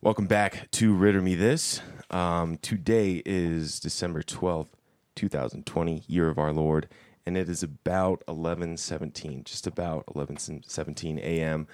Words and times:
Welcome 0.00 0.26
back 0.28 0.70
to 0.70 0.94
Ritter 0.94 1.20
Me 1.20 1.34
This. 1.34 1.80
Um, 2.10 2.58
today 2.58 3.22
is 3.26 3.80
December 3.80 4.22
12th, 4.22 4.68
2020, 5.16 6.04
year 6.06 6.28
of 6.28 6.38
our 6.38 6.52
Lord, 6.52 6.88
and 7.26 7.36
it 7.36 7.48
is 7.48 7.64
about 7.64 8.22
11:17, 8.28 9.42
just 9.42 9.66
about 9.66 10.06
11:17 10.06 11.18
a.m. 11.18 11.66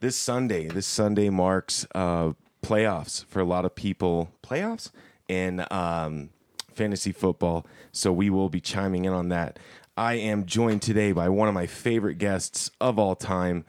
This 0.00 0.16
Sunday, 0.16 0.68
this 0.68 0.86
Sunday 0.86 1.28
marks 1.28 1.86
uh, 1.94 2.32
playoffs 2.62 3.26
for 3.26 3.40
a 3.40 3.44
lot 3.44 3.66
of 3.66 3.74
people. 3.74 4.30
Playoffs 4.42 4.90
in 5.28 5.66
um, 5.70 6.30
fantasy 6.72 7.12
football, 7.12 7.66
so 7.92 8.12
we 8.12 8.30
will 8.30 8.48
be 8.48 8.62
chiming 8.62 9.04
in 9.04 9.12
on 9.12 9.28
that. 9.28 9.58
I 9.98 10.14
am 10.14 10.44
joined 10.44 10.82
today 10.82 11.12
by 11.12 11.30
one 11.30 11.48
of 11.48 11.54
my 11.54 11.66
favorite 11.66 12.16
guests 12.18 12.70
of 12.82 12.98
all 12.98 13.14
time, 13.14 13.64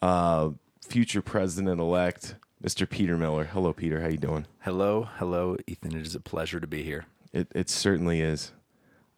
uh, 0.00 0.50
future 0.80 1.20
president-elect, 1.20 2.36
Mr. 2.62 2.88
Peter 2.88 3.16
Miller. 3.16 3.46
Hello, 3.46 3.72
Peter. 3.72 4.00
How 4.00 4.06
you 4.06 4.16
doing? 4.16 4.46
Hello, 4.60 5.08
hello, 5.16 5.56
Ethan. 5.66 5.96
It 5.96 6.06
is 6.06 6.14
a 6.14 6.20
pleasure 6.20 6.60
to 6.60 6.68
be 6.68 6.84
here. 6.84 7.06
It 7.32 7.48
it 7.52 7.68
certainly 7.68 8.20
is. 8.20 8.52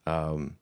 Um, 0.07 0.57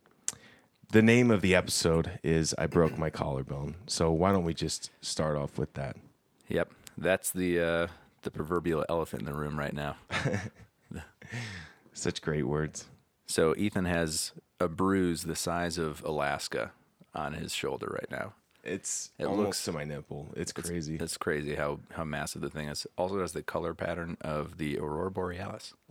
the 0.90 1.02
name 1.02 1.30
of 1.30 1.40
the 1.40 1.54
episode 1.54 2.18
is 2.24 2.52
"I 2.58 2.66
broke 2.66 2.98
my 2.98 3.08
collarbone." 3.08 3.76
So 3.86 4.10
why 4.10 4.32
don't 4.32 4.44
we 4.44 4.54
just 4.54 4.90
start 5.02 5.36
off 5.36 5.56
with 5.56 5.74
that? 5.74 5.96
Yep, 6.48 6.72
that's 6.98 7.30
the 7.30 7.60
uh, 7.60 7.86
the 8.22 8.32
proverbial 8.32 8.84
elephant 8.88 9.22
in 9.22 9.26
the 9.26 9.34
room 9.34 9.56
right 9.56 9.74
now. 9.74 9.94
Such 11.92 12.20
great 12.22 12.48
words. 12.48 12.86
So 13.26 13.54
Ethan 13.56 13.84
has 13.84 14.32
a 14.62 14.68
bruise 14.68 15.24
the 15.24 15.36
size 15.36 15.78
of 15.78 16.02
Alaska 16.04 16.72
on 17.14 17.34
his 17.34 17.54
shoulder 17.54 17.88
right 17.92 18.10
now. 18.10 18.32
It's 18.64 19.10
It 19.18 19.24
almost 19.24 19.44
looks- 19.46 19.64
to 19.64 19.72
my 19.72 19.82
nipple. 19.84 20.28
It's 20.36 20.52
crazy. 20.52 20.96
It's 21.00 21.16
crazy 21.16 21.56
how 21.56 21.80
how 21.94 22.04
massive 22.04 22.42
the 22.42 22.48
thing 22.50 22.68
is. 22.68 22.86
Also 22.96 23.20
has 23.20 23.32
the 23.32 23.42
color 23.42 23.74
pattern 23.74 24.16
of 24.20 24.56
the 24.58 24.78
aurora 24.78 25.10
borealis. 25.10 25.74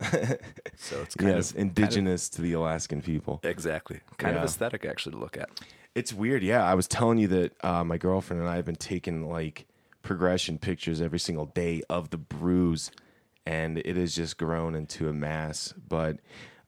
so 0.76 1.02
it's 1.02 1.14
kind 1.14 1.36
yes, 1.36 1.50
of 1.50 1.58
indigenous 1.58 2.28
to 2.30 2.40
the 2.42 2.54
Alaskan 2.54 3.02
people. 3.02 3.40
exactly 3.42 4.00
kind 4.16 4.34
Yeah. 4.36 4.42
of 4.42 4.48
aesthetic 4.48 4.84
actually 4.86 5.12
to 5.12 5.18
look 5.18 5.36
at. 5.36 5.50
It's 5.94 6.14
weird. 6.14 6.42
Yeah, 6.42 6.64
I 6.64 6.72
was 6.74 6.88
telling 6.88 7.18
you 7.18 7.28
that 7.28 7.52
uh, 7.62 7.84
my 7.84 7.98
girlfriend 7.98 8.40
and 8.40 8.48
I 8.50 8.56
have 8.56 8.64
been 8.64 8.76
taking 8.76 9.28
like 9.28 9.66
progression 10.02 10.56
pictures 10.58 11.02
every 11.02 11.18
single 11.18 11.44
day 11.46 11.82
of 11.90 12.08
the 12.08 12.16
bruise, 12.16 12.90
and 13.44 13.76
it 13.78 13.96
has 13.96 14.14
just 14.14 14.38
grown 14.38 14.74
into 14.74 15.10
a 15.10 15.12
mass. 15.12 15.74
But 15.88 16.20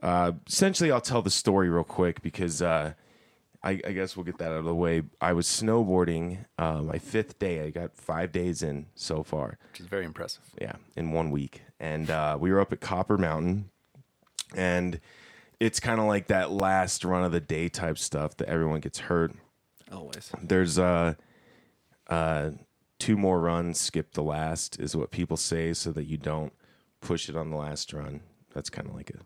uh, 0.04 0.32
essentially, 0.46 0.92
I'll 0.92 1.00
tell 1.00 1.22
the 1.22 1.30
story 1.30 1.68
real 1.70 1.82
quick 1.84 2.20
because 2.22 2.60
uh, 2.62 2.92
I, 3.62 3.70
I 3.86 3.92
guess 3.92 4.16
we'll 4.16 4.24
get 4.24 4.36
that 4.38 4.52
out 4.52 4.58
of 4.58 4.64
the 4.66 4.74
way. 4.74 5.02
I 5.20 5.32
was 5.32 5.46
snowboarding 5.46 6.44
uh, 6.58 6.82
my 6.82 6.98
fifth 6.98 7.38
day. 7.38 7.62
I 7.62 7.70
got 7.70 7.96
five 7.96 8.30
days 8.30 8.62
in 8.62 8.86
so 8.94 9.22
far 9.22 9.58
Which 9.72 9.80
is 9.80 9.86
very 9.86 10.04
impressive. 10.04 10.42
yeah, 10.60 10.74
in 10.94 11.12
one 11.12 11.30
week. 11.30 11.62
And 11.80 12.10
uh, 12.10 12.36
we 12.38 12.52
were 12.52 12.60
up 12.60 12.72
at 12.72 12.80
Copper 12.80 13.16
Mountain, 13.16 13.70
and 14.54 15.00
it's 15.58 15.80
kind 15.80 15.98
of 15.98 16.06
like 16.06 16.26
that 16.26 16.50
last 16.50 17.04
run 17.04 17.24
of 17.24 17.32
the 17.32 17.40
day 17.40 17.68
type 17.70 17.96
stuff 17.98 18.36
that 18.36 18.48
everyone 18.48 18.80
gets 18.80 18.98
hurt. 19.00 19.32
Always. 19.90 20.30
There's 20.42 20.78
uh, 20.78 21.14
uh, 22.08 22.50
two 22.98 23.16
more 23.16 23.40
runs, 23.40 23.80
skip 23.80 24.12
the 24.12 24.22
last, 24.22 24.78
is 24.78 24.94
what 24.94 25.10
people 25.10 25.36
say, 25.38 25.72
so 25.72 25.90
that 25.92 26.04
you 26.04 26.18
don't 26.18 26.52
push 27.00 27.28
it 27.30 27.36
on 27.36 27.50
the 27.50 27.56
last 27.56 27.92
run. 27.94 28.20
That's 28.52 28.68
kind 28.70 28.88
of 28.88 28.94
like 28.94 29.10
a 29.10 29.18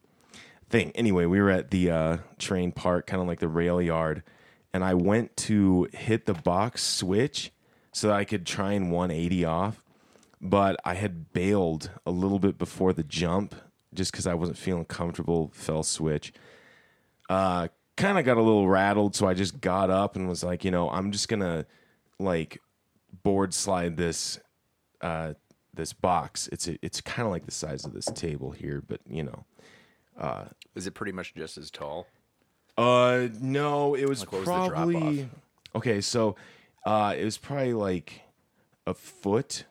thing. 0.69 0.93
Anyway, 0.95 1.27
we 1.27 1.41
were 1.41 1.51
at 1.51 1.71
the 1.71 1.91
uh, 1.91 2.17
train 2.39 2.73
park, 2.73 3.07
kind 3.07 3.21
of 3.21 3.29
like 3.29 3.41
the 3.41 3.49
rail 3.49 3.81
yard, 3.81 4.23
and 4.73 4.85
I 4.85 4.95
went 4.95 5.37
to 5.39 5.89
hit 5.93 6.27
the 6.27 6.35
box 6.35 6.83
switch 6.83 7.53
so 7.93 8.09
that 8.09 8.17
I 8.17 8.25
could 8.25 8.47
try 8.47 8.73
and 8.73 8.93
180 8.93 9.45
off, 9.45 9.85
but 10.41 10.77
I 10.85 10.95
had 10.95 11.33
bailed 11.33 11.91
a 12.07 12.11
little 12.11 12.39
bit 12.39 12.59
before 12.59 12.93
the 12.93 13.03
jump 13.03 13.55
just 13.95 14.13
because 14.13 14.27
I 14.27 14.35
wasn't 14.35 14.59
feeling 14.59 14.85
comfortable. 14.85 15.51
Fell 15.55 15.83
switch. 15.83 16.33
Uh, 17.29 17.69
kind 17.97 18.19
of 18.19 18.25
got 18.25 18.37
a 18.37 18.43
little 18.43 18.69
rattled, 18.69 19.17
so 19.17 19.27
I 19.27 19.35
just 19.35 19.61
got 19.61 19.91
up 19.91 20.17
and 20.17 20.29
was 20.29 20.45
like, 20.45 20.65
you 20.65 20.71
know, 20.71 20.91
I'm 20.91 21.13
just 21.13 21.29
gonna 21.29 21.67
like 22.19 22.61
board 23.23 23.55
slide 23.55 23.97
this 23.97 24.39
uh, 25.01 25.35
this 25.75 25.93
box. 25.93 26.49
It's 26.53 26.69
a, 26.69 26.79
it's 26.83 27.01
kind 27.01 27.27
of 27.27 27.33
like 27.33 27.47
the 27.47 27.53
size 27.53 27.85
of 27.85 27.93
this 27.93 28.07
table 28.07 28.51
here, 28.51 28.83
but 28.87 29.01
you 29.09 29.25
know. 29.25 29.45
Is 30.75 30.87
it 30.87 30.93
pretty 30.95 31.13
much 31.13 31.35
just 31.35 31.59
as 31.59 31.71
tall? 31.71 32.07
Uh, 32.77 33.29
no, 33.41 33.95
it 33.95 34.09
was 34.09 34.21
Like, 34.21 34.33
what 34.33 34.39
was 34.41 34.47
the 34.47 34.55
drop 34.55 34.71
probably 34.71 35.29
okay. 35.75 36.01
So, 36.01 36.37
uh, 36.87 37.15
it 37.19 37.25
was 37.25 37.37
probably 37.37 37.73
like 37.75 38.23
a 38.87 38.95
foot 38.95 39.65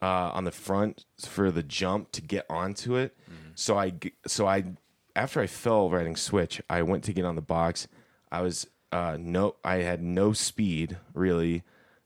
uh, 0.00 0.30
on 0.32 0.44
the 0.44 0.50
front 0.50 1.04
for 1.26 1.50
the 1.50 1.62
jump 1.62 2.10
to 2.12 2.22
get 2.22 2.46
onto 2.48 2.96
it. 2.96 3.14
Mm-hmm. 3.24 3.50
So 3.54 3.76
I, 3.76 3.90
g- 3.90 4.12
so 4.26 4.46
I, 4.46 4.64
after 5.14 5.40
I 5.40 5.46
fell 5.46 5.90
riding 5.90 6.16
switch, 6.16 6.62
I 6.70 6.82
went 6.82 7.04
to 7.04 7.12
get 7.12 7.24
on 7.24 7.34
the 7.36 7.42
box. 7.42 7.86
I 8.32 8.40
was 8.40 8.66
uh, 8.92 9.18
no, 9.20 9.56
I 9.64 9.76
had 9.76 10.02
no 10.02 10.32
speed 10.32 10.96
really, 11.12 11.62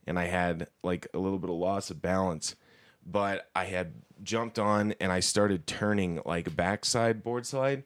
and 0.06 0.19
I 0.19 0.26
had 0.26 0.69
like 0.82 1.06
a 1.14 1.19
little 1.19 1.38
bit 1.38 1.50
of 1.50 1.56
loss 1.56 1.91
of 1.91 2.03
balance. 2.03 2.56
But 3.04 3.49
I 3.54 3.64
had 3.66 3.94
jumped 4.22 4.59
on 4.59 4.94
and 5.00 5.10
I 5.10 5.20
started 5.20 5.66
turning 5.66 6.20
like 6.25 6.54
backside 6.54 7.22
board 7.22 7.47
slide 7.47 7.84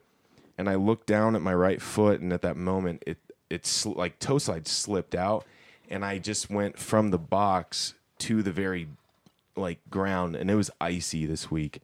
and 0.59 0.69
I 0.69 0.75
looked 0.77 1.07
down 1.07 1.37
at 1.37 1.43
my 1.43 1.55
right 1.55 1.81
foot, 1.81 2.21
and 2.21 2.33
at 2.33 2.43
that 2.43 2.57
moment, 2.57 3.03
it 3.07 3.19
it's 3.49 3.69
sl- 3.71 3.93
like 3.93 4.19
toe 4.19 4.39
slide 4.39 4.67
slipped 4.67 5.15
out, 5.15 5.45
and 5.89 6.05
I 6.05 6.19
just 6.19 6.51
went 6.51 6.79
from 6.79 7.11
the 7.11 7.19
box 7.19 7.95
to 8.19 8.43
the 8.43 8.53
very 8.53 8.89
like 9.57 9.79
ground, 9.91 10.37
and 10.37 10.51
it 10.51 10.55
was 10.55 10.71
icy 10.81 11.27
this 11.27 11.51
week. 11.51 11.81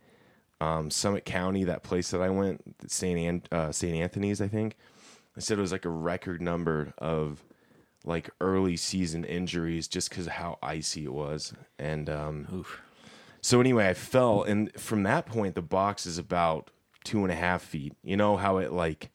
Um, 0.61 0.91
Summit 0.91 1.25
County, 1.25 1.65
that 1.65 1.83
place 1.83 2.11
that 2.13 2.21
I 2.21 2.31
went, 2.31 2.63
Saint 2.87 3.19
An- 3.19 3.59
uh, 3.59 3.73
Saint 3.73 3.97
Anthony's, 3.97 4.41
I 4.41 4.49
think. 4.49 4.77
I 5.37 5.41
said 5.41 5.59
it 5.59 5.63
was 5.63 5.73
like 5.73 5.85
a 5.85 5.91
record 5.91 6.41
number 6.41 6.93
of 6.99 7.43
like 8.05 8.31
early 8.41 8.77
season 8.77 9.25
injuries 9.25 9.89
just 9.89 10.11
because 10.11 10.27
of 10.27 10.33
how 10.33 10.59
icy 10.63 11.05
it 11.05 11.13
was, 11.13 11.53
and 11.79 12.09
um, 12.11 12.65
so 13.41 13.61
anyway, 13.61 13.89
I 13.89 13.95
fell, 13.95 14.43
and 14.43 14.73
from 14.81 15.03
that 15.03 15.27
point, 15.27 15.55
the 15.55 15.63
box 15.63 16.07
is 16.07 16.17
about 16.19 16.71
two 17.05 17.23
and 17.23 17.31
a 17.33 17.35
half 17.37 17.63
feet. 17.63 17.95
You 18.03 18.17
know 18.17 18.37
how 18.37 18.59
it 18.59 18.73
like, 18.73 19.11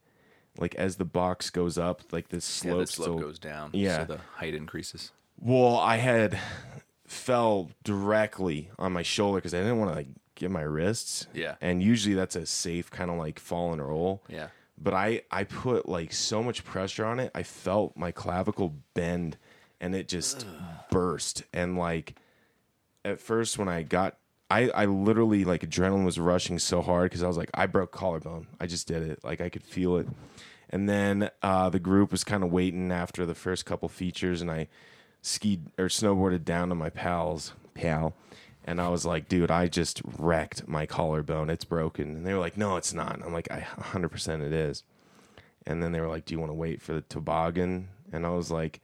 like 0.58 0.76
as 0.76 0.96
the 0.98 1.06
box 1.06 1.50
goes 1.50 1.78
up, 1.78 2.02
like 2.12 2.30
the 2.30 2.42
slope, 2.42 2.74
Yeah, 2.74 2.80
the 2.82 2.88
slope 2.88 3.06
still- 3.08 3.20
goes 3.20 3.40
down. 3.40 3.70
Yeah. 3.74 4.00
So 4.00 4.14
the 4.16 4.22
height 4.36 4.54
increases. 4.54 5.12
Well, 5.40 5.78
I 5.78 5.98
had 5.98 6.40
fell 7.06 7.70
directly 7.84 8.70
on 8.78 8.92
my 8.92 9.04
shoulder 9.04 9.38
because 9.38 9.54
I 9.54 9.60
didn't 9.60 9.80
want 9.80 9.92
to 9.92 9.96
like 9.96 10.08
get 10.36 10.52
my 10.52 10.62
wrists. 10.62 11.28
Yeah. 11.34 11.56
and 11.62 11.82
usually 11.82 12.16
that's 12.16 12.36
a 12.36 12.46
safe 12.46 12.90
kind 12.92 13.10
of 13.10 13.18
like 13.18 13.40
fall 13.40 13.72
and 13.74 13.82
roll. 13.86 14.24
Yeah. 14.28 14.48
But 14.78 14.94
I 14.94 15.22
I 15.32 15.44
put 15.44 15.88
like 15.90 16.14
so 16.14 16.44
much 16.44 16.64
pressure 16.64 17.06
on 17.06 17.20
it. 17.20 17.32
I 17.34 17.42
felt 17.44 17.98
my 17.98 18.12
clavicle 18.12 18.76
bend, 18.94 19.38
and 19.82 19.96
it 19.96 20.08
just 20.08 20.46
burst. 20.92 21.44
And 21.54 21.78
like 21.78 22.16
at 23.04 23.20
first 23.20 23.58
when 23.58 23.68
I 23.70 23.82
got 23.82 24.18
I, 24.50 24.70
I 24.70 24.86
literally 24.86 25.44
like 25.44 25.62
adrenaline 25.62 26.06
was 26.06 26.20
rushing 26.20 26.58
so 26.60 26.82
hard 26.82 27.10
because 27.12 27.24
I 27.24 27.28
was 27.28 27.38
like 27.38 27.52
I 27.54 27.66
broke 27.66 27.92
collarbone. 27.92 28.48
I 28.60 28.66
just 28.66 28.88
did 28.88 29.04
it. 29.04 29.24
Like 29.24 29.42
I 29.42 29.50
could 29.50 29.64
feel 29.64 29.98
it. 29.98 30.08
And 30.70 30.88
then 30.90 31.30
uh, 31.42 31.70
the 31.70 31.80
group 31.80 32.12
was 32.12 32.24
kind 32.24 32.44
of 32.44 32.52
waiting 32.52 32.92
after 32.92 33.26
the 33.26 33.36
first 33.36 33.66
couple 33.66 33.88
features, 33.88 34.42
and 34.42 34.52
I 34.52 34.68
skied 35.22 35.72
or 35.78 35.86
snowboarded 35.86 36.44
down 36.44 36.70
to 36.70 36.76
my 36.76 36.90
pal's 36.90 37.54
pal, 37.74 38.14
and 38.68 38.82
I 38.82 38.90
was 38.90 39.06
like, 39.06 39.30
dude, 39.30 39.50
I 39.50 39.68
just 39.68 40.02
wrecked 40.18 40.68
my 40.68 40.86
collarbone. 40.86 41.50
It's 41.50 41.64
broken. 41.64 42.18
And 42.18 42.26
they 42.26 42.34
were 42.34 42.40
like, 42.40 42.58
no, 42.58 42.76
it's 42.76 42.94
not. 42.94 43.16
And 43.16 43.24
I'm 43.24 43.32
like, 43.32 43.50
I 43.50 43.62
100% 43.80 44.46
it 44.46 44.52
is. 44.52 44.84
And 45.66 45.82
then 45.82 45.94
they 45.94 46.02
were 46.02 46.10
like, 46.10 46.26
do 46.26 46.34
you 46.34 46.40
want 46.40 46.50
to 46.50 46.56
wait 46.56 46.82
for 46.82 46.94
the 46.94 47.02
toboggan? 47.02 47.88
And 48.12 48.26
I 48.26 48.30
was 48.32 48.52
like, 48.52 48.82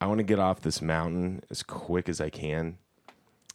I 0.00 0.06
want 0.06 0.18
to 0.18 0.24
get 0.24 0.38
off 0.38 0.62
this 0.62 0.80
mountain 0.80 1.42
as 1.50 1.62
quick 1.62 2.08
as 2.08 2.18
I 2.18 2.30
can. 2.30 2.78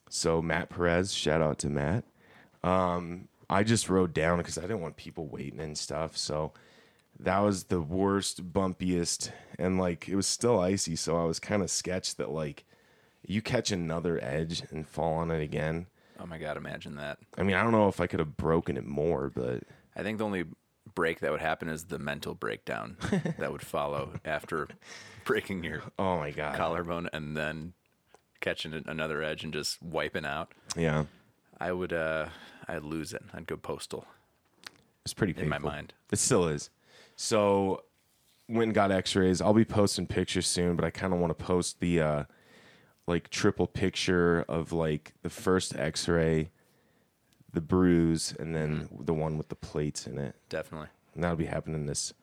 So 0.10 0.42
Matt 0.42 0.70
Perez, 0.70 1.14
shout 1.14 1.42
out 1.42 1.58
to 1.60 1.70
Matt. 1.70 2.04
Um, 2.64 3.28
I 3.50 3.64
just 3.64 3.90
rode 3.90 4.14
down 4.14 4.38
because 4.38 4.58
I 4.58 4.62
didn't 4.62 4.82
want 4.82 4.98
people 4.98 5.28
waiting 5.28 5.60
and 5.60 5.78
stuff. 5.78 6.18
So 6.18 6.54
that 7.20 7.40
was 7.40 7.66
the 7.66 7.82
worst, 7.82 8.52
bumpiest, 8.52 9.32
and 9.58 9.80
like 9.80 10.10
it 10.10 10.16
was 10.16 10.28
still 10.28 10.60
icy. 10.60 10.96
So 10.96 11.18
I 11.18 11.26
was 11.26 11.40
kind 11.40 11.62
of 11.62 11.70
sketched 11.70 12.18
that 12.18 12.32
like 12.32 12.66
you 13.26 13.42
catch 13.42 13.72
another 13.72 14.20
edge 14.24 14.64
and 14.72 14.88
fall 14.88 15.14
on 15.16 15.32
it 15.32 15.42
again. 15.42 15.88
Oh 16.20 16.26
my 16.26 16.38
god, 16.38 16.58
imagine 16.58 16.96
that. 16.96 17.20
I 17.38 17.44
mean, 17.44 17.56
I 17.56 17.64
don't 17.64 17.72
know 17.72 17.88
if 17.88 18.00
I 18.00 18.08
could 18.08 18.20
have 18.20 18.38
broken 18.38 18.78
it 18.78 18.86
more, 18.86 19.30
but 19.30 19.64
I 19.96 20.04
think 20.04 20.18
the 20.18 20.26
only 20.26 20.46
break 20.94 21.20
that 21.20 21.32
would 21.32 21.42
happen 21.42 21.68
is 21.68 21.86
the 21.86 22.00
mental 22.00 22.34
breakdown 22.34 22.98
that 23.38 23.52
would 23.52 23.62
follow 23.62 24.14
after 24.24 24.68
breaking 25.26 25.64
your 25.64 25.84
oh 26.00 26.18
my 26.18 26.32
god, 26.32 26.56
collarbone 26.56 27.10
and 27.12 27.36
then 27.36 27.74
catching 28.46 28.84
another 28.86 29.22
edge 29.22 29.44
and 29.44 29.52
just 29.52 29.82
wiping 29.82 30.26
out. 30.26 30.54
yeah, 30.78 31.06
I 31.60 31.72
would 31.72 31.92
uh 31.92 32.28
I'd 32.68 32.84
lose 32.84 33.14
it. 33.14 33.24
I'd 33.34 33.48
go 33.48 33.58
postal 33.58 34.06
it's 35.06 35.14
pretty 35.14 35.40
in 35.40 35.48
my 35.48 35.60
mind. 35.60 35.94
It 36.12 36.18
still 36.18 36.48
is. 36.48 36.72
So 37.16 37.84
went 38.50 38.70
and 38.70 38.74
got 38.74 38.92
X-rays. 38.92 39.40
I'll 39.40 39.54
be 39.54 39.64
posting 39.64 40.08
pictures 40.08 40.48
soon, 40.48 40.76
but 40.76 40.84
I 40.84 40.90
kind 40.90 41.14
of 41.14 41.20
want 41.20 41.38
to 41.38 41.46
post 41.46 41.80
the 41.80 42.02
uh, 42.02 42.24
like 43.08 43.30
triple 43.30 43.68
picture 43.68 44.44
of 44.50 44.74
like 44.74 45.14
the 45.22 45.30
first 45.30 45.76
X-ray, 45.76 46.50
the 47.54 47.62
bruise, 47.62 48.34
and 48.40 48.56
then 48.56 48.90
the 49.00 49.14
one 49.14 49.38
with 49.38 49.50
the 49.50 49.56
plates 49.56 50.08
in 50.08 50.18
it. 50.18 50.36
Definitely. 50.50 50.88
And 51.14 51.24
that'll 51.24 51.38
be 51.38 51.46
happening 51.46 51.86
this 51.86 52.14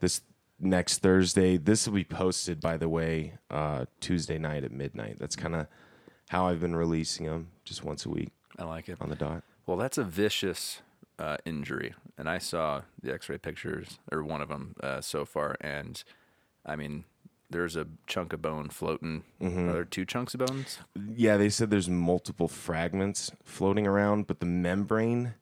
this 0.00 0.22
next 0.58 0.98
Thursday. 0.98 1.56
This 1.56 1.86
will 1.86 1.94
be 1.94 2.04
posted, 2.04 2.60
by 2.60 2.76
the 2.76 2.88
way, 2.88 3.34
uh, 3.50 3.86
Tuesday 4.00 4.38
night 4.38 4.64
at 4.64 4.72
midnight. 4.72 5.16
That's 5.18 5.36
kind 5.36 5.54
of 5.54 5.66
how 6.28 6.48
I've 6.48 6.60
been 6.60 6.74
releasing 6.76 7.26
them, 7.26 7.48
just 7.64 7.84
once 7.84 8.04
a 8.04 8.08
week 8.10 8.30
I 8.58 8.64
like 8.64 8.88
it. 8.88 8.98
on 9.00 9.08
the 9.10 9.16
dot. 9.16 9.42
Well, 9.66 9.76
that's 9.76 9.98
a 9.98 10.04
vicious 10.04 10.80
uh, 11.18 11.36
injury, 11.44 11.94
and 12.18 12.28
I 12.28 12.38
saw 12.38 12.82
the 13.02 13.12
X-ray 13.12 13.38
pictures 13.38 13.98
or 14.12 14.22
one 14.22 14.40
of 14.40 14.48
them 14.48 14.74
uh, 14.82 15.00
so 15.00 15.24
far, 15.24 15.56
and 15.60 16.02
I 16.64 16.76
mean, 16.76 17.04
there's 17.48 17.76
a 17.76 17.86
chunk 18.08 18.32
of 18.32 18.42
bone 18.42 18.68
floating. 18.70 19.22
Are 19.40 19.72
there 19.72 19.84
two 19.84 20.04
chunks 20.04 20.34
of 20.34 20.40
bones? 20.40 20.78
Yeah, 21.14 21.36
they 21.36 21.48
said 21.48 21.70
there's 21.70 21.88
multiple 21.88 22.48
fragments 22.48 23.30
floating 23.44 23.86
around, 23.86 24.26
but 24.26 24.40
the 24.40 24.46
membrane, 24.46 25.34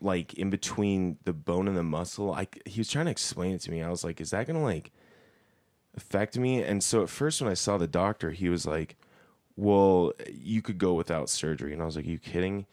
like 0.00 0.34
in 0.34 0.50
between 0.50 1.18
the 1.24 1.32
bone 1.32 1.68
and 1.68 1.76
the 1.76 1.82
muscle. 1.82 2.32
I 2.32 2.48
he 2.66 2.80
was 2.80 2.90
trying 2.90 3.06
to 3.06 3.10
explain 3.10 3.54
it 3.54 3.60
to 3.62 3.70
me. 3.70 3.82
I 3.82 3.90
was 3.90 4.04
like, 4.04 4.20
is 4.20 4.30
that 4.30 4.46
gonna 4.46 4.62
like 4.62 4.90
affect 5.96 6.38
me? 6.38 6.62
And 6.62 6.82
so 6.82 7.02
at 7.02 7.08
first, 7.08 7.40
when 7.40 7.50
I 7.50 7.54
saw 7.54 7.78
the 7.78 7.86
doctor, 7.86 8.30
he 8.30 8.48
was 8.48 8.66
like, 8.66 8.96
well, 9.56 10.12
you 10.32 10.62
could 10.62 10.78
go 10.78 10.94
without 10.94 11.28
surgery, 11.28 11.72
and 11.72 11.82
I 11.82 11.84
was 11.84 11.96
like, 11.96 12.06
you 12.06 12.18
kidding? 12.18 12.66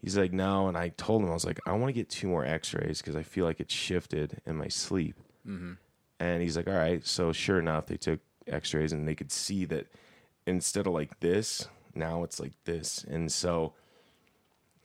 He's 0.00 0.16
like, 0.16 0.32
no, 0.32 0.66
and 0.68 0.78
I 0.78 0.90
told 0.90 1.22
him 1.22 1.30
I 1.30 1.34
was 1.34 1.44
like, 1.44 1.60
I 1.66 1.72
want 1.72 1.88
to 1.88 1.92
get 1.92 2.08
two 2.08 2.26
more 2.26 2.44
X-rays 2.44 3.02
because 3.02 3.16
I 3.16 3.22
feel 3.22 3.44
like 3.44 3.60
it 3.60 3.70
shifted 3.70 4.40
in 4.46 4.56
my 4.56 4.68
sleep. 4.68 5.16
Mm-hmm. 5.46 5.72
And 6.20 6.42
he's 6.42 6.56
like, 6.56 6.68
all 6.68 6.74
right. 6.74 7.06
So 7.06 7.32
sure 7.32 7.58
enough, 7.58 7.86
they 7.86 7.98
took 7.98 8.20
X-rays 8.46 8.92
and 8.92 9.06
they 9.06 9.14
could 9.14 9.30
see 9.30 9.66
that 9.66 9.88
instead 10.46 10.86
of 10.86 10.94
like 10.94 11.20
this, 11.20 11.68
now 11.94 12.22
it's 12.22 12.40
like 12.40 12.52
this, 12.64 13.04
and 13.04 13.30
so 13.30 13.74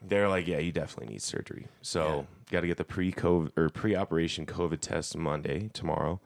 they're 0.02 0.28
like, 0.28 0.46
yeah, 0.46 0.58
you 0.58 0.72
definitely 0.72 1.12
need 1.14 1.22
surgery. 1.22 1.66
So 1.82 2.26
got 2.50 2.60
to 2.60 2.66
get 2.66 2.76
the 2.76 2.84
pre-COVID 2.84 3.52
or 3.56 3.68
pre-operation 3.70 4.46
COVID 4.46 4.80
test 4.80 5.16
Monday 5.16 5.70
tomorrow, 5.72 6.20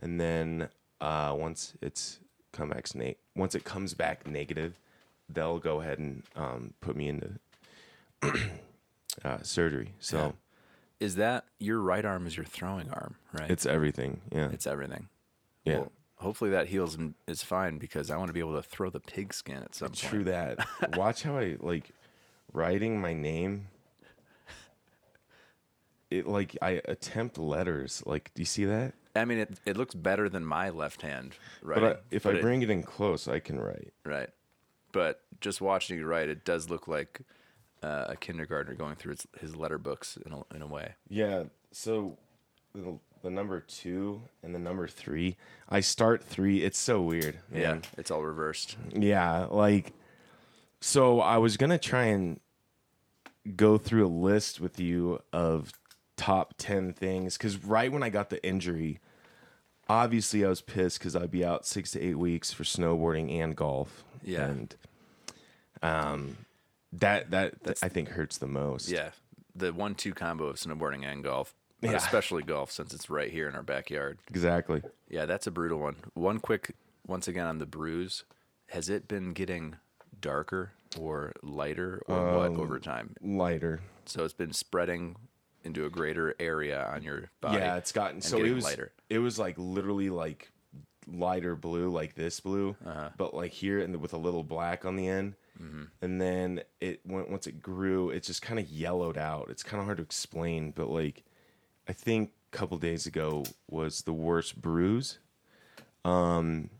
and 0.00 0.20
then 0.20 0.68
uh, 1.00 1.34
once 1.36 1.74
it's 1.80 2.20
come 2.52 2.70
back 2.70 2.92
na- 2.94 3.12
once 3.34 3.54
it 3.54 3.64
comes 3.64 3.94
back 3.94 4.26
negative, 4.26 4.78
they'll 5.28 5.58
go 5.58 5.80
ahead 5.80 5.98
and 5.98 6.22
um, 6.36 6.74
put 6.80 6.96
me 6.96 7.08
into 7.08 7.38
uh, 9.24 9.38
surgery. 9.42 9.92
So 9.98 10.34
Is 11.00 11.16
that 11.16 11.44
your 11.58 11.80
right 11.80 12.04
arm 12.04 12.26
is 12.26 12.36
your 12.36 12.46
throwing 12.46 12.90
arm, 12.90 13.16
right? 13.32 13.50
it's 13.50 13.66
everything. 13.66 14.20
Yeah, 14.32 14.48
it's 14.50 14.66
everything. 14.66 15.08
yeah. 15.64 15.78
Well, 15.78 15.92
hopefully 16.16 16.50
that 16.50 16.68
heals 16.68 16.94
and 16.94 17.14
is 17.26 17.42
fine 17.42 17.78
because 17.78 18.10
I 18.10 18.16
want 18.16 18.28
to 18.28 18.32
be 18.32 18.40
able 18.40 18.54
to 18.56 18.62
throw 18.62 18.90
the 18.90 19.00
pigskin 19.00 19.56
at 19.56 19.74
some 19.74 19.88
point. 19.88 19.98
True 19.98 20.24
that. 20.24 20.66
Watch 20.96 21.22
how 21.22 21.36
I 21.38 21.56
like 21.60 21.90
writing 22.52 23.00
my 23.00 23.12
name. 23.12 23.68
It 26.10 26.26
like 26.28 26.56
I 26.62 26.80
attempt 26.84 27.38
letters. 27.38 28.02
Like, 28.06 28.30
do 28.34 28.42
you 28.42 28.46
see 28.46 28.64
that? 28.66 28.94
I 29.16 29.24
mean, 29.24 29.38
it, 29.38 29.58
it 29.64 29.76
looks 29.76 29.94
better 29.94 30.28
than 30.28 30.44
my 30.44 30.70
left 30.70 31.02
hand, 31.02 31.34
right? 31.62 31.80
But 31.80 31.96
I, 31.96 31.96
if 32.10 32.26
I 32.26 32.40
bring 32.40 32.62
it 32.62 32.70
in 32.70 32.82
close, 32.82 33.26
I 33.26 33.40
can 33.40 33.60
write. 33.60 33.92
right, 34.04 34.28
but 34.92 35.22
just 35.40 35.60
watching 35.60 35.98
you 35.98 36.06
write, 36.06 36.28
it 36.28 36.44
does 36.44 36.70
look 36.70 36.86
like 36.88 37.20
uh, 37.82 38.06
a 38.08 38.16
kindergartner 38.16 38.74
going 38.74 38.96
through 38.96 39.12
his, 39.12 39.26
his 39.40 39.56
letter 39.56 39.78
books 39.78 40.18
in 40.24 40.32
a, 40.32 40.42
in 40.54 40.62
a 40.62 40.66
way. 40.66 40.94
Yeah. 41.08 41.44
So 41.72 42.16
the, 42.74 42.98
the 43.22 43.30
number 43.30 43.60
two 43.60 44.22
and 44.42 44.54
the 44.54 44.58
number 44.58 44.86
three, 44.88 45.36
I 45.68 45.80
start 45.80 46.22
three. 46.22 46.62
It's 46.62 46.78
so 46.78 47.02
weird. 47.02 47.38
Yeah, 47.52 47.78
it's 47.98 48.10
all 48.10 48.22
reversed. 48.22 48.76
Yeah, 48.92 49.46
like 49.50 49.92
so 50.86 51.18
I 51.20 51.38
was 51.38 51.56
gonna 51.56 51.78
try 51.78 52.04
and 52.04 52.38
go 53.56 53.78
through 53.78 54.06
a 54.06 54.08
list 54.08 54.60
with 54.60 54.78
you 54.78 55.18
of 55.32 55.72
top 56.18 56.54
ten 56.58 56.92
things 56.92 57.38
because 57.38 57.64
right 57.64 57.90
when 57.90 58.02
I 58.02 58.10
got 58.10 58.28
the 58.28 58.44
injury, 58.46 59.00
obviously 59.88 60.44
I 60.44 60.48
was 60.50 60.60
pissed 60.60 60.98
because 60.98 61.16
I'd 61.16 61.30
be 61.30 61.42
out 61.42 61.64
six 61.64 61.92
to 61.92 62.00
eight 62.02 62.18
weeks 62.18 62.52
for 62.52 62.64
snowboarding 62.64 63.32
and 63.32 63.56
golf. 63.56 64.04
Yeah. 64.22 64.44
and 64.46 64.76
um, 65.82 66.36
that 66.92 67.30
that 67.30 67.54
I 67.82 67.88
think 67.88 68.10
hurts 68.10 68.36
the 68.36 68.46
most. 68.46 68.90
Yeah, 68.90 69.10
the 69.56 69.72
one-two 69.72 70.12
combo 70.12 70.44
of 70.48 70.56
snowboarding 70.56 71.04
and 71.10 71.24
golf, 71.24 71.54
Yeah. 71.80 71.92
especially 71.92 72.42
golf 72.42 72.70
since 72.70 72.92
it's 72.92 73.08
right 73.08 73.30
here 73.30 73.48
in 73.48 73.54
our 73.54 73.62
backyard. 73.62 74.18
exactly. 74.28 74.82
Yeah, 75.08 75.24
that's 75.24 75.46
a 75.46 75.50
brutal 75.50 75.78
one. 75.78 75.96
One 76.12 76.40
quick, 76.40 76.74
once 77.06 77.26
again 77.26 77.46
on 77.46 77.56
the 77.58 77.66
bruise, 77.66 78.24
has 78.68 78.90
it 78.90 79.08
been 79.08 79.32
getting 79.32 79.76
darker 80.24 80.72
or 80.98 81.32
lighter 81.42 82.02
or 82.06 82.36
what 82.38 82.58
over 82.58 82.78
time? 82.78 83.14
Lighter. 83.22 83.80
So 84.06 84.24
it's 84.24 84.32
been 84.34 84.52
spreading 84.52 85.16
into 85.64 85.84
a 85.86 85.90
greater 85.90 86.34
area 86.40 86.84
on 86.94 87.02
your 87.02 87.30
body. 87.40 87.58
Yeah, 87.58 87.76
it's 87.76 87.92
gotten 87.92 88.20
so 88.22 88.38
it 88.38 88.52
was 88.52 88.64
lighter. 88.64 88.92
it 89.10 89.18
was 89.18 89.38
like 89.38 89.54
literally 89.58 90.08
like 90.10 90.50
lighter 91.06 91.54
blue, 91.56 91.90
like 91.90 92.14
this 92.14 92.40
blue, 92.40 92.74
Uh-huh. 92.84 93.10
but 93.18 93.34
like 93.34 93.52
here 93.52 93.80
and 93.80 93.96
with 93.98 94.12
a 94.14 94.18
little 94.18 94.42
black 94.44 94.84
on 94.84 94.96
the 94.96 95.06
end. 95.08 95.34
Mm-hmm. 95.62 95.82
And 96.02 96.20
then 96.20 96.60
it 96.80 97.00
went 97.06 97.30
once 97.30 97.46
it 97.46 97.62
grew, 97.62 98.10
it 98.10 98.22
just 98.24 98.42
kind 98.42 98.58
of 98.58 98.68
yellowed 98.68 99.16
out. 99.18 99.48
It's 99.50 99.62
kind 99.62 99.78
of 99.80 99.84
hard 99.86 99.98
to 99.98 100.02
explain, 100.02 100.70
but 100.72 100.88
like 100.90 101.22
I 101.88 101.92
think 101.92 102.30
a 102.52 102.56
couple 102.56 102.76
days 102.78 103.06
ago 103.06 103.44
was 103.70 104.02
the 104.02 104.12
worst 104.12 104.60
bruise. 104.60 105.18
Um, 106.04 106.70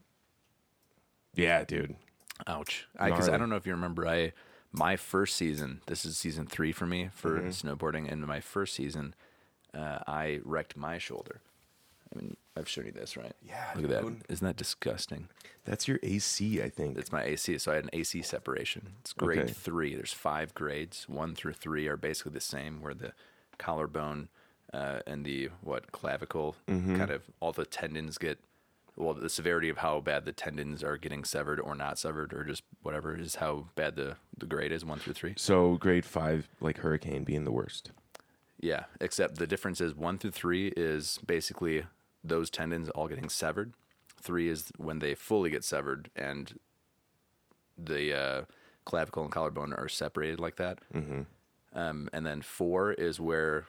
yeah, 1.35 1.65
dude. 1.65 1.97
Ouch! 2.47 2.87
Because 2.93 3.29
I, 3.29 3.33
Gnarly. 3.33 3.39
don't 3.39 3.49
know 3.51 3.57
if 3.57 3.67
you 3.67 3.73
remember, 3.73 4.07
I 4.07 4.33
my 4.73 4.97
first 4.97 5.37
season. 5.37 5.81
This 5.87 6.05
is 6.05 6.17
season 6.17 6.47
three 6.47 6.73
for 6.73 6.87
me 6.87 7.11
for 7.15 7.41
Mm-hmm. 7.41 7.49
snowboarding, 7.69 8.11
and 8.11 8.27
my 8.27 8.41
first 8.41 8.75
season, 8.75 9.15
uh, 9.73 9.99
I 10.07 10.41
wrecked 10.45 10.77
my 10.77 10.99
shoulder. 10.99 11.41
I 12.15 12.19
mean, 12.19 12.37
I've 12.57 12.69
shown 12.69 12.87
you 12.87 12.93
this, 12.93 13.17
right? 13.17 13.33
Yeah, 13.43 13.65
Look 13.75 13.85
at 13.85 13.91
that. 13.91 14.03
dude. 14.03 14.23
Isn't 14.29 14.47
that 14.47 14.57
disgusting? 14.57 15.29
That's 15.65 15.89
your 15.89 15.99
AC, 16.03 16.63
I 16.63 16.69
think. 16.69 16.99
It's 16.99 17.11
my 17.11 17.23
AC. 17.25 17.59
So 17.59 17.73
I 17.73 17.77
had 17.77 17.85
an 17.85 17.91
AC 17.93 18.23
separation. 18.23 18.95
It's 19.01 19.13
grade 19.13 19.41
Okay. 19.45 19.53
three. 19.53 19.95
There's 19.95 20.13
five 20.13 20.55
grades. 20.55 21.09
One 21.09 21.35
through 21.35 21.55
three 21.55 21.89
are 21.89 21.97
basically 21.97 22.33
the 22.33 22.41
same, 22.41 22.81
where 22.83 22.95
the 22.95 23.13
collarbone 23.59 24.29
uh, 24.73 25.01
and 25.07 25.25
the 25.25 25.51
what 25.63 25.93
clavicle 25.93 26.57
Mm-hmm. 26.69 26.97
kind 26.97 27.11
of 27.11 27.23
all 27.41 27.53
the 27.53 27.65
tendons 27.65 28.19
get. 28.19 28.39
Well, 28.97 29.15
the 29.15 29.29
severity 29.29 29.69
of 29.69 29.79
how 29.79 30.01
bad 30.01 30.25
the 30.25 30.33
tendons 30.33 30.85
are 30.85 30.97
getting 30.97 31.25
severed 31.25 31.59
or 31.59 31.75
not 31.75 31.99
severed, 31.99 32.33
or 32.33 32.45
just 32.45 32.63
whatever 32.83 33.17
is 33.17 33.37
how 33.37 33.67
bad 33.75 33.97
the, 33.97 34.17
the 34.39 34.47
grade 34.47 34.71
is 34.71 34.85
one 34.85 35.01
through 35.01 35.15
three. 35.15 35.35
so 35.37 35.77
grade 35.77 36.05
five, 36.05 36.49
like 36.61 36.79
hurricane 36.79 37.25
being 37.25 37.45
the 37.45 37.51
worst. 37.53 37.91
Yeah, 38.61 38.85
except 39.01 39.37
the 39.37 39.47
difference 39.47 39.81
is 39.81 39.95
one 39.95 40.19
through 40.19 40.31
three 40.31 40.69
is 40.69 41.19
basically 41.27 41.85
those 42.23 42.51
tendons 42.51 42.89
all 42.91 43.09
getting 43.09 43.29
severed. 43.29 43.75
Three 44.21 44.49
is 44.49 44.73
when 44.79 45.01
they 45.01 45.15
fully 45.15 45.51
get 45.51 45.65
severed 45.65 46.09
and 46.17 46.59
the 47.77 48.17
uh, 48.17 48.43
clavicle 48.85 49.25
and 49.25 49.33
collarbone 49.33 49.73
are 49.73 49.89
separated 49.89 50.41
like 50.41 50.57
that. 50.57 50.79
Mm-hmm. 50.95 51.23
Um, 51.75 52.09
and 52.13 52.25
then 52.25 52.41
four 52.41 52.93
is 52.93 53.19
where 53.21 53.67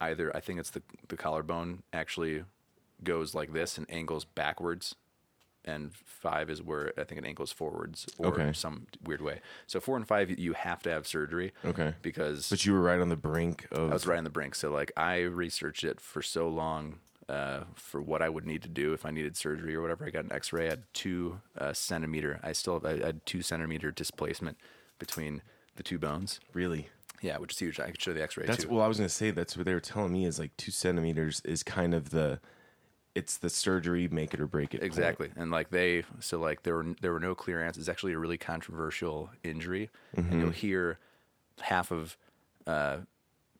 either 0.00 0.34
I 0.34 0.40
think 0.40 0.60
it's 0.60 0.70
the 0.70 0.82
the 1.08 1.16
collarbone 1.16 1.82
actually 1.92 2.44
goes 3.04 3.34
like 3.34 3.52
this 3.52 3.78
and 3.78 3.86
angles 3.90 4.24
backwards. 4.24 4.94
And 5.66 5.94
five 5.94 6.50
is 6.50 6.62
where 6.62 6.92
I 6.98 7.04
think 7.04 7.22
it 7.22 7.26
angles 7.26 7.50
forwards 7.50 8.06
or 8.18 8.26
Okay. 8.26 8.52
some 8.52 8.86
weird 9.02 9.22
way. 9.22 9.40
So 9.66 9.80
four 9.80 9.96
and 9.96 10.06
five, 10.06 10.30
you 10.38 10.52
have 10.52 10.82
to 10.82 10.90
have 10.90 11.06
surgery. 11.06 11.54
Okay. 11.64 11.94
Because 12.02 12.50
But 12.50 12.66
you 12.66 12.74
were 12.74 12.82
right 12.82 13.00
on 13.00 13.08
the 13.08 13.16
brink 13.16 13.66
of 13.70 13.90
I 13.90 13.94
was 13.94 14.06
right 14.06 14.18
on 14.18 14.24
the 14.24 14.30
brink. 14.30 14.54
So 14.56 14.70
like 14.70 14.92
I 14.94 15.20
researched 15.20 15.82
it 15.84 16.02
for 16.02 16.20
so 16.20 16.48
long 16.48 16.98
uh, 17.30 17.60
for 17.76 18.02
what 18.02 18.20
I 18.20 18.28
would 18.28 18.44
need 18.44 18.60
to 18.64 18.68
do 18.68 18.92
if 18.92 19.06
I 19.06 19.10
needed 19.10 19.38
surgery 19.38 19.74
or 19.74 19.80
whatever. 19.80 20.04
I 20.04 20.10
got 20.10 20.24
an 20.24 20.32
X-ray. 20.34 20.66
I 20.66 20.70
had 20.70 20.82
two 20.92 21.40
uh, 21.56 21.72
centimeter. 21.72 22.40
I 22.42 22.52
still 22.52 22.74
have, 22.78 22.84
I 22.84 23.02
had 23.06 23.24
two 23.24 23.40
centimeter 23.40 23.90
displacement 23.90 24.58
between 24.98 25.40
the 25.76 25.82
two 25.82 25.98
bones. 25.98 26.40
really. 26.52 26.88
Yeah, 27.22 27.38
which 27.38 27.52
is 27.52 27.58
huge. 27.58 27.80
I 27.80 27.90
could 27.90 28.02
show 28.02 28.12
the 28.12 28.22
X-ray 28.22 28.44
That's 28.44 28.64
too. 28.64 28.68
well, 28.68 28.82
I 28.82 28.86
was 28.86 28.98
gonna 28.98 29.08
say 29.08 29.30
that's 29.30 29.56
what 29.56 29.64
they 29.64 29.72
were 29.72 29.80
telling 29.80 30.12
me 30.12 30.26
is 30.26 30.38
like 30.38 30.54
two 30.58 30.70
centimeters 30.70 31.40
is 31.46 31.62
kind 31.62 31.94
of 31.94 32.10
the, 32.10 32.38
it's 33.14 33.36
the 33.36 33.48
surgery 33.48 34.08
make 34.08 34.34
it 34.34 34.40
or 34.40 34.46
break 34.46 34.74
it. 34.74 34.78
point. 34.78 34.86
Exactly, 34.86 35.30
and 35.36 35.50
like 35.50 35.70
they, 35.70 36.04
so 36.20 36.38
like 36.38 36.62
there 36.62 36.74
were 36.74 36.86
there 37.00 37.12
were 37.12 37.20
no 37.20 37.34
clear 37.34 37.62
answers. 37.62 37.82
It's 37.82 37.88
actually 37.88 38.12
a 38.12 38.18
really 38.18 38.38
controversial 38.38 39.30
injury, 39.42 39.90
and 40.16 40.40
you'll 40.40 40.50
hear 40.50 40.98
half 41.60 41.90
of 41.92 42.16
uh, 42.66 42.98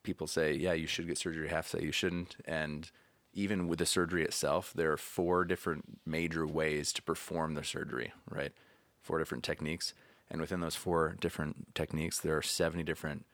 people 0.03 0.27
say, 0.27 0.55
"Yeah, 0.55 0.73
you 0.73 0.87
should 0.87 1.07
get 1.07 1.19
surgery." 1.19 1.49
Half 1.49 1.69
say 1.69 1.83
you 1.83 1.93
shouldn't, 1.93 2.37
and 2.45 2.91
even 3.33 3.69
with 3.69 3.79
the 3.79 3.87
surgery 3.87 4.25
itself, 4.25 4.73
there 4.75 4.93
are 4.93 4.97
four 4.97 5.45
different 5.45 6.01
major 6.05 6.47
ways 6.47 6.93
to 6.93 7.03
perform 7.03 7.55
the 7.55 7.65
surgery. 7.65 8.13
Right, 8.29 8.53
four 9.01 9.19
different 9.19 9.45
techniques, 9.45 9.95
and 10.31 10.41
within 10.41 10.61
those 10.61 10.75
four 10.77 11.17
different 11.21 11.75
techniques, 11.75 12.19
there 12.19 12.37
are 12.37 12.43
seventy 12.43 12.83
different 12.83 13.25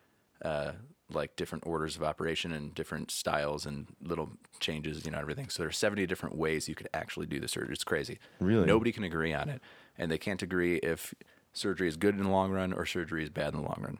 uh, 0.43 0.73
like 1.13 1.37
different 1.37 1.67
orders 1.67 1.97
of 1.97 2.03
operation 2.03 2.53
and 2.53 2.75
different 2.75 3.11
styles 3.11 3.67
and 3.67 3.87
little 4.03 4.31
changes, 4.59 5.05
you 5.05 5.11
know, 5.11 5.19
everything. 5.19 5.49
So 5.49 5.63
there 5.63 5.69
are 5.69 5.73
70 5.73 6.07
different 6.07 6.37
ways 6.37 6.69
you 6.69 6.75
could 6.75 6.89
actually 6.95 7.27
do 7.27 7.41
the 7.41 7.49
surgery. 7.49 7.73
It's 7.73 7.85
crazy. 7.85 8.19
Really? 8.41 8.67
Nobody 8.67 8.93
can 8.93 9.05
agree 9.05 9.33
on 9.33 9.49
it. 9.49 9.61
And 9.99 10.11
they 10.11 10.19
can't 10.19 10.43
agree 10.43 10.77
if 10.77 11.15
surgery 11.53 11.89
is 11.89 11.97
good 11.97 12.17
in 12.17 12.23
the 12.25 12.31
long 12.31 12.53
run 12.53 12.73
or 12.73 12.87
surgery 12.87 13.23
is 13.23 13.31
bad 13.31 13.55
in 13.55 13.61
the 13.61 13.67
long 13.67 13.81
run. 13.81 13.99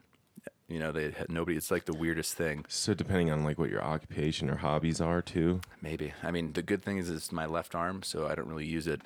You 0.69 0.79
know, 0.79 0.93
they 0.93 1.13
nobody. 1.29 1.57
It's 1.57 1.73
like 1.73 1.85
the 1.85 1.97
weirdest 1.97 2.35
thing. 2.35 2.65
So 2.69 2.95
depending 2.95 3.29
on 3.33 3.43
like 3.43 3.59
what 3.59 3.71
your 3.71 3.83
occupation 3.83 4.49
or 4.49 4.57
hobbies 4.57 5.01
are 5.01 5.21
too. 5.21 5.61
Maybe. 5.83 6.13
I 6.23 6.31
mean, 6.31 6.53
the 6.53 6.63
good 6.63 6.81
thing 6.81 6.99
is 6.99 7.11
it's 7.11 7.33
my 7.33 7.45
left 7.45 7.75
arm, 7.75 8.05
so 8.05 8.29
I 8.29 8.37
don't 8.37 8.47
really 8.47 8.67
use 8.67 8.87
it 8.87 9.03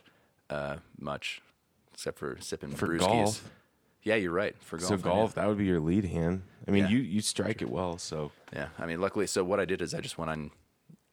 uh, 0.50 0.76
much, 0.98 1.40
except 1.94 2.18
for 2.18 2.36
sipping 2.40 2.72
For 2.74 2.86
brewskis. 2.88 2.98
golf. 3.00 3.50
Yeah, 4.04 4.16
you're 4.16 4.32
right. 4.32 4.54
For 4.60 4.76
golf, 4.78 4.88
so 4.88 4.96
golf, 4.98 5.34
that 5.34 5.48
would 5.48 5.58
be 5.58 5.64
your 5.64 5.80
lead 5.80 6.04
hand. 6.04 6.42
I 6.68 6.70
mean, 6.70 6.84
Yeah. 6.84 6.90
you 6.90 6.98
you 6.98 7.20
strike 7.20 7.62
it 7.62 7.70
well. 7.70 7.98
So 7.98 8.30
Yeah, 8.52 8.68
I 8.78 8.86
mean, 8.86 9.00
luckily, 9.00 9.26
so 9.26 9.42
what 9.42 9.58
I 9.60 9.64
did 9.64 9.82
is 9.82 9.94
I 9.94 10.00
just 10.00 10.18
went 10.18 10.30
on 10.30 10.50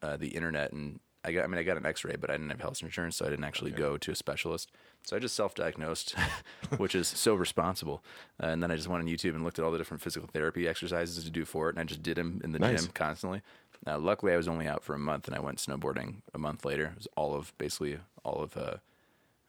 uh, 0.02 0.16
the 0.16 0.28
internet 0.28 0.72
and 0.72 1.00
I 1.24 1.30
got, 1.32 1.44
I 1.44 1.46
mean, 1.46 1.58
I 1.58 1.62
got 1.62 1.76
an 1.76 1.86
X-ray, 1.86 2.16
but 2.16 2.30
I 2.30 2.32
didn't 2.32 2.50
have 2.50 2.60
health 2.60 2.82
insurance, 2.82 3.14
so 3.16 3.24
I 3.24 3.30
didn't 3.30 3.44
actually 3.44 3.70
go 3.70 3.96
to 3.96 4.10
a 4.10 4.14
specialist. 4.16 4.72
So 5.04 5.14
I 5.14 5.20
just 5.20 5.36
self-diagnosed, 5.36 6.16
which 6.78 6.96
is 6.96 7.06
so 7.06 7.34
responsible. 7.36 8.02
Uh, 8.42 8.46
and 8.46 8.60
then 8.60 8.72
I 8.72 8.76
just 8.76 8.88
went 8.88 9.02
on 9.04 9.08
YouTube 9.08 9.36
and 9.36 9.44
looked 9.44 9.60
at 9.60 9.64
all 9.64 9.70
the 9.70 9.78
different 9.78 10.02
physical 10.02 10.28
therapy 10.28 10.66
exercises 10.66 11.22
to 11.22 11.30
do 11.30 11.44
for 11.44 11.68
it, 11.68 11.76
and 11.76 11.80
I 11.80 11.84
just 11.84 12.02
did 12.02 12.16
them 12.16 12.40
in 12.42 12.50
the 12.50 12.58
Nice. 12.58 12.82
gym 12.82 12.90
constantly. 12.92 13.40
Uh, 13.86 13.98
luckily, 14.00 14.32
I 14.32 14.36
was 14.36 14.48
only 14.48 14.66
out 14.66 14.82
for 14.82 14.94
a 14.96 14.98
month, 14.98 15.28
and 15.28 15.36
I 15.36 15.38
went 15.40 15.58
snowboarding 15.58 16.22
a 16.34 16.38
month 16.38 16.64
later. 16.64 16.86
It 16.86 16.96
was 16.96 17.08
all 17.16 17.34
of 17.36 17.56
basically 17.56 18.00
all 18.24 18.42
of 18.42 18.56
uh, 18.56 18.76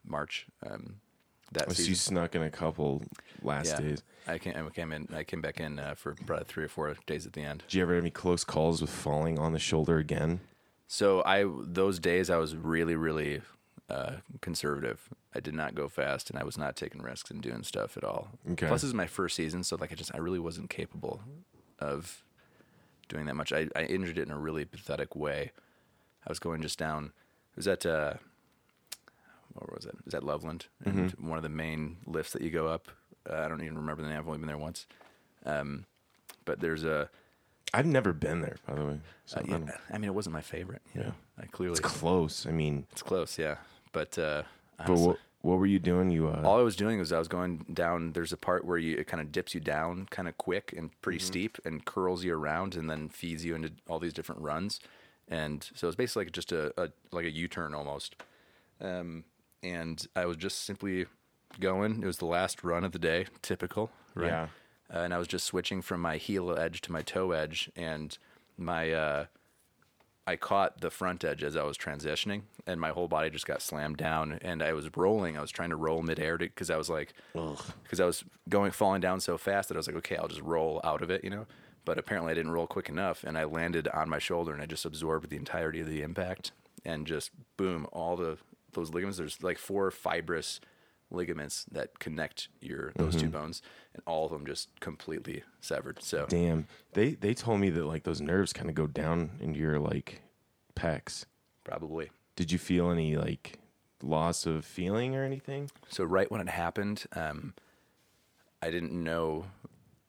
March. 0.05 0.45
Um, 0.63 0.97
that 1.53 1.71
season. 1.71 1.89
you 1.89 1.95
snuck 1.95 2.35
in 2.35 2.43
a 2.43 2.49
couple 2.49 3.03
last 3.41 3.67
yeah, 3.67 3.81
days. 3.81 4.03
I 4.27 4.37
came, 4.37 4.53
I 4.55 4.69
came 4.69 4.91
in. 4.91 5.07
I 5.13 5.23
came 5.23 5.41
back 5.41 5.59
in 5.59 5.79
uh, 5.79 5.95
for 5.95 6.15
probably 6.25 6.45
three 6.45 6.63
or 6.63 6.69
four 6.69 6.95
days 7.05 7.25
at 7.25 7.33
the 7.33 7.41
end. 7.41 7.63
Did 7.67 7.75
you 7.75 7.81
ever 7.83 7.95
have 7.95 8.03
any 8.03 8.11
close 8.11 8.43
calls 8.43 8.81
with 8.81 8.89
falling 8.89 9.37
on 9.39 9.53
the 9.53 9.59
shoulder 9.59 9.97
again? 9.97 10.39
So 10.87 11.23
I 11.25 11.45
those 11.47 11.99
days 11.99 12.29
I 12.29 12.37
was 12.37 12.55
really 12.55 12.95
really 12.95 13.41
uh, 13.89 14.13
conservative. 14.41 15.09
I 15.35 15.39
did 15.39 15.53
not 15.53 15.75
go 15.75 15.89
fast, 15.89 16.29
and 16.29 16.37
I 16.37 16.43
was 16.43 16.57
not 16.57 16.75
taking 16.75 17.01
risks 17.01 17.31
and 17.31 17.41
doing 17.41 17.63
stuff 17.63 17.97
at 17.97 18.03
all. 18.03 18.29
Okay. 18.51 18.67
Plus, 18.67 18.81
this 18.81 18.87
is 18.87 18.93
my 18.93 19.07
first 19.07 19.35
season, 19.35 19.63
so 19.63 19.77
like 19.79 19.91
I 19.91 19.95
just 19.95 20.13
I 20.13 20.19
really 20.19 20.39
wasn't 20.39 20.69
capable 20.69 21.21
of 21.79 22.23
doing 23.09 23.25
that 23.25 23.35
much. 23.35 23.51
I, 23.51 23.67
I 23.75 23.83
injured 23.83 24.17
it 24.17 24.27
in 24.27 24.31
a 24.31 24.37
really 24.37 24.65
pathetic 24.65 25.15
way. 25.15 25.51
I 26.25 26.29
was 26.29 26.39
going 26.39 26.61
just 26.61 26.79
down. 26.79 27.11
It 27.51 27.57
was 27.57 27.67
at 27.67 27.85
uh, 27.85 28.13
what 29.53 29.73
was 29.73 29.85
it? 29.85 29.95
It 29.99 30.05
was 30.05 30.13
at 30.13 30.23
Loveland, 30.23 30.65
and 30.85 31.11
one 31.13 31.37
of 31.37 31.43
the 31.43 31.49
main 31.49 31.97
lifts 32.05 32.33
that 32.33 32.41
you 32.41 32.49
go 32.49 32.67
up. 32.67 32.87
Uh, 33.29 33.37
I 33.37 33.47
don't 33.47 33.61
even 33.61 33.77
remember 33.77 34.01
the 34.03 34.09
name. 34.09 34.17
I've 34.17 34.27
only 34.27 34.39
been 34.39 34.47
there 34.47 34.57
once. 34.57 34.85
Um, 35.45 35.85
but 36.45 36.59
there's 36.59 36.83
a 36.83 37.09
I've 37.73 37.85
never 37.85 38.13
been 38.13 38.41
there, 38.41 38.57
by 38.67 38.75
the 38.75 38.85
way. 38.85 38.99
So 39.25 39.37
uh, 39.39 39.43
I 39.43 39.57
yeah, 39.57 39.71
I 39.91 39.97
mean, 39.97 40.09
it 40.09 40.13
wasn't 40.13 40.33
my 40.33 40.41
favorite. 40.41 40.81
Yeah. 40.95 41.03
know, 41.03 41.13
I 41.41 41.45
clearly 41.47 41.71
it's 41.73 41.79
close. 41.79 42.45
I 42.45 42.51
mean, 42.51 42.85
it's 42.91 43.01
close, 43.01 43.37
yeah. 43.37 43.55
But 43.91 44.17
uh, 44.17 44.43
but 44.85 45.17
what 45.41 45.59
were 45.59 45.65
you 45.65 45.79
doing? 45.79 46.09
You 46.09 46.29
uh, 46.29 46.41
all 46.43 46.59
I 46.59 46.63
was 46.63 46.75
doing 46.75 46.99
was 46.99 47.11
I 47.11 47.19
was 47.19 47.27
going 47.27 47.65
down. 47.73 48.13
There's 48.13 48.31
a 48.33 48.37
part 48.37 48.65
where 48.65 48.77
you 48.77 48.97
it 48.97 49.07
kind 49.07 49.21
of 49.21 49.31
dips 49.31 49.53
you 49.53 49.59
down, 49.61 50.07
kind 50.09 50.27
of 50.27 50.37
quick 50.37 50.73
and 50.75 50.89
pretty 51.01 51.19
Mm-hmm. 51.19 51.25
steep, 51.27 51.57
and 51.65 51.85
curls 51.85 52.23
you 52.23 52.35
around, 52.35 52.75
and 52.75 52.89
then 52.89 53.09
feeds 53.09 53.43
you 53.45 53.55
into 53.55 53.71
all 53.87 53.99
these 53.99 54.13
different 54.13 54.41
runs. 54.41 54.79
And 55.27 55.67
so 55.73 55.87
it's 55.87 55.95
basically 55.95 56.25
like 56.25 56.33
just 56.33 56.51
a, 56.51 56.73
a 56.81 56.89
like 57.11 57.25
a 57.25 57.31
U-turn 57.31 57.73
almost. 57.73 58.15
Um, 58.81 59.23
and 59.63 60.05
I 60.15 60.25
was 60.25 60.37
just 60.37 60.63
simply 60.63 61.05
going. 61.59 62.03
It 62.03 62.05
was 62.05 62.17
the 62.17 62.25
last 62.25 62.63
run 62.63 62.83
of 62.83 62.91
the 62.91 62.99
day, 62.99 63.27
typical, 63.41 63.91
right? 64.13 64.27
Yeah. 64.27 64.47
Uh, 64.93 64.99
and 64.99 65.13
I 65.13 65.17
was 65.17 65.27
just 65.27 65.45
switching 65.45 65.81
from 65.81 66.01
my 66.01 66.17
heel 66.17 66.55
edge 66.57 66.81
to 66.81 66.91
my 66.91 67.01
toe 67.01 67.31
edge, 67.31 67.71
and 67.75 68.15
my 68.57 68.91
uh, 68.91 69.25
I 70.25 70.35
caught 70.35 70.81
the 70.81 70.89
front 70.91 71.23
edge 71.23 71.43
as 71.43 71.55
I 71.55 71.63
was 71.63 71.77
transitioning, 71.77 72.43
and 72.65 72.79
my 72.79 72.89
whole 72.89 73.07
body 73.07 73.29
just 73.29 73.45
got 73.47 73.61
slammed 73.61 73.97
down. 73.97 74.39
And 74.41 74.61
I 74.61 74.73
was 74.73 74.95
rolling. 74.95 75.37
I 75.37 75.41
was 75.41 75.51
trying 75.51 75.71
to 75.71 75.75
roll 75.75 76.01
midair 76.01 76.37
because 76.37 76.69
I 76.69 76.77
was 76.77 76.89
like, 76.89 77.13
because 77.83 77.99
I 77.99 78.05
was 78.05 78.23
going 78.47 78.71
falling 78.71 79.01
down 79.01 79.19
so 79.19 79.37
fast 79.37 79.69
that 79.69 79.75
I 79.75 79.79
was 79.79 79.87
like, 79.87 79.97
okay, 79.97 80.15
I'll 80.15 80.27
just 80.27 80.41
roll 80.41 80.79
out 80.83 81.01
of 81.01 81.09
it, 81.09 81.23
you 81.23 81.29
know. 81.29 81.45
But 81.85 81.97
apparently, 81.97 82.31
I 82.31 82.35
didn't 82.35 82.51
roll 82.51 82.67
quick 82.67 82.87
enough, 82.87 83.25
and 83.25 83.37
I 83.37 83.43
landed 83.43 83.89
on 83.89 84.09
my 84.09 84.19
shoulder, 84.19 84.53
and 84.53 84.61
I 84.61 84.65
just 84.65 84.85
absorbed 84.85 85.29
the 85.29 85.35
entirety 85.35 85.81
of 85.81 85.87
the 85.87 86.01
impact, 86.01 86.53
and 86.85 87.05
just 87.05 87.31
boom, 87.57 87.87
all 87.91 88.15
the 88.15 88.37
those 88.73 88.93
ligaments. 88.93 89.17
There's 89.17 89.41
like 89.43 89.57
four 89.57 89.89
fibrous 89.91 90.59
ligaments 91.11 91.65
that 91.71 91.99
connect 91.99 92.47
your 92.59 92.91
those 92.95 93.15
two 93.15 93.29
bones, 93.29 93.61
and 93.93 94.01
all 94.07 94.25
of 94.25 94.31
them 94.31 94.45
just 94.45 94.69
completely 94.79 95.43
severed. 95.61 96.01
So 96.01 96.25
damn. 96.27 96.67
They 96.93 97.11
they 97.13 97.33
told 97.33 97.59
me 97.59 97.69
that 97.69 97.85
like 97.85 98.03
those 98.03 98.21
nerves 98.21 98.53
kind 98.53 98.69
of 98.69 98.75
go 98.75 98.87
down 98.87 99.31
into 99.39 99.59
your 99.59 99.79
like 99.79 100.21
pecs. 100.75 101.25
probably 101.63 102.09
Did 102.35 102.51
you 102.51 102.57
feel 102.57 102.89
any 102.91 103.15
like 103.15 103.59
loss 104.01 104.45
of 104.45 104.65
feeling 104.65 105.15
or 105.15 105.23
anything? 105.23 105.69
So 105.89 106.03
right 106.03 106.29
when 106.31 106.41
it 106.41 106.49
happened, 106.49 107.03
um, 107.15 107.53
I 108.61 108.71
didn't 108.71 108.91
know, 108.91 109.45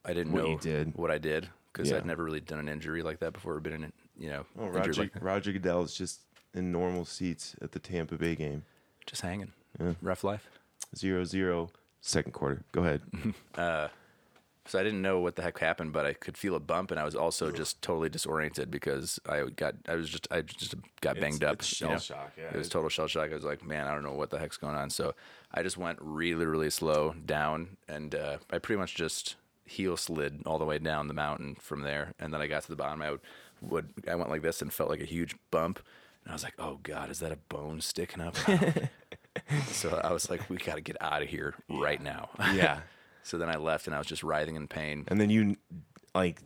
I 0.04 0.14
didn't 0.14 0.33
What 0.33 0.44
know 0.44 0.59
did. 0.59 0.97
what 0.97 1.11
I 1.11 1.18
did 1.18 1.49
because 1.73 1.90
Yeah. 1.90 1.99
I'd 1.99 2.06
never 2.06 2.25
really 2.25 2.40
done 2.40 2.61
an 2.61 2.68
injury 2.68 3.02
like 3.02 3.18
that 3.21 3.33
before. 3.35 3.54
Or 3.56 3.61
been 3.61 3.73
in, 3.85 3.92
you 4.16 4.30
know, 4.30 4.47
Oh, 4.59 4.68
Roger, 4.68 4.94
like. 4.94 5.12
Roger 5.21 5.52
Goodell 5.52 5.83
is 5.83 5.94
just 5.94 6.21
in 6.54 6.70
normal 6.73 7.04
seats 7.04 7.54
at 7.61 7.73
the 7.73 7.78
Tampa 7.78 8.16
Bay 8.16 8.34
game. 8.37 8.62
just 9.06 9.23
hanging, 9.23 9.52
rough 10.00 10.25
life. 10.25 10.49
Zero 10.96 11.25
zero. 11.25 11.70
Second 12.00 12.32
quarter. 12.32 12.62
Go 12.73 12.82
ahead. 12.82 13.00
So 14.66 14.78
I 14.78 14.82
didn't 14.82 15.02
know 15.02 15.20
what 15.20 15.37
the 15.37 15.42
heck 15.42 15.58
happened, 15.58 15.92
but 15.92 16.06
I 16.06 16.14
could 16.14 16.38
feel 16.38 16.54
a 16.54 16.61
bump, 16.61 16.90
and 16.90 16.99
I 16.99 17.04
was 17.04 17.14
also 17.14 17.50
just 17.52 17.82
totally 17.82 18.08
disoriented 18.08 18.70
because 18.70 19.20
I 19.28 19.42
got, 19.54 19.75
I 19.87 19.94
was 19.94 20.08
just, 20.08 20.26
I 20.30 20.40
just 20.40 20.75
got 21.02 21.20
banged 21.20 21.42
It's- 21.42 21.50
up. 21.52 21.58
it's 21.61 21.70
you 21.70 21.76
shell 21.87 21.90
know? 21.90 21.99
shock, 21.99 22.32
yeah. 22.38 22.44
it 22.44 22.56
was 22.56 22.70
total 22.70 22.88
shell 22.88 23.06
shock. 23.06 23.30
I 23.30 23.34
was 23.34 23.44
like, 23.44 23.62
man, 23.62 23.87
I 23.87 23.92
don't 23.92 24.02
know 24.04 24.14
what 24.14 24.30
the 24.30 24.38
heck's 24.38 24.56
going 24.56 24.75
on. 24.75 24.88
So 24.88 25.14
I 25.52 25.62
just 25.62 25.76
went 25.76 25.99
really, 26.00 26.46
really 26.46 26.70
slow 26.70 27.14
down, 27.26 27.76
and 27.88 28.14
uh, 28.14 28.38
I 28.50 28.56
pretty 28.56 28.80
much 28.80 28.94
just 28.94 29.37
heel 29.66 29.99
slid 29.99 30.40
all 30.46 30.58
the 30.58 30.64
way 30.64 30.78
down 30.78 31.08
the 31.08 31.14
mountain 31.14 31.56
from 31.61 31.82
there. 31.82 32.14
And 32.18 32.32
then 32.32 32.40
I 32.40 32.46
got 32.46 32.62
to 32.62 32.68
the 32.70 32.75
bottom. 32.76 33.02
I 33.02 33.11
would, 33.11 33.20
would 33.61 33.88
I 34.11 34.14
went 34.14 34.30
like 34.30 34.40
this 34.40 34.62
and 34.62 34.73
felt 34.73 34.88
like 34.88 35.02
a 35.02 35.04
huge 35.06 35.37
bump, 35.50 35.78
and 36.25 36.31
I 36.31 36.35
was 36.35 36.43
like, 36.43 36.54
oh 36.59 36.78
god, 36.83 37.11
is 37.11 37.21
that 37.21 37.33
a 37.33 37.37
bone 37.37 37.81
sticking 37.81 38.23
up? 38.23 38.37
so 39.66 40.00
I 40.02 40.12
was 40.12 40.31
like, 40.31 40.49
we 40.49 40.57
got 40.57 40.76
to 40.76 40.81
get 40.81 40.97
out 41.00 41.23
of 41.23 41.28
here 41.28 41.54
right 41.69 42.02
now. 42.02 42.31
Yeah. 42.54 42.81
So 43.26 43.38
then 43.38 43.49
I 43.49 43.57
left 43.57 43.87
and 43.87 43.97
I 43.97 43.99
was 43.99 44.07
just 44.07 44.23
writhing 44.23 44.54
in 44.54 44.69
pain. 44.69 45.07
And 45.09 45.19
then 45.19 45.31
you 45.31 45.57
like 46.14 46.43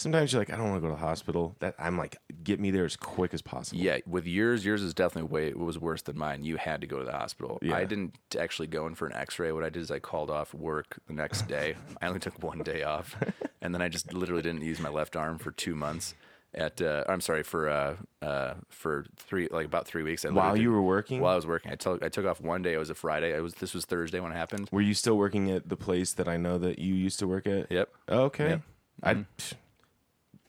sometimes 0.00 0.32
you're 0.32 0.40
like, 0.40 0.50
I 0.50 0.56
don't 0.56 0.70
want 0.70 0.76
to 0.76 0.88
go 0.88 0.94
to 0.94 0.98
the 0.98 1.06
hospital. 1.06 1.54
That 1.60 1.74
I'm 1.78 1.98
like, 1.98 2.16
get 2.42 2.58
me 2.58 2.70
there 2.70 2.84
as 2.84 2.96
quick 2.96 3.34
as 3.34 3.42
possible. 3.42 3.80
Yeah, 3.80 3.98
with 4.06 4.26
yours, 4.26 4.64
yours 4.64 4.82
is 4.82 4.94
definitely 4.94 5.30
way 5.30 5.48
it 5.48 5.58
was 5.58 5.78
worse 5.78 6.02
than 6.02 6.18
mine. 6.18 6.42
You 6.42 6.56
had 6.56 6.80
to 6.80 6.86
go 6.86 6.98
to 6.98 7.04
the 7.04 7.12
hospital. 7.12 7.58
Yeah. 7.62 7.76
I 7.76 7.84
didn't 7.84 8.16
actually 8.38 8.68
go 8.68 8.86
in 8.86 8.94
for 8.94 9.06
an 9.06 9.12
X-ray. 9.14 9.52
What 9.52 9.62
I 9.62 9.68
did 9.68 9.82
is 9.82 9.90
I 9.90 9.98
called 9.98 10.30
off 10.30 10.54
work 10.54 10.98
the 11.06 11.12
next 11.12 11.46
day. 11.46 11.76
I 12.02 12.06
only 12.06 12.20
took 12.20 12.42
one 12.42 12.60
day 12.60 12.82
off, 12.82 13.16
and 13.60 13.74
then 13.74 13.82
I 13.82 13.88
just 13.88 14.12
literally 14.12 14.42
didn't 14.42 14.62
use 14.62 14.80
my 14.80 14.88
left 14.88 15.16
arm 15.16 15.38
for 15.38 15.50
two 15.50 15.76
months. 15.76 16.14
At 16.52 16.82
uh, 16.82 17.04
I'm 17.08 17.20
sorry 17.20 17.44
for 17.44 17.68
uh, 17.68 17.96
uh, 18.22 18.54
for 18.68 19.06
three 19.16 19.46
like 19.52 19.66
about 19.66 19.86
three 19.86 20.02
weeks. 20.02 20.24
I 20.24 20.30
While 20.30 20.56
you 20.56 20.72
were 20.72 20.82
working? 20.82 21.20
while 21.20 21.34
I 21.34 21.36
was 21.36 21.46
working, 21.46 21.70
I 21.70 21.76
took 21.76 22.02
I 22.04 22.08
took 22.08 22.26
off 22.26 22.40
one 22.40 22.60
day. 22.62 22.72
It 22.72 22.78
was 22.78 22.90
a 22.90 22.94
Friday. 22.94 23.32
It 23.32 23.40
was 23.40 23.54
this 23.54 23.72
was 23.72 23.84
Thursday 23.84 24.18
when 24.18 24.32
it 24.32 24.34
happened. 24.34 24.68
Were 24.72 24.80
you 24.80 24.94
still 24.94 25.16
working 25.16 25.48
at 25.50 25.68
the 25.68 25.76
place 25.76 26.12
that 26.14 26.26
I 26.26 26.36
know 26.36 26.58
that 26.58 26.80
you 26.80 26.92
used 26.94 27.20
to 27.20 27.28
work 27.28 27.46
at? 27.46 27.70
Yep. 27.70 27.88
Oh, 28.08 28.22
okay. 28.24 28.48
Yep. 28.48 28.62
I 29.02 29.14
pff, 29.14 29.52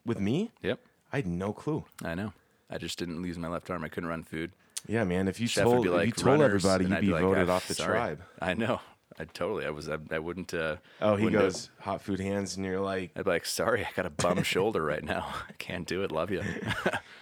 with 0.04 0.20
me, 0.20 0.52
Yep, 0.64 0.80
I 1.14 1.18
had 1.18 1.28
no 1.28 1.54
clue. 1.54 1.86
I 2.04 2.16
know. 2.16 2.34
I 2.70 2.80
just 2.80 2.98
didn't 2.98 3.24
use 3.24 3.38
my 3.38 3.48
left 3.48 3.70
arm. 3.70 3.84
I 3.84 3.88
couldn't 3.90 4.10
run 4.10 4.24
food. 4.24 4.54
Yeah, 4.88 5.04
man. 5.04 5.28
If 5.28 5.40
you 5.40 5.46
Chef 5.46 5.66
told 5.66 5.84
be 5.84 5.90
if 5.90 5.96
like, 5.96 6.06
you 6.08 6.12
told 6.14 6.42
everybody, 6.42 6.86
you'd 6.86 6.94
I'd 6.94 7.02
be 7.02 7.08
like, 7.12 7.22
voted 7.22 7.48
"Ah, 7.50 7.58
off 7.58 7.68
the 7.68 7.76
sorry." 7.76 7.92
tribe. 7.92 8.22
I 8.42 8.56
know. 8.56 8.82
I 9.20 9.26
totally. 9.26 9.66
I 9.66 9.70
was. 9.70 9.90
I, 9.90 9.98
I 10.12 10.20
wouldn't. 10.20 10.54
Uh, 10.54 10.78
Oh, 11.02 11.16
he 11.16 11.26
wouldn't 11.26 11.42
goes 11.42 11.70
hot 11.80 12.02
food 12.02 12.20
hands, 12.20 12.56
and 12.56 12.66
you're 12.66 12.80
like. 12.80 13.12
I'd 13.16 13.26
be 13.26 13.30
like, 13.32 13.46
sorry, 13.46 13.84
I 13.86 13.90
got 13.96 14.06
a 14.06 14.10
bum 14.10 14.42
shoulder 14.44 14.84
right 14.84 15.04
now. 15.04 15.34
I 15.50 15.54
can't 15.60 15.86
do 15.88 16.04
it. 16.04 16.12
Love 16.12 16.32
you. 16.32 16.44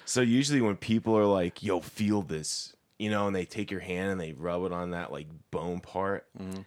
So 0.06 0.22
usually 0.22 0.60
when 0.60 0.76
people 0.76 1.16
are 1.16 1.26
like, 1.26 1.62
"Yo, 1.62 1.82
feel 1.82 2.24
this," 2.24 2.76
you 2.98 3.12
know, 3.12 3.28
and 3.28 3.36
they 3.36 3.46
take 3.46 3.70
your 3.70 3.80
hand 3.80 4.10
and 4.12 4.20
they 4.20 4.34
rub 4.34 4.64
it 4.66 4.72
on 4.72 4.90
that 4.92 5.12
like 5.12 5.28
bone 5.52 5.82
part. 5.82 6.26
Mm-hmm. 6.36 6.62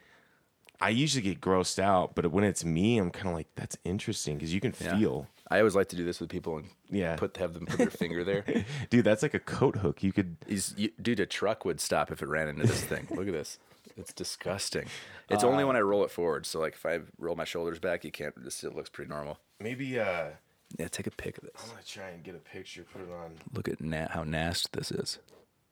I 0.81 0.91
usually 0.91 1.23
get 1.23 1.41
grossed 1.41 1.79
out, 1.81 2.15
but 2.15 2.31
when 2.31 2.45
it's 2.45 2.65
me, 2.65 2.99
I'm 2.99 3.11
kind 3.11 3.27
of 3.29 3.35
like, 3.35 3.49
"That's 3.57 3.77
interesting" 3.85 4.37
because 4.37 4.55
you 4.55 4.61
can 4.61 4.73
Yeah. 4.81 4.97
feel. 4.97 5.27
I 5.51 5.59
always 5.59 5.75
like 5.75 5.89
to 5.89 5.97
do 5.97 6.05
this 6.05 6.21
with 6.21 6.29
people 6.31 6.57
and 6.59 6.69
Yeah. 6.89 7.17
put 7.17 7.37
have 7.39 7.53
them 7.53 7.67
put 7.67 7.79
their 7.79 7.91
finger 7.91 8.23
there. 8.23 8.45
Dude, 8.91 9.05
that's 9.05 9.23
like 9.25 9.35
a 9.35 9.41
coat 9.41 9.77
hook. 9.77 10.05
You 10.05 10.13
could. 10.13 10.37
He's, 10.47 10.73
you, 10.79 10.91
dude, 11.03 11.19
a 11.21 11.27
truck 11.27 11.65
would 11.65 11.81
stop 11.81 12.11
if 12.13 12.23
it 12.23 12.27
ran 12.29 12.47
into 12.49 12.63
this 12.67 12.83
thing. 12.85 13.09
Look 13.11 13.27
at 13.27 13.33
this. 13.33 13.59
It's 13.97 14.13
disgusting. 14.13 14.87
It's 15.29 15.45
only 15.45 15.65
when 15.65 15.77
I 15.77 15.81
roll 15.81 16.05
it 16.05 16.11
forward. 16.11 16.47
So 16.47 16.61
like 16.61 16.75
if 16.75 16.85
I 16.87 17.01
roll 17.19 17.37
my 17.37 17.45
shoulders 17.45 17.79
back, 17.79 18.05
you 18.05 18.11
can't. 18.11 18.35
This 18.43 18.63
it 18.65 18.75
looks 18.75 18.91
pretty 18.91 19.09
normal. 19.11 19.39
Maybe 19.61 19.99
uh 19.99 20.31
Yeah, 20.79 20.89
take 20.89 21.07
a 21.07 21.11
pic 21.11 21.39
of 21.39 21.45
this. 21.45 21.63
I'm 21.65 21.71
gonna 21.71 21.83
try 21.87 22.09
and 22.09 22.23
get 22.23 22.35
a 22.35 22.39
picture, 22.39 22.85
put 22.85 23.03
it 23.03 23.11
on. 23.13 23.33
Look 23.55 23.69
at 23.69 23.81
na- 23.81 24.09
how 24.09 24.25
nasty 24.25 24.69
this 24.73 24.91
is. 24.91 25.19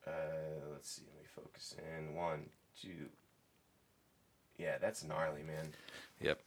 Uh, 0.07 0.11
let's 0.73 0.91
see. 0.91 1.03
Let 1.15 1.23
me 1.23 1.29
focus 1.35 1.75
in. 1.99 2.15
One, 2.15 2.47
two. 2.81 3.09
Yeah, 4.59 4.79
that's 4.79 5.05
gnarly, 5.05 5.43
man. 5.43 5.71
Yep. 6.21 6.41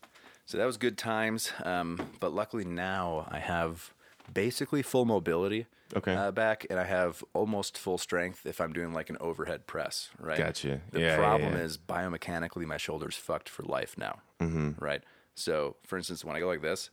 So 0.45 0.57
that 0.57 0.65
was 0.65 0.77
good 0.77 0.97
times. 0.97 1.51
Um, 1.63 1.99
but 2.19 2.33
luckily 2.33 2.65
now 2.65 3.27
I 3.31 3.39
have 3.39 3.93
basically 4.31 4.81
full 4.81 5.05
mobility. 5.05 5.65
Okay. 5.95 6.15
Uh, 6.15 6.31
back 6.31 6.65
and 6.69 6.79
I 6.79 6.83
have 6.85 7.23
almost 7.33 7.77
full 7.77 7.97
strength 7.97 8.45
if 8.45 8.59
I'm 8.59 8.73
doing 8.73 8.93
like 8.93 9.09
an 9.09 9.17
overhead 9.21 9.67
press. 9.67 10.09
Right. 10.19 10.37
Gotcha. 10.37 10.81
The 10.91 10.99
Yeah, 10.99 11.05
yeah, 11.07 11.17
problem 11.17 11.53
yeah. 11.53 11.59
is 11.59 11.77
biomechanically 11.77 12.65
my 12.65 12.77
shoulder's 12.77 13.15
fucked 13.15 13.47
for 13.49 13.63
life 13.63 13.95
now. 13.97 14.19
Mm-hmm. 14.39 14.83
Right. 14.83 15.03
So 15.35 15.75
for 15.85 15.97
instance, 15.97 16.23
when 16.25 16.35
I 16.35 16.39
go 16.39 16.47
like 16.47 16.61
this, 16.61 16.89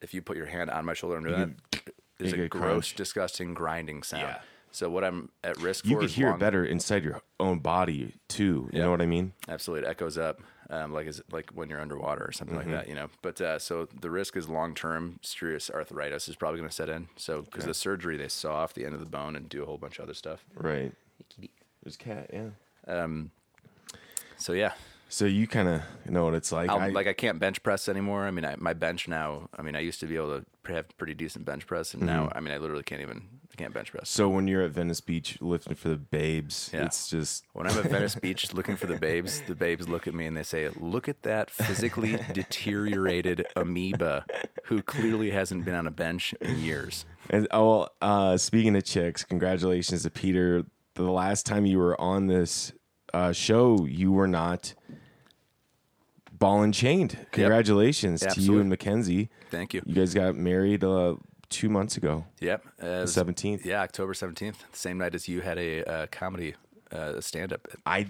if 0.00 0.14
you 0.14 0.22
put 0.22 0.36
your 0.36 0.46
hand 0.46 0.70
on 0.70 0.84
my 0.84 0.94
shoulder 0.94 1.16
and 1.16 1.26
do 1.26 1.32
that, 1.32 1.50
there's 2.18 2.32
you 2.32 2.44
a 2.44 2.48
gross, 2.48 2.62
crunch. 2.62 2.94
disgusting 2.96 3.54
grinding 3.54 4.02
sound. 4.02 4.22
Yeah. 4.22 4.38
So 4.72 4.88
what 4.88 5.04
I'm 5.04 5.30
at 5.42 5.56
risk 5.58 5.84
You 5.84 5.96
for 5.96 6.00
could 6.00 6.10
is 6.10 6.14
hear 6.14 6.26
long- 6.28 6.36
it 6.36 6.40
better 6.40 6.64
inside 6.64 7.02
your 7.04 7.20
own 7.40 7.58
body 7.58 8.14
too. 8.28 8.68
You 8.72 8.78
Yeah. 8.78 8.84
know 8.84 8.90
what 8.92 9.02
I 9.02 9.06
mean? 9.06 9.32
Absolutely, 9.48 9.86
it 9.86 9.90
echoes 9.90 10.16
up, 10.16 10.40
um, 10.70 10.92
like 10.94 11.06
is 11.06 11.20
like 11.30 11.50
when 11.52 11.68
you're 11.68 11.80
underwater 11.80 12.24
or 12.24 12.32
something 12.32 12.56
Mm-hmm. 12.56 12.70
like 12.70 12.84
that, 12.84 12.88
you 12.88 12.94
know. 12.94 13.08
But 13.22 13.40
uh, 13.40 13.58
so 13.58 13.86
the 14.00 14.08
risk 14.10 14.36
is 14.36 14.48
long 14.48 14.74
term 14.74 15.18
serious 15.22 15.68
arthritis 15.70 16.28
is 16.28 16.36
probably 16.36 16.58
going 16.60 16.68
to 16.70 16.74
set 16.74 16.88
in. 16.88 17.08
So 17.16 17.42
because 17.42 17.64
the 17.66 17.74
surgery 17.74 18.16
they 18.16 18.28
saw 18.28 18.54
off 18.54 18.72
the 18.74 18.84
end 18.84 18.94
of 18.94 19.00
the 19.00 19.06
bone 19.06 19.36
and 19.36 19.48
do 19.48 19.62
a 19.62 19.66
whole 19.66 19.78
bunch 19.78 19.98
of 19.98 20.04
other 20.04 20.14
stuff. 20.14 20.44
Right. 20.54 20.92
There's 21.82 21.96
cat. 21.96 22.30
Yeah. 22.32 22.48
Um. 22.86 23.30
So 24.36 24.52
yeah, 24.54 24.72
So 25.10 25.26
you 25.26 25.46
kind 25.46 25.68
of 25.68 25.82
know 26.08 26.24
what 26.24 26.34
it's 26.34 26.50
like. 26.52 26.70
I'll, 26.70 26.90
like 26.92 27.06
I 27.06 27.12
can't 27.12 27.38
bench 27.38 27.62
press 27.62 27.88
anymore. 27.88 28.24
I 28.26 28.30
mean, 28.30 28.44
I, 28.44 28.54
my 28.58 28.72
bench 28.72 29.06
now. 29.08 29.48
I 29.58 29.62
mean, 29.62 29.74
I 29.76 29.80
used 29.80 30.00
to 30.00 30.06
be 30.06 30.16
able 30.16 30.40
to 30.40 30.72
have 30.72 30.86
pretty 30.96 31.14
decent 31.14 31.44
bench 31.44 31.66
press, 31.66 31.92
and 31.94 32.02
now 32.04 32.30
I 32.34 32.40
mean, 32.40 32.54
I 32.54 32.58
literally 32.58 32.82
can't 32.84 33.02
even 33.02 33.22
I 33.52 33.56
can't 33.56 33.74
bench 33.74 33.90
press. 33.90 34.08
So 34.08 34.28
when 34.28 34.46
you're 34.46 34.62
at 34.62 34.70
Venice 34.70 35.00
Beach 35.00 35.36
lifting 35.40 35.74
for 35.74 35.88
the 35.88 35.96
babes, 35.96 36.70
Yeah. 36.72 36.84
it's 36.86 37.08
just 37.10 37.44
When 37.52 37.66
I'm 37.66 37.76
at 37.78 37.84
Venice 37.90 38.14
Beach 38.14 38.52
looking 38.54 38.76
for 38.76 38.86
the 38.86 38.96
babes, 38.96 39.42
the 39.46 39.54
babes 39.54 39.88
look 39.88 40.06
at 40.06 40.14
me 40.14 40.26
and 40.26 40.36
they 40.36 40.42
say, 40.44 40.68
"Look 40.78 41.08
at 41.08 41.22
that 41.22 41.50
physically 41.50 42.16
deteriorated 42.32 43.46
amoeba 43.56 44.24
who 44.64 44.82
clearly 44.82 45.30
hasn't 45.32 45.64
been 45.64 45.74
on 45.74 45.86
a 45.86 45.90
bench 45.90 46.32
in 46.40 46.58
years." 46.60 47.04
And 47.28 47.46
oh, 47.50 47.68
well, 47.70 47.90
uh, 48.00 48.36
speaking 48.36 48.76
of 48.76 48.84
chicks, 48.84 49.24
congratulations 49.24 50.04
to 50.04 50.10
Peter. 50.10 50.64
The 50.94 51.02
last 51.10 51.44
time 51.46 51.66
you 51.66 51.78
were 51.78 52.00
on 52.00 52.26
this 52.28 52.72
uh, 53.12 53.32
show, 53.32 53.84
you 53.86 54.12
were 54.12 54.28
not 54.28 54.74
ball 56.32 56.62
and 56.62 56.72
chained. 56.72 57.18
Congratulations 57.32 58.20
to 58.20 58.40
you 58.40 58.58
and 58.60 58.68
Mackenzie. 58.68 59.28
Thank 59.50 59.74
you. 59.74 59.82
You 59.84 59.94
guys 59.94 60.14
got 60.14 60.34
married 60.36 60.82
uh, 60.84 61.16
two 61.50 61.68
months 61.68 61.96
ago, 61.98 62.24
Yep. 62.40 62.64
Uh, 62.80 63.06
seventeenth. 63.06 63.66
Yeah, 63.66 63.82
October 63.82 64.14
17th, 64.14 64.56
same 64.72 64.96
night 64.98 65.14
as 65.14 65.28
you 65.28 65.40
had 65.42 65.58
a 65.58 65.84
uh, 65.84 66.06
comedy 66.10 66.54
uh, 66.92 67.20
stand 67.20 67.52
up. 67.52 67.68
I 67.84 68.06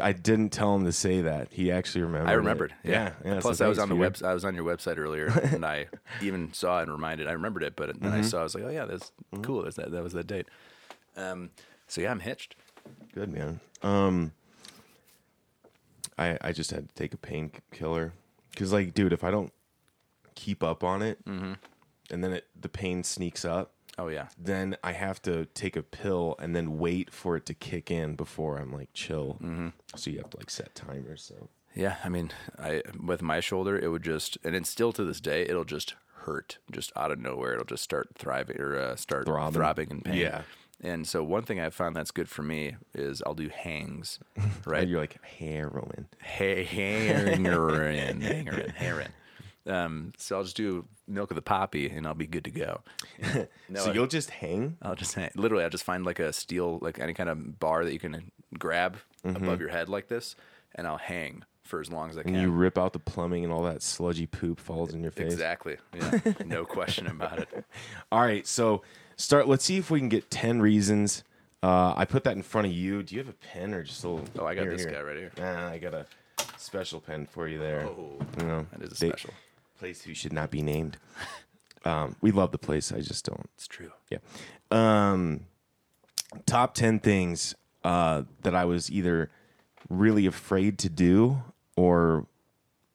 I 0.00 0.12
didn't 0.12 0.50
tell 0.50 0.74
him 0.76 0.84
to 0.84 0.92
say 0.92 1.22
that. 1.22 1.48
He 1.50 1.72
actually 1.72 2.02
remembered. 2.02 2.28
I 2.30 2.34
it. 2.34 2.36
remembered. 2.36 2.74
Yeah, 2.84 3.12
yeah. 3.24 3.40
Plus, 3.40 3.58
so 3.58 3.66
I 3.66 3.68
was 3.68 3.80
on 3.80 3.88
the 3.88 3.96
web. 3.96 4.16
I 4.24 4.32
was 4.32 4.44
on 4.44 4.54
your 4.54 4.64
website 4.64 4.96
earlier, 4.96 5.26
and 5.52 5.66
I 5.66 5.88
even 6.22 6.52
saw 6.54 6.78
it 6.78 6.82
and 6.84 6.92
reminded. 6.92 7.26
I 7.26 7.32
remembered 7.32 7.64
it, 7.64 7.74
but 7.76 8.00
then 8.00 8.10
Mm-hmm. 8.12 8.20
I 8.20 8.22
saw. 8.22 8.40
I 8.40 8.42
was 8.44 8.54
like, 8.54 8.64
"Oh 8.64 8.70
yeah, 8.70 8.84
that's 8.84 9.10
cool. 9.42 9.62
That's 9.64 9.76
that. 9.76 9.90
That 9.90 10.02
was 10.04 10.12
that 10.12 10.26
date." 10.28 10.46
Um, 11.16 11.50
so 11.88 12.00
yeah, 12.00 12.12
I'm 12.12 12.20
hitched. 12.20 12.54
Good 13.12 13.32
man. 13.32 13.58
Um, 13.82 14.32
I 16.16 16.38
I 16.40 16.52
just 16.52 16.70
had 16.70 16.88
to 16.88 16.94
take 16.94 17.12
a 17.14 17.16
painkiller 17.16 18.12
because, 18.52 18.72
like, 18.72 18.94
dude, 18.94 19.12
if 19.12 19.24
I 19.24 19.30
don't 19.32 19.52
keep 20.36 20.62
up 20.62 20.84
on 20.84 21.02
it, 21.02 21.24
Mm-hmm. 21.24 21.54
And 22.10 22.22
then 22.24 22.32
it 22.32 22.46
the 22.58 22.68
pain 22.68 23.02
sneaks 23.04 23.44
up, 23.44 23.72
Oh 23.98 24.08
yeah. 24.08 24.28
then 24.38 24.76
I 24.84 24.92
have 24.92 25.20
to 25.22 25.46
take 25.54 25.76
a 25.76 25.82
pill 25.82 26.36
and 26.38 26.54
then 26.54 26.78
wait 26.78 27.12
for 27.12 27.36
it 27.36 27.46
to 27.46 27.54
kick 27.54 27.90
in 27.90 28.14
before 28.16 28.58
I'm 28.58 28.72
like 28.72 28.90
chill. 28.92 29.38
Mm-hmm. 29.42 29.68
So 29.96 30.10
you 30.10 30.18
have 30.18 30.30
to 30.30 30.36
like 30.38 30.50
set 30.50 30.74
timers. 30.74 31.22
So 31.22 31.48
Yeah, 31.74 31.96
I 32.04 32.08
mean, 32.08 32.30
I 32.58 32.82
with 33.04 33.22
my 33.22 33.40
shoulder, 33.40 33.78
it 33.78 33.88
would 33.88 34.02
just, 34.04 34.38
and 34.44 34.54
it's 34.54 34.70
still 34.70 34.92
to 34.92 35.04
this 35.04 35.20
day, 35.20 35.42
it'll 35.42 35.64
just 35.64 35.94
hurt, 36.24 36.58
just 36.70 36.92
out 36.96 37.10
of 37.10 37.18
nowhere. 37.18 37.54
It'll 37.54 37.64
just 37.64 37.82
start 37.84 38.08
thriving 38.14 38.60
or 38.60 38.76
uh, 38.78 38.96
start 38.96 39.24
Throbbing. 39.26 39.54
throbbing 39.54 39.90
in 39.90 40.00
pain. 40.02 40.16
Yeah. 40.16 40.42
And 40.80 41.08
so 41.08 41.24
one 41.24 41.42
thing 41.42 41.58
I've 41.58 41.74
found 41.74 41.96
that's 41.96 42.12
good 42.12 42.28
for 42.28 42.42
me 42.42 42.76
is 42.94 43.20
I'll 43.26 43.34
do 43.34 43.48
hangs, 43.48 44.20
right? 44.64 44.86
you're 44.86 45.00
like 45.00 45.20
heroin. 45.24 46.06
Hey, 46.22 46.62
heroin, 46.62 47.44
heroin, 47.44 48.20
heroin. 48.76 49.08
Um, 49.68 50.12
so 50.16 50.36
I'll 50.36 50.44
just 50.44 50.56
do 50.56 50.86
milk 51.06 51.30
of 51.30 51.34
the 51.34 51.42
poppy, 51.42 51.88
and 51.90 52.06
I'll 52.06 52.14
be 52.14 52.26
good 52.26 52.44
to 52.44 52.50
go. 52.50 52.80
No, 53.68 53.80
so 53.84 53.90
I- 53.90 53.94
you'll 53.94 54.06
just 54.06 54.30
hang. 54.30 54.76
I'll 54.80 54.94
just 54.94 55.14
hang, 55.14 55.30
literally, 55.36 55.62
I'll 55.64 55.70
just 55.70 55.84
find 55.84 56.04
like 56.04 56.18
a 56.18 56.32
steel, 56.32 56.78
like 56.80 56.98
any 56.98 57.12
kind 57.14 57.28
of 57.28 57.58
bar 57.60 57.84
that 57.84 57.92
you 57.92 57.98
can 57.98 58.30
grab 58.58 58.96
above 59.24 59.60
your 59.60 59.68
head 59.68 59.88
like 59.90 60.08
this, 60.08 60.36
and 60.74 60.86
I'll 60.86 60.96
hang 60.96 61.44
for 61.64 61.80
as 61.82 61.90
long 61.92 62.08
as 62.08 62.16
I 62.16 62.22
can. 62.22 62.34
And 62.34 62.42
you 62.42 62.50
rip 62.50 62.78
out 62.78 62.94
the 62.94 62.98
plumbing 62.98 63.44
and 63.44 63.52
all 63.52 63.62
that 63.64 63.82
sludgy 63.82 64.24
poop 64.26 64.58
falls 64.58 64.94
in 64.94 65.02
your 65.02 65.10
face. 65.10 65.32
Exactly. 65.34 65.76
Yeah. 65.94 66.18
no 66.46 66.64
question 66.64 67.06
about 67.08 67.40
it. 67.40 67.64
All 68.10 68.22
right, 68.22 68.46
so 68.46 68.80
start. 69.16 69.46
Let's 69.48 69.64
see 69.66 69.76
if 69.76 69.90
we 69.90 69.98
can 69.98 70.08
get 70.08 70.30
ten 70.30 70.62
reasons. 70.62 71.24
Uh, 71.62 71.92
I 71.94 72.06
put 72.06 72.24
that 72.24 72.36
in 72.36 72.42
front 72.42 72.68
of 72.68 72.72
you. 72.72 73.02
Do 73.02 73.14
you 73.16 73.20
have 73.20 73.28
a 73.28 73.32
pen 73.34 73.74
or 73.74 73.82
just 73.82 74.02
a 74.04 74.08
little? 74.08 74.24
Oh, 74.38 74.46
I 74.46 74.54
got 74.54 74.62
here, 74.62 74.72
this 74.72 74.84
here. 74.84 74.92
guy 74.92 75.00
right 75.02 75.16
here. 75.16 75.32
Nah, 75.36 75.68
I 75.68 75.76
got 75.78 75.92
a 75.92 76.06
special 76.56 77.00
pen 77.00 77.26
for 77.26 77.48
you 77.48 77.58
there. 77.58 77.82
Oh, 77.84 78.18
you 78.40 78.46
know, 78.46 78.66
that 78.72 78.82
is 78.82 78.92
a 78.92 78.94
they- 79.00 79.08
special. 79.10 79.34
Place 79.78 80.02
who 80.02 80.14
should 80.14 80.32
not 80.32 80.50
be 80.50 80.62
named. 80.62 80.98
Um, 81.84 82.16
we 82.20 82.32
love 82.32 82.50
the 82.50 82.58
place. 82.58 82.92
I 82.92 83.00
just 83.00 83.24
don't. 83.24 83.48
It's 83.54 83.68
true. 83.68 83.92
Yeah. 84.10 84.18
Um, 84.70 85.46
top 86.44 86.74
10 86.74 86.98
things 86.98 87.54
uh, 87.84 88.24
that 88.42 88.54
I 88.54 88.64
was 88.64 88.90
either 88.90 89.30
really 89.88 90.26
afraid 90.26 90.78
to 90.80 90.88
do 90.88 91.42
or 91.76 92.26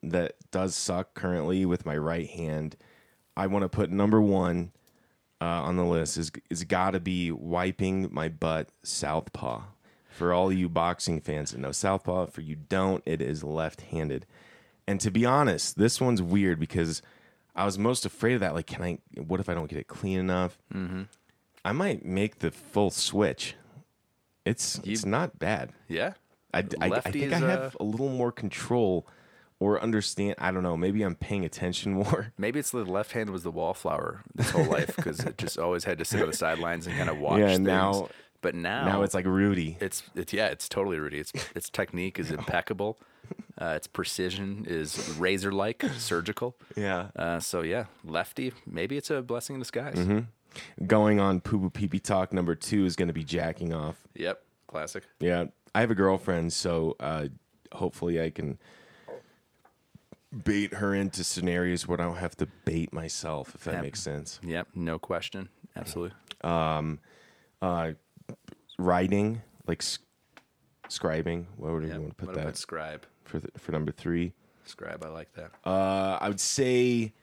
that 0.03 0.35
does 0.51 0.75
suck 0.75 1.13
currently 1.13 1.65
with 1.65 1.85
my 1.85 1.97
right 1.97 2.29
hand. 2.29 2.75
I 3.35 3.47
want 3.47 3.63
to 3.63 3.69
put 3.69 3.89
number 3.89 4.21
one 4.21 4.73
uh, 5.41 5.45
on 5.63 5.75
the 5.75 5.85
list 5.85 6.17
is 6.17 6.31
is 6.49 6.63
got 6.63 6.91
to 6.91 6.99
be 6.99 7.31
wiping 7.31 8.09
my 8.11 8.29
butt 8.29 8.69
southpaw. 8.83 9.63
For 10.09 10.31
all 10.31 10.53
you 10.53 10.69
boxing 10.69 11.19
fans 11.21 11.51
that 11.51 11.59
know 11.59 11.71
southpaw, 11.71 12.27
for 12.27 12.41
you 12.41 12.55
don't, 12.55 13.01
it 13.05 13.19
is 13.19 13.43
left-handed. 13.43 14.27
And 14.87 14.99
to 15.01 15.11
be 15.11 15.25
honest, 15.25 15.77
this 15.77 16.01
one's 16.01 16.21
weird 16.21 16.59
because 16.59 17.01
I 17.55 17.65
was 17.65 17.77
most 17.77 18.05
afraid 18.05 18.33
of 18.33 18.39
that. 18.41 18.53
Like, 18.53 18.67
can 18.67 18.81
I? 18.83 18.97
What 19.21 19.39
if 19.39 19.47
I 19.49 19.53
don't 19.53 19.69
get 19.69 19.79
it 19.79 19.87
clean 19.87 20.19
enough? 20.19 20.57
Mm-hmm. 20.73 21.03
I 21.65 21.71
might 21.71 22.03
make 22.05 22.39
the 22.39 22.51
full 22.51 22.89
switch. 22.91 23.55
It's 24.45 24.79
it's 24.83 25.05
not 25.05 25.39
bad. 25.39 25.71
Yeah. 25.87 26.13
I, 26.53 26.59
I, 26.81 26.89
I 26.91 26.99
think 27.01 27.33
I 27.33 27.39
have 27.39 27.75
uh, 27.75 27.77
a 27.79 27.83
little 27.83 28.09
more 28.09 28.31
control 28.31 29.07
or 29.59 29.81
understand. 29.81 30.35
I 30.37 30.51
don't 30.51 30.61
know. 30.63 30.75
Maybe 30.77 31.01
I'm 31.01 31.15
paying 31.15 31.45
attention 31.45 31.93
more. 32.03 32.33
Maybe 32.37 32.59
it's 32.59 32.71
the 32.71 32.83
left 32.83 33.13
hand 33.13 33.29
was 33.29 33.43
the 33.43 33.51
wallflower 33.51 34.21
this 34.35 34.49
whole 34.51 34.65
life 34.65 34.95
because 34.95 35.21
it 35.21 35.37
just 35.37 35.57
always 35.57 35.85
had 35.85 35.97
to 35.99 36.05
sit 36.05 36.21
on 36.21 36.27
the 36.27 36.35
sidelines 36.35 36.85
and 36.85 36.95
kind 36.97 37.09
of 37.09 37.17
watch 37.19 37.39
Yeah, 37.39 37.47
things. 37.47 37.59
now- 37.61 38.09
but 38.41 38.55
now, 38.55 38.83
Now 38.85 39.03
it's 39.03 39.13
like 39.13 39.25
Rudy. 39.25 39.77
it's 39.79 40.03
it's 40.15 40.33
yeah, 40.33 40.47
it's 40.47 40.67
totally 40.67 40.99
Rudy. 40.99 41.19
Its 41.19 41.31
its 41.55 41.69
technique 41.69 42.19
is 42.19 42.29
impeccable. 42.39 42.97
Uh, 43.59 43.73
its 43.75 43.87
precision 43.87 44.65
is 44.67 45.15
razor 45.17 45.51
like, 45.51 45.83
surgical. 45.97 46.55
Yeah. 46.75 47.09
Uh, 47.15 47.39
so 47.39 47.61
yeah, 47.61 47.85
lefty. 48.03 48.51
Maybe 48.65 48.97
it's 48.97 49.09
a 49.11 49.21
blessing 49.21 49.55
in 49.55 49.59
disguise. 49.59 49.95
Mm-hmm. 49.95 50.85
Going 50.87 51.19
on 51.19 51.39
poo 51.39 51.59
poo 51.59 51.69
pee 51.69 51.87
pee 51.87 51.99
talk 51.99 52.33
number 52.33 52.55
two 52.55 52.85
is 52.85 52.95
going 52.95 53.07
to 53.07 53.13
be 53.13 53.23
jacking 53.23 53.73
off. 53.73 53.95
Yep, 54.15 54.43
classic. 54.67 55.03
Yeah, 55.19 55.45
I 55.73 55.81
have 55.81 55.91
a 55.91 55.95
girlfriend, 55.95 56.51
so 56.53 56.95
uh, 56.99 57.27
hopefully 57.71 58.21
I 58.21 58.29
can 58.29 58.57
bait 60.43 60.73
her 60.75 60.93
into 60.95 61.23
scenarios 61.23 61.87
where 61.87 61.99
I 62.01 62.05
don't 62.05 62.17
have 62.17 62.35
to 62.37 62.47
bait 62.65 62.91
myself, 62.91 63.53
if 63.55 63.63
that 63.65 63.75
Yep. 63.75 63.81
makes 63.83 64.01
sense. 64.01 64.39
Yep, 64.43 64.69
no 64.75 64.97
question. 64.99 65.49
Absolutely. 65.75 66.15
Uh, 66.43 67.93
writing, 68.77 69.41
like 69.67 69.83
scribing, 70.89 71.45
where 71.57 71.73
would 71.73 71.83
you 71.83 71.89
want 71.91 72.09
to 72.09 72.15
put 72.15 72.27
What 72.27 72.33
about 72.37 72.45
that 72.47 72.57
scribe? 72.57 73.05
For 73.23 73.39
the, 73.39 73.49
for 73.57 73.71
number 73.71 73.91
three? 73.91 74.33
Scribe, 74.65 75.03
I 75.05 75.09
like 75.09 75.33
that. 75.33 75.51
Uh, 75.65 76.17
I 76.21 76.27
would 76.27 76.39
say 76.39 77.13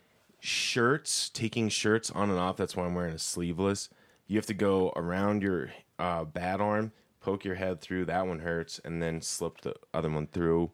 shirts, 0.41 1.31
taking 1.31 1.69
shirts 1.69 2.11
on 2.11 2.31
and 2.31 2.39
off. 2.39 2.57
That's 2.57 2.77
why 2.77 2.85
I'm 2.85 2.95
wearing 2.95 3.15
a 3.15 3.19
sleeveless. 3.19 3.89
You 4.27 4.37
have 4.37 4.47
to 4.47 4.55
go 4.55 4.93
around 4.97 5.43
your 5.43 5.71
uh, 5.99 6.25
bad 6.25 6.61
arm, 6.61 6.93
poke 7.21 7.45
your 7.45 7.57
head 7.57 7.81
through. 7.81 8.05
That 8.07 8.27
one 8.27 8.41
hurts, 8.41 8.81
and 8.85 9.03
then 9.03 9.21
slip 9.23 9.61
the 9.63 9.75
other 9.95 10.11
one 10.11 10.27
through. 10.27 10.71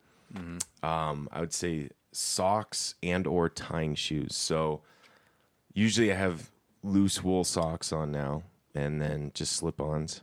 Um, 0.83 1.29
I 1.33 1.41
would 1.41 1.53
say 1.53 1.91
socks 2.13 2.95
and 3.03 3.27
or 3.27 3.49
tying 3.49 3.95
shoes. 3.95 4.35
So 4.35 4.83
usually 5.73 6.13
I 6.13 6.17
have 6.17 6.51
loose 6.83 7.23
wool 7.23 7.45
socks 7.45 7.93
on 7.93 8.11
now, 8.11 8.43
and 8.75 9.01
then 9.01 9.31
just 9.35 9.53
slip-ons. 9.53 10.23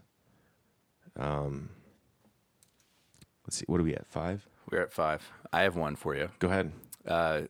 Um, 1.16 1.70
let's 3.46 3.58
see. 3.58 3.66
What 3.68 3.80
are 3.80 3.84
we 3.84 3.96
at? 3.96 4.06
Five. 4.06 4.48
We're 4.74 4.82
at 4.82 4.92
five. 4.92 5.22
I 5.52 5.62
have 5.62 5.76
one 5.76 5.96
for 5.96 6.16
you. 6.16 6.30
Go 6.40 6.48
ahead. 6.48 6.72
Uh, 7.08 7.42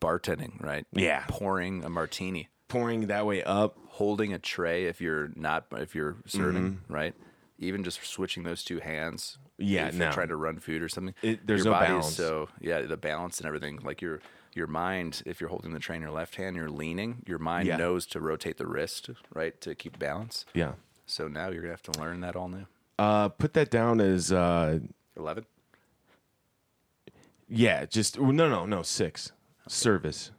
bartending, 0.00 0.60
right? 0.62 0.86
Yeah. 0.92 1.24
Pouring 1.28 1.84
a 1.84 1.88
martini, 1.90 2.48
Pouring 2.68 3.06
that 3.06 3.24
way 3.26 3.42
up. 3.42 3.76
holding 3.88 4.32
a 4.32 4.38
tray 4.38 4.84
if 4.86 5.00
you're 5.00 5.30
not 5.36 5.66
if 5.72 5.94
you're 5.94 6.16
serving, 6.26 6.72
Mm-hmm. 6.72 6.92
right? 6.92 7.14
even 7.62 7.84
just 7.84 8.02
switching 8.06 8.42
those 8.42 8.64
two 8.64 8.78
hands. 8.80 9.36
Yeah, 9.58 9.88
if 9.88 9.94
you're 9.94 10.10
trying 10.12 10.28
to 10.28 10.36
run 10.36 10.58
food 10.60 10.80
or 10.82 10.88
something. 10.88 11.14
It- 11.20 11.46
there's 11.46 11.62
your 11.62 11.74
no 11.74 11.78
body's 11.78 11.88
balance. 11.88 12.16
So 12.16 12.48
yeah, 12.58 12.80
the 12.82 12.96
balance 12.96 13.36
and 13.38 13.46
everything. 13.46 13.80
Like 13.84 14.00
your 14.00 14.20
your 14.54 14.66
mind, 14.66 15.22
if 15.26 15.40
you're 15.40 15.50
holding 15.50 15.72
the 15.72 15.78
tray 15.78 15.94
in 15.96 16.02
your 16.02 16.10
left 16.10 16.36
hand, 16.36 16.56
you're 16.56 16.70
leaning. 16.70 17.22
Your 17.26 17.38
mind 17.38 17.68
Yeah. 17.68 17.76
knows 17.76 18.06
to 18.06 18.20
rotate 18.20 18.56
the 18.56 18.66
wrist, 18.66 19.10
right, 19.34 19.60
to 19.60 19.74
keep 19.74 19.98
balance. 19.98 20.46
Yeah. 20.54 20.72
So 21.06 21.28
now 21.28 21.50
you're 21.50 21.60
gonna 21.60 21.74
have 21.74 21.82
to 21.82 22.00
learn 22.00 22.20
that 22.22 22.34
all 22.34 22.48
new. 22.48 22.66
Uh, 22.98 23.28
put 23.28 23.52
that 23.52 23.70
down 23.70 24.00
as 24.00 24.32
uh, 24.32 24.78
Eleven. 25.16 25.44
Yeah, 27.50 27.84
just 27.84 28.18
no, 28.18 28.30
no, 28.48 28.64
no, 28.64 28.82
six 28.82 29.32
service. 29.68 30.30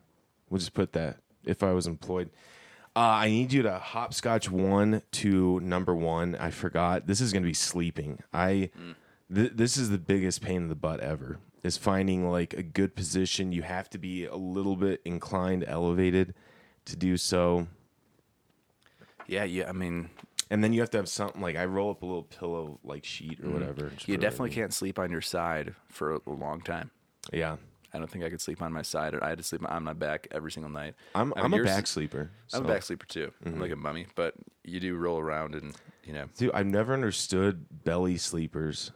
We'll 0.50 0.60
just 0.60 0.74
put 0.74 0.94
that 0.94 1.18
if 1.46 1.62
I 1.62 1.72
was 1.74 1.86
employed. 1.88 2.30
Uh, 2.96 3.00
I 3.00 3.30
need 3.30 3.54
you 3.54 3.62
to 3.64 3.78
hopscotch 3.78 4.50
one 4.50 5.02
to 5.12 5.60
number 5.62 5.96
one. 5.96 6.36
I 6.36 6.50
forgot. 6.50 7.08
This 7.08 7.22
is 7.22 7.32
going 7.32 7.44
to 7.44 7.48
be 7.48 7.54
sleeping. 7.54 8.20
I. 8.34 8.70
Th- 9.34 9.52
this 9.56 9.78
is 9.78 9.90
the 9.90 9.98
biggest 9.98 10.42
pain 10.42 10.58
in 10.58 10.68
the 10.70 10.76
butt 10.76 11.00
ever. 11.00 11.38
Is 11.64 11.78
finding 11.78 12.28
like 12.30 12.54
a 12.54 12.64
good 12.64 12.96
position. 12.96 13.52
You 13.52 13.62
have 13.62 13.90
to 13.92 13.98
be 13.98 14.26
a 14.26 14.36
little 14.36 14.76
bit 14.76 15.00
inclined, 15.06 15.64
elevated, 15.68 16.34
to 16.86 16.96
do 16.98 17.16
so. 17.18 17.68
Yeah, 19.28 19.44
yeah. 19.46 19.70
I 19.70 19.72
mean, 19.72 20.10
And 20.50 20.62
then 20.64 20.74
you 20.74 20.82
have 20.82 20.90
to 20.90 20.98
have 20.98 21.08
something 21.08 21.42
like 21.42 21.56
I 21.56 21.64
roll 21.66 21.92
up 21.92 22.02
a 22.02 22.06
little 22.06 22.24
pillow 22.24 22.80
like 22.84 23.06
sheet 23.06 23.40
or 23.42 23.52
whatever. 23.52 23.90
Just 23.96 24.10
you 24.10 24.18
definitely 24.18 24.50
can't 24.50 24.74
sleep 24.74 25.00
on 25.00 25.12
your 25.12 25.22
side 25.22 25.76
for 25.88 26.16
a 26.16 26.30
long 26.30 26.60
time. 26.62 26.92
Yeah, 27.32 27.58
I 27.94 27.98
don't 27.98 28.10
think 28.10 28.24
I 28.24 28.30
could 28.30 28.42
sleep 28.42 28.62
on 28.62 28.72
my 28.72 28.82
side. 28.82 29.16
I 29.22 29.30
had 29.30 29.38
to 29.38 29.44
sleep 29.44 29.62
on 29.68 29.84
my 29.84 29.94
back 29.94 30.28
every 30.32 30.52
single 30.52 30.72
night. 30.72 30.96
I'm 31.14 31.34
I 31.36 31.48
mean, 31.48 31.54
I'm 31.54 31.54
a 31.54 31.64
back 31.64 31.88
sleeper. 31.88 32.32
I'm 32.54 32.66
a 32.66 32.68
back 32.68 32.84
sleeper 32.84 33.06
too. 33.06 33.32
I'm 33.46 33.60
like 33.60 33.72
a 33.72 33.74
mm-hmm. 33.74 33.84
mummy, 33.84 34.08
but 34.16 34.36
you 34.64 34.80
do 34.80 34.96
roll 34.96 35.20
around 35.20 35.56
and 35.56 35.76
you 36.04 36.14
know. 36.14 36.26
Dude, 36.38 36.52
I've 36.54 36.66
never 36.66 36.94
understood 36.94 37.66
belly 37.84 38.18
sleepers. 38.18 38.92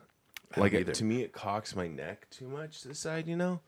Like 0.58 0.74
it, 0.74 0.94
to 0.94 1.04
me, 1.04 1.22
it 1.22 1.34
cocks 1.34 1.76
my 1.76 1.88
neck 1.88 2.30
too 2.30 2.48
much 2.48 2.82
to 2.82 2.88
the 2.88 2.96
side. 2.96 3.28
You 3.28 3.36
know. 3.36 3.60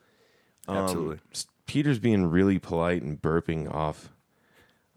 Um, 0.67 0.77
Absolutely. 0.77 1.19
Peter's 1.65 1.99
being 1.99 2.25
really 2.27 2.59
polite 2.59 3.01
and 3.01 3.21
burping 3.21 3.73
off, 3.73 4.09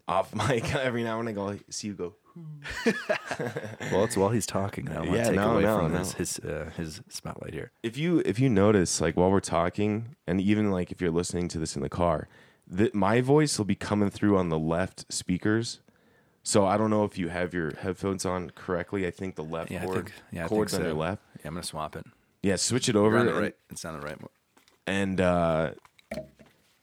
off 0.07 0.33
mic 0.49 0.73
every 0.75 1.03
now 1.03 1.19
and 1.19 1.27
then. 1.27 1.37
I 1.37 1.53
go 1.53 1.59
see 1.69 1.87
you 1.87 1.93
go. 1.93 2.15
Well, 3.91 4.03
it's 4.05 4.15
while 4.15 4.29
he's 4.29 4.45
talking. 4.45 4.87
I 4.89 4.93
don't 4.95 5.07
want 5.07 5.17
Yeah, 5.17 5.23
to 5.23 5.29
take 5.29 5.35
no, 5.37 5.51
away 5.53 5.61
no, 5.63 5.77
from 5.79 5.91
no. 5.93 5.99
his 5.99 6.13
his, 6.13 6.39
uh, 6.39 6.69
his 6.77 7.01
spotlight 7.09 7.53
here. 7.53 7.71
If 7.83 7.97
you 7.97 8.21
if 8.25 8.39
you 8.39 8.49
notice, 8.49 9.01
like 9.01 9.17
while 9.17 9.29
we're 9.31 9.39
talking, 9.41 10.15
and 10.27 10.39
even 10.39 10.71
like 10.71 10.91
if 10.91 11.01
you're 11.01 11.11
listening 11.11 11.47
to 11.49 11.59
this 11.59 11.75
in 11.75 11.81
the 11.81 11.89
car, 11.89 12.27
that 12.67 12.95
my 12.95 13.19
voice 13.21 13.57
will 13.57 13.65
be 13.65 13.75
coming 13.75 14.09
through 14.09 14.37
on 14.37 14.49
the 14.49 14.59
left 14.59 15.11
speakers. 15.11 15.81
So 16.43 16.65
I 16.65 16.77
don't 16.77 16.89
know 16.89 17.03
if 17.03 17.17
you 17.17 17.27
have 17.29 17.53
your 17.53 17.73
headphones 17.75 18.25
on 18.25 18.49
correctly. 18.51 19.05
I 19.05 19.11
think 19.11 19.35
the 19.35 19.43
left 19.43 19.69
Yeah, 19.69 19.83
cord 19.85 19.95
think 19.95 20.11
yeah, 20.31 20.45
I 20.45 20.47
think 20.47 20.49
cord's 20.57 20.71
so. 20.71 20.79
on 20.79 20.85
your 20.85 20.93
left. 20.93 21.21
Yeah, 21.39 21.47
I'm 21.49 21.53
gonna 21.53 21.63
swap 21.63 21.95
it. 21.95 22.05
Yeah, 22.41 22.55
switch 22.55 22.87
it 22.89 22.95
over. 22.95 23.09
You're 23.11 23.19
on 23.19 23.25
the 23.25 23.31
and- 23.33 23.41
right. 23.41 23.55
It's 23.69 23.85
on 23.85 23.99
the 23.99 24.05
right. 24.05 24.17
and 24.87 25.19
uh, 25.21 25.71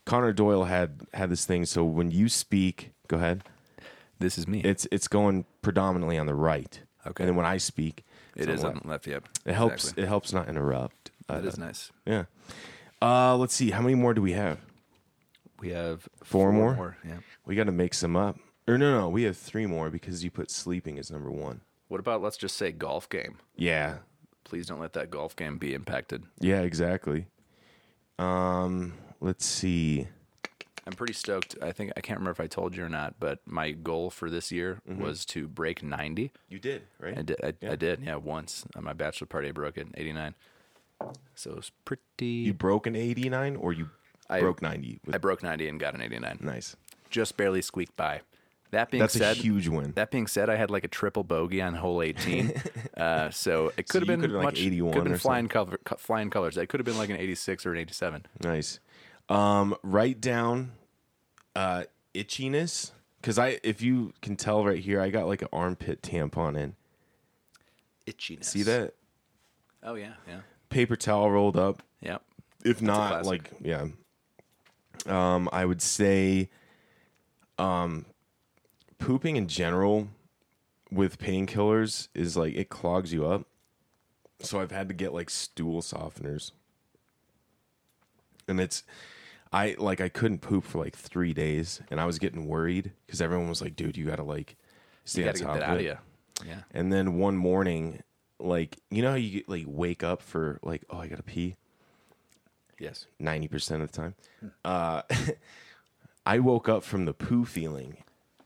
Connor 0.04 0.32
Doyle 0.32 0.64
had 0.64 1.00
had 1.14 1.30
this 1.30 1.44
thing. 1.44 1.64
So 1.64 1.84
when 1.84 2.10
you 2.10 2.28
speak, 2.28 2.92
go 3.08 3.16
ahead. 3.16 3.42
This 4.18 4.38
is 4.38 4.46
me. 4.48 4.60
It's 4.62 4.86
it's 4.90 5.08
going 5.08 5.44
predominantly 5.62 6.18
on 6.18 6.26
the 6.26 6.34
right. 6.34 6.80
Okay. 7.06 7.22
And 7.24 7.28
then 7.28 7.36
when 7.36 7.46
I 7.46 7.56
speak, 7.58 8.04
it 8.36 8.48
on 8.48 8.80
the 8.82 8.88
left. 8.88 9.06
Yep. 9.06 9.28
It 9.46 9.54
helps. 9.54 9.84
Exactly. 9.84 10.02
It 10.02 10.06
helps 10.06 10.32
not 10.32 10.48
interrupt. 10.48 11.10
That 11.28 11.44
Uh, 11.44 11.48
is 11.48 11.58
nice. 11.58 11.92
Yeah. 12.04 12.24
Uh, 13.00 13.36
let's 13.36 13.54
see. 13.54 13.70
How 13.70 13.80
many 13.80 13.94
more 13.94 14.14
do 14.14 14.20
we 14.22 14.32
have? 14.32 14.58
We 15.60 15.70
have 15.70 16.08
Four 16.24 16.52
more? 16.52 16.96
Yeah. 17.04 17.18
We 17.46 17.54
got 17.54 17.64
to 17.64 17.72
make 17.72 17.94
some 17.94 18.16
up. 18.16 18.36
Or 18.66 18.76
no, 18.76 18.98
no, 19.00 19.08
we 19.08 19.22
have 19.22 19.36
three 19.36 19.66
more 19.66 19.88
because 19.90 20.22
you 20.22 20.30
put 20.30 20.50
sleeping 20.50 20.98
as 20.98 21.10
number 21.10 21.30
one. 21.30 21.62
What 21.88 22.00
about 22.00 22.20
let's 22.22 22.36
just 22.36 22.56
say 22.56 22.70
golf 22.72 23.08
game? 23.08 23.38
Yeah. 23.56 23.98
Please 24.44 24.66
don't 24.66 24.80
let 24.80 24.92
that 24.94 25.10
golf 25.10 25.34
game 25.36 25.58
be 25.58 25.74
impacted. 25.74 26.24
Yeah. 26.40 26.60
Exactly. 26.60 27.26
Um. 28.18 28.94
Let's 29.20 29.46
see. 29.46 30.08
I'm 30.88 30.94
pretty 30.94 31.12
stoked. 31.12 31.54
I 31.60 31.70
think 31.72 31.92
I 31.98 32.00
can't 32.00 32.18
remember 32.18 32.30
if 32.30 32.40
I 32.40 32.46
told 32.46 32.74
you 32.74 32.82
or 32.82 32.88
not, 32.88 33.16
but 33.20 33.40
my 33.44 33.72
goal 33.72 34.08
for 34.08 34.30
this 34.30 34.50
year 34.50 34.80
was 34.86 35.26
to 35.26 35.46
break 35.46 35.82
90. 35.82 36.32
You 36.48 36.58
did 36.58 36.82
right. 36.98 37.18
I 37.18 37.22
did. 37.22 37.36
I, 37.44 37.52
Yeah. 37.60 37.72
I 37.72 37.76
did. 37.76 38.00
Yeah, 38.02 38.16
once 38.16 38.64
on 38.74 38.84
my 38.84 38.94
bachelor 38.94 39.26
party, 39.26 39.48
I 39.48 39.52
broke 39.52 39.76
it. 39.76 39.86
in 39.88 39.92
89. 39.96 40.34
So 41.34 41.50
it 41.50 41.56
was 41.56 41.72
pretty. 41.84 42.26
You 42.26 42.54
broke 42.54 42.86
an 42.86 42.96
eighty 42.96 43.28
nine, 43.28 43.54
or 43.56 43.72
you 43.74 43.90
I- 44.30 44.40
broke 44.40 44.62
ninety. 44.62 44.98
With, 45.04 45.14
I 45.14 45.18
broke 45.18 45.42
90 45.42 45.68
and 45.68 45.78
got 45.78 45.94
an 45.94 46.00
89. 46.00 46.38
nice. 46.40 46.74
Just 47.10 47.36
barely 47.36 47.60
squeaked 47.62 47.94
by. 47.96 48.22
That 48.70 48.90
being 48.90 49.00
That's 49.00 49.14
a 49.14 49.18
said, 49.18 49.36
huge 49.36 49.68
win. 49.68 49.92
That 49.94 50.10
being 50.10 50.26
said, 50.26 50.50
I 50.50 50.56
had 50.56 50.70
like 50.70 50.84
a 50.84 50.88
triple 50.88 51.22
bogey 51.24 51.62
on 51.62 51.74
hole 51.74 52.02
18, 52.02 52.52
uh, 52.96 53.30
so 53.30 53.72
it 53.76 53.88
could 53.88 54.06
you 54.06 54.10
have 54.12 54.20
been 54.20 54.30
been, 54.30 54.36
like, 54.38 54.44
much. 54.44 54.60
81 54.60 54.92
could 54.92 54.98
have 54.98 55.04
been 55.12 55.18
flying 55.18 55.48
color, 55.48 55.78
flying 55.98 56.30
colors. 56.30 56.56
It 56.56 56.68
could 56.68 56.80
have 56.80 56.84
been 56.84 56.98
like 56.98 57.08
an 57.10 57.16
86 57.16 57.64
or 57.66 57.72
an 57.72 57.78
87. 57.78 58.26
Nice. 58.42 58.80
Um, 59.30 59.74
write 59.82 60.20
down 60.20 60.72
uh, 61.58 61.84
itchiness 62.14 62.92
because 63.20 63.38
I, 63.38 63.58
if 63.62 63.82
you 63.82 64.12
can 64.22 64.36
tell 64.36 64.64
right 64.64 64.78
here, 64.78 65.00
I 65.00 65.10
got 65.10 65.26
like 65.26 65.42
an 65.42 65.48
armpit 65.52 66.02
tampon 66.02 66.56
in. 66.56 66.74
Itchiness. 68.06 68.44
See 68.44 68.62
that 68.62 68.94
Oh 69.82 69.94
yeah, 69.94 70.14
yeah, 70.26 70.40
paper 70.70 70.96
towel 70.96 71.30
rolled 71.30 71.56
up? 71.56 71.82
Yep. 72.00 72.22
If 72.64 72.82
not, 72.82 73.24
like 73.24 73.50
yeah. 73.60 73.86
Um, 75.06 75.48
I 75.52 75.64
would 75.64 75.80
say, 75.80 76.50
um, 77.58 78.04
pooping 78.98 79.36
in 79.36 79.46
general 79.46 80.08
with 80.90 81.18
painkillers 81.18 82.08
is 82.14 82.36
like 82.36 82.54
it 82.54 82.68
clogs 82.68 83.12
you 83.12 83.26
up. 83.26 83.46
So 84.40 84.60
I've 84.60 84.72
had 84.72 84.88
to 84.88 84.94
get 84.94 85.14
like 85.14 85.30
stool 85.30 85.80
softeners, 85.80 86.52
and 88.46 88.60
it's. 88.60 88.82
I 89.52 89.76
like 89.78 90.00
I 90.00 90.08
couldn't 90.08 90.40
poop 90.40 90.64
for 90.64 90.78
like 90.78 90.94
three 90.96 91.32
days, 91.32 91.80
and 91.90 92.00
I 92.00 92.04
was 92.06 92.18
getting 92.18 92.46
worried 92.46 92.92
because 93.06 93.20
everyone 93.22 93.48
was 93.48 93.62
like, 93.62 93.76
"Dude, 93.76 93.96
you 93.96 94.04
got 94.06 94.16
to 94.16 94.22
like 94.24 94.56
stay 95.04 95.22
You 95.22 95.28
on 95.28 95.32
got 95.32 95.36
to 95.36 95.40
get 95.40 95.46
top 95.46 95.54
that 95.56 95.62
of 95.64 95.68
out 95.70 95.74
of 95.76 95.80
it." 95.80 95.84
you. 95.84 95.96
Yeah. 96.46 96.60
And 96.72 96.92
then 96.92 97.18
one 97.18 97.36
morning, 97.36 98.02
like 98.38 98.76
you 98.90 99.02
know 99.02 99.10
how 99.10 99.16
you 99.16 99.30
get, 99.40 99.48
like 99.48 99.64
wake 99.66 100.02
up 100.04 100.22
for 100.22 100.58
like, 100.62 100.84
oh, 100.90 100.98
I 100.98 101.06
gotta 101.08 101.22
pee 101.22 101.56
Yes. 102.78 103.06
ninety 103.18 103.48
percent 103.48 103.82
of 103.82 103.90
the 103.90 103.96
time. 103.96 104.14
Uh, 104.64 105.02
I 106.26 106.38
woke 106.40 106.68
up 106.68 106.84
from 106.84 107.06
the 107.06 107.14
poo 107.14 107.44
feeling. 107.44 107.96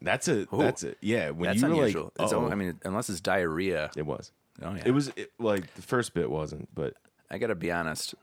That's 0.01 0.27
a 0.29 0.47
that's 0.53 0.85
a 0.85 0.95
yeah. 1.01 1.31
When 1.31 1.49
That's 1.51 1.63
you 1.63 1.69
were 1.69 1.75
unusual. 1.75 2.05
like, 2.17 2.25
It's 2.25 2.33
oh, 2.33 2.45
al- 2.47 2.53
I 2.53 2.55
mean, 2.55 2.79
unless 2.85 3.09
it's 3.11 3.21
diarrhea. 3.21 3.91
it 3.97 4.07
was. 4.07 4.33
Oh 4.63 4.75
yeah. 4.75 4.83
It 4.87 4.91
was 4.93 5.13
it, 5.17 5.33
like 5.39 5.73
the 5.75 5.83
first 5.83 6.15
bit 6.15 6.31
wasn't, 6.31 6.75
but 6.75 6.95
I 7.31 7.39
got 7.39 7.49
to 7.49 7.55
be 7.55 7.71
honest. 7.71 8.15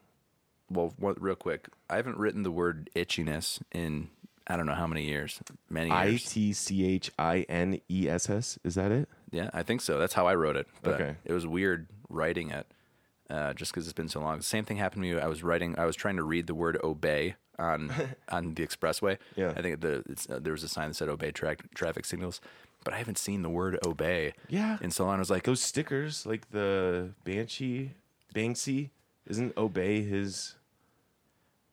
Well, 0.69 0.93
what, 0.97 1.21
real 1.21 1.35
quick, 1.35 1.67
I 1.89 1.95
haven't 1.95 2.17
written 2.17 2.43
the 2.43 2.51
word 2.51 2.89
itchiness 2.95 3.61
in 3.71 4.09
I 4.49 4.57
don't 4.57 4.65
know 4.65 4.73
how 4.73 4.87
many 4.87 5.05
years. 5.05 5.39
Many 5.69 5.91
I. 5.91 6.17
T 6.17 6.53
C 6.53 6.83
H 6.85 7.11
I 7.19 7.45
N 7.47 7.79
E 7.89 8.09
S 8.09 8.29
S. 8.29 8.57
Is 8.63 8.75
that 8.75 8.91
it? 8.91 9.07
Yeah, 9.31 9.51
I 9.53 9.61
think 9.61 9.81
so. 9.81 9.99
That's 9.99 10.13
how 10.13 10.25
I 10.25 10.33
wrote 10.33 10.55
it. 10.55 10.67
But 10.81 10.95
Okay. 10.95 11.15
It 11.23 11.33
was 11.33 11.45
weird 11.45 11.87
writing 12.09 12.49
it, 12.49 12.65
uh, 13.29 13.53
just 13.53 13.71
because 13.71 13.85
it's 13.85 13.93
been 13.93 14.09
so 14.09 14.19
long. 14.21 14.41
Same 14.41 14.65
thing 14.65 14.77
happened 14.77 15.03
to 15.03 15.13
me. 15.15 15.21
I 15.21 15.27
was 15.27 15.43
writing. 15.43 15.77
I 15.77 15.85
was 15.85 15.95
trying 15.95 16.15
to 16.15 16.23
read 16.23 16.47
the 16.47 16.55
word 16.55 16.79
obey 16.83 17.35
on 17.59 17.91
on 18.29 18.55
the 18.55 18.65
expressway. 18.65 19.19
Yeah. 19.35 19.53
I 19.55 19.61
think 19.61 19.81
the 19.81 20.03
it's, 20.09 20.27
uh, 20.27 20.39
there 20.41 20.53
was 20.53 20.63
a 20.63 20.67
sign 20.67 20.89
that 20.89 20.95
said 20.95 21.09
obey 21.09 21.29
tra- 21.29 21.55
traffic 21.75 22.05
signals, 22.05 22.41
but 22.83 22.95
I 22.95 22.97
haven't 22.97 23.19
seen 23.19 23.43
the 23.43 23.49
word 23.51 23.77
obey. 23.85 24.33
Yeah. 24.47 24.79
In 24.81 24.89
so 24.89 25.05
long, 25.05 25.17
I 25.17 25.19
was 25.19 25.29
like, 25.29 25.43
Those 25.43 25.61
stickers, 25.61 26.25
like 26.25 26.49
the 26.49 27.11
Banshee, 27.23 27.91
Banksy, 28.33 28.89
isn't 29.27 29.55
obey 29.57 30.01
his 30.01 30.55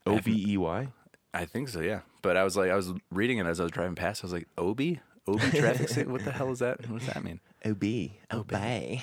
O 0.07 0.21
B 0.21 0.45
E 0.49 0.57
Y? 0.57 0.89
I 1.35 1.45
think 1.45 1.69
so. 1.69 1.81
Yeah. 1.81 2.01
But 2.23 2.37
I 2.37 2.45
was 2.45 2.57
like, 2.57 2.71
I 2.71 2.77
was 2.77 2.93
reading 3.11 3.39
it 3.39 3.47
as 3.47 3.61
I 3.61 3.65
was 3.65 3.73
driving 3.73 3.95
past. 3.95 4.25
I 4.25 4.27
was 4.27 4.33
like, 4.33 4.49
Obi, 4.57 5.01
Obi 5.27 5.51
traffic 5.59 5.89
signal. 5.89 6.13
What 6.13 6.25
the 6.25 6.33
hell 6.33 6.51
is 6.51 6.61
that? 6.61 6.89
What 6.89 7.01
does 7.01 7.09
that 7.09 7.23
mean? 7.23 7.41
Obey, 7.65 8.21
obey. 8.33 9.03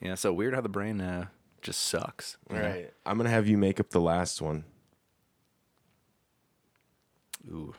Yeah. 0.00 0.14
So 0.14 0.32
weird 0.32 0.54
how 0.54 0.60
the 0.60 0.68
brain 0.68 1.00
uh, 1.00 1.26
just 1.62 1.82
sucks. 1.82 2.36
All 2.50 2.56
right, 2.56 2.92
I'm 3.04 3.16
gonna 3.16 3.30
have 3.30 3.46
you 3.48 3.58
make 3.58 3.80
up 3.80 3.90
the 3.90 4.00
last 4.00 4.40
one. 4.40 4.64
Ooh. 7.50 7.74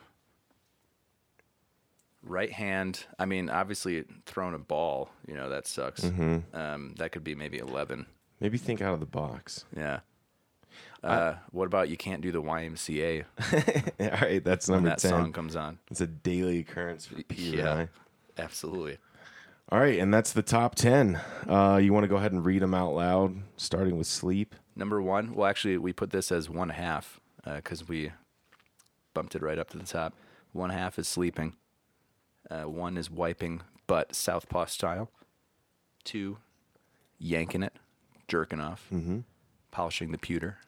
Right 2.22 2.50
hand. 2.52 3.04
I 3.18 3.24
mean, 3.24 3.48
obviously, 3.48 4.04
throwing 4.26 4.54
a 4.54 4.58
ball, 4.58 5.10
you 5.26 5.34
know, 5.34 5.48
that 5.48 5.66
sucks. 5.66 6.02
Mm-hmm. 6.02 6.56
Um, 6.56 6.94
that 6.98 7.12
could 7.12 7.22
be 7.22 7.34
maybe 7.34 7.58
11. 7.58 8.06
Maybe 8.40 8.58
think 8.58 8.82
out 8.82 8.94
of 8.94 9.00
the 9.00 9.06
box. 9.06 9.64
Yeah. 9.76 10.00
Uh, 11.04 11.34
what 11.52 11.66
about 11.66 11.88
you 11.88 11.96
can't 11.96 12.20
do 12.22 12.32
the 12.32 12.42
YMCA 12.42 13.24
All 14.00 14.08
right, 14.28 14.42
that's 14.42 14.66
when 14.68 14.76
number 14.78 14.88
that 14.90 14.98
ten. 14.98 15.10
song 15.10 15.32
comes 15.32 15.54
on? 15.54 15.78
It's 15.90 16.00
a 16.00 16.06
daily 16.06 16.58
occurrence 16.60 17.06
for 17.06 17.16
and 17.16 17.24
Yeah. 17.36 17.74
I. 17.74 17.88
Absolutely. 18.42 18.98
All 19.70 19.78
right, 19.78 19.98
and 19.98 20.12
that's 20.12 20.32
the 20.32 20.42
top 20.42 20.74
ten. 20.74 21.20
Uh, 21.48 21.78
you 21.82 21.92
want 21.92 22.04
to 22.04 22.08
go 22.08 22.16
ahead 22.16 22.32
and 22.32 22.44
read 22.44 22.62
them 22.62 22.74
out 22.74 22.94
loud, 22.94 23.36
starting 23.56 23.96
with 23.98 24.06
sleep. 24.06 24.54
Number 24.74 25.00
one. 25.02 25.34
Well, 25.34 25.46
actually, 25.48 25.78
we 25.78 25.92
put 25.92 26.10
this 26.10 26.30
as 26.32 26.48
one 26.50 26.68
half 26.70 27.20
because 27.44 27.86
we 27.88 28.12
bumped 29.14 29.34
it 29.34 29.42
right 29.42 29.58
up 29.58 29.70
to 29.70 29.78
the 29.78 29.84
top. 29.84 30.14
One 30.52 30.70
half 30.70 30.98
is 30.98 31.06
sleeping. 31.08 31.54
Uh, 32.50 32.62
one 32.64 32.96
is 32.96 33.10
wiping 33.10 33.62
butt 33.86 34.14
southpaw 34.14 34.66
style. 34.66 35.10
Two 36.04 36.38
yanking 37.18 37.62
it, 37.62 37.72
jerking 38.28 38.60
off, 38.60 38.88
polishing 39.70 40.12
the 40.12 40.18
pewter. 40.18 40.58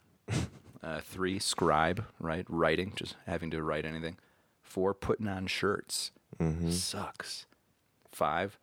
Uh, 0.82 1.00
three, 1.00 1.38
scribe, 1.38 2.04
right? 2.20 2.44
Writing, 2.48 2.92
just 2.96 3.16
having 3.26 3.50
to 3.50 3.62
write 3.62 3.84
anything. 3.84 4.16
Four, 4.62 4.94
putting 4.94 5.28
on 5.28 5.46
shirts. 5.46 6.10
Sucks. 6.70 7.46
Five, 8.12 8.58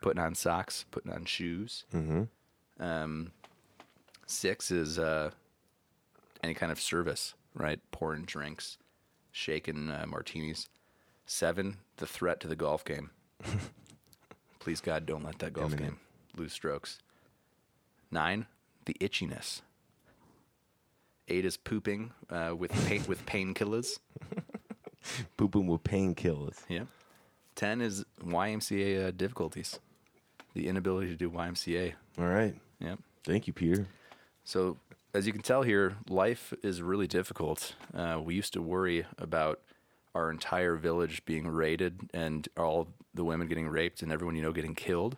putting 0.00 0.22
on 0.22 0.34
socks, 0.34 0.84
putting 0.90 1.12
on 1.12 1.24
shoes. 1.24 1.84
Um, 2.78 3.32
six 4.26 4.70
is 4.70 4.98
uh, 4.98 5.30
any 6.42 6.54
kind 6.54 6.70
of 6.70 6.80
service, 6.80 7.34
right? 7.54 7.80
Pouring 7.92 8.24
drinks, 8.24 8.78
shaking 9.32 9.90
uh, 9.90 10.04
martinis. 10.06 10.68
Seven, 11.28 11.78
the 11.96 12.06
threat 12.06 12.38
to 12.40 12.48
the 12.48 12.54
golf 12.56 12.84
game. 12.84 13.10
Please 14.60 14.80
God, 14.80 15.06
don't 15.06 15.24
let 15.24 15.38
that 15.40 15.52
golf 15.52 15.72
Imminent. 15.72 15.92
game 15.94 16.00
lose 16.36 16.52
strokes. 16.52 16.98
Nine, 18.10 18.46
the 18.84 18.94
itchiness. 19.00 19.62
Eight 21.28 21.44
is 21.44 21.56
pooping 21.56 22.12
uh, 22.30 22.54
with 22.56 22.72
pain 22.86 23.04
with 23.08 23.24
painkillers. 23.26 23.98
Pooping 25.36 25.66
with 25.66 25.84
painkillers. 25.84 26.56
Yeah. 26.68 26.84
Ten 27.54 27.80
is 27.80 28.04
YMCA 28.24 29.06
uh, 29.06 29.10
difficulties. 29.12 29.78
The 30.54 30.68
inability 30.68 31.08
to 31.08 31.16
do 31.16 31.30
YMCA. 31.30 31.94
All 32.18 32.26
right. 32.26 32.54
Yeah. 32.80 32.96
Thank 33.24 33.46
you, 33.46 33.52
Peter. 33.52 33.86
So, 34.44 34.76
as 35.14 35.26
you 35.26 35.32
can 35.32 35.42
tell 35.42 35.62
here, 35.62 35.96
life 36.08 36.52
is 36.62 36.82
really 36.82 37.06
difficult. 37.06 37.74
Uh, 37.94 38.20
we 38.22 38.34
used 38.34 38.52
to 38.52 38.62
worry 38.62 39.06
about 39.18 39.60
our 40.14 40.30
entire 40.30 40.76
village 40.76 41.24
being 41.24 41.46
raided 41.46 42.00
and 42.14 42.48
all 42.56 42.88
the 43.14 43.24
women 43.24 43.48
getting 43.48 43.68
raped 43.68 44.02
and 44.02 44.10
everyone 44.10 44.34
you 44.34 44.42
know 44.42 44.52
getting 44.52 44.74
killed 44.74 45.16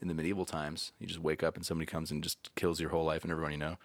in 0.00 0.08
the 0.08 0.14
medieval 0.14 0.44
times. 0.44 0.92
You 0.98 1.06
just 1.06 1.20
wake 1.20 1.42
up 1.42 1.56
and 1.56 1.64
somebody 1.64 1.86
comes 1.86 2.10
and 2.10 2.22
just 2.22 2.54
kills 2.54 2.80
your 2.80 2.90
whole 2.90 3.04
life 3.04 3.22
and 3.22 3.30
everyone 3.30 3.52
you 3.52 3.58
know. 3.58 3.76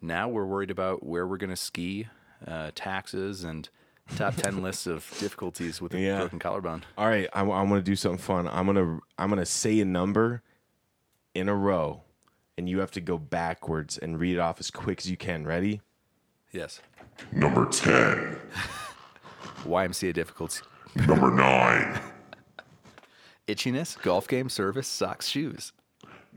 Now 0.00 0.28
we're 0.28 0.46
worried 0.46 0.70
about 0.70 1.04
where 1.04 1.26
we're 1.26 1.36
going 1.38 1.50
to 1.50 1.56
ski, 1.56 2.06
uh, 2.46 2.70
taxes, 2.74 3.44
and 3.44 3.68
top 4.16 4.36
10 4.36 4.62
lists 4.62 4.86
of 4.86 5.04
difficulties 5.18 5.80
with 5.80 5.94
a 5.94 5.98
Yeah. 6.00 6.18
broken 6.20 6.38
collarbone. 6.38 6.84
All 6.96 7.06
right, 7.06 7.28
I, 7.32 7.40
am 7.40 7.48
going 7.48 7.70
to 7.70 7.82
do 7.82 7.96
something 7.96 8.18
fun. 8.18 8.46
I'm 8.48 8.66
gonna 8.66 9.00
I'm 9.18 9.28
gonna 9.30 9.46
say 9.46 9.80
a 9.80 9.84
number 9.84 10.42
in 11.34 11.48
a 11.48 11.54
row, 11.54 12.02
and 12.56 12.68
you 12.68 12.78
have 12.80 12.90
to 12.92 13.00
go 13.00 13.18
backwards 13.18 13.98
and 13.98 14.20
read 14.20 14.36
it 14.36 14.40
off 14.40 14.60
as 14.60 14.70
quick 14.70 15.00
as 15.00 15.10
you 15.10 15.16
can. 15.16 15.46
Ready? 15.46 15.80
Yes. 16.52 16.80
Number 17.32 17.66
10. 17.66 18.36
YMCA 19.64 20.12
difficulty. 20.12 20.60
Number 20.94 21.30
9. 21.30 22.00
Itchiness, 23.48 24.00
golf 24.02 24.28
game, 24.28 24.48
service, 24.48 24.86
socks, 24.88 25.26
shoes. 25.28 25.72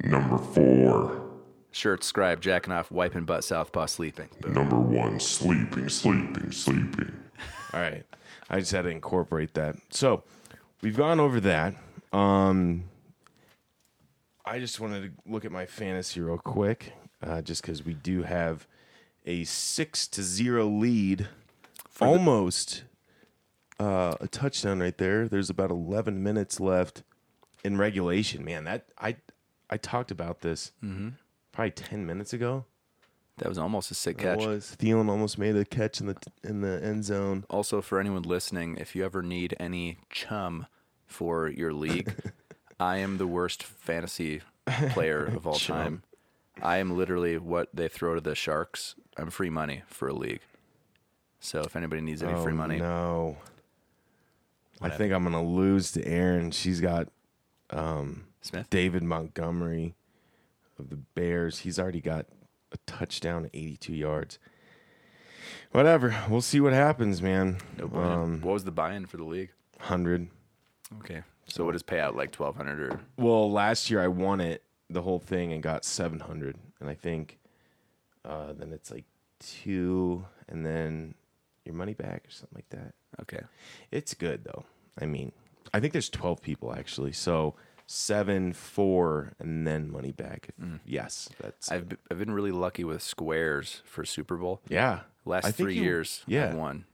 Number 0.03 0.37
4. 0.37 1.28
Shirt, 1.71 2.03
scribe, 2.03 2.41
jacking 2.41 2.73
off, 2.73 2.91
wiping 2.91 3.25
butt, 3.25 3.43
southpaw, 3.43 3.85
sleeping. 3.85 4.29
Boom. 4.41 4.53
Number 4.53 4.77
1. 4.79 5.19
Sleeping, 5.19 5.87
sleeping, 5.89 6.51
sleeping. 6.51 7.13
All 7.73 7.79
right. 7.79 8.03
I 8.49 8.59
just 8.59 8.71
had 8.71 8.83
to 8.83 8.89
incorporate 8.89 9.53
that. 9.53 9.75
So 9.91 10.23
we've 10.81 10.97
gone 10.97 11.19
over 11.19 11.39
that. 11.41 11.75
Um, 12.11 12.85
I 14.43 14.57
just 14.59 14.79
wanted 14.79 15.03
to 15.03 15.31
look 15.31 15.45
at 15.45 15.51
my 15.51 15.67
fantasy 15.67 16.21
real 16.21 16.39
quick, 16.39 16.93
uh, 17.21 17.41
just 17.43 17.61
because 17.61 17.85
we 17.85 17.93
do 17.93 18.23
have 18.23 18.65
a 19.27 19.43
six 19.43 20.07
to 20.07 20.23
zero 20.23 20.65
lead, 20.67 21.27
almost 22.01 22.83
uh, 23.79 24.15
a 24.19 24.27
touchdown 24.27 24.79
right 24.79 24.97
there. 24.97 25.27
There's 25.27 25.51
about 25.51 25.69
11 25.69 26.23
minutes 26.23 26.59
left 26.59 27.03
in 27.63 27.77
regulation. 27.77 28.43
Man, 28.43 28.63
that 28.63 28.85
I 28.97 29.17
I 29.69 29.77
talked 29.77 30.09
about 30.09 30.41
this 30.41 30.71
probably 31.59 31.71
10 31.71 32.05
minutes 32.05 32.33
ago. 32.33 32.65
That 33.37 33.47
was 33.49 33.57
almost 33.57 33.89
a 33.91 33.93
sick 33.93 34.17
That 34.17 34.37
catch. 34.39 34.45
was 34.47 34.75
Thielen 34.79 35.09
almost 35.09 35.37
made 35.37 35.55
a 35.55 35.63
catch 35.63 36.01
in 36.01 36.07
the 36.07 36.17
in 36.43 36.59
the 36.61 36.83
end 36.83 37.05
zone. 37.05 37.45
Also, 37.49 37.81
for 37.81 37.99
anyone 37.99 38.23
listening, 38.23 38.75
if 38.77 38.95
you 38.95 39.05
ever 39.05 39.21
need 39.21 39.55
any 39.59 39.97
chum 40.09 40.67
for 41.05 41.47
your 41.47 41.71
league, 41.73 42.13
I 42.79 42.97
am 42.97 43.17
the 43.17 43.27
worst 43.27 43.63
fantasy 43.63 44.41
player 44.89 45.23
of 45.25 45.47
all 45.47 45.55
Chum. 45.55 45.75
time. 45.77 46.03
I 46.61 46.77
am 46.77 46.97
literally 46.97 47.37
what 47.37 47.69
they 47.73 47.87
throw 47.87 48.15
to 48.15 48.21
the 48.21 48.35
sharks. 48.35 48.95
I'm 49.15 49.29
free 49.29 49.49
money 49.49 49.83
for 49.87 50.09
a 50.09 50.13
league. 50.13 50.41
So 51.39 51.61
if 51.61 51.77
anybody 51.77 52.01
needs 52.01 52.21
any 52.21 52.33
free 52.41 52.51
Oh, 52.51 52.55
money, 52.57 52.77
No. 52.79 53.37
I 54.81 54.89
think 54.89 55.13
I'm 55.13 55.23
gonna 55.23 55.43
lose 55.43 55.93
to 55.93 56.05
Aaron. 56.05 56.51
She's 56.51 56.81
got 56.81 57.07
um, 57.69 58.25
Smith. 58.41 58.69
David 58.69 59.03
Montgomery 59.03 59.95
of 60.79 60.89
the 60.89 60.95
Bears. 60.95 61.59
He's 61.59 61.77
already 61.79 62.01
got 62.01 62.25
a 62.71 62.77
touchdown, 62.85 63.49
82 63.53 63.93
yards. 63.93 64.39
Whatever. 65.71 66.15
We'll 66.29 66.41
see 66.41 66.59
what 66.59 66.73
happens, 66.73 67.21
man. 67.21 67.57
No 67.77 67.85
um, 67.99 68.41
what 68.41 68.53
was 68.53 68.63
the 68.63 68.71
buy-in 68.71 69.05
for 69.05 69.17
the 69.17 69.23
league? 69.23 69.51
hundred. 69.79 70.27
Okay. 70.99 71.23
So 71.47 71.63
what 71.65 71.71
does 71.71 71.83
payout 71.83 72.15
like 72.15 72.31
twelve 72.31 72.55
hundred 72.55 72.79
or 72.81 72.99
Well, 73.17 73.49
last 73.51 73.89
year 73.89 74.01
I 74.01 74.07
won 74.07 74.41
it 74.41 74.63
the 74.89 75.01
whole 75.03 75.19
thing 75.19 75.53
and 75.53 75.61
got 75.61 75.85
700, 75.85 76.57
and 76.79 76.89
I 76.89 76.95
think 76.95 77.37
uh, 78.25 78.53
then 78.53 78.73
it's 78.73 78.91
like 78.91 79.05
two, 79.39 80.25
and 80.47 80.65
then 80.65 81.13
your 81.65 81.75
money 81.75 81.93
back 81.93 82.25
or 82.27 82.31
something 82.31 82.55
like 82.55 82.69
that. 82.69 82.93
okay? 83.21 83.41
It's 83.91 84.13
good 84.15 84.43
though. 84.43 84.65
I 84.99 85.05
mean, 85.05 85.31
I 85.73 85.79
think 85.79 85.93
there's 85.93 86.09
12 86.09 86.41
people 86.41 86.73
actually. 86.73 87.11
So 87.13 87.55
seven, 87.91 88.53
four, 88.53 89.33
and 89.39 89.65
then 89.65 89.89
money 89.91 90.11
back. 90.11 90.49
Yes, 90.85 91.27
that's 91.41 91.71
I've 91.71 91.87
I've 92.11 92.19
been 92.19 92.31
really 92.31 92.51
lucky 92.51 92.83
with 92.83 93.01
squares 93.01 93.81
for 93.83 94.05
Super 94.05 94.37
Bowl. 94.37 94.61
yeah. 94.69 95.01
Last 95.25 95.45
I 95.45 95.51
three 95.51 95.75
you- 95.75 95.83
years, 95.83 96.23
yeah. 96.27 96.49
I've 96.49 96.55
won. 96.55 96.85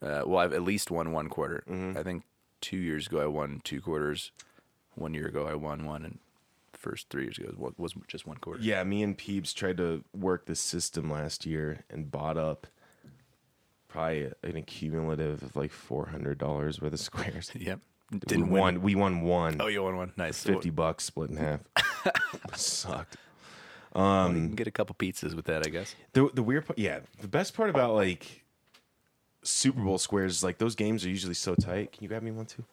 Uh, 0.00 0.22
well, 0.26 0.38
I've 0.38 0.52
at 0.52 0.62
least 0.62 0.90
won 0.90 1.12
one 1.12 1.28
quarter. 1.28 1.62
Mm-hmm. 1.68 1.96
I 1.98 2.02
think 2.02 2.24
two 2.60 2.76
years 2.76 3.06
ago 3.06 3.20
I 3.20 3.26
won 3.26 3.60
two 3.64 3.80
quarters. 3.80 4.30
One 4.94 5.14
year 5.14 5.26
ago 5.26 5.46
I 5.46 5.54
won 5.54 5.84
one, 5.84 6.04
and 6.04 6.18
first 6.72 7.08
three 7.08 7.22
years 7.24 7.38
ago 7.38 7.72
was 7.78 7.94
just 8.08 8.26
one 8.26 8.36
quarter. 8.38 8.62
Yeah, 8.62 8.82
me 8.84 9.02
and 9.02 9.16
Peeps 9.16 9.52
tried 9.52 9.76
to 9.78 10.04
work 10.14 10.46
the 10.46 10.54
system 10.54 11.10
last 11.10 11.44
year 11.46 11.80
and 11.90 12.10
bought 12.10 12.36
up 12.36 12.66
probably 13.88 14.30
an 14.42 14.56
accumulative 14.56 15.42
of 15.42 15.54
like 15.56 15.70
four 15.72 16.06
hundred 16.06 16.38
dollars 16.38 16.80
worth 16.80 16.92
of 16.92 17.00
squares. 17.00 17.50
Yep. 17.58 17.80
We 18.12 18.18
Didn't 18.20 18.50
win. 18.50 18.60
won. 18.60 18.82
We 18.82 18.94
won 18.94 19.22
one. 19.22 19.56
Oh, 19.60 19.66
you 19.68 19.82
won 19.82 19.96
one. 19.96 20.12
Nice. 20.16 20.42
Fifty 20.42 20.70
bucks 20.70 21.04
split 21.04 21.30
in 21.30 21.36
half. 21.36 21.60
Sucked. 22.54 23.16
Well, 23.94 24.28
you 24.28 24.34
can 24.34 24.54
get 24.54 24.66
a 24.66 24.70
couple 24.70 24.94
pizzas 24.98 25.34
with 25.34 25.44
that, 25.46 25.66
I 25.66 25.70
guess. 25.70 25.94
The 26.12 26.30
the 26.32 26.42
weird 26.42 26.66
part, 26.66 26.78
yeah. 26.78 27.00
The 27.20 27.28
best 27.28 27.54
part 27.54 27.70
about 27.70 27.94
like 27.94 28.44
Super 29.42 29.80
Bowl 29.82 29.98
squares 29.98 30.36
is 30.36 30.44
like 30.44 30.58
those 30.58 30.74
games 30.74 31.04
are 31.04 31.08
usually 31.10 31.34
so 31.34 31.54
tight. 31.54 31.92
Can 31.92 32.02
you 32.02 32.08
grab 32.08 32.22
me 32.22 32.30
one 32.30 32.46
too? 32.46 32.64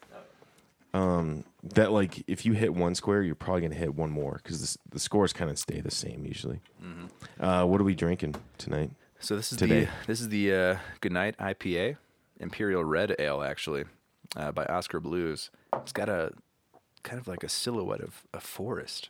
Um, 0.93 1.43
that 1.75 1.91
like 1.91 2.23
if 2.27 2.45
you 2.45 2.53
hit 2.53 2.73
one 2.73 2.95
square, 2.95 3.21
you're 3.21 3.35
probably 3.35 3.61
gonna 3.61 3.75
hit 3.75 3.93
one 3.95 4.09
more 4.09 4.39
because 4.43 4.73
the 4.73 4.79
the 4.91 4.99
scores 4.99 5.33
kind 5.33 5.51
of 5.51 5.59
stay 5.59 5.81
the 5.81 5.91
same 5.91 6.25
usually. 6.25 6.61
Uh, 7.39 7.65
what 7.65 7.79
are 7.79 7.83
we 7.83 7.95
drinking 7.95 8.35
tonight? 8.57 8.91
So 9.19 9.35
this 9.35 9.51
is 9.51 9.57
Today. 9.57 9.81
the 9.85 9.89
this 10.07 10.21
is 10.21 10.29
the 10.29 10.53
uh, 10.53 10.77
Goodnight 11.01 11.37
IPA, 11.37 11.97
Imperial 12.39 12.83
Red 12.85 13.15
Ale, 13.19 13.43
actually, 13.43 13.83
uh, 14.35 14.51
by 14.51 14.65
Oskar 14.65 14.99
Blues. 14.99 15.49
It's 15.77 15.91
got 15.91 16.09
a 16.09 16.31
kind 17.03 17.19
of 17.19 17.27
like 17.27 17.43
a 17.43 17.49
silhouette 17.49 18.01
of 18.01 18.23
a 18.33 18.39
forest 18.39 19.09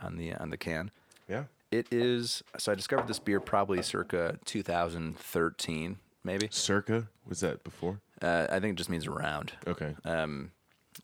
on 0.00 0.16
the 0.16 0.34
on 0.34 0.50
the 0.50 0.56
can. 0.56 0.90
Yeah. 1.28 1.44
It 1.70 1.86
is. 1.92 2.42
So 2.58 2.72
I 2.72 2.74
discovered 2.74 3.06
this 3.08 3.18
beer 3.18 3.40
probably 3.40 3.82
circa 3.82 4.38
2013, 4.46 5.98
maybe. 6.24 6.48
Circa 6.50 7.08
was 7.26 7.40
that 7.40 7.62
before? 7.64 8.00
Uh, 8.22 8.46
I 8.50 8.58
think 8.58 8.72
it 8.72 8.76
just 8.76 8.90
means 8.90 9.06
around. 9.06 9.52
Okay. 9.66 9.94
Um, 10.04 10.52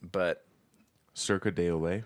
but 0.03 0.45
Circa 1.13 1.51
de 1.51 1.69
Olay. 1.69 2.05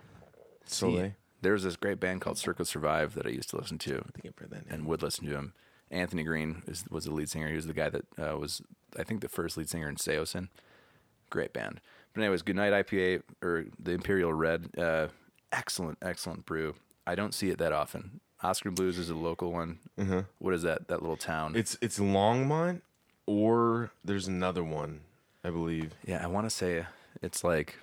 Soleil. 0.65 1.13
there 1.41 1.53
was 1.53 1.63
this 1.63 1.75
great 1.77 1.99
band 1.99 2.21
called 2.21 2.37
Circa 2.37 2.63
Survive 2.65 3.15
that 3.15 3.25
I 3.25 3.29
used 3.29 3.49
to 3.51 3.57
listen 3.57 3.79
to. 3.79 3.95
I 3.95 4.11
think 4.11 4.25
I've 4.27 4.37
heard 4.37 4.51
that 4.51 4.65
name. 4.65 4.73
and 4.73 4.85
would 4.85 5.01
listen 5.01 5.25
to 5.25 5.31
him. 5.33 5.53
Anthony 5.89 6.23
Green 6.23 6.61
is, 6.67 6.85
was 6.91 7.05
the 7.05 7.11
lead 7.13 7.29
singer. 7.29 7.47
He 7.47 7.55
was 7.55 7.65
the 7.65 7.73
guy 7.73 7.89
that 7.89 8.05
uh, 8.19 8.37
was, 8.37 8.61
I 8.97 9.03
think, 9.03 9.21
the 9.21 9.29
first 9.29 9.57
lead 9.57 9.67
singer 9.69 9.89
in 9.89 9.95
Saosin. 9.95 10.49
Great 11.29 11.53
band. 11.53 11.81
But 12.13 12.21
anyways, 12.21 12.41
Goodnight 12.41 12.73
IPA 12.73 13.21
or 13.43 13.65
the 13.77 13.91
Imperial 13.91 14.33
Red, 14.33 14.69
uh, 14.77 15.07
excellent, 15.51 15.97
excellent 16.01 16.45
brew. 16.45 16.75
I 17.05 17.15
don't 17.15 17.33
see 17.33 17.49
it 17.49 17.57
that 17.59 17.71
often. 17.71 18.19
Oskar 18.41 18.71
Blues 18.71 18.97
is 18.97 19.09
a 19.09 19.15
local 19.15 19.51
one. 19.51 19.79
What 20.39 20.53
is 20.53 20.61
that? 20.63 20.87
That 20.87 21.01
little 21.01 21.17
town. 21.17 21.55
It's 21.55 21.77
it's 21.81 21.99
Longmont, 21.99 22.81
or 23.25 23.91
there's 24.03 24.27
another 24.27 24.63
one, 24.63 25.01
I 25.43 25.49
believe. 25.49 25.93
yeah, 26.05 26.23
I 26.23 26.27
want 26.27 26.45
to 26.45 26.49
say 26.49 26.85
it's 27.21 27.43
like. 27.43 27.77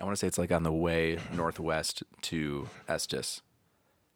I 0.00 0.04
want 0.04 0.16
to 0.16 0.18
say 0.18 0.26
it's 0.26 0.38
like 0.38 0.50
on 0.50 0.64
the 0.64 0.72
way 0.72 1.18
northwest 1.32 2.02
to 2.22 2.68
Estes. 2.88 3.42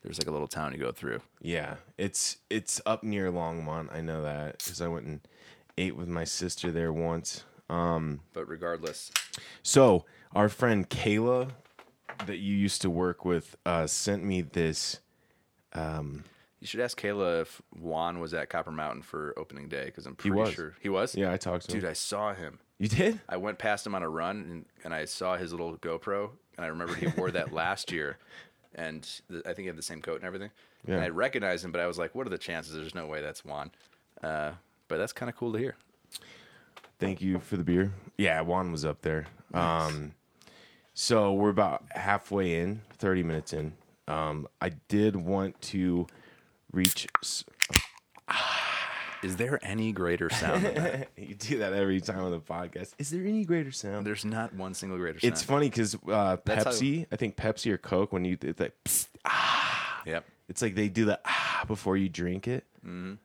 There's 0.03 0.19
like 0.19 0.27
a 0.27 0.33
little 0.33 0.49
town 0.49 0.73
you 0.73 0.79
go 0.79 0.91
through. 0.93 1.21
Yeah, 1.41 1.77
it's 1.97 2.39
it's 2.51 2.81
up 2.87 3.05
near 3.05 3.31
Longmont. 3.31 3.93
I 3.95 4.01
know 4.01 4.23
that 4.23 4.59
because 4.59 4.81
I 4.81 4.89
went 4.89 5.07
and 5.07 5.21
ate 5.79 5.97
with 5.97 6.09
my 6.09 6.25
sister 6.25 6.71
there 6.71 6.93
once. 6.93 7.45
Um, 7.71 8.21
But 8.33 8.49
regardless, 8.49 9.11
so 9.63 10.05
our 10.35 10.49
friend 10.49 10.89
Kayla 10.89 11.51
that 12.27 12.39
you 12.39 12.55
used 12.57 12.83
to 12.83 12.91
work 12.91 13.25
with 13.25 13.57
uh, 13.67 13.87
sent 13.87 14.25
me 14.25 14.41
this. 14.43 15.01
You 16.61 16.67
should 16.67 16.81
ask 16.81 17.01
Kayla 17.01 17.43
if 17.43 17.63
Juan 17.79 18.19
was 18.19 18.35
at 18.35 18.51
Copper 18.51 18.73
Mountain 18.73 19.03
for 19.03 19.33
opening 19.39 19.69
day 19.69 19.85
because 19.87 20.07
I'm 20.07 20.15
He 20.15 20.31
pretty 20.31 20.37
was. 20.37 20.53
sure 20.55 20.75
he 20.81 20.89
was. 20.89 21.15
Yeah, 21.15 21.33
I 21.33 21.37
talked 21.37 21.63
to 21.67 21.69
dude, 21.69 21.77
him. 21.77 21.81
Dude, 21.83 21.91
I 21.91 21.93
saw 21.93 22.35
him. 22.35 22.59
You 22.79 22.89
did? 22.89 23.21
I 23.29 23.37
went 23.37 23.59
past 23.59 23.87
him 23.87 23.95
on 23.95 24.03
a 24.03 24.09
run 24.09 24.37
and, 24.51 24.65
and 24.85 24.93
I 24.93 25.05
saw 25.05 25.37
his 25.37 25.53
little 25.53 25.77
GoPro 25.77 26.31
and 26.57 26.65
I 26.65 26.69
remember 26.69 26.95
he 26.97 27.07
wore 27.17 27.31
that 27.31 27.53
last 27.63 27.93
year, 27.93 28.19
and 28.75 29.09
I 29.31 29.53
think 29.53 29.59
he 29.61 29.67
had 29.67 29.77
the 29.77 29.83
same 29.83 30.03
coat 30.03 30.17
and 30.17 30.25
everything. 30.25 30.51
And 30.87 30.97
Yeah. 30.97 31.05
I 31.05 31.09
recognized 31.11 31.65
him, 31.65 31.71
but 31.71 31.81
I 31.81 31.87
was 31.87 31.99
like, 31.99 32.17
"What 32.17 32.27
are 32.27 32.31
the 32.31 32.39
chances? 32.39 32.75
There's 32.75 32.95
no 32.97 33.07
way 33.07 33.21
that's 33.23 33.45
Juan." 33.45 33.71
Uh, 34.21 34.53
but 34.89 34.97
that's 34.99 35.13
kind 35.13 35.29
of 35.31 35.37
cool 35.37 35.53
to 35.53 35.59
hear. 35.59 35.77
Thank 36.99 37.21
you 37.21 37.39
for 37.39 37.57
the 37.57 37.63
beer. 37.65 37.93
Yeah, 38.17 38.41
Juan 38.41 38.73
was 38.73 38.85
up 38.85 39.03
there. 39.03 39.27
Um, 39.55 40.13
so 40.95 41.33
we're 41.33 41.51
about 41.51 41.85
halfway 41.91 42.59
in, 42.61 42.81
thirty 42.99 43.23
minutes 43.23 43.53
in. 43.53 43.75
Um, 44.09 44.49
I 44.61 44.71
did 44.89 45.15
want 45.17 45.61
to 45.63 46.07
reach. 46.73 47.07
s- 47.23 47.45
Is 49.23 49.37
there 49.37 49.59
any 49.63 49.93
greater 49.93 50.31
sound? 50.31 50.65
than 50.65 50.75
that? 50.75 51.09
you 51.17 51.35
do 51.35 51.59
that 51.59 51.73
every 51.73 52.01
time 52.01 52.21
on 52.21 52.31
the 52.31 52.41
podcast. 52.41 52.93
Is 52.99 53.11
there 53.11 53.23
any 53.25 53.45
greater 53.45 53.71
sound? 53.73 54.07
There's 54.07 54.25
not 54.25 54.55
one 54.55 54.75
single 54.75 54.99
greater 54.99 55.19
sound. 55.21 55.33
It's 55.33 55.43
funny 55.43 55.69
because 55.69 55.95
uh, 56.09 56.37
That's 56.45 56.65
how- 56.65 56.71
Pepsi, 56.71 57.07
I 57.13 57.17
think 57.17 57.37
Pepsi 57.37 57.71
or 57.73 57.79
Coke, 57.79 58.13
when 58.13 58.25
you 58.25 58.37
it's 58.41 58.61
like, 58.61 58.75
psst, 58.85 59.07
Yep. 60.07 60.25
it's 60.49 60.63
like 60.63 60.75
they 60.75 60.89
do 60.89 61.05
the 61.05 61.21
ah 61.25 61.65
before 61.67 61.97
you 61.97 62.09
drink 62.09 62.49
it. 62.49 62.65
That's 62.83 63.19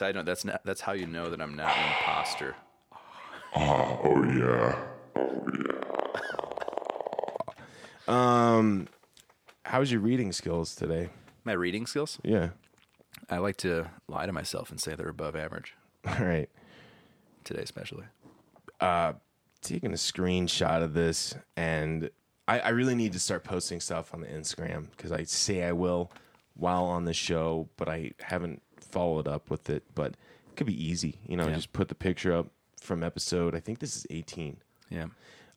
how, 0.00 0.06
I 0.06 0.12
know, 0.12 0.22
that's 0.22 0.44
not, 0.44 0.62
that's 0.64 0.80
how 0.82 0.92
you 0.92 1.06
know 1.06 1.30
that 1.30 1.40
I'm 1.40 1.56
not 1.56 1.76
an 1.76 1.84
imposter. 1.88 2.54
Oh 3.54 4.22
yeah. 4.36 4.76
Um 8.08 8.88
how's 9.64 9.90
your 9.90 10.00
reading 10.00 10.32
skills 10.32 10.74
today? 10.74 11.08
My 11.44 11.52
reading 11.52 11.86
skills? 11.86 12.18
Yeah. 12.22 12.50
I 13.30 13.38
like 13.38 13.56
to 13.58 13.88
lie 14.08 14.26
to 14.26 14.32
myself 14.32 14.70
and 14.70 14.80
say 14.80 14.94
they're 14.94 15.08
above 15.08 15.34
average 15.34 15.74
All 16.06 16.24
right. 16.24 16.48
today, 17.44 17.62
especially. 17.62 18.04
Uh, 18.80 19.14
taking 19.62 19.90
a 19.92 19.96
screenshot 19.96 20.82
of 20.82 20.92
this 20.92 21.34
and 21.56 22.10
I, 22.46 22.60
I 22.60 22.68
really 22.70 22.94
need 22.94 23.12
to 23.14 23.18
start 23.18 23.42
posting 23.42 23.80
stuff 23.80 24.14
on 24.14 24.20
the 24.20 24.28
Instagram 24.28 24.90
because 24.90 25.10
I 25.10 25.24
say 25.24 25.64
I 25.64 25.72
will 25.72 26.12
while 26.54 26.84
on 26.84 27.04
the 27.04 27.12
show, 27.14 27.68
but 27.76 27.88
I 27.88 28.12
haven't 28.20 28.62
followed 28.80 29.26
up 29.28 29.50
with 29.50 29.68
it. 29.70 29.82
But 29.94 30.12
it 30.12 30.56
could 30.56 30.66
be 30.66 30.84
easy, 30.84 31.18
you 31.26 31.36
know, 31.36 31.48
Yeah. 31.48 31.54
just 31.54 31.72
put 31.72 31.88
the 31.88 31.94
picture 31.94 32.34
up 32.34 32.48
from 32.80 33.02
episode. 33.02 33.54
I 33.54 33.60
think 33.60 33.78
this 33.80 33.96
is 33.96 34.06
18. 34.10 34.58
Yeah. 34.90 35.06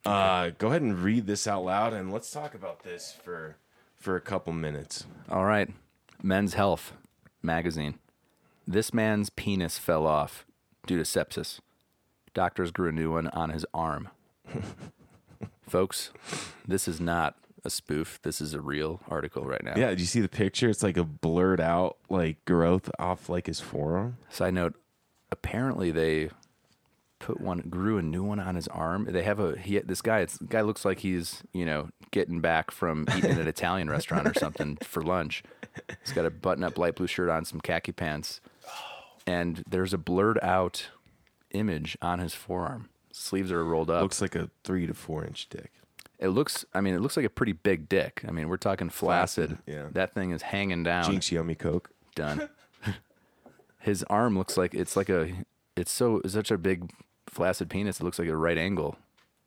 Uh, 0.05 0.51
go 0.57 0.67
ahead 0.69 0.81
and 0.81 0.97
read 0.99 1.27
this 1.27 1.45
out 1.47 1.63
loud 1.65 1.93
and 1.93 2.11
let's 2.11 2.31
talk 2.31 2.53
about 2.55 2.83
this 2.83 3.11
for 3.23 3.57
for 3.97 4.15
a 4.15 4.21
couple 4.21 4.53
minutes. 4.53 5.05
All 5.29 5.43
right. 5.43 5.69
Men's 6.23 6.53
Health 6.53 6.93
magazine. 7.43 7.99
This 8.65 8.93
man's 8.93 9.29
penis 9.29 9.77
fell 9.77 10.07
off 10.07 10.45
due 10.87 10.95
to 10.97 11.03
sepsis. 11.03 11.59
Doctors 12.33 12.71
grew 12.71 12.87
a 12.89 12.91
new 12.93 13.11
one 13.11 13.27
on 13.29 13.49
his 13.49 13.65
arm. 13.73 14.07
Folks, 15.67 16.11
this 16.67 16.87
is 16.87 16.99
not 16.99 17.35
a 17.63 17.69
spoof. 17.69 18.19
This 18.23 18.41
is 18.41 18.53
a 18.53 18.61
real 18.61 19.01
article 19.07 19.45
right 19.45 19.63
now. 19.63 19.73
Yeah, 19.75 19.93
do 19.93 19.99
you 19.99 20.07
see 20.07 20.21
the 20.21 20.29
picture? 20.29 20.69
It's 20.69 20.83
like 20.83 20.97
a 20.97 21.03
blurred 21.03 21.61
out 21.61 21.97
like 22.09 22.43
growth 22.45 22.89
off 22.99 23.29
like 23.29 23.47
his 23.47 23.59
forearm. 23.59 24.17
Side 24.29 24.53
note, 24.53 24.75
apparently 25.31 25.91
they 25.91 26.29
put 27.19 27.41
one 27.41 27.59
grew 27.69 27.97
a 27.97 28.01
new 28.01 28.23
one 28.23 28.39
on 28.39 28.55
his 28.55 28.67
arm. 28.69 29.07
They 29.09 29.23
have 29.23 29.39
a 29.39 29.57
he 29.57 29.79
this 29.79 30.01
guy 30.01 30.19
it's, 30.19 30.37
guy 30.37 30.61
looks 30.61 30.85
like 30.85 30.99
he's, 30.99 31.43
you 31.53 31.65
know, 31.65 31.89
getting 32.11 32.39
back 32.39 32.71
from 32.71 33.05
eating 33.15 33.31
at 33.31 33.39
an 33.39 33.47
Italian 33.47 33.89
restaurant 33.89 34.27
or 34.27 34.33
something 34.33 34.77
for 34.83 35.01
lunch. 35.01 35.43
He's 36.03 36.13
got 36.13 36.25
a 36.25 36.31
button 36.31 36.63
up 36.63 36.77
light 36.77 36.95
blue 36.95 37.07
shirt 37.07 37.29
on, 37.29 37.45
some 37.45 37.61
khaki 37.61 37.91
pants. 37.91 38.41
And 39.27 39.63
there's 39.69 39.93
a 39.93 39.97
blurred 39.97 40.39
out 40.41 40.87
image 41.51 41.97
on 42.01 42.19
his 42.19 42.33
forearm. 42.33 42.89
Sleeves 43.11 43.51
are 43.51 43.63
rolled 43.63 43.89
up. 43.89 44.01
Looks 44.01 44.21
like 44.21 44.35
a 44.35 44.49
three 44.63 44.87
to 44.87 44.93
four 44.93 45.25
inch 45.25 45.47
dick. 45.49 45.71
It 46.19 46.29
looks 46.29 46.65
I 46.73 46.81
mean, 46.81 46.93
it 46.93 46.99
looks 47.01 47.17
like 47.17 47.25
a 47.25 47.29
pretty 47.29 47.53
big 47.53 47.89
dick. 47.89 48.23
I 48.27 48.31
mean, 48.31 48.49
we're 48.49 48.57
talking 48.57 48.89
flaccid. 48.89 49.49
Flaccid, 49.49 49.63
yeah. 49.73 49.87
That 49.91 50.13
thing 50.13 50.31
is 50.31 50.41
hanging 50.41 50.83
down 50.83 51.05
Jinx 51.09 51.31
yummy 51.31 51.55
coke. 51.55 51.89
done. 52.15 52.49
His 53.79 54.03
arm 54.03 54.37
looks 54.37 54.57
like 54.57 54.73
it's 54.73 54.95
like 54.97 55.09
a 55.09 55.31
it's 55.75 55.91
so 55.91 56.17
it's 56.23 56.33
such 56.33 56.51
a 56.51 56.57
big 56.57 56.91
flaccid 57.27 57.69
penis. 57.69 57.99
It 57.99 58.03
looks 58.03 58.19
like 58.19 58.27
a 58.27 58.35
right 58.35 58.57
angle. 58.57 58.97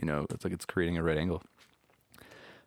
You 0.00 0.06
know, 0.06 0.26
it's 0.30 0.44
like 0.44 0.52
it's 0.54 0.64
creating 0.64 0.96
a 0.96 1.02
right 1.02 1.18
angle. 1.18 1.42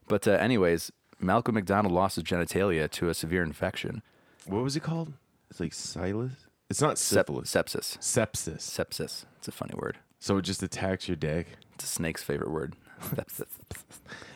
But 0.07 0.27
uh, 0.27 0.31
anyways, 0.33 0.91
Malcolm 1.19 1.55
McDonald 1.55 1.93
lost 1.93 2.15
his 2.15 2.23
genitalia 2.23 2.89
to 2.91 3.09
a 3.09 3.13
severe 3.13 3.41
infection, 3.43 4.03
What 4.45 4.63
was 4.63 4.75
it 4.75 4.83
called? 4.83 5.13
It's 5.49 5.59
like 5.59 5.73
Silas. 5.73 6.31
It's 6.69 6.81
not 6.81 6.97
Sep- 6.97 7.25
syphilis. 7.27 7.51
sepsis. 7.51 7.97
Sepsis. 7.99 8.57
Sepsis. 8.59 9.25
It's 9.37 9.47
a 9.47 9.51
funny 9.51 9.73
word. 9.75 9.97
So 10.19 10.37
it 10.37 10.43
just 10.43 10.61
attacks 10.63 11.07
your 11.07 11.15
dick. 11.17 11.47
It's 11.75 11.83
a 11.83 11.87
snake's 11.87 12.23
favorite 12.23 12.51
word. 12.51 12.75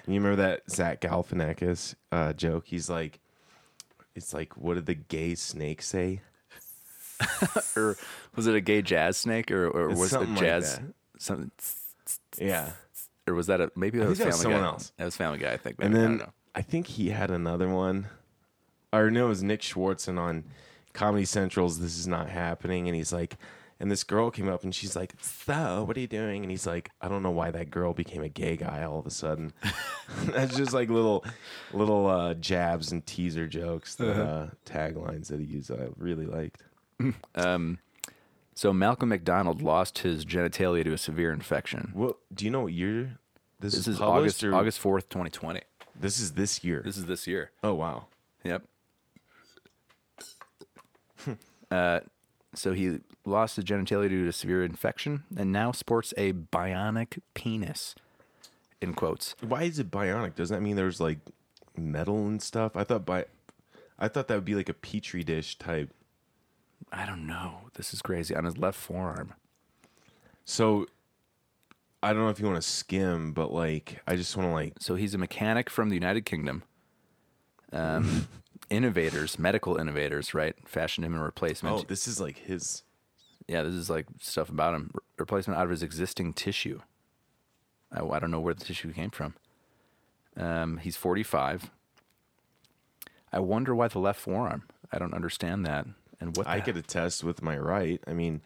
And 0.05 0.15
you 0.15 0.21
remember 0.21 0.41
that 0.41 0.69
Zach 0.71 1.01
Galifianakis 1.01 1.93
uh, 2.11 2.33
joke? 2.33 2.65
He's 2.65 2.89
like, 2.89 3.19
it's 4.15 4.33
like, 4.33 4.57
what 4.57 4.73
did 4.73 4.87
the 4.87 4.95
gay 4.95 5.35
snake 5.35 5.83
say? 5.83 6.21
or 7.75 7.95
was 8.35 8.47
it 8.47 8.55
a 8.55 8.61
gay 8.61 8.81
jazz 8.81 9.17
snake, 9.17 9.51
or, 9.51 9.67
or 9.67 9.89
was 9.89 10.11
it 10.13 10.21
like 10.21 10.39
jazz? 10.39 10.77
that. 10.77 10.93
something, 11.19 11.51
Yeah. 12.39 12.71
or 13.27 13.35
was 13.35 13.45
that 13.47 13.61
a 13.61 13.71
maybe 13.75 13.99
that 13.99 14.05
I 14.05 14.09
was 14.09 14.17
that 14.17 14.23
Family 14.23 14.37
was 14.37 14.43
Guy? 14.45 14.51
someone 14.51 14.63
else. 14.63 14.91
That 14.97 15.05
was 15.05 15.15
Family 15.15 15.37
Guy, 15.37 15.53
I 15.53 15.57
think. 15.57 15.75
And 15.79 15.93
maybe. 15.93 15.99
I 15.99 16.01
then 16.07 16.17
don't 16.17 16.27
know. 16.27 16.33
I, 16.55 16.61
think 16.63 16.87
he 16.87 17.09
had 17.09 17.29
another 17.29 17.69
one. 17.69 18.07
Or 18.91 19.11
no, 19.11 19.27
it 19.27 19.29
was 19.29 19.43
Nick 19.43 19.61
Swardson 19.61 20.17
on 20.17 20.43
Comedy 20.93 21.25
Central's 21.25 21.79
This 21.79 21.99
Is 21.99 22.07
Not 22.07 22.29
Happening. 22.29 22.87
And 22.87 22.95
he's 22.95 23.13
like, 23.13 23.37
and 23.79 23.89
this 23.89 24.03
girl 24.03 24.29
came 24.29 24.49
up 24.49 24.63
and 24.63 24.75
she's 24.75 24.95
like, 24.95 25.13
So, 25.21 25.83
what 25.87 25.95
are 25.95 25.99
you 25.99 26.07
doing? 26.07 26.43
And 26.43 26.51
he's 26.51 26.67
like, 26.67 26.89
I 27.01 27.07
don't 27.07 27.23
know 27.23 27.31
why 27.31 27.51
that 27.51 27.71
girl 27.71 27.93
became 27.93 28.21
a 28.23 28.29
gay 28.29 28.57
guy 28.57 28.83
all 28.83 28.99
of 28.99 29.05
a 29.05 29.11
sudden. 29.11 29.53
That's 30.25 30.55
just 30.57 30.73
like 30.73 30.89
little 30.89 31.23
little 31.73 32.07
uh, 32.07 32.33
jabs 32.33 32.91
and 32.91 33.05
teaser 33.05 33.47
jokes, 33.47 33.95
that, 33.95 34.21
uh, 34.21 34.47
taglines 34.65 35.27
that 35.27 35.39
he 35.39 35.45
used 35.45 35.69
that 35.69 35.79
I 35.79 35.87
really 35.97 36.25
liked. 36.25 36.63
Um, 37.35 37.79
so 38.55 38.73
Malcolm 38.73 39.07
McDonald 39.07 39.61
lost 39.61 39.99
his 39.99 40.25
genitalia 40.25 40.83
to 40.83 40.91
a 40.91 40.97
severe 40.97 41.31
infection. 41.31 41.91
What 41.93 42.17
do 42.33 42.43
you 42.43 42.51
know 42.51 42.63
what 42.63 42.73
year 42.73 43.19
this, 43.61 43.73
This 43.73 43.81
is 43.81 43.87
is 43.87 43.99
published 43.99 44.43
August 44.43 44.43
or 44.43 44.55
August 44.55 44.79
fourth, 44.79 45.07
twenty 45.07 45.29
twenty. 45.29 45.61
This 45.97 46.19
is 46.19 46.33
this 46.33 46.61
year. 46.61 46.81
This 46.83 46.97
is 46.97 47.05
this 47.05 47.25
year. 47.25 47.51
oh 47.63 47.73
wow. 47.73 48.07
Yep. 48.43 48.63
uh, 51.71 51.99
so 52.53 52.73
he 52.73 52.99
lost 53.25 53.55
his 53.55 53.65
genitalia 53.65 54.09
due 54.09 54.25
to 54.25 54.33
severe 54.33 54.63
infection, 54.63 55.23
and 55.37 55.51
now 55.51 55.71
sports 55.71 56.13
a 56.17 56.33
bionic 56.33 57.19
penis. 57.33 57.95
In 58.81 58.93
quotes. 58.93 59.35
Why 59.41 59.63
is 59.63 59.77
it 59.77 59.91
bionic? 59.91 60.35
Doesn't 60.35 60.55
that 60.55 60.61
mean 60.61 60.77
there's 60.77 61.01
like 61.01 61.19
metal 61.75 62.27
and 62.27 62.41
stuff? 62.41 62.77
I 62.77 62.83
thought 62.85 63.05
by 63.05 63.25
I 63.97 64.07
thought 64.07 64.29
that 64.29 64.35
would 64.35 64.45
be 64.45 64.55
like 64.55 64.69
a 64.69 64.73
petri 64.73 65.23
dish 65.23 65.57
type. 65.57 65.93
I 66.91 67.05
don't 67.05 67.27
know. 67.27 67.69
This 67.73 67.93
is 67.93 68.01
crazy. 68.01 68.35
On 68.35 68.45
his 68.45 68.57
left 68.57 68.79
forearm. 68.79 69.33
So 70.45 70.87
I 72.01 72.13
don't 72.13 72.23
know 72.23 72.29
if 72.29 72.39
you 72.39 72.45
want 72.45 72.61
to 72.61 72.67
skim, 72.67 73.33
but 73.33 73.51
like 73.51 74.01
I 74.07 74.15
just 74.15 74.35
want 74.37 74.49
to 74.49 74.53
like 74.53 74.73
So 74.79 74.95
he's 74.95 75.13
a 75.13 75.17
mechanic 75.17 75.69
from 75.69 75.89
the 75.89 75.95
United 75.95 76.25
Kingdom. 76.25 76.63
Um, 77.73 78.27
innovators, 78.69 79.39
medical 79.39 79.77
innovators, 79.77 80.33
right? 80.33 80.55
Fashioned 80.65 81.05
him 81.05 81.15
a 81.15 81.23
replacement. 81.23 81.75
oh, 81.75 81.83
this 81.87 82.07
is 82.07 82.19
like 82.19 82.37
his 82.37 82.83
yeah, 83.47 83.63
this 83.63 83.73
is 83.73 83.89
like 83.89 84.05
stuff 84.21 84.49
about 84.49 84.75
him. 84.75 84.91
Re- 84.93 85.01
replacement 85.17 85.59
out 85.59 85.65
of 85.65 85.71
his 85.71 85.83
existing 85.83 86.33
tissue. 86.33 86.81
I, 87.91 88.03
I 88.05 88.19
don't 88.19 88.31
know 88.31 88.39
where 88.39 88.53
the 88.53 88.63
tissue 88.63 88.93
came 88.93 89.09
from. 89.09 89.33
Um, 90.37 90.77
he's 90.77 90.95
45. 90.95 91.71
I 93.33 93.39
wonder 93.39 93.75
why 93.75 93.87
the 93.87 93.99
left 93.99 94.19
forearm. 94.19 94.63
I 94.91 94.99
don't 94.99 95.13
understand 95.13 95.65
that. 95.65 95.87
And 96.21 96.35
what 96.35 96.47
I 96.47 96.59
could 96.59 96.77
attest 96.77 97.23
with 97.23 97.41
my 97.41 97.57
right. 97.57 98.01
I 98.05 98.13
mean, 98.13 98.41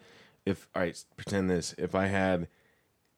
if 0.46 0.68
all 0.74 0.82
right, 0.82 1.02
pretend 1.16 1.50
this. 1.50 1.74
If 1.76 1.94
I 1.94 2.06
had 2.06 2.48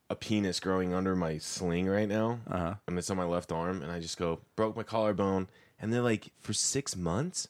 a 0.08 0.16
penis 0.16 0.60
growing 0.60 0.94
under 0.94 1.14
my 1.14 1.38
sling 1.38 1.86
right 1.86 2.08
now, 2.08 2.40
uh-huh. 2.50 2.74
and 2.86 2.98
it's 2.98 3.10
on 3.10 3.16
my 3.16 3.24
left 3.24 3.52
arm, 3.52 3.82
and 3.82 3.90
I 3.90 4.00
just 4.00 4.18
go 4.18 4.40
broke 4.54 4.76
my 4.76 4.82
collarbone, 4.82 5.48
and 5.80 5.92
they're 5.92 6.02
like 6.02 6.32
for 6.40 6.52
six 6.52 6.96
months, 6.96 7.48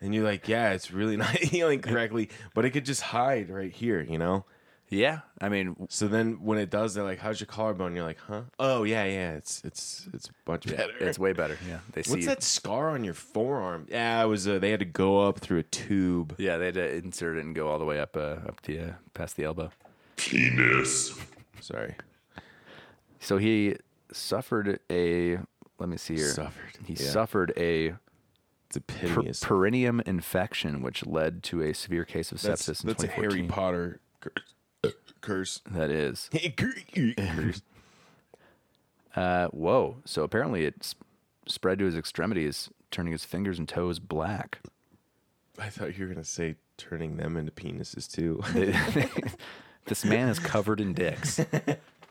and 0.00 0.14
you're 0.14 0.24
like, 0.24 0.48
yeah, 0.48 0.72
it's 0.72 0.90
really 0.90 1.16
not 1.24 1.30
healing 1.30 1.80
correctly, 1.80 2.30
but 2.54 2.64
it 2.64 2.70
could 2.70 2.84
just 2.84 3.02
hide 3.02 3.50
right 3.50 3.72
here, 3.72 4.00
you 4.02 4.18
know. 4.18 4.44
Yeah, 4.90 5.20
I 5.40 5.48
mean, 5.48 5.74
So 5.88 6.06
then 6.06 6.44
when 6.44 6.58
it 6.58 6.70
does, 6.70 6.94
they're 6.94 7.02
like, 7.02 7.18
"How's 7.18 7.40
your 7.40 7.46
collarbone?" 7.46 7.96
You're 7.96 8.04
like, 8.04 8.18
"Huh? 8.18 8.42
Oh 8.60 8.84
yeah, 8.84 9.04
yeah. 9.04 9.32
It's 9.32 9.62
it's 9.64 10.06
it's 10.12 10.30
much 10.46 10.66
better." 10.66 10.92
it's 11.00 11.18
way 11.18 11.32
better. 11.32 11.58
Yeah, 11.66 11.78
they 11.92 12.02
see. 12.02 12.10
What's 12.12 12.26
that 12.26 12.42
scar 12.42 12.90
on 12.90 13.02
your 13.02 13.14
forearm? 13.14 13.86
Yeah, 13.90 14.22
it 14.22 14.26
was. 14.26 14.46
Uh, 14.46 14.58
they 14.58 14.70
had 14.70 14.80
to 14.80 14.86
go 14.86 15.26
up 15.26 15.40
through 15.40 15.60
a 15.60 15.62
tube. 15.64 16.34
Yeah, 16.38 16.58
they 16.58 16.66
had 16.66 16.74
to 16.74 16.94
insert 16.96 17.38
it 17.38 17.44
and 17.44 17.54
go 17.56 17.68
all 17.68 17.78
the 17.78 17.84
way 17.86 17.98
up, 17.98 18.16
uh, 18.16 18.36
up 18.46 18.60
the 18.62 18.78
uh, 18.78 18.92
past 19.14 19.36
the 19.36 19.44
elbow. 19.44 19.72
Penis. 20.16 21.18
Sorry. 21.60 21.94
So 23.20 23.38
he 23.38 23.76
suffered 24.12 24.80
a 24.92 25.38
let 25.78 25.88
me 25.88 25.96
see 25.96 26.16
here. 26.16 26.28
Suffered, 26.30 26.70
He 26.86 26.94
yeah. 26.94 27.10
suffered 27.10 27.52
a 27.56 27.94
It's 28.68 28.76
a 28.76 28.80
per- 28.80 29.22
perineum 29.42 30.00
infection, 30.06 30.82
which 30.82 31.04
led 31.06 31.42
to 31.44 31.62
a 31.62 31.72
severe 31.74 32.04
case 32.04 32.32
of 32.32 32.40
that's 32.40 32.62
sepsis 32.68 32.82
in 32.82 32.88
that's 32.88 33.04
a 33.04 33.08
Harry 33.08 33.42
Potter 33.44 34.00
curse. 34.20 34.94
curse. 35.20 35.60
That 35.70 35.90
is. 35.90 36.30
curse. 36.56 37.62
Uh, 39.16 39.48
whoa. 39.48 39.96
So 40.04 40.22
apparently 40.22 40.64
it 40.64 40.94
spread 41.46 41.78
to 41.78 41.84
his 41.84 41.96
extremities, 41.96 42.70
turning 42.90 43.12
his 43.12 43.24
fingers 43.24 43.58
and 43.58 43.68
toes 43.68 43.98
black. 43.98 44.60
I 45.58 45.68
thought 45.68 45.96
you 45.96 46.06
were 46.06 46.12
gonna 46.12 46.24
say 46.24 46.56
turning 46.76 47.16
them 47.16 47.36
into 47.36 47.52
penises 47.52 48.10
too. 48.10 48.42
this 49.86 50.04
man 50.04 50.28
is 50.28 50.38
covered 50.40 50.80
in 50.80 50.94
dicks. 50.94 51.38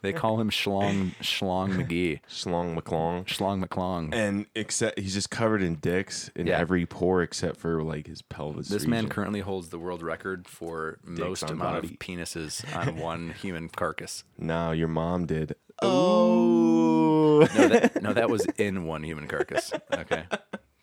They 0.04 0.14
call 0.14 0.39
him 0.39 0.49
Schlong 0.51 1.16
Schlong 1.22 1.76
McGee. 1.76 2.20
Schlong 2.30 2.78
McClong. 2.78 3.26
Schlong 3.26 3.64
McClong. 3.66 4.14
And 4.14 4.45
except 4.54 4.99
he's 4.99 5.14
just 5.16 5.32
covered 5.32 5.64
in 5.64 5.76
dicks 5.76 6.30
in 6.36 6.45
Yeah. 6.45 6.60
every 6.60 6.86
pore 6.86 7.24
except 7.24 7.58
for 7.58 7.82
like 7.82 8.06
his 8.06 8.22
pelvis. 8.22 8.68
This 8.68 8.86
man 8.86 9.06
region. 9.06 9.10
currently 9.10 9.39
holds 9.39 9.70
the 9.70 9.80
world 9.80 10.04
record 10.04 10.47
for 10.47 10.99
most 11.04 11.43
on 11.43 11.51
amount 11.51 11.76
body. 11.84 11.93
of 11.93 11.99
penises 11.99 12.64
on 12.88 12.97
one 12.97 13.34
human 13.41 13.70
carcass. 13.70 14.24
No, 14.38 14.72
your 14.72 14.89
mom 14.89 15.26
did. 15.26 15.56
Oh. 15.82 17.47
No, 17.56 17.68
that, 17.68 18.01
no, 18.04 18.14
that 18.14 18.30
was 18.30 18.45
in 18.58 18.86
one 18.86 19.04
human 19.04 19.28
carcass. 19.28 19.74
Okay, 19.91 20.26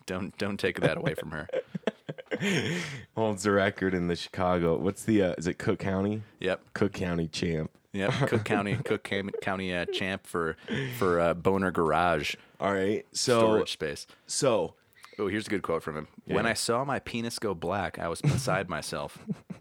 don't 0.06 0.36
don't 0.38 0.58
take 0.58 0.80
that 0.80 0.96
away 0.96 1.14
from 1.14 1.30
her. 1.30 1.46
Holds 3.16 3.42
the 3.42 3.50
record 3.50 3.94
in 3.94 4.08
the 4.08 4.16
Chicago. 4.16 4.76
What's 4.78 5.04
the? 5.04 5.22
Uh, 5.22 5.34
is 5.38 5.46
it 5.46 5.58
Cook 5.58 5.78
County? 5.78 6.22
Yep, 6.40 6.60
Cook 6.74 6.92
County 6.92 7.28
champ. 7.28 7.70
Yep. 7.92 8.12
Cook 8.28 8.44
County, 8.44 8.76
Cook 8.76 9.08
County 9.40 9.74
uh, 9.74 9.86
champ 9.86 10.26
for 10.26 10.56
for 10.98 11.20
uh, 11.20 11.34
boner 11.34 11.70
garage 11.70 12.34
All 12.60 12.72
right. 12.72 13.04
So 13.12 13.38
storage 13.40 13.72
space. 13.72 14.06
so 14.26 14.74
Oh, 15.18 15.28
here's 15.28 15.46
a 15.46 15.50
good 15.50 15.60
quote 15.62 15.82
from 15.82 15.98
him. 15.98 16.08
When 16.24 16.46
I 16.46 16.54
saw 16.54 16.82
my 16.82 16.98
penis 16.98 17.38
go 17.38 17.54
black, 17.54 17.98
I 17.98 18.08
was 18.08 18.22
beside 18.22 18.68
myself. 18.70 19.18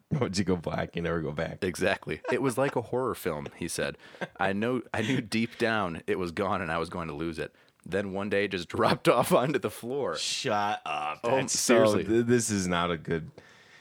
once 0.09 0.39
you 0.39 0.45
go 0.45 0.55
black, 0.55 0.95
you 0.95 1.01
never 1.01 1.19
go 1.19 1.33
back. 1.33 1.57
Exactly. 1.63 2.21
It 2.31 2.41
was 2.41 2.57
like 2.57 2.77
a 2.77 2.81
horror 2.81 3.13
film, 3.13 3.47
he 3.57 3.67
said. 3.67 3.97
I 4.39 4.53
know 4.53 4.81
I 4.93 5.01
knew 5.01 5.19
deep 5.19 5.57
down 5.57 6.01
it 6.07 6.17
was 6.17 6.31
gone 6.31 6.61
and 6.61 6.71
I 6.71 6.77
was 6.77 6.89
going 6.89 7.09
to 7.09 7.13
lose 7.13 7.39
it. 7.39 7.53
Then 7.85 8.13
one 8.13 8.29
day 8.29 8.45
it 8.45 8.51
just 8.51 8.69
dropped 8.75 9.09
off 9.09 9.33
onto 9.33 9.59
the 9.59 9.69
floor. 9.69 10.15
Shut 10.15 10.81
up. 10.85 11.19
Oh, 11.25 11.35
That's 11.35 11.59
seriously. 11.59 12.05
So, 12.05 12.09
th- 12.09 12.25
this 12.25 12.49
is 12.49 12.65
not 12.67 12.89
a 12.89 12.97
good. 12.97 13.29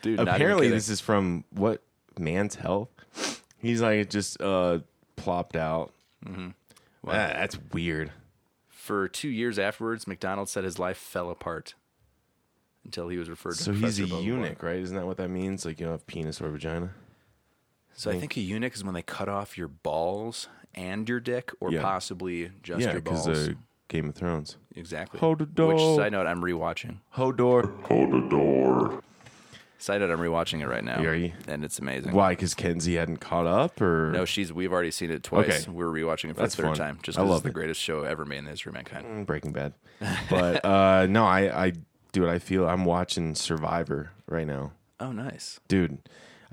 Dude, 0.02 0.18
Apparently, 0.18 0.68
this 0.70 0.88
is 0.88 1.00
from 1.00 1.44
what 1.50 1.82
Man's 2.18 2.56
Health. 2.56 2.88
He's 3.60 3.80
like 3.82 3.98
it 3.98 4.10
just 4.10 4.40
uh 4.40 4.80
plopped 5.16 5.56
out. 5.56 5.92
Mm-hmm. 6.24 6.48
that's 7.04 7.58
weird. 7.72 8.12
For 8.68 9.08
two 9.08 9.28
years 9.28 9.58
afterwards, 9.58 10.06
McDonald 10.06 10.48
said 10.48 10.64
his 10.64 10.78
life 10.78 10.96
fell 10.96 11.30
apart 11.30 11.74
until 12.84 13.08
he 13.08 13.18
was 13.18 13.28
referred 13.28 13.56
to. 13.56 13.62
So 13.62 13.72
he's 13.72 13.98
a 13.98 14.02
Professor 14.06 14.22
eunuch, 14.22 14.62
right? 14.62 14.76
Isn't 14.78 14.96
that 14.96 15.06
what 15.06 15.16
that 15.18 15.28
means? 15.28 15.64
Like 15.66 15.78
you 15.78 15.86
don't 15.86 15.92
have 15.94 16.06
penis 16.06 16.40
or 16.40 16.48
vagina. 16.50 16.92
So 17.94 18.10
I 18.10 18.18
think 18.18 18.36
a 18.36 18.40
eunuch 18.40 18.74
is 18.74 18.84
when 18.84 18.94
they 18.94 19.02
cut 19.02 19.28
off 19.28 19.58
your 19.58 19.68
balls 19.68 20.48
and 20.74 21.08
your 21.08 21.18
dick, 21.20 21.50
or 21.60 21.72
Yeah. 21.72 21.82
possibly 21.82 22.50
just 22.62 22.80
yeah, 22.80 22.92
your 22.92 23.00
because 23.00 23.26
balls. 23.26 23.48
uh, 23.48 23.52
Game 23.88 24.08
of 24.08 24.14
Thrones. 24.14 24.56
exactly. 24.76 25.18
Hold 25.18 25.40
the 25.40 25.46
door. 25.46 25.74
Which 25.74 25.96
side 25.96 26.12
note 26.12 26.26
I'm 26.26 26.40
rewatching. 26.42 26.98
Hodor. 27.16 27.64
Side 27.88 29.02
note 29.88 30.10
I'm 30.10 30.18
rewatching 30.18 30.60
it 30.60 30.66
right 30.66 30.82
now. 30.84 31.00
Are 31.02 31.14
you? 31.14 31.32
And 31.46 31.64
it's 31.64 31.78
amazing. 31.78 32.12
Why? 32.12 32.30
Because 32.32 32.54
Kenzie 32.54 32.96
hadn't 32.96 33.18
caught 33.18 33.46
up, 33.46 33.80
or 33.80 34.10
No, 34.12 34.24
she's. 34.24 34.52
We've 34.52 34.72
already 34.72 34.90
seen 34.90 35.10
it 35.10 35.22
twice. 35.22 35.62
Okay. 35.62 35.70
We're 35.70 35.86
rewatching 35.86 36.30
it 36.30 36.34
for 36.34 36.42
That's 36.42 36.54
the 36.54 36.62
third 36.62 36.76
fun. 36.76 36.86
time, 36.86 36.98
just 37.02 37.18
I 37.18 37.22
love 37.22 37.36
it's 37.36 37.42
the 37.44 37.48
it. 37.50 37.52
greatest 37.54 37.80
show 37.80 38.02
ever 38.02 38.24
made 38.24 38.38
in 38.38 38.44
the 38.44 38.50
history 38.50 38.70
of 38.70 38.74
mankind. 38.74 39.06
Mm, 39.06 39.26
Breaking 39.26 39.52
Bad. 39.52 39.74
But 40.30 40.64
uh, 40.64 41.06
no, 41.08 41.24
I, 41.24 41.66
I, 41.66 41.72
dude, 42.12 42.28
I 42.28 42.38
feel 42.38 42.68
I'm 42.68 42.84
watching 42.84 43.34
Survivor 43.34 44.10
right 44.26 44.46
now, 44.46 44.72
Oh, 45.00 45.12
nice. 45.12 45.60
dude. 45.68 45.98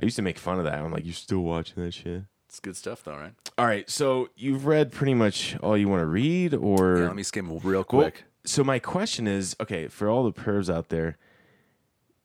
I 0.02 0.06
used 0.06 0.16
to 0.18 0.22
make 0.22 0.38
fun 0.38 0.58
of 0.60 0.66
that. 0.66 0.76
I'm 0.76 0.92
like, 0.92 1.06
you're 1.06 1.14
still 1.14 1.40
watching 1.40 1.84
that 1.84 1.94
shit. 1.94 2.24
It's 2.50 2.60
good 2.60 2.76
stuff, 2.78 3.04
though, 3.04 3.16
right? 3.18 3.34
All 3.58 3.66
right, 3.66 3.90
so 3.90 4.30
you've 4.36 4.66
read 4.66 4.92
pretty 4.92 5.14
much 5.14 5.58
all 5.62 5.78
you 5.78 5.88
want 5.90 6.02
to 6.02 6.06
read, 6.06 6.54
or 6.54 6.98
Yeah, 7.00 7.04
let 7.08 7.16
me 7.16 7.24
skim 7.24 7.50
real 7.50 7.62
Well, 7.80 7.84
quick. 7.86 8.24
so 8.46 8.64
my 8.64 8.80
question 8.80 9.28
is, 9.28 9.56
okay, 9.62 9.88
for 9.88 10.10
all 10.10 10.24
the 10.24 10.34
pervs 10.34 10.74
out 10.74 10.90
there, 10.90 11.18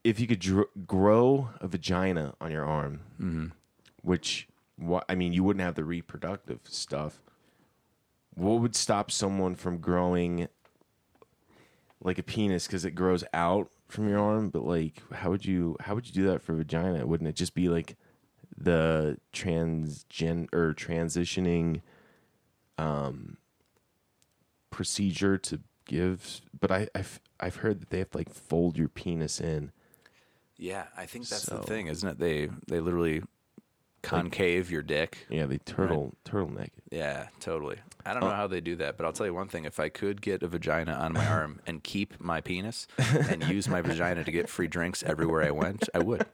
if 0.05 0.19
you 0.21 0.27
could 0.27 0.41
dr- 0.41 0.69
grow 0.87 1.51
a 1.61 1.69
vagina 1.69 2.35
on 2.41 2.51
your 2.51 2.65
arm, 2.65 3.01
Mm-hmm. 3.21 3.47
which 4.03 4.49
what 4.77 5.05
I 5.09 5.15
mean, 5.15 5.33
you 5.33 5.45
wouldn't 5.45 5.63
have 5.63 5.75
the 5.75 5.85
reproductive 5.85 6.61
stuff. 6.65 7.21
What 8.35 8.61
would 8.61 8.75
stop 8.75 9.11
someone 9.11 9.55
from 9.57 9.79
growing 9.79 10.49
like 12.03 12.19
a 12.19 12.23
penis 12.23 12.67
because 12.67 12.87
it 12.87 12.93
grows 12.93 13.25
out 13.35 13.71
from 13.89 14.09
your 14.09 14.19
arm? 14.21 14.49
But 14.49 14.65
like, 14.65 15.03
how 15.13 15.31
would 15.31 15.45
you 15.45 15.77
how 15.81 15.95
would 15.95 16.07
you 16.07 16.15
do 16.15 16.27
that 16.29 16.41
for 16.43 16.55
vagina? 16.55 17.07
Wouldn't 17.07 17.29
it 17.29 17.37
just 17.37 17.55
be 17.55 17.69
like 17.69 17.97
the 18.57 19.19
transgen 19.35 20.49
or 20.55 20.73
transitioning 20.73 21.83
um 22.79 23.37
procedure 24.71 25.37
to 25.39 25.61
give? 25.85 26.41
But 26.59 26.71
I 26.71 26.89
I've 26.95 27.21
I've 27.39 27.57
heard 27.57 27.81
that 27.81 27.91
they 27.91 27.99
have 27.99 28.11
to 28.13 28.19
like 28.19 28.31
fold 28.33 28.79
your 28.79 28.89
penis 28.89 29.41
in. 29.41 29.73
Yeah, 30.63 30.85
I 30.97 31.07
think 31.07 31.27
that's 31.27 31.45
So- 31.45 31.57
the 31.57 31.63
thing, 31.63 31.87
isn't 31.87 32.07
it? 32.09 32.19
They 32.19 32.49
they 32.69 32.81
literally 32.81 33.23
concave 34.03 34.71
your 34.71 34.83
dick. 34.83 35.27
Yeah, 35.29 35.47
they 35.47 35.59
turtle 35.59 36.15
turtleneck 36.25 36.65
it. 36.69 36.73
Yeah, 36.91 37.29
totally. 37.39 37.77
I 38.05 38.11
Oh. 38.11 38.15
don't 38.15 38.25
know 38.29 38.35
how 38.35 38.47
they 38.47 38.61
do 38.61 38.77
that, 38.77 38.97
but 38.97 39.05
I'll 39.07 39.13
tell 39.13 39.27
you 39.27 39.35
one 39.35 39.49
thing: 39.49 39.65
if 39.65 39.81
I 39.81 39.89
could 39.89 40.21
get 40.23 40.43
a 40.43 40.49
vagina 40.49 40.93
on 40.93 41.13
my 41.15 41.27
arm 41.27 41.61
and 41.67 41.83
keep 41.83 42.21
my 42.21 42.41
penis 42.43 42.87
and 42.99 43.43
use 43.49 43.69
my 43.69 43.81
vagina 43.81 44.23
to 44.25 44.31
get 44.31 44.49
free 44.51 44.69
drinks 44.69 45.03
everywhere 45.03 45.43
I 45.45 45.51
went, 45.51 45.89
I 45.95 45.99
would. 46.01 46.27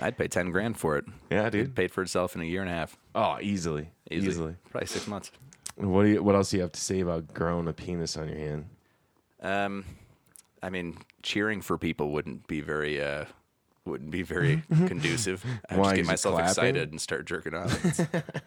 I'd 0.00 0.16
pay 0.16 0.28
ten 0.28 0.50
grand 0.50 0.78
for 0.78 0.96
it. 0.98 1.04
Yeah, 1.30 1.46
It 1.46 1.50
dude. 1.50 1.74
paid 1.74 1.90
for 1.90 2.02
itself 2.02 2.34
in 2.34 2.42
a 2.42 2.44
year 2.44 2.60
and 2.60 2.70
a 2.70 2.74
half, 2.74 2.96
Oh, 3.14 3.38
easily, 3.40 3.90
easily. 4.10 4.28
easily. 4.28 4.56
Probably 4.70 4.86
six 4.86 5.06
months. 5.06 5.30
What 5.76 6.02
do 6.02 6.08
you? 6.08 6.22
What 6.22 6.34
else 6.34 6.50
do 6.50 6.56
you 6.56 6.62
have 6.62 6.72
to 6.72 6.80
say 6.80 7.00
about 7.00 7.32
growing 7.32 7.68
a 7.68 7.72
penis 7.72 8.16
on 8.16 8.28
your 8.28 8.38
hand? 8.38 8.66
Um, 9.40 9.84
I 10.62 10.70
mean, 10.70 10.98
cheering 11.22 11.60
for 11.60 11.78
people 11.78 12.10
wouldn't 12.10 12.46
be 12.46 12.60
very 12.60 13.00
uh, 13.02 13.24
wouldn't 13.84 14.10
be 14.10 14.22
very 14.22 14.62
conducive. 14.68 15.44
I 15.68 15.76
Why, 15.76 15.84
just 15.84 15.94
get 15.94 16.00
just 16.02 16.08
myself 16.10 16.34
clapping? 16.34 16.50
excited 16.50 16.90
and 16.90 17.00
start 17.00 17.26
jerking 17.26 17.54
off. 17.54 18.00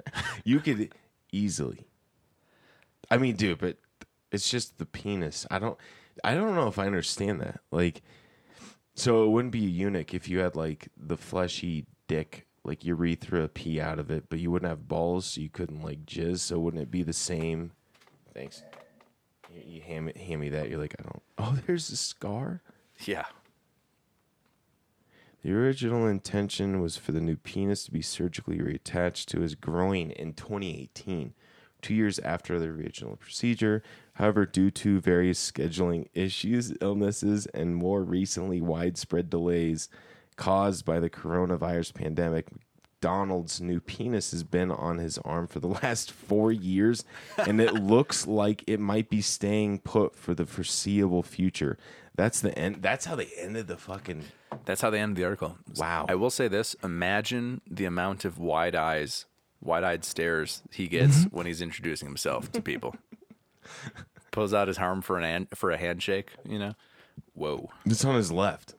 You 0.43 0.59
could 0.59 0.93
easily. 1.31 1.87
I 3.09 3.17
mean, 3.17 3.35
dude, 3.35 3.59
but 3.59 3.77
it's 4.31 4.49
just 4.49 4.77
the 4.77 4.85
penis. 4.85 5.45
I 5.51 5.59
don't. 5.59 5.77
I 6.23 6.33
don't 6.35 6.55
know 6.55 6.67
if 6.67 6.77
I 6.79 6.85
understand 6.85 7.41
that. 7.41 7.61
Like, 7.71 8.01
so 8.95 9.23
it 9.23 9.29
wouldn't 9.29 9.51
be 9.53 9.65
a 9.65 9.69
eunuch 9.69 10.13
if 10.13 10.27
you 10.27 10.39
had 10.39 10.55
like 10.55 10.89
the 10.97 11.17
fleshy 11.17 11.85
dick, 12.07 12.47
like 12.63 12.83
urethra 12.83 13.47
pee 13.47 13.79
out 13.79 13.99
of 13.99 14.11
it, 14.11 14.25
but 14.29 14.39
you 14.39 14.51
wouldn't 14.51 14.69
have 14.69 14.87
balls, 14.87 15.25
so 15.25 15.41
you 15.41 15.49
couldn't 15.49 15.81
like 15.81 16.05
jizz. 16.05 16.39
So 16.39 16.59
wouldn't 16.59 16.83
it 16.83 16.91
be 16.91 17.03
the 17.03 17.13
same? 17.13 17.71
Thanks. 18.33 18.63
You, 19.65 19.81
hand 19.81 20.05
me, 20.07 20.13
hand 20.15 20.41
me 20.41 20.49
that. 20.49 20.69
You're 20.69 20.79
like, 20.79 20.95
I 20.99 21.03
don't. 21.03 21.21
Oh, 21.37 21.57
there's 21.65 21.89
a 21.89 21.97
scar. 21.97 22.61
yeah, 23.05 23.25
The 25.43 25.53
original 25.53 26.05
intention 26.07 26.81
was 26.81 26.97
for 26.97 27.11
the 27.13 27.21
new 27.21 27.35
penis 27.35 27.83
to 27.85 27.91
be 27.91 28.01
surgically 28.03 28.59
reattached 28.59 29.25
to 29.27 29.39
his 29.41 29.55
groin 29.55 30.11
in 30.11 30.33
2018, 30.33 31.33
two 31.81 31.93
years 31.95 32.19
after 32.19 32.59
the 32.59 32.67
original 32.67 33.15
procedure. 33.15 33.81
However, 34.13 34.45
due 34.45 34.69
to 34.71 34.99
various 34.99 35.51
scheduling 35.51 36.07
issues, 36.13 36.73
illnesses, 36.79 37.47
and 37.47 37.75
more 37.75 38.03
recently 38.03 38.61
widespread 38.61 39.29
delays 39.31 39.89
caused 40.35 40.85
by 40.85 40.99
the 40.99 41.09
coronavirus 41.09 41.95
pandemic, 41.95 42.47
McDonald's 43.01 43.59
new 43.59 43.79
penis 43.79 44.29
has 44.29 44.43
been 44.43 44.69
on 44.69 44.99
his 44.99 45.17
arm 45.19 45.47
for 45.47 45.59
the 45.59 45.67
last 45.83 46.11
four 46.11 46.51
years, 46.51 47.03
and 47.35 47.59
it 47.59 47.73
looks 47.83 48.27
like 48.27 48.63
it 48.67 48.79
might 48.79 49.09
be 49.09 49.21
staying 49.21 49.79
put 49.79 50.15
for 50.15 50.35
the 50.35 50.45
foreseeable 50.45 51.23
future. 51.23 51.79
That's 52.15 52.41
the 52.41 52.55
end. 52.55 52.83
That's 52.83 53.05
how 53.05 53.15
they 53.15 53.29
ended 53.37 53.65
the 53.65 53.77
fucking 53.77 54.25
that's 54.65 54.81
how 54.81 54.91
they 54.91 54.99
ended 54.99 55.17
the 55.17 55.23
article. 55.23 55.57
Wow. 55.77 56.05
I 56.09 56.13
will 56.13 56.29
say 56.29 56.47
this: 56.47 56.75
imagine 56.83 57.61
the 57.67 57.85
amount 57.85 58.23
of 58.23 58.37
wide 58.37 58.75
eyes, 58.75 59.25
wide-eyed 59.61 60.05
stares 60.05 60.61
he 60.71 60.87
gets 60.87 61.23
when 61.31 61.47
he's 61.47 61.61
introducing 61.61 62.07
himself 62.07 62.51
to 62.51 62.61
people. 62.61 62.95
Pulls 64.29 64.53
out 64.53 64.67
his 64.67 64.77
arm 64.77 65.01
for 65.01 65.17
an 65.17 65.23
hand, 65.23 65.47
for 65.55 65.71
a 65.71 65.77
handshake. 65.77 66.33
You 66.47 66.59
know, 66.59 66.73
whoa. 67.33 67.71
It's 67.83 68.05
on 68.05 68.15
his 68.15 68.31
left. 68.31 68.75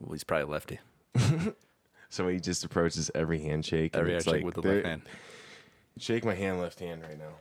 Well, 0.00 0.12
he's 0.12 0.24
probably 0.24 0.50
lefty. 0.50 0.78
So 2.10 2.28
he 2.28 2.40
just 2.40 2.64
approaches 2.64 3.10
every 3.14 3.40
handshake. 3.40 3.96
Every 3.96 4.12
handshake 4.12 4.34
like, 4.34 4.44
with 4.44 4.54
the 4.56 4.62
left 4.62 4.86
hand. 4.86 5.02
Shake 5.98 6.24
my 6.24 6.34
hand, 6.34 6.60
left 6.60 6.80
hand, 6.80 7.02
right 7.02 7.18
now. 7.18 7.32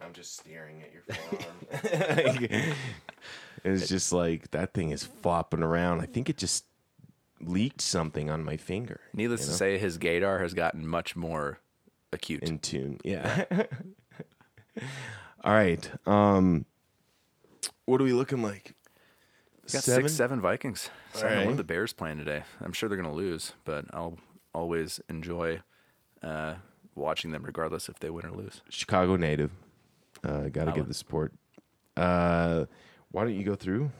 I'm 0.00 0.12
just 0.12 0.36
staring 0.38 0.82
at 0.82 0.92
your 0.92 1.02
forearm. 2.50 2.74
it's 3.64 3.88
just 3.88 4.12
like 4.12 4.50
that 4.50 4.72
thing 4.74 4.90
is 4.90 5.04
flopping 5.04 5.62
around. 5.62 6.00
I 6.00 6.06
think 6.06 6.28
it 6.28 6.38
just 6.38 6.64
leaked 7.40 7.80
something 7.80 8.30
on 8.30 8.42
my 8.42 8.56
finger. 8.56 9.00
Needless 9.12 9.42
you 9.42 9.46
to 9.46 9.52
know? 9.52 9.56
say, 9.56 9.78
his 9.78 9.98
gaydar 9.98 10.40
has 10.40 10.54
gotten 10.54 10.86
much 10.86 11.14
more 11.14 11.58
acute. 12.12 12.42
in 12.42 12.58
tune. 12.58 12.98
Yeah. 13.04 13.44
All 15.44 15.52
right. 15.52 15.90
Um, 16.06 16.64
what 17.84 18.00
are 18.00 18.04
we 18.04 18.12
looking 18.12 18.42
like? 18.42 18.74
Got 19.70 19.84
Seven? 19.84 20.04
six, 20.04 20.14
seven 20.16 20.40
Vikings. 20.40 20.90
Seven. 21.12 21.28
What 21.28 21.36
are 21.36 21.40
Alright. 21.42 21.56
the 21.56 21.64
Bears 21.64 21.92
playing 21.92 22.18
today? 22.18 22.42
I'm 22.60 22.72
sure 22.72 22.88
they're 22.88 22.98
going 22.98 23.08
to 23.08 23.14
lose, 23.14 23.52
but 23.64 23.84
I'll 23.92 24.18
always 24.54 25.00
enjoy 25.08 25.60
uh, 26.22 26.54
watching 26.94 27.30
them, 27.30 27.42
regardless 27.44 27.88
if 27.88 27.98
they 28.00 28.10
win 28.10 28.26
or 28.26 28.32
lose. 28.32 28.60
Chicago 28.68 29.16
native. 29.16 29.50
Uh, 30.24 30.48
Got 30.48 30.64
to 30.66 30.72
give 30.72 30.88
the 30.88 30.94
support. 30.94 31.32
Uh, 31.96 32.66
why 33.12 33.22
don't 33.24 33.34
you 33.34 33.44
go 33.44 33.54
through 33.54 33.90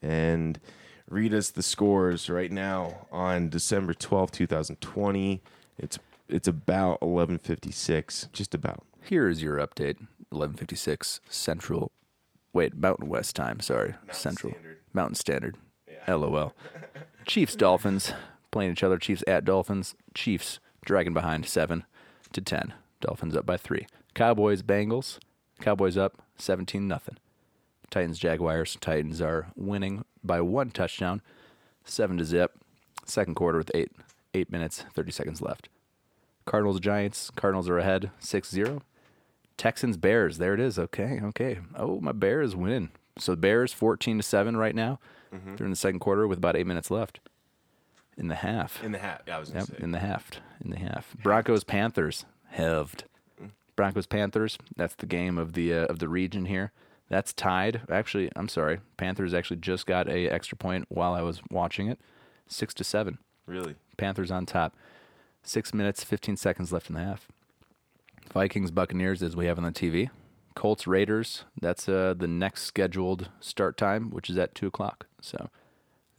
and 0.00 0.60
read 1.08 1.34
us 1.34 1.50
the 1.50 1.62
scores 1.62 2.28
right 2.30 2.50
now 2.52 3.06
on 3.10 3.48
December 3.48 3.94
twelfth, 3.94 4.32
two 4.32 4.46
2020. 4.46 5.42
It's 5.78 5.98
it's 6.28 6.48
about 6.48 7.00
11:56, 7.00 8.32
just 8.32 8.54
about. 8.54 8.84
Here 9.02 9.28
is 9.28 9.42
your 9.42 9.58
update: 9.58 9.96
11:56 10.32 11.20
Central. 11.28 11.90
Wait, 12.52 12.76
Mountain 12.76 13.08
West 13.08 13.34
time. 13.34 13.60
Sorry, 13.60 13.94
Central 14.10 14.52
Standard. 14.52 14.78
Mountain 14.92 15.14
Standard. 15.14 15.56
LOL. 16.08 16.54
Chiefs 17.26 17.54
Dolphins 17.56 18.12
playing 18.50 18.72
each 18.72 18.82
other. 18.82 18.98
Chiefs 18.98 19.22
at 19.26 19.44
Dolphins. 19.44 19.94
Chiefs 20.14 20.58
dragging 20.84 21.14
behind 21.14 21.46
seven 21.46 21.84
to 22.32 22.40
ten. 22.40 22.74
Dolphins 23.00 23.36
up 23.36 23.46
by 23.46 23.56
three. 23.56 23.86
Cowboys 24.14 24.62
Bengals. 24.62 25.18
Cowboys 25.60 25.96
up 25.96 26.22
seventeen 26.36 26.88
nothing. 26.88 27.16
Titans 27.90 28.18
Jaguars. 28.18 28.76
Titans 28.80 29.20
are 29.20 29.48
winning 29.54 30.04
by 30.24 30.40
one 30.40 30.70
touchdown, 30.70 31.20
seven 31.84 32.18
to 32.18 32.24
zip. 32.24 32.52
Second 33.04 33.34
quarter 33.34 33.58
with 33.58 33.70
eight 33.74 33.92
eight 34.34 34.50
minutes 34.50 34.84
thirty 34.94 35.12
seconds 35.12 35.40
left. 35.40 35.68
Cardinals 36.44 36.80
Giants. 36.80 37.30
Cardinals 37.30 37.68
are 37.68 37.78
ahead 37.78 38.10
6-0. 38.20 38.82
Texans 39.56 39.96
Bears. 39.96 40.38
There 40.38 40.54
it 40.54 40.60
is. 40.60 40.78
Okay, 40.78 41.20
okay. 41.22 41.58
Oh, 41.76 42.00
my 42.00 42.12
Bears 42.12 42.54
win. 42.56 42.90
So 43.18 43.32
the 43.32 43.36
Bears 43.36 43.72
14 43.72 44.18
to 44.18 44.22
7 44.22 44.56
right 44.56 44.74
now. 44.74 44.98
They're 45.30 45.64
in 45.64 45.70
the 45.70 45.76
second 45.76 46.00
quarter 46.00 46.26
with 46.28 46.38
about 46.38 46.56
8 46.56 46.66
minutes 46.66 46.90
left. 46.90 47.20
In 48.18 48.28
the 48.28 48.34
half. 48.34 48.82
In 48.84 48.92
the 48.92 48.98
hat, 48.98 49.22
I 49.32 49.38
was 49.38 49.50
Yep, 49.50 49.64
say. 49.64 49.74
in 49.78 49.92
the 49.92 49.98
half. 49.98 50.30
In 50.62 50.70
the 50.70 50.78
half. 50.78 51.14
Broncos 51.22 51.64
Panthers. 51.64 52.26
Heved. 52.50 53.04
Broncos 53.74 54.06
Panthers. 54.06 54.58
That's 54.76 54.94
the 54.94 55.06
game 55.06 55.38
of 55.38 55.54
the 55.54 55.72
uh, 55.72 55.86
of 55.86 55.98
the 55.98 56.08
region 56.08 56.44
here. 56.44 56.72
That's 57.08 57.32
tied. 57.32 57.80
Actually, 57.90 58.30
I'm 58.36 58.48
sorry. 58.48 58.80
Panthers 58.98 59.32
actually 59.32 59.56
just 59.58 59.86
got 59.86 60.08
a 60.08 60.28
extra 60.28 60.56
point 60.58 60.84
while 60.90 61.14
I 61.14 61.22
was 61.22 61.40
watching 61.50 61.88
it. 61.88 61.98
6 62.48 62.74
to 62.74 62.84
7. 62.84 63.16
really? 63.46 63.76
Panthers 63.96 64.30
on 64.30 64.44
top. 64.44 64.74
Six 65.42 65.72
minutes, 65.72 66.04
15 66.04 66.36
seconds 66.36 66.70
left 66.72 66.88
in 66.90 66.94
the 66.94 67.02
half. 67.02 67.28
Vikings, 68.32 68.70
Buccaneers, 68.70 69.22
as 69.22 69.36
we 69.36 69.46
have 69.46 69.58
on 69.58 69.64
the 69.64 69.70
TV. 69.72 70.10
Colts, 70.54 70.86
Raiders. 70.86 71.44
That's 71.60 71.88
uh, 71.88 72.14
the 72.16 72.28
next 72.28 72.62
scheduled 72.62 73.30
start 73.40 73.76
time, 73.76 74.10
which 74.10 74.28
is 74.28 74.36
at 74.38 74.54
two 74.54 74.66
o'clock. 74.66 75.06
So 75.20 75.48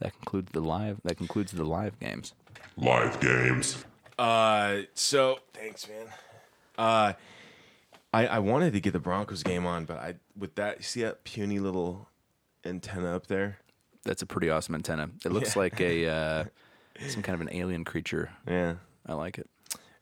that 0.00 0.12
concludes 0.14 0.52
the 0.52 0.60
live. 0.60 0.98
That 1.04 1.16
concludes 1.16 1.52
the 1.52 1.64
live 1.64 1.98
games. 2.00 2.34
Live 2.76 3.20
games. 3.20 3.84
Uh, 4.18 4.82
so 4.94 5.38
thanks, 5.52 5.88
man. 5.88 6.06
Uh, 6.76 7.12
I 8.12 8.26
I 8.26 8.38
wanted 8.40 8.72
to 8.72 8.80
get 8.80 8.92
the 8.92 8.98
Broncos 9.00 9.42
game 9.44 9.66
on, 9.66 9.84
but 9.84 9.98
I 9.98 10.14
with 10.36 10.54
that 10.56 10.78
you 10.78 10.82
see 10.82 11.02
that 11.02 11.24
puny 11.24 11.58
little 11.60 12.08
antenna 12.64 13.14
up 13.14 13.26
there. 13.28 13.58
That's 14.04 14.22
a 14.22 14.26
pretty 14.26 14.50
awesome 14.50 14.74
antenna. 14.74 15.10
It 15.24 15.32
looks 15.32 15.54
Yeah. 15.54 15.60
like 15.60 15.80
a 15.80 16.06
uh, 16.08 16.44
some 17.08 17.22
kind 17.22 17.34
of 17.34 17.40
an 17.40 17.54
alien 17.56 17.84
creature. 17.84 18.30
Yeah. 18.46 18.74
I 19.06 19.14
like 19.14 19.38
it. 19.38 19.48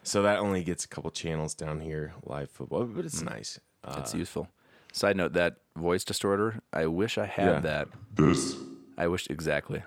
So 0.02 0.22
that 0.22 0.38
only 0.38 0.64
gets 0.64 0.84
a 0.84 0.88
couple 0.88 1.10
channels 1.10 1.54
down 1.54 1.80
here, 1.80 2.14
live 2.24 2.50
football, 2.50 2.84
but 2.84 3.04
it's 3.04 3.22
nice. 3.22 3.60
Uh, 3.84 3.96
That's 3.96 4.14
useful. 4.14 4.48
Side 4.92 5.16
note: 5.16 5.32
that 5.34 5.56
voice 5.76 6.04
distorter. 6.04 6.60
I 6.72 6.86
wish 6.86 7.18
I 7.18 7.26
had 7.26 7.46
Yeah. 7.46 7.60
that. 7.60 7.88
This 8.14 8.56
I 8.98 9.06
wish 9.08 9.28
exactly. 9.30 9.82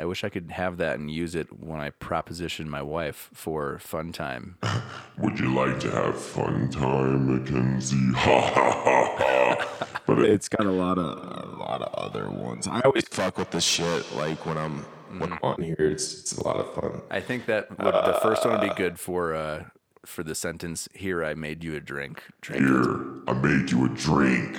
I 0.00 0.04
wish 0.04 0.22
I 0.22 0.28
could 0.28 0.52
have 0.52 0.76
that 0.76 0.98
and 0.98 1.10
use 1.10 1.34
it 1.34 1.48
when 1.60 1.80
I 1.80 1.90
proposition 1.90 2.70
my 2.70 2.82
wife 2.82 3.30
for 3.34 3.78
fun 3.80 4.12
time. 4.12 4.56
would 5.18 5.38
you 5.40 5.52
like 5.52 5.80
to 5.80 5.90
have 5.90 6.20
fun 6.20 6.70
time, 6.70 7.34
Mackenzie? 7.34 7.96
Ha 8.14 8.40
ha 8.40 8.70
ha 8.84 9.16
ha. 9.18 10.00
But 10.06 10.20
it, 10.20 10.30
it's 10.30 10.48
got 10.48 10.66
a 10.66 10.70
lot 10.70 10.98
of 10.98 11.18
a 11.52 11.56
lot 11.58 11.82
of 11.82 11.92
other 11.94 12.30
ones. 12.30 12.66
I 12.68 12.80
always 12.80 13.06
fuck 13.08 13.38
with 13.38 13.50
the 13.50 13.60
shit 13.60 14.04
like 14.16 14.44
when 14.46 14.56
I'm 14.56 14.84
when 15.10 15.32
I'm 15.32 15.38
on 15.42 15.62
here. 15.62 15.76
It's 15.78 16.20
it's 16.20 16.36
a 16.36 16.44
lot 16.44 16.56
of 16.56 16.74
fun. 16.74 17.02
I 17.10 17.20
think 17.20 17.46
that 17.46 17.70
would, 17.70 17.94
the 17.94 18.18
first 18.22 18.44
one 18.44 18.58
would 18.58 18.68
be 18.68 18.74
good 18.74 18.98
for 18.98 19.34
uh, 19.34 19.64
for 20.04 20.22
the 20.22 20.34
sentence. 20.34 20.88
Here, 20.94 21.24
I 21.24 21.34
made 21.34 21.64
you 21.64 21.74
a 21.76 21.80
drink. 21.80 22.22
Drink 22.40 22.62
it. 22.62 22.68
here, 22.68 23.04
I 23.26 23.32
made 23.34 23.70
you 23.70 23.86
a 23.86 23.88
drink. 23.88 24.58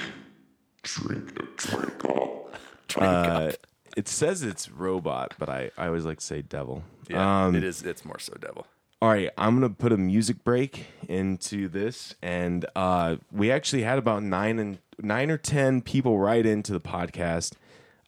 Drink 0.83 1.35
the 1.35 1.47
drink 1.57 2.05
up. 2.05 2.53
Uh, 2.97 3.51
it 3.97 4.07
says 4.07 4.43
it's 4.43 4.69
robot, 4.69 5.33
but 5.37 5.49
I 5.49 5.71
I 5.77 5.87
always 5.87 6.05
like 6.05 6.19
to 6.19 6.25
say 6.25 6.41
devil. 6.41 6.83
Yeah, 7.09 7.45
Um, 7.45 7.55
it 7.55 7.63
is. 7.63 7.83
It's 7.83 8.05
more 8.05 8.19
so 8.19 8.33
devil. 8.39 8.65
All 9.01 9.09
right, 9.09 9.29
I'm 9.37 9.55
gonna 9.55 9.69
put 9.69 9.91
a 9.93 9.97
music 9.97 10.43
break 10.43 10.87
into 11.07 11.67
this, 11.69 12.15
and 12.21 12.65
uh, 12.75 13.15
we 13.31 13.51
actually 13.51 13.83
had 13.83 13.97
about 13.97 14.23
nine 14.23 14.59
and 14.59 14.79
nine 14.99 15.31
or 15.31 15.37
ten 15.37 15.81
people 15.81 16.17
write 16.19 16.45
into 16.45 16.73
the 16.73 16.81
podcast. 16.81 17.53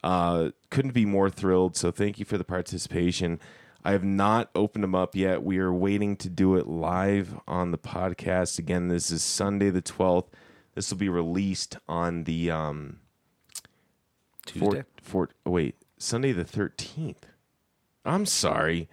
Uh, 0.04 0.50
couldn't 0.70 0.94
be 0.94 1.06
more 1.06 1.30
thrilled. 1.30 1.76
So 1.76 1.92
thank 1.92 2.18
you 2.20 2.26
for 2.26 2.38
the 2.38 2.44
participation. 2.44 3.40
I 3.84 3.92
have 3.92 4.04
not 4.04 4.50
opened 4.54 4.84
them 4.84 4.96
up 4.96 5.16
yet. 5.16 5.44
We 5.44 5.58
are 5.60 5.74
waiting 5.74 6.16
to 6.18 6.30
do 6.30 6.56
it 6.56 6.68
live 6.68 7.40
on 7.48 7.72
the 7.72 7.78
podcast. 7.78 8.60
Again, 8.60 8.88
this 8.90 9.10
is 9.10 9.24
Sunday 9.24 9.70
the 9.70 9.82
12th. 9.82 10.28
This 10.76 10.90
will 10.92 10.98
be 10.98 11.10
released 11.10 11.78
on 11.88 12.24
the 12.26 12.52
um, 12.52 13.00
Tuesday. 14.46 14.84
for, 15.02 15.30
oh, 15.46 15.52
wait, 15.52 15.76
Sunday 15.98 16.32
the 16.32 16.46
13th. 16.46 17.24
I'm 18.06 18.26
sorry. 18.26 18.88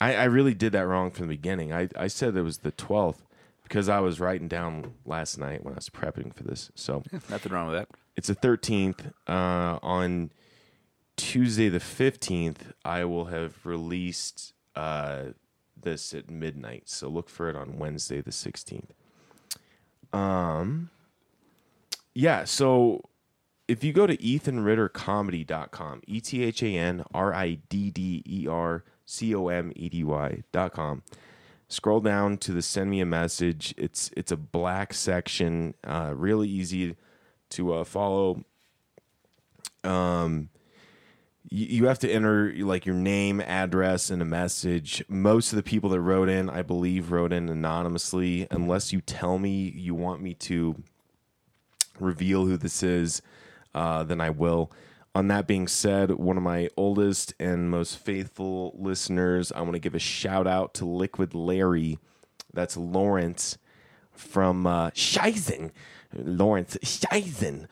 I, 0.00 0.14
I 0.14 0.24
really 0.24 0.54
did 0.54 0.72
that 0.72 0.86
wrong 0.86 1.10
from 1.10 1.28
the 1.28 1.34
beginning. 1.34 1.72
I, 1.72 1.88
I 1.96 2.08
said 2.08 2.36
it 2.36 2.42
was 2.42 2.58
the 2.58 2.72
12th 2.72 3.18
because 3.62 3.88
I 3.88 4.00
was 4.00 4.20
writing 4.20 4.48
down 4.48 4.94
last 5.06 5.38
night 5.38 5.64
when 5.64 5.74
I 5.74 5.76
was 5.76 5.88
prepping 5.88 6.34
for 6.34 6.42
this. 6.44 6.70
So 6.74 7.02
Nothing 7.30 7.52
wrong 7.52 7.68
with 7.68 7.76
that. 7.76 7.88
it's 8.16 8.28
the 8.28 8.36
13th. 8.36 9.12
Uh, 9.26 9.78
on 9.82 10.30
Tuesday 11.16 11.68
the 11.68 11.78
15th, 11.78 12.72
I 12.84 13.04
will 13.04 13.26
have 13.26 13.64
released 13.64 14.52
uh, 14.74 15.26
this 15.80 16.12
at 16.12 16.30
midnight. 16.30 16.88
So 16.88 17.08
look 17.08 17.28
for 17.28 17.48
it 17.48 17.56
on 17.56 17.78
Wednesday 17.78 18.20
the 18.20 18.30
16th. 18.30 18.90
Um, 20.12 20.90
yeah, 22.14 22.44
so 22.44 23.02
if 23.66 23.82
you 23.82 23.92
go 23.92 24.06
to 24.06 24.16
ethanrittercomedy.com, 24.16 26.02
E 26.06 26.20
T 26.20 26.44
H 26.44 26.62
A 26.62 26.66
N 26.66 27.04
R 27.12 27.34
I 27.34 27.58
D 27.68 27.90
D 27.90 28.22
E 28.26 28.46
R 28.46 28.84
C 29.06 29.34
O 29.34 29.48
M 29.48 29.72
E 29.74 29.88
D 29.88 30.04
Y.com, 30.04 31.02
scroll 31.68 32.00
down 32.00 32.38
to 32.38 32.52
the 32.52 32.62
send 32.62 32.90
me 32.90 33.00
a 33.00 33.06
message. 33.06 33.74
It's 33.76 34.10
it's 34.16 34.30
a 34.30 34.36
black 34.36 34.94
section, 34.94 35.74
uh, 35.84 36.12
really 36.14 36.48
easy 36.48 36.96
to 37.50 37.74
uh, 37.74 37.84
follow. 37.84 38.44
Um, 39.82 40.48
you, 41.54 41.86
have 41.86 42.00
to 42.00 42.10
enter 42.10 42.52
like 42.58 42.84
your 42.84 42.96
name, 42.96 43.40
address, 43.40 44.10
and 44.10 44.20
a 44.20 44.24
message. 44.24 45.04
Most 45.08 45.52
of 45.52 45.56
the 45.56 45.62
people 45.62 45.88
that 45.90 46.00
wrote 46.00 46.28
in, 46.28 46.50
I 46.50 46.62
believe, 46.62 47.12
wrote 47.12 47.32
in 47.32 47.48
anonymously. 47.48 48.48
Unless 48.50 48.92
you 48.92 49.00
tell 49.00 49.38
me 49.38 49.72
you 49.76 49.94
want 49.94 50.20
me 50.20 50.34
to 50.34 50.82
reveal 52.00 52.46
who 52.46 52.56
this 52.56 52.82
is, 52.82 53.22
uh, 53.72 54.02
then 54.02 54.20
I 54.20 54.30
will. 54.30 54.72
On 55.14 55.28
that 55.28 55.46
being 55.46 55.68
said, 55.68 56.10
one 56.10 56.36
of 56.36 56.42
my 56.42 56.68
oldest 56.76 57.34
and 57.38 57.70
most 57.70 57.98
faithful 57.98 58.74
listeners, 58.76 59.52
I 59.52 59.60
want 59.60 59.74
to 59.74 59.78
give 59.78 59.94
a 59.94 60.00
shout 60.00 60.48
out 60.48 60.74
to 60.74 60.84
Liquid 60.84 61.34
Larry. 61.34 61.98
That's 62.52 62.76
Lawrence 62.76 63.58
from 64.10 64.66
uh, 64.66 64.90
Scheisen. 64.90 65.70
Lawrence 66.12 66.76
Scheisen. 66.82 67.68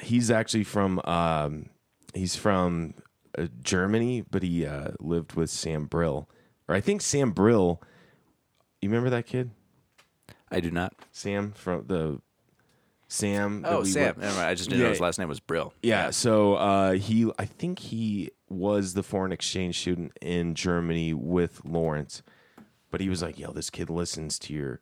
He's 0.00 0.30
actually 0.30 0.64
from 0.64 1.00
um, 1.04 1.66
he's 2.14 2.34
from 2.36 2.94
uh, 3.38 3.46
Germany, 3.62 4.22
but 4.30 4.42
he 4.42 4.64
uh, 4.66 4.92
lived 5.00 5.34
with 5.34 5.50
Sam 5.50 5.86
Brill, 5.86 6.28
or 6.68 6.74
I 6.74 6.80
think 6.80 7.02
Sam 7.02 7.30
Brill. 7.32 7.82
You 8.80 8.88
remember 8.88 9.10
that 9.10 9.26
kid, 9.26 9.50
I 10.50 10.60
do 10.60 10.70
not. 10.70 10.94
Sam 11.12 11.52
from 11.52 11.86
the 11.86 12.20
Sam? 13.08 13.62
that 13.62 13.72
Oh, 13.72 13.80
we 13.82 13.88
Sam. 13.88 14.04
went- 14.04 14.18
Never 14.18 14.34
mind. 14.36 14.48
I 14.48 14.54
just 14.54 14.68
didn't 14.68 14.80
know 14.80 14.86
Yeah. 14.86 14.90
his 14.92 15.00
last 15.00 15.18
name 15.18 15.28
was 15.28 15.40
Brill. 15.40 15.72
Yeah, 15.82 16.10
so 16.10 16.54
uh, 16.54 16.92
he, 16.92 17.30
I 17.38 17.44
think 17.46 17.78
he 17.78 18.30
was 18.48 18.94
the 18.94 19.02
foreign 19.02 19.32
exchange 19.32 19.78
student 19.80 20.12
in 20.20 20.54
Germany 20.54 21.12
with 21.14 21.64
Lawrence, 21.64 22.22
but 22.90 23.00
he 23.00 23.08
was 23.08 23.22
like, 23.22 23.38
"Yo, 23.38 23.52
this 23.52 23.70
kid 23.70 23.90
listens 23.90 24.38
to 24.40 24.52
your 24.54 24.80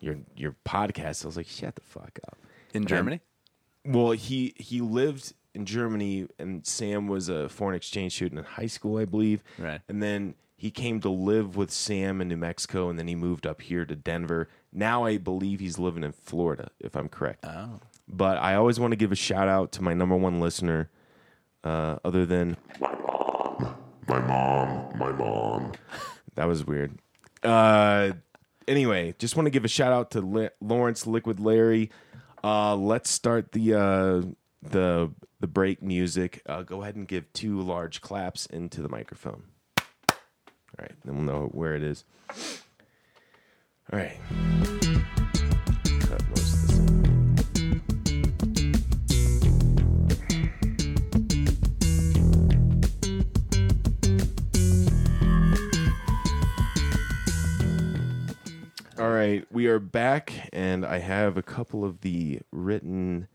your 0.00 0.16
your 0.36 0.54
podcast." 0.64 1.24
I 1.24 1.28
was 1.28 1.36
like, 1.36 1.48
"Shut 1.48 1.74
the 1.74 1.82
fuck 1.82 2.18
up." 2.26 2.38
In 2.74 2.84
Germany? 2.86 3.20
Well, 3.84 4.12
he 4.12 4.52
he 4.56 4.80
lived 4.80 5.32
in 5.56 5.64
Germany, 5.64 6.28
and 6.38 6.64
Sam 6.66 7.08
was 7.08 7.28
a 7.28 7.48
foreign 7.48 7.74
exchange 7.74 8.14
student 8.14 8.38
in 8.38 8.44
high 8.44 8.66
school, 8.68 8.98
I 8.98 9.04
believe. 9.06 9.42
Right. 9.58 9.80
And 9.88 10.02
then 10.02 10.34
He 10.58 10.70
came 10.70 11.00
to 11.00 11.10
live 11.10 11.56
with 11.56 11.70
Sam 11.70 12.20
in 12.20 12.28
New 12.28 12.36
Mexico, 12.38 12.88
and 12.88 12.98
then 12.98 13.08
he 13.08 13.14
moved 13.14 13.46
up 13.46 13.60
here 13.60 13.84
to 13.84 13.94
Denver. 13.94 14.48
Now 14.72 15.04
I 15.04 15.18
believe 15.18 15.60
he's 15.60 15.78
living 15.78 16.02
in 16.04 16.12
Florida, 16.12 16.70
if 16.80 16.94
I'm 16.96 17.08
correct. 17.10 17.44
Oh. 17.46 17.80
But 18.08 18.38
I 18.38 18.54
always 18.54 18.78
want 18.80 18.92
to 18.92 18.96
give 18.96 19.12
a 19.12 19.16
shout 19.16 19.48
out 19.48 19.72
to 19.72 19.82
my 19.82 19.92
number 19.92 20.16
one 20.16 20.40
listener, 20.40 20.88
uh, 21.64 21.96
other 22.04 22.24
than 22.24 22.56
My 22.80 22.94
mom. 22.94 23.74
My 24.08 24.20
mom. 24.20 24.98
My 24.98 25.12
mom. 25.12 25.72
that 26.36 26.46
was 26.46 26.64
weird. 26.64 26.98
Uh, 27.42 28.12
anyway, 28.68 29.14
just 29.18 29.36
want 29.36 29.46
to 29.46 29.50
give 29.50 29.64
a 29.64 29.68
shout 29.68 29.92
out 29.92 30.10
to 30.12 30.20
Li- 30.20 30.50
Lawrence 30.60 31.06
Liquid 31.06 31.38
Larry. 31.40 31.90
Uh, 32.44 32.76
let's 32.76 33.10
start 33.10 33.52
the 33.52 33.74
uh, 33.74 34.22
the 34.70 35.12
the 35.40 35.46
break 35.46 35.82
music. 35.82 36.42
Uh, 36.46 36.62
go 36.62 36.82
ahead 36.82 36.96
and 36.96 37.06
give 37.08 37.32
two 37.32 37.60
large 37.60 38.00
claps 38.00 38.46
into 38.46 38.82
the 38.82 38.88
microphone. 38.88 39.44
All 39.78 40.82
right, 40.82 40.94
then 41.04 41.16
we'll 41.16 41.24
know 41.24 41.48
where 41.52 41.74
it 41.74 41.82
is. 41.82 42.04
All 43.92 43.98
right. 43.98 44.18
All 58.98 59.10
right, 59.12 59.46
we 59.52 59.66
are 59.66 59.78
back, 59.78 60.48
and 60.52 60.84
I 60.84 60.98
have 60.98 61.36
a 61.36 61.42
couple 61.42 61.84
of 61.84 62.00
the 62.00 62.40
written 62.50 63.28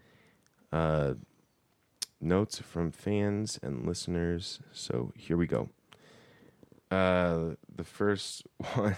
uh, 0.71 1.13
notes 2.19 2.59
from 2.59 2.91
fans 2.91 3.59
and 3.61 3.85
listeners. 3.85 4.59
So 4.71 5.11
here 5.15 5.37
we 5.37 5.47
go. 5.47 5.69
Uh, 6.89 7.55
the 7.73 7.83
first 7.83 8.43
one. 8.73 8.95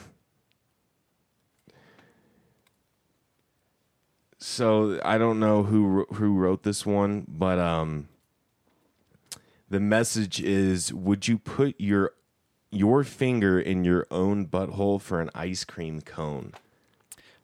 So 4.40 5.00
I 5.06 5.18
don't 5.18 5.40
know 5.40 5.64
who 5.64 6.06
who 6.14 6.36
wrote 6.36 6.64
this 6.64 6.86
one, 6.86 7.26
but 7.30 7.60
um, 7.60 8.10
the 9.70 9.80
message 9.80 10.42
is: 10.42 10.94
Would 10.94 11.30
you 11.30 11.38
put 11.38 11.80
your 11.80 12.12
your 12.70 13.06
finger 13.06 13.58
in 13.60 13.86
your 13.86 14.06
own 14.12 14.48
butthole 14.48 15.00
for 15.00 15.22
an 15.22 15.30
ice 15.34 15.64
cream 15.64 16.02
cone? 16.02 16.54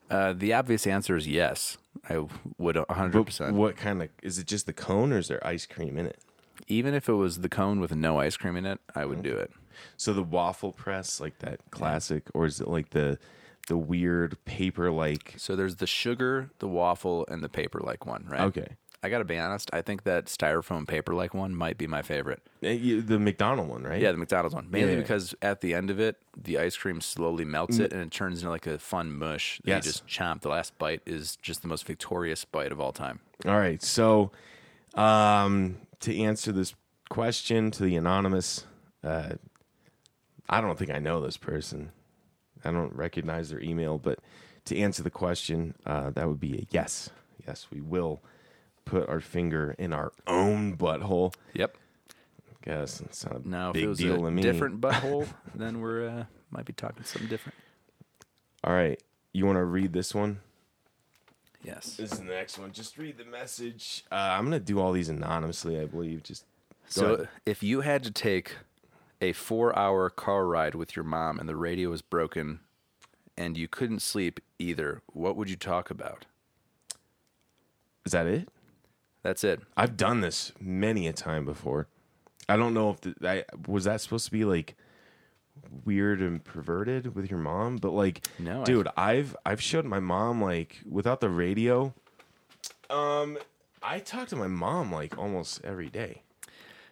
Uh, 0.10 0.34
the 0.34 0.52
obvious 0.52 0.86
answer 0.86 1.16
is 1.16 1.28
yes. 1.28 1.78
I 2.08 2.26
would 2.58 2.76
100%. 2.76 3.54
what 3.54 3.76
kind 3.76 4.02
of 4.02 4.10
is 4.22 4.38
it? 4.38 4.48
Just 4.48 4.66
the 4.66 4.74
cone, 4.74 5.12
or 5.12 5.18
is 5.18 5.28
there 5.28 5.46
ice 5.46 5.66
cream 5.66 5.98
in 5.98 6.06
it? 6.06 6.20
Even 6.68 6.94
if 6.94 7.10
it 7.10 7.14
was 7.14 7.40
the 7.40 7.50
cone 7.50 7.80
with 7.80 7.96
no 7.96 8.20
ice 8.20 8.38
cream 8.38 8.56
in 8.56 8.66
it, 8.66 8.80
I 8.96 9.06
would 9.06 9.24
do 9.24 9.36
it. 9.36 9.52
So 9.98 10.14
the 10.14 10.24
waffle 10.24 10.72
press, 10.72 11.20
like 11.20 11.40
that 11.40 11.60
classic, 11.72 12.24
or 12.34 12.46
is 12.46 12.60
it 12.62 12.68
like 12.68 12.90
the 12.92 13.18
the 13.68 13.78
weird 13.78 14.44
paper 14.46 14.92
like? 14.92 15.36
So 15.38 15.56
there's 15.56 15.78
the 15.78 15.88
sugar, 15.88 16.50
the 16.60 16.68
waffle, 16.68 17.26
and 17.30 17.44
the 17.44 17.50
paper 17.50 17.80
like 17.80 18.06
one, 18.06 18.26
right? 18.28 18.42
Okay, 18.42 18.76
I 19.02 19.10
got 19.10 19.20
to 19.20 19.26
be 19.26 19.38
honest. 19.38 19.70
I 19.72 19.82
think 19.82 20.04
that 20.04 20.26
styrofoam 20.26 20.86
paper 20.88 21.14
like 21.16 21.34
one 21.34 21.56
might 21.56 21.78
be 21.78 21.88
my 21.88 22.02
favorite. 22.02 22.42
Eh, 22.62 22.72
you- 22.74 23.02
the 23.02 23.18
McDonald 23.18 23.70
one, 23.70 23.84
right? 23.84 24.02
Yeah, 24.02 24.12
the 24.12 24.18
McDonald's 24.18 24.54
one. 24.54 24.70
Mainly 24.70 24.94
Yeah. 24.96 25.00
because 25.00 25.34
at 25.42 25.62
the 25.62 25.74
end 25.74 25.90
of 25.90 26.00
it, 26.00 26.18
the 26.38 26.58
ice 26.60 26.76
cream 26.76 27.00
slowly 27.00 27.46
melts 27.46 27.80
it 27.80 27.94
and 27.94 28.02
it 28.02 28.12
turns 28.12 28.40
into 28.40 28.50
like 28.50 28.68
a 28.68 28.78
fun 28.78 29.12
mush 29.18 29.62
that 29.64 29.70
Yes. 29.72 29.86
you 29.86 29.92
just 29.94 30.08
chomp. 30.08 30.42
The 30.42 30.50
last 30.50 30.78
bite 30.78 31.02
is 31.06 31.38
just 31.38 31.62
the 31.62 31.68
most 31.70 31.86
victorious 31.86 32.44
bite 32.44 32.72
of 32.74 32.80
all 32.82 32.92
time. 32.92 33.20
All 33.46 33.58
right. 33.58 33.82
So, 33.82 34.32
um, 34.96 35.78
to 36.02 36.18
answer 36.18 36.52
this 36.52 36.76
question 37.10 37.72
to 37.72 37.84
the 37.84 37.96
anonymous, 37.96 38.66
uh, 39.04 39.34
I 40.50 40.60
don't 40.62 40.78
think 40.78 40.92
I 40.92 41.00
know 41.00 41.22
this 41.22 41.38
person. 41.38 41.92
I 42.66 42.72
don't 42.72 42.94
recognize 42.94 43.50
their 43.50 43.62
email, 43.62 43.98
but 43.98 44.20
to 44.66 44.78
answer 44.78 45.04
the 45.04 45.10
question, 45.10 45.76
uh, 45.86 46.10
that 46.12 46.28
would 46.28 46.40
be 46.42 46.58
a 46.60 46.68
yes. 46.72 47.12
Yes, 47.48 47.68
we 47.72 47.80
will 47.80 48.22
put 48.90 49.08
our 49.08 49.20
finger 49.20 49.76
in 49.78 49.94
our 49.94 50.12
own 50.28 50.76
butthole. 50.76 51.34
Yep. 51.54 51.78
I 52.50 52.66
Guess 52.66 53.02
it's 53.02 53.26
not 53.26 53.42
a 53.46 53.50
Now, 53.50 53.72
big 53.72 53.84
if 53.84 53.86
it 53.86 53.90
was 53.90 53.98
deal 54.00 54.18
to 54.18 54.26
a 54.28 54.32
me. 54.32 54.42
different 54.42 54.82
butthole, 54.82 55.28
then 55.56 55.80
we're 55.80 56.08
uh, 56.10 56.24
might 56.52 56.66
be 56.66 56.74
talking 56.74 57.04
something 57.04 57.30
different. 57.30 57.56
All 58.64 58.74
right, 58.74 59.02
you 59.32 59.46
want 59.46 59.58
to 59.58 59.64
read 59.64 59.94
this 59.94 60.14
one? 60.14 60.40
Yes. 61.64 61.96
This 61.98 62.12
is 62.14 62.20
the 62.20 62.26
next 62.26 62.58
one. 62.58 62.72
Just 62.72 62.98
read 62.98 63.18
the 63.18 63.26
message. 63.26 64.04
Uh, 64.12 64.16
I'm 64.16 64.46
gonna 64.46 64.60
do 64.60 64.80
all 64.80 64.92
these 64.92 65.10
anonymously, 65.10 65.80
I 65.80 65.86
believe. 65.86 66.24
Just 66.24 66.46
So, 66.88 67.14
ahead. 67.14 67.30
if 67.46 67.62
you 67.64 67.82
had 67.82 68.04
to 68.04 68.12
take 68.12 68.56
a 69.22 69.34
four-hour 69.34 70.10
car 70.10 70.46
ride 70.48 70.76
with 70.76 70.96
your 70.96 71.04
mom 71.06 71.38
and 71.40 71.48
the 71.48 71.56
radio 71.58 71.90
was 71.90 72.02
broken, 72.02 72.62
and 73.38 73.58
you 73.58 73.68
couldn't 73.68 74.00
sleep 74.02 74.40
either, 74.58 75.02
what 75.14 75.36
would 75.36 75.50
you 75.50 75.56
talk 75.58 75.90
about? 75.92 76.26
is 78.06 78.14
that 78.14 78.26
it? 78.26 78.50
That's 79.24 79.44
it. 79.44 79.60
I've 79.76 79.98
done 79.98 80.22
this 80.22 80.52
many 80.60 81.08
a 81.08 81.14
time 81.14 81.46
before. 81.46 81.88
I 82.48 82.56
don't 82.58 82.74
know 82.74 82.92
if 82.92 83.02
the, 83.02 83.16
I 83.24 83.44
was 83.68 83.84
that 83.84 84.02
supposed 84.02 84.26
to 84.26 84.32
be 84.32 84.46
like 84.46 84.76
weird 85.86 86.22
and 86.22 86.44
perverted 86.44 87.16
with 87.16 87.30
your 87.30 87.40
mom, 87.40 87.78
but 87.78 87.92
like, 87.92 88.26
No, 88.40 88.62
I- 88.62 88.64
dude, 88.64 88.88
I've 88.98 89.36
I've 89.46 89.62
showed 89.62 89.86
my 89.86 90.00
mom 90.00 90.42
like 90.42 90.82
without 90.90 91.20
the 91.20 91.30
radio. 91.30 91.94
Um, 92.90 93.38
I 93.84 94.00
talk 94.00 94.28
to 94.30 94.36
my 94.36 94.48
mom 94.48 94.92
like 94.92 95.18
almost 95.18 95.62
every 95.64 95.90
day. 95.90 96.24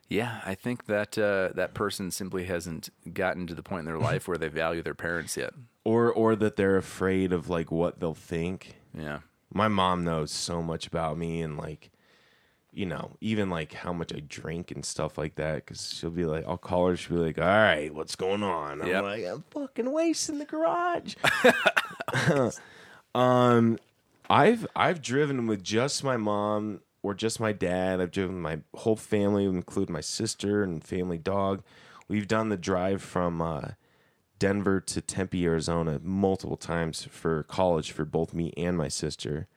Yeah, 0.10 0.40
I 0.46 0.56
think 0.56 0.86
that 0.86 1.18
uh, 1.18 1.50
that 1.56 1.74
person 1.74 2.12
simply 2.12 2.46
hasn't 2.46 2.90
gotten 3.14 3.46
to 3.48 3.54
the 3.56 3.64
point 3.64 3.80
in 3.80 3.86
their 3.86 3.98
life 4.00 4.26
where 4.28 4.38
they 4.38 4.48
value 4.48 4.82
their 4.82 4.94
parents 4.94 5.36
yet. 5.36 5.54
or 5.84 6.12
or 6.14 6.36
that 6.36 6.56
they're 6.56 6.78
afraid 6.78 7.34
of 7.34 7.50
like 7.50 7.72
what 7.72 8.00
they'll 8.00 8.14
think. 8.14 8.76
Yeah. 8.98 9.20
My 9.54 9.68
mom 9.68 10.04
knows 10.04 10.32
so 10.32 10.62
much 10.62 10.88
about 10.88 11.18
me 11.18 11.42
and 11.42 11.58
like 11.58 11.90
you 12.78 12.86
know, 12.86 13.18
even 13.22 13.50
like 13.50 13.74
how 13.74 13.92
much 13.92 14.14
I 14.14 14.20
drink 14.20 14.72
and 14.72 14.86
stuff 14.86 15.18
like 15.18 15.36
that 15.36 15.66
cuz 15.66 15.94
she'll 15.94 16.12
be 16.12 16.26
like 16.26 16.46
I'll 16.48 16.58
call 16.58 16.88
her 16.90 16.96
she'll 16.96 17.18
be 17.18 17.24
like, 17.24 17.40
"All 17.40 17.46
right, 17.46 17.94
what's 17.94 18.16
going 18.16 18.44
on?" 18.44 18.82
I'm 18.82 18.88
Yep. 18.88 19.04
like, 19.04 19.26
"I'm 19.26 19.44
fucking 19.50 19.92
wasting 19.92 20.40
the 20.40 20.46
garage." 20.46 21.16
um 23.16 23.78
I've 24.30 24.68
I've 24.76 25.02
driven 25.02 25.48
with 25.48 25.64
just 25.64 26.04
my 26.04 26.18
mom 26.18 26.82
or 27.02 27.14
just 27.14 27.40
my 27.40 27.54
dad. 27.54 28.02
I've 28.02 28.12
driven 28.12 28.42
my 28.42 28.60
whole 28.76 28.96
family, 28.98 29.46
including 29.46 29.94
my 29.94 30.02
sister 30.02 30.64
and 30.64 30.84
family 30.84 31.18
dog. 31.18 31.64
We've 32.10 32.28
done 32.28 32.50
the 32.50 32.58
drive 32.58 33.02
from 33.02 33.42
uh, 33.42 33.70
Denver 34.40 34.82
to 34.82 35.02
Tempe, 35.02 35.46
Arizona, 35.46 36.00
multiple 36.04 36.58
times 36.58 37.06
for 37.10 37.44
college 37.44 37.92
for 37.92 38.04
both 38.06 38.34
me 38.34 38.54
and 38.58 38.78
my 38.78 38.88
sister. 38.90 39.48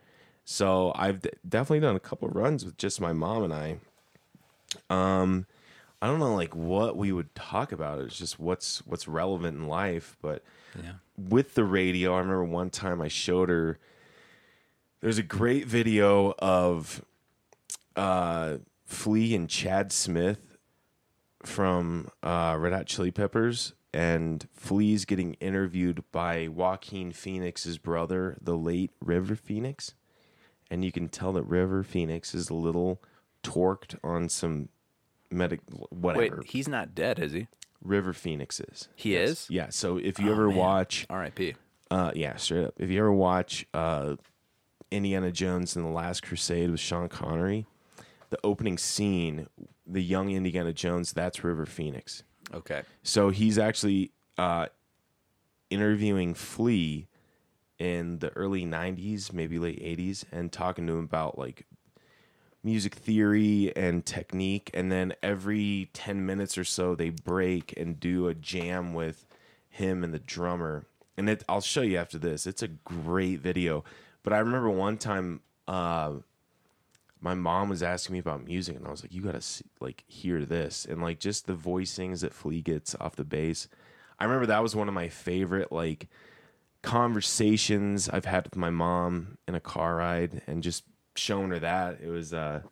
So 0.53 0.91
I've 0.97 1.21
d- 1.21 1.31
definitely 1.49 1.79
done 1.79 1.95
a 1.95 2.01
couple 2.01 2.27
runs 2.29 2.65
with 2.65 2.77
just 2.77 3.01
my 3.01 3.13
mom 3.13 3.45
and 3.45 3.55
I. 3.55 3.77
Um, 4.91 5.47
I 6.03 6.09
don't 6.09 6.19
know 6.19 6.35
like 6.35 6.57
what 6.57 6.97
we 6.97 7.13
would 7.13 7.33
talk 7.37 7.71
about. 7.71 8.01
It's 8.01 8.19
just 8.19 8.41
what's 8.41 8.85
what's 8.85 9.07
relevant 9.07 9.57
in 9.57 9.69
life, 9.69 10.17
but 10.21 10.43
Yeah. 10.83 10.95
with 11.17 11.55
the 11.55 11.63
radio, 11.63 12.15
I 12.15 12.19
remember 12.19 12.45
one 12.45 12.69
time 12.69 13.01
I 13.01 13.07
showed 13.07 13.49
her. 13.49 13.79
There's 15.01 15.19
a 15.19 15.23
great 15.23 15.67
video 15.69 16.35
of 16.41 17.05
uh, 17.95 18.57
Flea 18.87 19.37
and 19.37 19.49
Chad 19.49 19.93
Smith 19.93 20.57
from 21.45 22.09
uh, 22.25 22.57
Red 22.59 22.73
Hot 22.73 22.87
Chili 22.87 23.13
Peppers, 23.13 23.73
and 23.95 24.49
Flea's 24.53 25.05
getting 25.05 25.35
interviewed 25.35 26.03
by 26.11 26.49
Joaquin 26.49 27.13
Phoenix's 27.13 27.79
brother, 27.79 28.37
the 28.43 28.57
late 28.57 28.91
River 29.01 29.37
Phoenix, 29.37 29.95
and 30.71 30.85
you 30.85 30.93
can 30.93 31.09
tell 31.09 31.33
that 31.33 31.43
River 31.45 31.83
Phoenix 31.83 32.35
is 32.35 32.51
a 32.51 32.55
little 32.55 33.03
torqued 33.43 33.97
on 34.05 34.29
some 34.29 34.69
medic 35.31 35.61
Wait, 35.71 35.89
whatever. 36.17 36.43
he's 36.47 36.69
not 36.69 36.95
dead, 36.95 37.19
is 37.19 37.33
he? 37.33 37.47
River 37.83 38.13
Phoenix 38.13 38.61
is. 38.61 38.89
He 38.95 39.17
is? 39.17 39.47
Yeah. 39.49 39.69
So 39.71 39.97
if 39.97 40.19
you 40.19 40.29
Oh, 40.29 40.33
ever 40.33 40.49
man. 40.49 40.57
watch 40.57 41.07
R.I.P. 41.09 41.55
uh, 41.91 42.13
yeah, 42.15 42.37
straight 42.37 42.65
up. 42.67 42.75
If 42.79 42.91
you 42.91 42.99
ever 42.99 43.13
watch 43.13 43.67
uh, 43.73 44.17
Indiana 44.91 45.31
Jones 45.33 45.77
and 45.77 45.85
the 45.85 45.91
Last 45.91 46.23
Crusade 46.23 46.71
with 46.71 46.81
Sean 46.81 47.09
Connery, 47.09 47.67
the 48.29 48.39
opening 48.45 48.77
scene, 48.77 49.47
the 49.87 50.03
young 50.03 50.31
Indiana 50.31 50.73
Jones, 50.75 51.13
that's 51.13 51.43
River 51.43 51.65
Phoenix. 51.65 52.23
Okay. 52.53 52.83
So 53.03 53.31
he's 53.31 53.59
actually 53.59 54.13
uh, 54.37 54.67
interviewing 55.71 56.35
Flea 56.35 57.07
in 57.81 58.19
the 58.19 58.31
early 58.37 58.65
90s, 58.65 59.33
maybe 59.33 59.59
late 59.59 59.83
80s, 59.83 60.25
and 60.31 60.53
talking 60.53 60.87
to 60.87 60.93
him 60.93 61.05
about 61.05 61.39
like 61.39 61.67
music 62.63 62.95
theory 62.95 63.75
and 63.75 64.05
technique. 64.05 64.71
And 64.75 64.93
then 64.93 65.15
every 65.23 65.89
10 65.95 66.25
minutes 66.25 66.59
or 66.59 66.65
so, 66.65 66.95
they 66.95 67.09
break 67.09 67.75
and 67.77 67.99
do 67.99 68.29
a 68.29 68.35
jam 68.35 68.93
with 68.93 69.27
him 69.71 70.05
and 70.05 70.13
the 70.13 70.19
drummer. 70.19 70.85
And 71.17 71.29
it, 71.31 71.43
I'll 71.49 71.63
show 71.63 71.81
you 71.81 71.97
after 71.97 72.19
this. 72.19 72.47
It's 72.47 72.63
a 72.63 72.69
great 72.69 73.41
video. 73.41 73.83
But 74.23 74.35
I 74.35 74.39
remember 74.39 74.69
one 74.69 74.99
time, 74.99 75.41
uh, 75.67 76.13
my 77.23 77.35
mom 77.35 77.69
was 77.69 77.83
asking 77.83 78.15
me 78.15 78.19
about 78.19 78.45
music, 78.45 78.77
and 78.77 78.87
I 78.87 78.91
was 78.91 79.03
like, 79.03 79.13
"You 79.13 79.21
gotta 79.21 79.43
see, 79.43 79.65
like 79.79 80.05
hear 80.07 80.45
this," 80.47 80.87
and 80.87 81.03
like 81.03 81.21
just 81.21 81.47
the 81.47 81.55
voicings 81.55 82.21
that 82.23 82.33
Flea 82.33 82.63
gets 82.63 82.95
off 82.99 83.17
the 83.17 83.25
bass. 83.25 83.69
I 84.19 84.25
remember 84.25 84.47
that 84.47 84.63
was 84.63 84.75
one 84.75 84.89
of 84.89 84.95
my 84.95 85.09
favorite 85.11 85.71
like 85.71 86.09
conversations 86.83 88.09
I've 88.09 88.25
had 88.25 88.45
with 88.45 88.57
my 88.57 88.71
mom 88.71 89.39
in 89.49 89.55
a 89.55 89.61
car 89.61 89.97
ride, 89.97 90.43
and 90.47 90.63
just 90.63 90.85
showing 91.17 91.51
her 91.51 91.59
that 91.59 91.99
it 92.03 92.09
was 92.09 92.33
uh, 92.33 92.63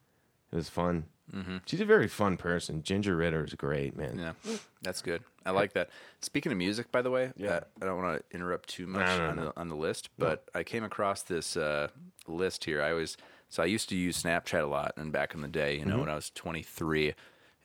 it 0.52 0.56
was 0.56 0.68
fun. 0.68 1.04
Mm-hmm. 1.34 1.59
She's 1.66 1.80
a 1.80 1.84
very 1.84 2.09
fun 2.09 2.38
person. 2.38 2.82
Ginger 2.82 3.14
Ritter 3.14 3.44
is 3.44 3.52
great, 3.54 3.94
man. 3.96 4.18
Yeah, 4.18 4.52
that's 4.80 5.02
good. 5.02 5.22
I 5.44 5.50
like 5.50 5.74
that. 5.74 5.90
Speaking 6.22 6.52
of 6.52 6.56
music, 6.59 6.90
by 6.90 7.02
the 7.02 7.11
way, 7.11 7.32
Yeah. 7.36 7.50
uh, 7.50 7.61
I 7.82 7.84
don't 7.84 8.02
want 8.02 8.18
to 8.18 8.34
interrupt 8.34 8.68
too 8.70 8.86
much 8.86 9.04
No, 9.06 9.18
no, 9.18 9.28
on, 9.28 9.36
no. 9.36 9.44
The, 9.46 9.61
on 9.61 9.68
the 9.68 9.76
list, 9.76 10.09
but 10.18 10.48
I 10.54 10.62
came 10.62 10.84
across 10.84 11.22
this 11.22 11.56
uh, 11.56 11.88
list 12.26 12.64
here. 12.64 12.82
I 12.82 12.90
always 12.92 13.16
so 13.50 13.62
I 13.62 13.66
used 13.66 13.88
to 13.90 13.96
use 13.96 14.22
Snapchat 14.22 14.62
a 14.62 14.66
lot, 14.66 14.92
and 14.96 15.11
back 15.12 15.34
in 15.34 15.40
the 15.42 15.48
day, 15.48 15.78
you 15.78 15.84
know, 15.84 15.92
Mm-hmm. 15.92 16.00
when 16.00 16.09
I 16.11 16.14
was 16.14 16.30
23 16.34 17.14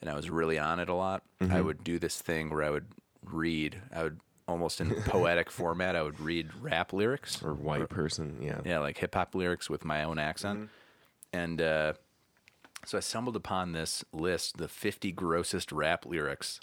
and 0.01 0.09
I 0.09 0.13
was 0.15 0.29
really 0.29 0.57
on 0.59 0.79
it 0.79 0.89
a 0.89 0.93
lot, 0.93 1.23
Mm-hmm. 1.41 1.53
I 1.53 1.61
would 1.61 1.83
do 1.83 1.99
this 1.99 2.21
thing 2.21 2.49
where 2.49 2.63
I 2.63 2.69
would 2.69 2.87
read. 3.25 3.81
I 3.93 4.03
would 4.03 4.19
almost 4.47 4.81
in 4.81 4.93
poetic 5.05 5.49
format. 5.51 5.95
I 5.95 6.01
would 6.01 6.19
read 6.19 6.49
rap 6.61 6.93
lyrics 6.93 7.41
Or 7.43 7.53
white 7.53 7.89
person, 7.89 8.37
yeah. 8.41 8.59
yeah, 8.65 8.79
like 8.79 8.97
hip 8.97 9.15
hop 9.15 9.35
lyrics 9.35 9.69
with 9.69 9.85
my 9.85 10.03
own 10.03 10.19
accent. 10.19 10.59
Mm-hmm. 10.59 10.67
And 11.33 11.61
uh, 11.61 11.93
so 12.85 12.97
I 12.97 13.01
stumbled 13.01 13.35
upon 13.35 13.71
this 13.71 14.03
list, 14.11 14.57
the 14.57 14.67
50 14.67 15.11
grossest 15.13 15.71
rap 15.71 16.05
lyrics. 16.05 16.59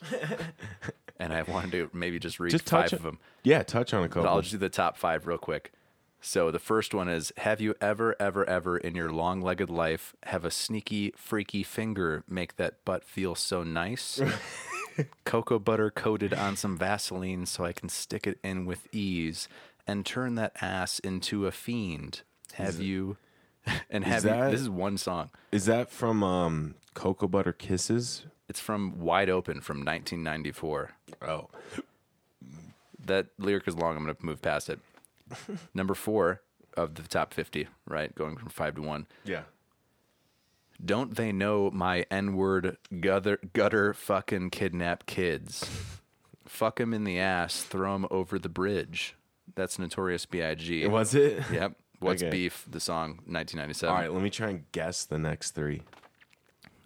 and 1.18 1.32
I 1.32 1.42
wanted 1.42 1.72
to 1.72 1.90
maybe 1.92 2.18
just 2.18 2.38
read 2.38 2.50
Just 2.50 2.68
five 2.68 2.92
of 2.92 3.02
them. 3.02 3.18
Yeah, 3.42 3.62
touch 3.62 3.92
on 3.94 4.04
a 4.04 4.08
But 4.08 4.14
couple. 4.14 4.28
I'll 4.28 4.40
just 4.40 4.52
do 4.52 4.58
the 4.58 4.68
top 4.68 4.96
five 4.96 5.26
real 5.26 5.38
quick. 5.38 5.72
So 6.20 6.50
the 6.50 6.58
first 6.58 6.92
one 6.94 7.08
is 7.08 7.32
Have 7.38 7.60
you 7.60 7.74
ever, 7.80 8.14
ever, 8.20 8.48
ever 8.48 8.76
in 8.76 8.94
your 8.94 9.10
long 9.10 9.40
legged 9.40 9.70
life 9.70 10.14
have 10.24 10.44
a 10.44 10.50
sneaky, 10.50 11.12
freaky 11.16 11.62
finger 11.62 12.24
make 12.28 12.56
that 12.56 12.84
butt 12.84 13.04
feel 13.04 13.34
so 13.34 13.62
nice? 13.62 14.20
Cocoa 15.24 15.58
butter 15.58 15.90
coated 15.90 16.32
on 16.34 16.56
some 16.56 16.76
Vaseline 16.76 17.46
so 17.46 17.64
I 17.64 17.72
can 17.72 17.88
stick 17.88 18.26
it 18.26 18.38
in 18.42 18.66
with 18.66 18.86
ease 18.94 19.48
and 19.86 20.04
turn 20.06 20.34
that 20.36 20.52
ass 20.60 20.98
into 21.00 21.46
a 21.46 21.50
fiend. 21.52 22.22
Have 22.54 22.80
you? 22.80 23.16
And 23.90 24.04
have 24.04 24.24
you, 24.24 24.30
this 24.50 24.60
is 24.60 24.70
one 24.70 24.96
song. 24.96 25.30
Is 25.52 25.66
that 25.66 25.90
from 25.90 26.24
um, 26.24 26.74
Cocoa 26.94 27.28
Butter 27.28 27.52
Kisses? 27.52 28.24
It's 28.48 28.58
from 28.58 28.98
Wide 29.00 29.28
Open 29.28 29.60
from 29.60 29.78
1994. 29.84 30.90
Oh, 31.28 31.48
That 33.06 33.26
lyric 33.38 33.68
is 33.68 33.76
long. 33.76 33.96
I'm 33.96 34.02
going 34.04 34.14
to 34.16 34.26
move 34.26 34.42
past 34.42 34.68
it. 34.70 34.80
Number 35.74 35.94
four 35.94 36.40
of 36.76 36.94
the 36.94 37.02
top 37.02 37.32
50, 37.34 37.68
right? 37.86 38.14
Going 38.14 38.36
from 38.36 38.48
five 38.48 38.74
to 38.76 38.82
one. 38.82 39.06
yeah. 39.24 39.42
Don't 40.82 41.14
they 41.16 41.30
know 41.32 41.70
my 41.70 42.06
N 42.10 42.36
word 42.36 42.78
gutter, 43.00 43.38
gutter 43.52 43.92
fucking 43.94 44.50
kidnap 44.50 45.06
kids? 45.06 45.68
Fuck 46.46 46.80
'em 46.80 46.94
in 46.94 47.04
the 47.04 47.18
ass, 47.18 47.62
throw 47.62 47.94
'em 47.94 48.06
over 48.10 48.38
the 48.38 48.48
bridge. 48.48 49.14
That's 49.54 49.78
Notorious 49.78 50.26
B.I.G. 50.26 50.86
Was 50.86 51.14
it? 51.14 51.42
Yep. 51.52 51.76
What's 51.98 52.22
Okay. 52.22 52.30
Beef, 52.30 52.66
the 52.70 52.80
song, 52.80 53.18
1997. 53.26 53.94
All 53.94 54.00
right, 54.00 54.12
let 54.12 54.22
me 54.22 54.30
try 54.30 54.48
and 54.48 54.64
guess 54.72 55.04
the 55.04 55.18
next 55.18 55.50
three. 55.50 55.82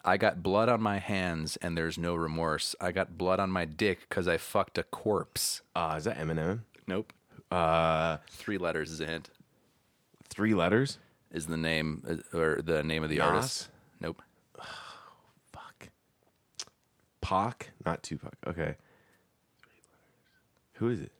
I 0.04 0.16
got 0.16 0.42
blood 0.42 0.68
on 0.68 0.82
my 0.82 0.98
hands 0.98 1.56
and 1.58 1.78
there's 1.78 1.96
no 1.96 2.14
remorse. 2.16 2.74
I 2.80 2.90
got 2.90 3.16
blood 3.16 3.38
on 3.38 3.50
my 3.50 3.64
dick 3.64 4.00
because 4.08 4.26
I 4.26 4.38
fucked 4.38 4.76
a 4.76 4.82
corpse. 4.82 5.62
Uh, 5.74 5.94
is 5.96 6.04
that 6.04 6.18
Eminem? 6.18 6.60
Nope. 6.88 7.12
Uh, 7.50 8.16
Three 8.28 8.58
letters 8.58 8.90
is 8.90 9.00
a 9.00 9.06
hint. 9.06 9.30
three 10.28 10.52
letters. 10.52 10.98
Is 11.30 11.46
the 11.46 11.56
name 11.56 12.02
uh, 12.34 12.36
or 12.36 12.60
the 12.62 12.82
name 12.82 13.02
of 13.04 13.08
the 13.08 13.20
artist? 13.20 13.68
Nas? 13.68 13.68
Nope. 14.00 14.22
Fuck. 15.52 15.88
Pac, 17.24 17.70
not 17.86 18.02
Tupac. 18.02 18.34
Okay. 18.46 18.74
Who 20.74 20.90
is 20.90 21.00
it? 21.00 21.10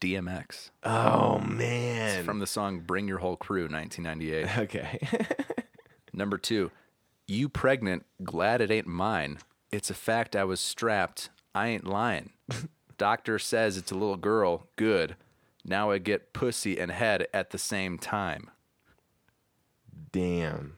DMX. 0.00 0.70
Oh 0.84 1.40
man. 1.40 2.24
From 2.24 2.38
the 2.38 2.46
song 2.46 2.78
Bring 2.78 3.08
Your 3.08 3.18
Whole 3.18 3.34
Crew, 3.34 3.68
1998. 3.68 4.58
okay. 4.62 5.00
Number 6.12 6.38
two, 6.38 6.70
you 7.26 7.48
pregnant, 7.48 8.06
glad 8.22 8.60
it 8.60 8.70
ain't 8.70 8.86
mine. 8.86 9.38
It's 9.72 9.90
a 9.90 9.94
fact 9.94 10.36
I 10.36 10.44
was 10.44 10.60
strapped. 10.60 11.28
I 11.56 11.66
ain't 11.66 11.88
lying. 11.88 12.30
Doctor 12.96 13.40
says 13.40 13.76
it's 13.76 13.90
a 13.90 13.96
little 13.96 14.16
girl. 14.16 14.68
Good. 14.76 15.16
Now 15.64 15.90
I 15.90 15.98
get 15.98 16.32
pussy 16.32 16.78
and 16.78 16.92
head 16.92 17.26
at 17.34 17.50
the 17.50 17.58
same 17.58 17.98
time. 17.98 18.48
Damn. 20.12 20.76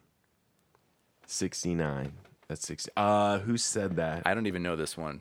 Sixty 1.26 1.74
nine. 1.74 2.14
That's 2.50 2.66
sixty. 2.66 2.90
Uh, 2.96 3.38
who 3.38 3.56
said 3.56 3.94
that? 3.94 4.22
I 4.26 4.34
don't 4.34 4.48
even 4.48 4.64
know 4.64 4.74
this 4.74 4.96
one. 4.96 5.20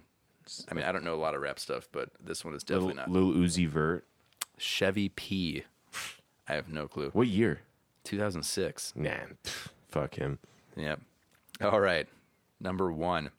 I 0.67 0.73
mean, 0.73 0.83
I 0.83 0.91
don't 0.91 1.03
know 1.03 1.13
a 1.13 1.21
lot 1.21 1.35
of 1.35 1.41
rap 1.41 1.59
stuff, 1.59 1.87
but 1.91 2.09
this 2.19 2.43
one 2.43 2.55
is 2.55 2.63
definitely 2.63 2.95
not. 2.95 3.11
Lil 3.11 3.33
Uzi 3.33 3.67
Vert. 3.67 4.03
Chevy 4.57 5.09
P. 5.09 5.63
I 6.47 6.55
have 6.55 6.69
no 6.69 6.87
clue. 6.87 7.11
What 7.13 7.27
year? 7.27 7.61
2006. 8.05 8.93
Nah. 8.95 9.11
pff, 9.43 9.67
Fuck 9.89 10.15
him. 10.15 10.39
Yep. 10.75 11.01
All 11.61 11.79
right. 11.79 12.07
Number 12.59 12.91
one. 12.91 13.29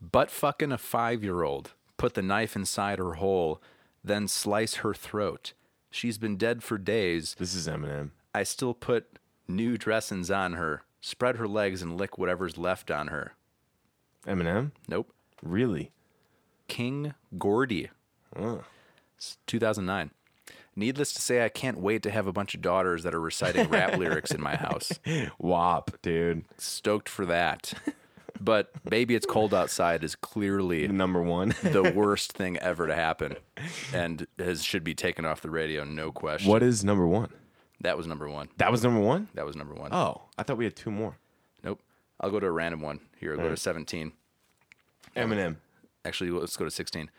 Butt 0.00 0.30
fucking 0.30 0.72
a 0.72 0.78
five 0.78 1.22
year 1.22 1.42
old. 1.42 1.72
Put 1.98 2.14
the 2.14 2.22
knife 2.22 2.56
inside 2.56 2.98
her 2.98 3.14
hole, 3.14 3.60
then 4.02 4.26
slice 4.26 4.76
her 4.76 4.94
throat. 4.94 5.52
She's 5.90 6.16
been 6.16 6.38
dead 6.38 6.62
for 6.62 6.78
days. 6.78 7.36
This 7.38 7.54
is 7.54 7.68
Eminem. 7.68 8.12
I 8.34 8.42
still 8.42 8.72
put 8.72 9.18
new 9.46 9.76
dressings 9.76 10.30
on 10.30 10.54
her. 10.54 10.82
Spread 11.00 11.36
her 11.36 11.46
legs 11.48 11.82
and 11.82 11.96
lick 11.98 12.18
whatever's 12.18 12.56
left 12.58 12.90
on 12.90 13.08
her. 13.08 13.34
Eminem. 14.26 14.72
Nope. 14.88 15.12
Really? 15.42 15.92
King 16.68 17.14
Gordy. 17.38 17.90
It's 19.16 19.38
2009. 19.46 20.10
Needless 20.78 21.12
to 21.14 21.22
say, 21.22 21.42
I 21.44 21.48
can't 21.48 21.78
wait 21.78 22.02
to 22.02 22.10
have 22.10 22.26
a 22.26 22.32
bunch 22.32 22.54
of 22.54 22.60
daughters 22.60 23.02
that 23.04 23.14
are 23.14 23.20
reciting 23.20 23.68
rap 23.70 23.96
lyrics 23.98 24.30
in 24.32 24.42
my 24.42 24.56
house. 24.56 24.92
Wop, 25.38 25.92
dude. 26.02 26.44
Stoked 26.58 27.08
for 27.08 27.24
that. 27.26 27.72
But 28.38 28.70
Baby 28.84 29.14
It's 29.14 29.24
Cold 29.24 29.54
Outside 29.54 30.04
is 30.04 30.14
clearly 30.14 30.86
Number 30.88 31.22
one. 31.22 31.54
the 31.62 31.90
worst 31.96 32.32
thing 32.34 32.58
ever 32.58 32.86
to 32.86 32.94
happen 32.94 33.36
and 33.94 34.26
has 34.38 34.62
should 34.62 34.84
be 34.84 34.94
taken 34.94 35.24
off 35.24 35.40
the 35.40 35.48
radio, 35.48 35.84
no 35.84 36.12
question. 36.12 36.50
what 36.50 36.62
is 36.62 36.84
number 36.84 37.06
one? 37.06 37.30
That 37.80 37.96
was 37.96 38.06
number 38.06 38.28
one. 38.28 38.48
That 38.56 38.70
was 38.72 38.82
number 38.82 39.00
one? 39.00 39.28
That 39.34 39.44
was 39.44 39.54
number 39.56 39.74
one. 39.74 39.92
Oh, 39.92 40.22
I 40.38 40.42
thought 40.42 40.56
we 40.56 40.64
had 40.64 40.76
two 40.76 40.90
more. 40.90 41.18
Nope. 41.62 41.80
I'll 42.20 42.30
go 42.30 42.40
to 42.40 42.46
a 42.46 42.50
random 42.50 42.80
one. 42.80 43.00
Here, 43.18 43.32
I'll 43.32 43.36
go 43.36 43.42
to 43.42 43.48
Alright. 43.48 43.58
17. 43.58 44.12
Eminem. 45.16 45.56
Actually, 46.04 46.30
let's 46.30 46.56
go 46.56 46.64
to 46.64 46.70
16. 46.70 47.10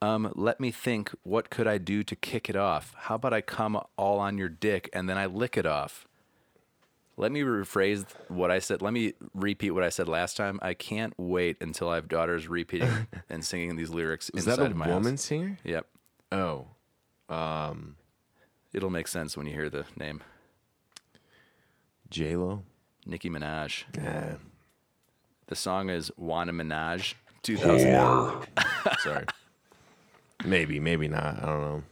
Um, 0.00 0.32
let 0.34 0.60
me 0.60 0.70
think. 0.70 1.10
What 1.24 1.50
could 1.50 1.66
I 1.66 1.78
do 1.78 2.02
to 2.04 2.16
kick 2.16 2.48
it 2.48 2.56
off? 2.56 2.94
How 2.96 3.16
about 3.16 3.34
I 3.34 3.40
come 3.40 3.80
all 3.96 4.18
on 4.20 4.38
your 4.38 4.48
dick 4.48 4.88
and 4.92 5.08
then 5.08 5.18
I 5.18 5.26
lick 5.26 5.56
it 5.56 5.66
off? 5.66 6.06
Let 7.16 7.32
me 7.32 7.40
rephrase 7.40 8.06
what 8.28 8.52
I 8.52 8.60
said. 8.60 8.80
Let 8.80 8.92
me 8.92 9.14
repeat 9.34 9.72
what 9.72 9.82
I 9.82 9.88
said 9.88 10.08
last 10.08 10.36
time. 10.36 10.60
I 10.62 10.72
can't 10.72 11.12
wait 11.18 11.56
until 11.60 11.88
I 11.90 11.96
have 11.96 12.06
daughters 12.06 12.46
repeating 12.46 13.08
and 13.28 13.44
singing 13.44 13.74
these 13.74 13.90
lyrics 13.90 14.30
Is 14.30 14.46
inside 14.46 14.62
that 14.62 14.68
a 14.68 14.70
of 14.70 14.76
my 14.76 14.86
woman 14.88 15.14
house. 15.14 15.22
singer? 15.22 15.58
Yep. 15.64 15.86
Oh. 16.30 16.66
It'll 18.72 18.90
make 18.90 19.08
sense 19.08 19.36
when 19.36 19.46
you 19.46 19.52
hear 19.52 19.70
the 19.70 19.84
name. 19.96 20.22
J 22.10 22.36
Lo. 22.36 22.62
Nicki 23.06 23.30
Minaj. 23.30 23.84
Yeah. 23.96 24.34
The 25.46 25.54
song 25.56 25.88
is 25.88 26.10
Wanna 26.16 26.52
Minaj 26.52 27.14
2000. 27.42 28.46
Sorry. 28.98 29.24
maybe, 30.44 30.78
maybe 30.78 31.08
not. 31.08 31.42
I 31.42 31.46
don't 31.46 31.60
know. 31.60 31.82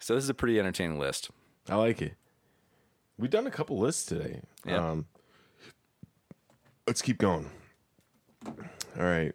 So 0.00 0.14
this 0.16 0.24
is 0.24 0.30
a 0.30 0.34
pretty 0.34 0.58
entertaining 0.58 0.98
list. 0.98 1.30
I 1.68 1.76
like 1.76 2.02
it. 2.02 2.14
We've 3.18 3.30
done 3.30 3.46
a 3.46 3.50
couple 3.52 3.78
lists 3.78 4.04
today. 4.04 4.40
Yeah. 4.66 4.90
Um, 4.90 5.06
let's 6.88 7.02
keep 7.02 7.18
going. 7.18 7.48
All 8.44 8.52
right. 9.04 9.32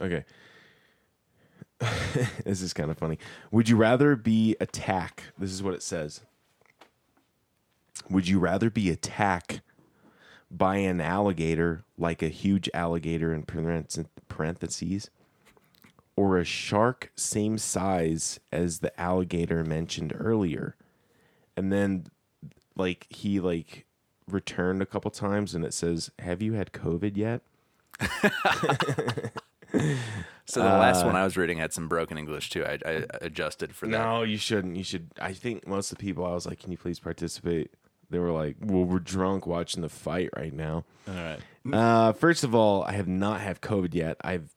Okay. 0.00 0.24
this 2.44 2.60
is 2.60 2.72
kind 2.72 2.90
of 2.90 2.98
funny. 2.98 3.18
Would 3.50 3.68
you 3.68 3.76
rather 3.76 4.16
be 4.16 4.56
attack? 4.60 5.24
This 5.38 5.50
is 5.52 5.62
what 5.62 5.74
it 5.74 5.82
says. 5.82 6.20
Would 8.08 8.28
you 8.28 8.38
rather 8.38 8.70
be 8.70 8.90
attacked 8.90 9.60
by 10.50 10.76
an 10.76 11.00
alligator, 11.00 11.84
like 11.96 12.22
a 12.22 12.28
huge 12.28 12.68
alligator 12.74 13.32
in 13.32 13.44
parentheses, 14.28 15.10
or 16.16 16.38
a 16.38 16.44
shark 16.44 17.12
same 17.16 17.56
size 17.56 18.40
as 18.52 18.80
the 18.80 18.98
alligator 19.00 19.64
mentioned 19.64 20.12
earlier? 20.18 20.76
And 21.56 21.72
then, 21.72 22.06
like, 22.76 23.06
he 23.08 23.40
like 23.40 23.86
returned 24.28 24.82
a 24.82 24.86
couple 24.86 25.10
times, 25.10 25.54
and 25.54 25.64
it 25.64 25.72
says, 25.72 26.10
"Have 26.18 26.42
you 26.42 26.54
had 26.54 26.72
COVID 26.72 27.16
yet?" 27.16 27.42
So 30.50 30.62
the 30.62 30.68
last 30.68 31.04
one 31.04 31.16
I 31.16 31.24
was 31.24 31.36
reading 31.36 31.58
had 31.58 31.72
some 31.72 31.88
broken 31.88 32.18
English 32.18 32.50
too. 32.50 32.64
I, 32.64 32.78
I 32.84 33.04
adjusted 33.20 33.74
for 33.74 33.86
that. 33.86 33.92
No, 33.92 34.22
you 34.22 34.36
shouldn't. 34.36 34.76
You 34.76 34.84
should. 34.84 35.10
I 35.20 35.32
think 35.32 35.66
most 35.66 35.92
of 35.92 35.98
the 35.98 36.02
people 36.04 36.24
I 36.24 36.32
was 36.32 36.46
like, 36.46 36.60
"Can 36.60 36.70
you 36.72 36.78
please 36.78 36.98
participate?" 36.98 37.70
They 38.10 38.18
were 38.18 38.32
like, 38.32 38.56
"Well, 38.60 38.84
we're 38.84 38.98
drunk 38.98 39.46
watching 39.46 39.82
the 39.82 39.88
fight 39.88 40.30
right 40.36 40.52
now." 40.52 40.84
All 41.08 41.14
right. 41.14 41.38
Uh, 41.72 42.12
first 42.12 42.42
of 42.44 42.54
all, 42.54 42.82
I 42.82 42.92
have 42.92 43.08
not 43.08 43.40
had 43.40 43.60
COVID 43.60 43.94
yet. 43.94 44.16
I've 44.22 44.54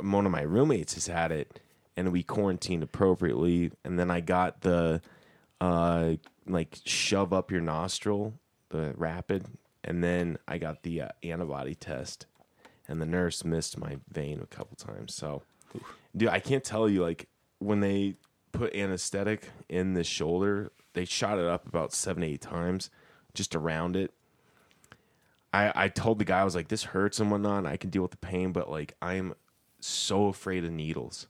one 0.00 0.26
of 0.26 0.32
my 0.32 0.42
roommates 0.42 0.94
has 0.94 1.06
had 1.08 1.32
it, 1.32 1.60
and 1.96 2.12
we 2.12 2.22
quarantined 2.22 2.82
appropriately. 2.82 3.72
And 3.84 3.98
then 3.98 4.10
I 4.10 4.20
got 4.20 4.62
the 4.62 5.02
uh, 5.60 6.14
like 6.46 6.78
shove 6.84 7.32
up 7.32 7.50
your 7.50 7.60
nostril, 7.60 8.34
the 8.70 8.94
rapid, 8.96 9.46
and 9.84 10.02
then 10.02 10.38
I 10.46 10.58
got 10.58 10.82
the 10.82 11.02
uh, 11.02 11.08
antibody 11.22 11.74
test, 11.74 12.26
and 12.88 13.00
the 13.00 13.06
nurse 13.06 13.44
missed 13.44 13.78
my 13.78 13.98
vein 14.10 14.40
a 14.42 14.46
couple 14.46 14.76
times. 14.76 15.14
So, 15.14 15.42
dude, 16.16 16.28
I 16.30 16.40
can't 16.40 16.64
tell 16.64 16.88
you 16.88 17.02
like 17.02 17.28
when 17.58 17.80
they 17.80 18.14
put 18.52 18.74
anesthetic 18.74 19.50
in 19.68 19.94
the 19.94 20.04
shoulder, 20.04 20.72
they 20.94 21.04
shot 21.04 21.38
it 21.38 21.44
up 21.44 21.66
about 21.68 21.92
seven, 21.92 22.22
eight 22.22 22.40
times 22.40 22.90
just 23.34 23.54
around 23.54 23.94
it. 23.96 24.12
I, 25.52 25.72
I 25.74 25.88
told 25.88 26.18
the 26.18 26.24
guy 26.24 26.40
I 26.40 26.44
was 26.44 26.54
like, 26.54 26.68
this 26.68 26.84
hurts 26.84 27.20
and 27.20 27.30
whatnot. 27.30 27.66
I 27.66 27.76
can 27.76 27.90
deal 27.90 28.02
with 28.02 28.10
the 28.10 28.16
pain, 28.18 28.52
but 28.52 28.70
like 28.70 28.94
I'm 29.00 29.34
so 29.80 30.26
afraid 30.26 30.64
of 30.64 30.72
needles. 30.72 31.26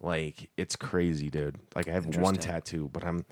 Like 0.00 0.50
it's 0.56 0.76
crazy, 0.76 1.30
dude. 1.30 1.56
Like 1.74 1.88
I 1.88 1.92
have 1.92 2.16
one 2.16 2.36
tattoo, 2.36 2.90
but 2.92 3.04
I'm 3.04 3.24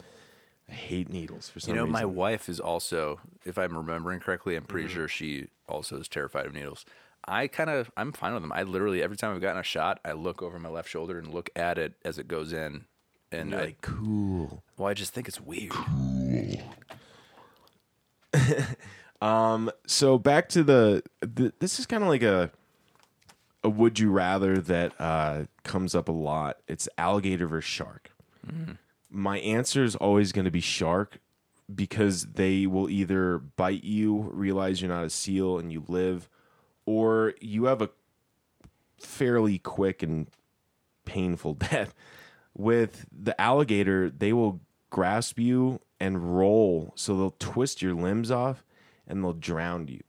I 0.68 0.72
hate 0.72 1.08
needles 1.10 1.48
for 1.48 1.60
some 1.60 1.72
reason. 1.72 1.74
You 1.74 1.80
know, 1.92 1.92
reason. 1.92 2.08
my 2.08 2.12
wife 2.14 2.48
is 2.48 2.58
also, 2.60 3.20
if 3.44 3.58
I'm 3.58 3.76
remembering 3.76 4.20
correctly, 4.20 4.54
I'm 4.56 4.62
Mm-hmm. 4.62 4.70
pretty 4.72 4.88
sure 4.88 5.08
she 5.08 5.48
also 5.68 5.98
is 5.98 6.08
terrified 6.08 6.46
of 6.46 6.54
needles. 6.54 6.84
I 7.26 7.46
kind 7.46 7.70
of, 7.70 7.90
I'm 7.96 8.12
fine 8.12 8.34
with 8.34 8.42
them. 8.42 8.52
I 8.52 8.62
literally, 8.64 9.02
every 9.02 9.16
time 9.16 9.34
I've 9.34 9.40
gotten 9.40 9.60
a 9.60 9.64
shot, 9.64 10.00
I 10.04 10.12
look 10.12 10.42
over 10.42 10.58
my 10.58 10.68
left 10.68 10.88
shoulder 10.88 11.18
and 11.18 11.32
look 11.32 11.50
at 11.54 11.78
it 11.78 11.94
as 12.04 12.18
it 12.18 12.28
goes 12.28 12.52
in. 12.52 12.86
And 13.30 13.50
You're 13.50 13.60
I, 13.60 13.64
like 13.64 13.80
cool. 13.80 14.62
well, 14.76 14.88
I 14.88 14.94
just 14.94 15.14
think 15.14 15.28
it's 15.28 15.40
weird. 15.40 15.70
Cool. 15.70 16.60
So 19.86 20.18
back 20.18 20.48
to 20.48 20.64
the, 20.64 21.02
the 21.20 21.52
this 21.60 21.78
is 21.78 21.86
kind 21.86 22.02
of 22.02 22.08
like 22.08 22.22
a 22.22 22.50
a 23.62 23.68
would 23.68 23.98
you 23.98 24.10
rather 24.10 24.58
that 24.58 24.92
uh, 24.98 25.44
comes 25.62 25.94
up 25.94 26.08
a 26.08 26.12
lot. 26.12 26.58
It's 26.66 26.88
alligator 26.98 27.46
versus 27.46 27.70
shark. 27.70 28.10
My 29.10 29.38
answer 29.38 29.84
is 29.84 29.94
always 29.94 30.32
going 30.32 30.46
to 30.46 30.50
be 30.50 30.60
shark 30.60 31.18
because 31.72 32.24
they 32.32 32.66
will 32.66 32.90
either 32.90 33.38
bite 33.38 33.84
you, 33.84 34.30
realize 34.32 34.80
you're 34.80 34.90
not 34.90 35.04
a 35.04 35.10
seal, 35.10 35.58
and 35.58 35.70
you 35.70 35.84
live, 35.86 36.28
or 36.86 37.34
you 37.40 37.64
have 37.64 37.82
a 37.82 37.90
fairly 38.98 39.58
quick 39.58 40.02
and 40.02 40.28
painful 41.04 41.54
death. 41.70 41.94
With 42.54 43.06
the 43.10 43.38
alligator, 43.40 44.10
they 44.10 44.32
will 44.32 44.60
grasp 44.90 45.38
you 45.38 45.80
and 45.98 46.36
roll, 46.36 46.92
so 46.96 47.16
they'll 47.16 47.36
twist 47.38 47.80
your 47.80 47.94
limbs 47.94 48.30
off 48.30 48.62
and 49.06 49.22
they'll 49.24 49.32
drown 49.32 49.88
you. 49.88 50.02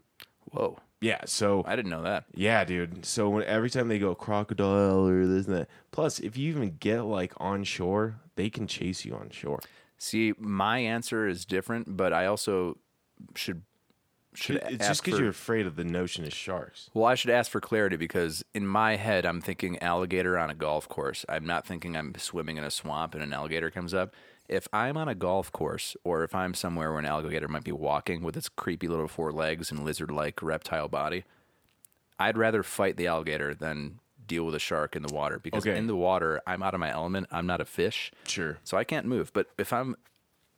Whoa. 0.52 0.78
Yeah, 1.00 1.22
so 1.26 1.64
I 1.68 1.76
didn't 1.76 1.92
know 1.92 2.04
that. 2.04 2.26
yeah, 2.34 2.64
dude. 2.64 3.06
So 3.06 3.30
when 3.30 3.44
every 3.44 3.70
time 3.70 3.90
they 3.90 4.00
go 4.00 4.16
crocodile 4.16 5.06
or 5.06 5.26
this 5.28 5.48
and 5.48 5.56
that, 5.56 5.70
plus 5.92 6.20
if 6.20 6.38
you 6.38 6.50
even 6.50 6.78
get 6.80 7.02
like 7.02 7.34
on 7.38 7.66
shore, 7.66 8.22
they 8.36 8.50
can 8.50 8.68
chase 8.68 9.04
you 9.04 9.14
on 9.14 9.30
shore. 9.30 9.60
See, 9.98 10.34
my 10.40 10.80
answer 10.80 11.28
is 11.28 11.44
different, 11.46 11.98
but 11.98 12.14
I 12.14 12.26
also 12.26 12.78
should 13.36 13.64
should 14.36 14.58
It's 14.58 14.88
just 14.88 15.04
because 15.04 15.20
you're 15.20 15.30
afraid 15.30 15.66
of 15.66 15.76
the 15.76 15.84
notion 15.84 16.26
of 16.26 16.34
sharks. 16.34 16.90
Well, 16.94 17.06
I 17.06 17.16
should 17.16 17.32
ask 17.32 17.52
for 17.52 17.60
clarity 17.62 17.96
because 17.96 18.44
in 18.54 18.66
my 18.68 18.96
head, 18.96 19.26
I'm 19.26 19.42
thinking 19.42 19.78
alligator 19.82 20.38
on 20.38 20.50
a 20.50 20.54
golf 20.56 20.88
course. 20.90 21.26
I'm 21.30 21.46
not 21.46 21.66
thinking 21.66 21.96
I'm 21.96 22.14
swimming 22.18 22.58
in 22.58 22.64
a 22.64 22.72
swamp 22.72 23.14
and 23.14 23.24
an 23.24 23.34
alligator 23.34 23.70
comes 23.72 23.94
up. 23.94 24.14
If 24.50 24.68
I'm 24.74 24.98
on 24.98 25.08
a 25.08 25.16
golf 25.16 25.52
course 25.52 25.96
or 26.04 26.24
if 26.24 26.36
I'm 26.36 26.54
somewhere 26.54 26.90
where 26.92 27.00
an 27.00 27.06
alligator 27.06 27.48
might 27.48 27.64
be 27.64 27.72
walking 27.72 28.22
with 28.24 28.36
its 28.36 28.50
creepy 28.50 28.88
little 28.88 29.08
four 29.08 29.32
legs 29.32 29.72
and 29.72 29.86
lizard 29.86 30.12
like 30.12 30.42
reptile 30.44 30.90
body, 30.90 31.24
I'd 32.20 32.38
rather 32.38 32.62
fight 32.64 32.98
the 32.98 33.08
alligator 33.08 33.54
than 33.56 34.00
deal 34.26 34.46
with 34.46 34.56
a 34.56 34.60
shark 34.60 34.96
in 34.96 35.02
the 35.02 35.14
water 35.14 35.40
because 35.40 35.66
Okay. 35.66 35.78
in 35.78 35.88
the 35.88 35.96
water, 35.96 36.42
I'm 36.48 36.62
out 36.64 36.74
of 36.74 36.80
my 36.80 36.92
element. 36.92 37.28
I'm 37.32 37.46
not 37.46 37.62
a 37.62 37.66
fish. 37.66 38.12
Sure. 38.26 38.58
So 38.64 38.78
I 38.78 38.84
can't 38.84 39.06
move. 39.06 39.32
But 39.34 39.48
if 39.58 39.74
I'm 39.74 39.96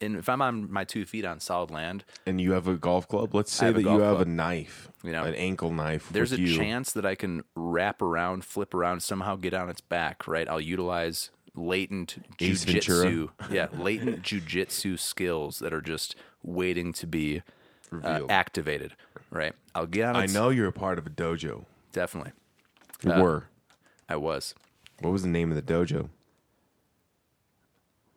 in, 0.02 0.16
if 0.18 0.28
I'm 0.30 0.42
on 0.42 0.72
my 0.72 0.84
two 0.84 1.06
feet 1.06 1.26
on 1.26 1.40
solid 1.40 1.72
land, 1.72 2.04
And 2.26 2.40
you 2.42 2.52
have 2.54 2.68
a 2.68 2.76
golf 2.76 3.08
club. 3.08 3.34
Let's 3.34 3.52
say 3.54 3.72
that 3.72 3.80
you 3.80 3.86
golf 3.86 4.02
have 4.02 4.16
club. 4.18 4.28
a 4.28 4.30
knife, 4.30 4.90
You 5.04 5.12
know, 5.12 5.24
an 5.24 5.36
ankle 5.36 5.72
knife. 5.72 6.10
there's 6.12 6.32
a 6.34 6.40
you. 6.40 6.56
chance 6.58 6.92
that 6.94 7.06
I 7.06 7.16
can 7.16 7.44
wrap 7.56 8.02
around, 8.02 8.44
flip 8.46 8.74
around, 8.74 9.02
somehow 9.02 9.36
get 9.36 9.54
on 9.54 9.70
its 9.70 9.82
back, 9.82 10.28
right? 10.28 10.48
I'll 10.50 10.60
utilize 10.62 11.32
latent 11.56 12.18
jujitsu. 12.38 13.30
yeah, 13.50 13.68
latent 13.74 14.22
jujitsu 14.22 15.00
skills 15.00 15.60
that 15.60 15.74
are 15.74 15.82
just 15.82 16.16
waiting 16.44 16.92
to 16.94 17.08
be 17.08 17.42
uh, 18.04 18.22
activated, 18.30 18.94
right? 19.30 19.54
I'll 19.74 19.86
get 19.88 20.08
on 20.10 20.16
I 20.18 20.26
know 20.26 20.50
you're 20.50 20.68
a 20.68 20.74
part 20.74 20.98
of 20.98 21.08
a 21.08 21.10
dojo. 21.10 21.66
definitely. 21.94 22.34
You 23.04 23.12
Uh, 23.14 23.22
were. 23.22 23.44
I 24.10 24.16
was. 24.18 24.54
What 25.00 25.12
was 25.12 25.22
the 25.24 25.30
name 25.30 25.52
of 25.52 25.56
the 25.56 25.62
dojo? 25.74 26.10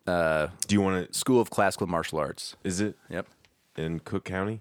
Uh, 0.08 0.48
Do 0.66 0.74
you 0.74 0.80
want 0.80 1.12
to? 1.12 1.18
School 1.18 1.40
of 1.40 1.50
Classical 1.50 1.86
Martial 1.86 2.18
Arts. 2.18 2.56
Is 2.64 2.80
it 2.80 2.96
Yep. 3.10 3.26
in 3.76 4.00
Cook 4.00 4.24
County? 4.24 4.60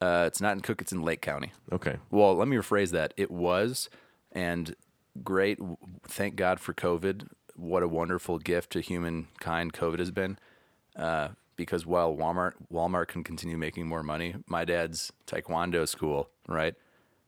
Uh, 0.00 0.24
it's 0.26 0.40
not 0.40 0.52
in 0.54 0.60
Cook, 0.60 0.80
it's 0.80 0.92
in 0.92 1.02
Lake 1.02 1.20
County. 1.20 1.52
Okay. 1.70 1.96
Well, 2.10 2.34
let 2.34 2.48
me 2.48 2.56
rephrase 2.56 2.90
that. 2.92 3.12
It 3.18 3.30
was, 3.30 3.90
and 4.32 4.74
great. 5.22 5.58
Thank 6.04 6.36
God 6.36 6.58
for 6.60 6.72
COVID. 6.72 7.28
What 7.54 7.82
a 7.82 7.88
wonderful 7.88 8.38
gift 8.38 8.70
to 8.72 8.80
humankind 8.80 9.74
COVID 9.74 9.98
has 9.98 10.10
been. 10.10 10.38
Uh, 10.96 11.28
because 11.56 11.84
while 11.84 12.16
Walmart 12.16 12.52
Walmart 12.72 13.08
can 13.08 13.22
continue 13.22 13.58
making 13.58 13.86
more 13.86 14.02
money, 14.02 14.36
my 14.46 14.64
dad's 14.64 15.12
Taekwondo 15.26 15.86
school, 15.86 16.30
right, 16.48 16.74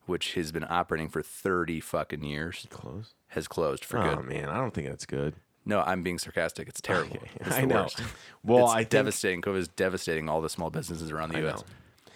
which 0.06 0.32
has 0.34 0.50
been 0.52 0.64
operating 0.70 1.10
for 1.10 1.20
thirty 1.22 1.80
fucking 1.80 2.24
years, 2.24 2.66
Close. 2.70 3.12
has 3.28 3.46
closed 3.46 3.84
for 3.84 3.98
good. 4.00 4.12
Oh 4.18 4.22
good. 4.22 4.30
man, 4.32 4.48
I 4.48 4.56
don't 4.56 4.72
think 4.72 4.88
that's 4.88 5.04
good. 5.04 5.34
No, 5.64 5.80
I'm 5.82 6.02
being 6.02 6.18
sarcastic. 6.18 6.68
It's 6.68 6.80
terrible. 6.80 7.16
Okay. 7.16 7.28
It's 7.40 7.56
I 7.56 7.64
know. 7.64 7.82
worst. 7.82 8.02
Well, 8.42 8.64
it's 8.66 8.72
I 8.74 8.78
think- 8.78 8.90
devastating. 8.90 9.42
COVID 9.42 9.58
is 9.58 9.68
devastating 9.68 10.28
all 10.28 10.40
the 10.40 10.48
small 10.50 10.70
businesses 10.70 11.10
around 11.10 11.30
the 11.32 11.38
I 11.38 11.42
U.S. 11.42 11.60
know. 11.60 11.64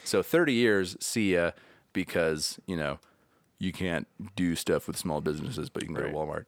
So 0.05 0.23
30 0.23 0.53
years, 0.53 0.97
see 1.01 1.35
ya, 1.35 1.53
because 1.93 2.59
you 2.67 2.77
know 2.77 2.99
you 3.59 3.73
can't 3.73 4.07
do 4.37 4.55
stuff 4.55 4.87
with 4.87 4.97
small 4.97 5.21
businesses, 5.21 5.69
but 5.71 5.83
you 5.83 5.87
can 5.89 5.95
go 5.97 6.03
Right. 6.03 6.11
to 6.13 6.17
Walmart. 6.17 6.45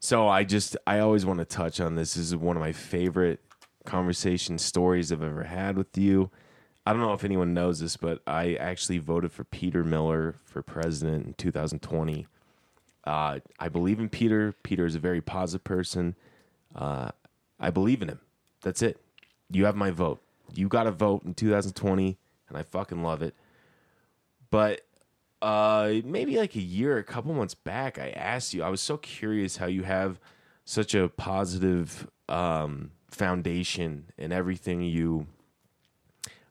So 0.00 0.28
I 0.28 0.44
just 0.44 0.76
I 0.86 0.98
always 0.98 1.24
want 1.26 1.38
to 1.38 1.44
touch 1.44 1.80
on 1.80 1.94
this. 1.96 2.14
This 2.14 2.26
is 2.26 2.36
one 2.36 2.56
of 2.56 2.60
my 2.60 2.72
favorite 2.72 3.40
conversation 3.84 4.58
stories 4.58 5.10
I've 5.12 5.22
ever 5.22 5.44
had 5.44 5.76
with 5.76 5.96
you. 5.98 6.30
I 6.86 6.92
don't 6.92 7.00
know 7.02 7.12
if 7.12 7.24
anyone 7.24 7.54
knows 7.54 7.78
this, 7.80 7.96
but 7.96 8.20
I 8.26 8.54
actually 8.54 8.98
voted 8.98 9.32
for 9.32 9.44
Peter 9.44 9.84
Miller 9.84 10.34
for 10.44 10.62
president 10.62 11.26
in 11.26 11.34
2020. 11.34 12.26
Uh, 13.04 13.40
I 13.58 13.68
believe 13.68 13.98
in 13.98 14.08
Peter. 14.08 14.54
Peter 14.62 14.86
is 14.86 14.94
a 14.94 15.00
very 15.00 15.20
positive 15.20 15.64
person. 15.64 16.14
Uh, 16.74 17.10
I 17.58 17.70
believe 17.70 18.02
in 18.02 18.08
him. 18.08 18.20
That's 18.62 18.82
it. 18.82 19.00
You 19.50 19.64
have 19.64 19.76
my 19.76 19.90
vote. 19.90 20.22
You 20.54 20.68
got 20.68 20.86
a 20.86 20.92
vote 20.92 21.24
in 21.24 21.34
2020, 21.34 22.18
and 22.48 22.58
I 22.58 22.62
fucking 22.62 23.02
love 23.02 23.22
it. 23.22 23.34
But 24.50 24.82
uh, 25.40 25.94
maybe 26.04 26.36
like 26.36 26.54
a 26.54 26.60
year, 26.60 26.98
a 26.98 27.04
couple 27.04 27.34
months 27.34 27.54
back, 27.54 27.98
I 27.98 28.10
asked 28.10 28.54
you. 28.54 28.62
I 28.62 28.68
was 28.68 28.80
so 28.80 28.96
curious 28.96 29.56
how 29.56 29.66
you 29.66 29.82
have 29.82 30.20
such 30.64 30.94
a 30.94 31.08
positive 31.08 32.08
um, 32.28 32.92
foundation 33.10 34.06
in 34.16 34.30
everything 34.32 34.82
you 34.82 35.26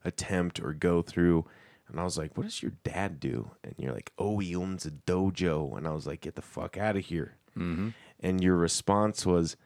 attempt 0.04 0.60
or 0.60 0.74
go 0.74 1.02
through. 1.02 1.46
And 1.92 2.00
I 2.00 2.04
was 2.04 2.18
like, 2.18 2.38
"What 2.38 2.44
does 2.44 2.62
your 2.64 2.72
dad 2.84 3.20
do?" 3.20 3.52
And 3.64 3.76
you're 3.78 3.94
like, 3.94 4.12
"Oh, 4.18 4.40
he 4.40 4.56
owns 4.56 4.86
a 4.86 4.92
dojo." 4.92 5.78
And 5.78 5.86
I 5.88 5.92
was 5.92 6.08
like, 6.08 6.22
"Get 6.22 6.36
the 6.36 6.42
fuck 6.42 6.78
out 6.78 6.96
of 6.96 7.06
here!" 7.06 7.36
Mm-hmm. 7.58 7.90
And 8.22 8.42
your 8.44 8.56
response 8.56 9.26
was, 9.26 9.58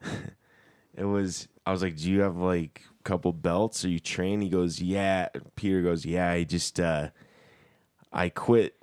"It 0.96 1.04
was." 1.04 1.48
I 1.66 1.72
was 1.72 1.82
like, 1.82 1.96
"Do 1.96 2.10
you 2.10 2.20
have 2.22 2.36
like 2.36 2.82
a 3.00 3.02
couple 3.04 3.32
belts? 3.32 3.84
Are 3.84 3.88
you 3.88 4.00
trained?" 4.00 4.42
He 4.42 4.48
goes, 4.48 4.80
"Yeah." 4.80 5.28
Peter 5.56 5.82
goes, 5.82 6.04
"Yeah, 6.04 6.30
I 6.30 6.44
just 6.44 6.80
uh, 6.80 7.10
I 8.12 8.28
quit." 8.28 8.76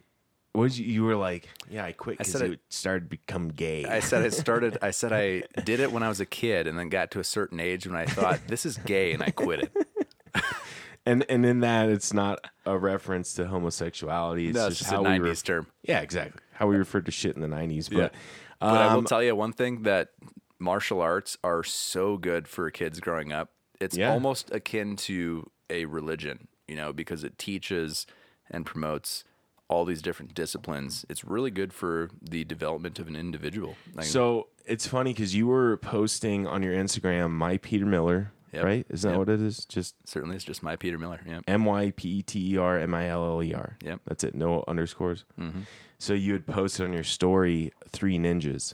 What 0.53 0.69
did 0.71 0.79
you, 0.79 0.85
you 0.85 1.03
were 1.05 1.15
like? 1.15 1.47
Yeah, 1.69 1.85
I 1.85 1.93
quit 1.93 2.17
because 2.17 2.35
it 2.35 2.51
it- 2.51 2.59
started 2.67 3.05
to 3.05 3.09
become 3.09 3.49
gay. 3.49 3.85
I 3.85 4.01
said 4.01 4.23
I 4.25 4.29
started. 4.29 4.77
I 4.83 4.91
said 4.91 5.13
I 5.13 5.43
did 5.63 5.79
it 5.79 5.91
when 5.93 6.03
I 6.03 6.09
was 6.09 6.19
a 6.19 6.25
kid, 6.25 6.67
and 6.67 6.77
then 6.77 6.89
got 6.89 7.11
to 7.11 7.19
a 7.19 7.23
certain 7.23 7.59
age 7.59 7.87
when 7.87 7.95
I 7.95 8.05
thought 8.05 8.41
this 8.47 8.65
is 8.65 8.77
gay, 8.77 9.13
and 9.13 9.23
I 9.23 9.29
quit 9.31 9.61
it. 9.61 9.87
And 11.05 11.25
and 11.29 11.45
in 11.45 11.59
that, 11.61 11.89
it's 11.89 12.13
not 12.13 12.45
a 12.65 12.77
reference 12.77 13.33
to 13.35 13.47
homosexuality. 13.47 14.47
It's 14.49 14.55
No, 14.55 14.69
just 14.69 14.79
just 14.79 14.91
a 14.91 14.95
how 14.95 15.01
we 15.03 15.09
'90s 15.09 15.21
re- 15.23 15.35
term. 15.35 15.67
Yeah, 15.83 15.99
exactly. 16.01 16.41
How 16.53 16.67
we 16.67 16.75
referred 16.77 17.05
to 17.05 17.11
shit 17.11 17.35
in 17.35 17.41
the 17.41 17.47
'90s. 17.47 17.89
But 17.89 17.97
Yeah. 18.13 18.19
But 18.59 18.67
I 18.77 18.93
will 18.93 18.99
um, 18.99 19.05
tell 19.05 19.23
you 19.23 19.35
one 19.35 19.53
thing 19.53 19.83
that 19.83 20.09
martial 20.59 21.01
arts 21.01 21.37
are 21.43 21.63
so 21.63 22.17
good 22.17 22.47
for 22.47 22.69
kids 22.69 22.99
growing 22.99 23.31
up. 23.31 23.49
It's 23.79 23.97
Yeah. 23.97 24.11
almost 24.11 24.51
akin 24.51 24.95
to 24.97 25.49
a 25.71 25.85
religion, 25.85 26.47
you 26.67 26.75
know, 26.75 26.93
because 26.93 27.23
it 27.23 27.39
teaches 27.39 28.05
and 28.51 28.63
promotes 28.65 29.23
all 29.67 29.85
these 29.85 30.01
different 30.03 30.35
disciplines. 30.35 31.05
It's 31.09 31.23
really 31.23 31.49
good 31.49 31.73
for 31.73 32.11
the 32.21 32.43
development 32.43 32.99
of 32.99 33.07
an 33.07 33.15
individual. 33.15 33.75
Like, 33.95 34.05
So 34.05 34.49
it's 34.65 34.85
funny 34.85 35.13
because 35.13 35.33
you 35.33 35.47
were 35.47 35.77
posting 35.77 36.45
on 36.45 36.61
your 36.61 36.73
Instagram, 36.75 37.31
my 37.31 37.57
Peter 37.57 37.85
Miller, 37.87 38.31
Yep. 38.53 38.63
right? 38.65 38.85
Isn't 38.89 39.09
that 39.09 39.17
Yep. 39.17 39.27
what 39.27 39.29
it 39.33 39.41
is? 39.41 39.65
Just 39.65 39.95
Certainly, 40.07 40.35
it's 40.35 40.45
just 40.45 40.61
my 40.63 40.75
Peter 40.75 40.97
Miller. 40.97 41.21
Yeah. 41.25 41.39
M 41.47 41.65
Y 41.65 41.91
P 41.95 42.09
E 42.19 42.21
T 42.23 42.53
E 42.53 42.57
R 42.57 42.77
M 42.79 42.93
I 42.93 43.07
L 43.07 43.23
L 43.25 43.43
E 43.43 43.53
R. 43.53 43.77
Yep. 43.83 44.01
That's 44.05 44.23
it. 44.23 44.35
No 44.35 44.63
underscores. 44.67 45.23
Mhm. 45.39 45.63
So 45.97 46.13
you 46.13 46.33
had 46.33 46.45
posted 46.47 46.85
on 46.87 46.93
your 46.93 47.03
story 47.03 47.71
three 47.89 48.17
ninjas. 48.17 48.73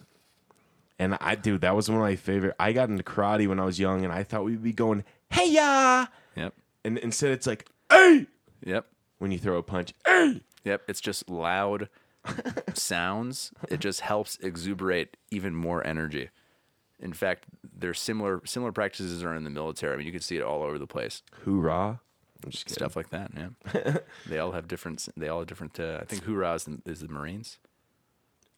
And 0.99 1.15
I, 1.21 1.35
dude, 1.35 1.61
that 1.61 1.75
was 1.75 1.89
one 1.89 1.97
of 1.97 2.01
my 2.03 2.15
favorite. 2.15 2.55
I 2.59 2.73
got 2.73 2.89
into 2.89 3.03
karate 3.03 3.47
when 3.47 3.59
I 3.59 3.65
was 3.65 3.79
young, 3.79 4.03
and 4.03 4.11
I 4.11 4.23
thought 4.23 4.45
we'd 4.45 4.63
be 4.63 4.73
going, 4.73 5.03
hey 5.29 5.51
ya! 5.51 6.07
Yep. 6.35 6.53
And 6.85 6.97
instead, 6.97 7.31
it's 7.31 7.45
like, 7.45 7.67
hey! 7.91 8.25
Yep. 8.65 8.87
When 9.19 9.31
you 9.31 9.37
throw 9.37 9.57
a 9.57 9.63
punch, 9.63 9.93
hey! 10.07 10.41
Yep. 10.63 10.83
It's 10.87 10.99
just 11.01 11.29
loud 11.29 11.89
sounds. 12.73 13.51
It 13.69 13.79
just 13.79 14.01
helps 14.01 14.37
exuberate 14.41 15.17
even 15.29 15.53
more 15.55 15.85
energy. 15.85 16.29
In 16.99 17.13
fact, 17.13 17.45
there's 17.79 17.99
similar 17.99 18.41
similar 18.45 18.71
practices 18.71 19.23
are 19.23 19.35
in 19.35 19.43
the 19.43 19.49
military. 19.49 19.93
I 19.93 19.97
mean, 19.97 20.05
you 20.05 20.11
can 20.11 20.21
see 20.21 20.37
it 20.37 20.43
all 20.43 20.63
over 20.63 20.77
the 20.77 20.87
place. 20.87 21.23
Hoorah. 21.43 21.99
I'm 22.43 22.51
just. 22.51 22.69
Stuff 22.69 22.95
like 22.95 23.09
that. 23.09 23.31
Yeah. 23.35 23.97
they 24.27 24.39
all 24.39 24.51
have 24.51 24.67
different. 24.67 25.07
They 25.17 25.27
all 25.27 25.39
have 25.39 25.47
different. 25.47 25.79
Uh, 25.79 25.99
I 26.01 26.05
think 26.05 26.23
hoorah 26.23 26.55
is 26.55 26.63
the, 26.65 26.81
is 26.85 27.01
the 27.01 27.07
Marines. 27.07 27.57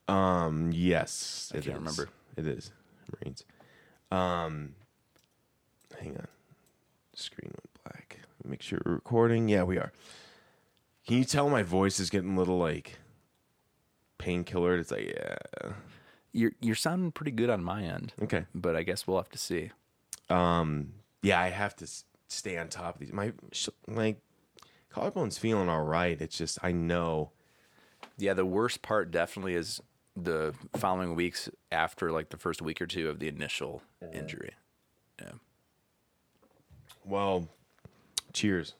Um, 0.07 0.71
yes. 0.73 1.51
I 1.51 1.57
can't 1.57 1.67
is. 1.67 1.73
remember. 1.73 2.09
It 2.35 2.47
is. 2.47 2.71
Marines. 3.13 3.45
Um, 4.11 4.75
hang 5.99 6.17
on. 6.17 6.27
Screen 7.13 7.51
went 7.51 7.83
black. 7.83 8.19
Make 8.43 8.61
sure 8.61 8.79
we're 8.85 8.93
recording. 8.93 9.49
Yeah, 9.49 9.63
we 9.63 9.77
are. 9.77 9.91
Can 11.05 11.17
you 11.17 11.25
tell 11.25 11.49
my 11.49 11.63
voice 11.63 11.99
is 11.99 12.09
getting 12.09 12.35
a 12.35 12.39
little 12.39 12.57
like 12.57 12.97
painkiller? 14.17 14.77
It's 14.77 14.91
like, 14.91 15.15
yeah. 15.15 15.71
You're 16.31 16.51
you're 16.61 16.75
sounding 16.75 17.11
pretty 17.11 17.31
good 17.31 17.49
on 17.49 17.63
my 17.63 17.83
end, 17.83 18.13
Okay. 18.21 18.45
but 18.53 18.75
I 18.75 18.83
guess 18.83 19.07
we'll 19.07 19.17
have 19.17 19.29
to 19.31 19.37
see. 19.37 19.71
Um, 20.29 20.93
yeah, 21.23 21.39
I 21.41 21.49
have 21.49 21.75
to 21.77 21.85
s- 21.85 22.05
stay 22.27 22.57
on 22.57 22.69
top 22.69 22.95
of 22.95 22.99
these. 23.01 23.11
My 23.13 23.33
sh- 23.51 23.69
my 23.87 24.15
collarbone's 24.93 25.37
feeling 25.39 25.69
all 25.69 25.83
right. 25.83 26.19
It's 26.21 26.37
just 26.37 26.59
I 26.63 26.71
know. 26.71 27.31
Yeah, 28.17 28.33
the 28.33 28.45
worst 28.45 28.81
part 28.81 29.09
definitely 29.11 29.55
is 29.55 29.81
the 30.15 30.53
following 30.75 31.15
weeks 31.15 31.49
after 31.71 32.11
like 32.11 32.29
the 32.29 32.37
first 32.37 32.61
week 32.61 32.79
or 32.81 32.85
two 32.87 33.09
of 33.09 33.19
the 33.19 33.27
initial 33.27 33.81
injury. 34.13 34.53
Yeah. 35.19 35.31
Well, 37.05 37.47
cheers. 38.33 38.75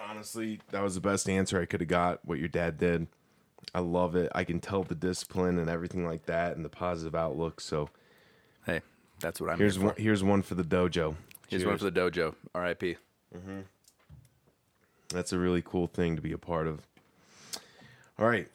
Honestly, 0.00 0.60
that 0.70 0.82
was 0.82 0.94
the 0.94 1.00
best 1.00 1.28
answer 1.28 1.60
I 1.60 1.66
could 1.66 1.80
have 1.80 1.88
got. 1.88 2.24
What 2.24 2.38
your 2.38 2.48
dad 2.48 2.78
did, 2.78 3.06
I 3.74 3.80
love 3.80 4.16
it. 4.16 4.30
I 4.34 4.44
can 4.44 4.60
tell 4.60 4.82
the 4.82 4.94
discipline 4.94 5.58
and 5.58 5.70
everything 5.70 6.06
like 6.06 6.26
that, 6.26 6.56
and 6.56 6.64
the 6.64 6.68
positive 6.68 7.14
outlook. 7.14 7.60
So 7.60 7.88
Hey, 8.66 8.80
that's 9.20 9.40
what 9.40 9.50
I'm 9.50 9.58
here's 9.58 9.74
here 9.76 9.80
for. 9.82 9.86
one. 9.88 9.96
Here's 9.96 10.22
one 10.22 10.42
for 10.42 10.54
the 10.54 10.62
dojo. 10.64 11.16
Here's 11.48 11.64
one 11.64 11.78
for 11.78 11.90
the 11.90 12.00
dojo. 12.00 12.34
R.I.P. 12.54 12.96
That's 15.08 15.32
a 15.32 15.38
really 15.38 15.62
cool 15.62 15.86
thing 15.86 16.16
to 16.16 16.22
be 16.22 16.32
a 16.32 16.38
part 16.38 16.66
of. 16.66 16.80
All 18.18 18.26
right, 18.26 18.46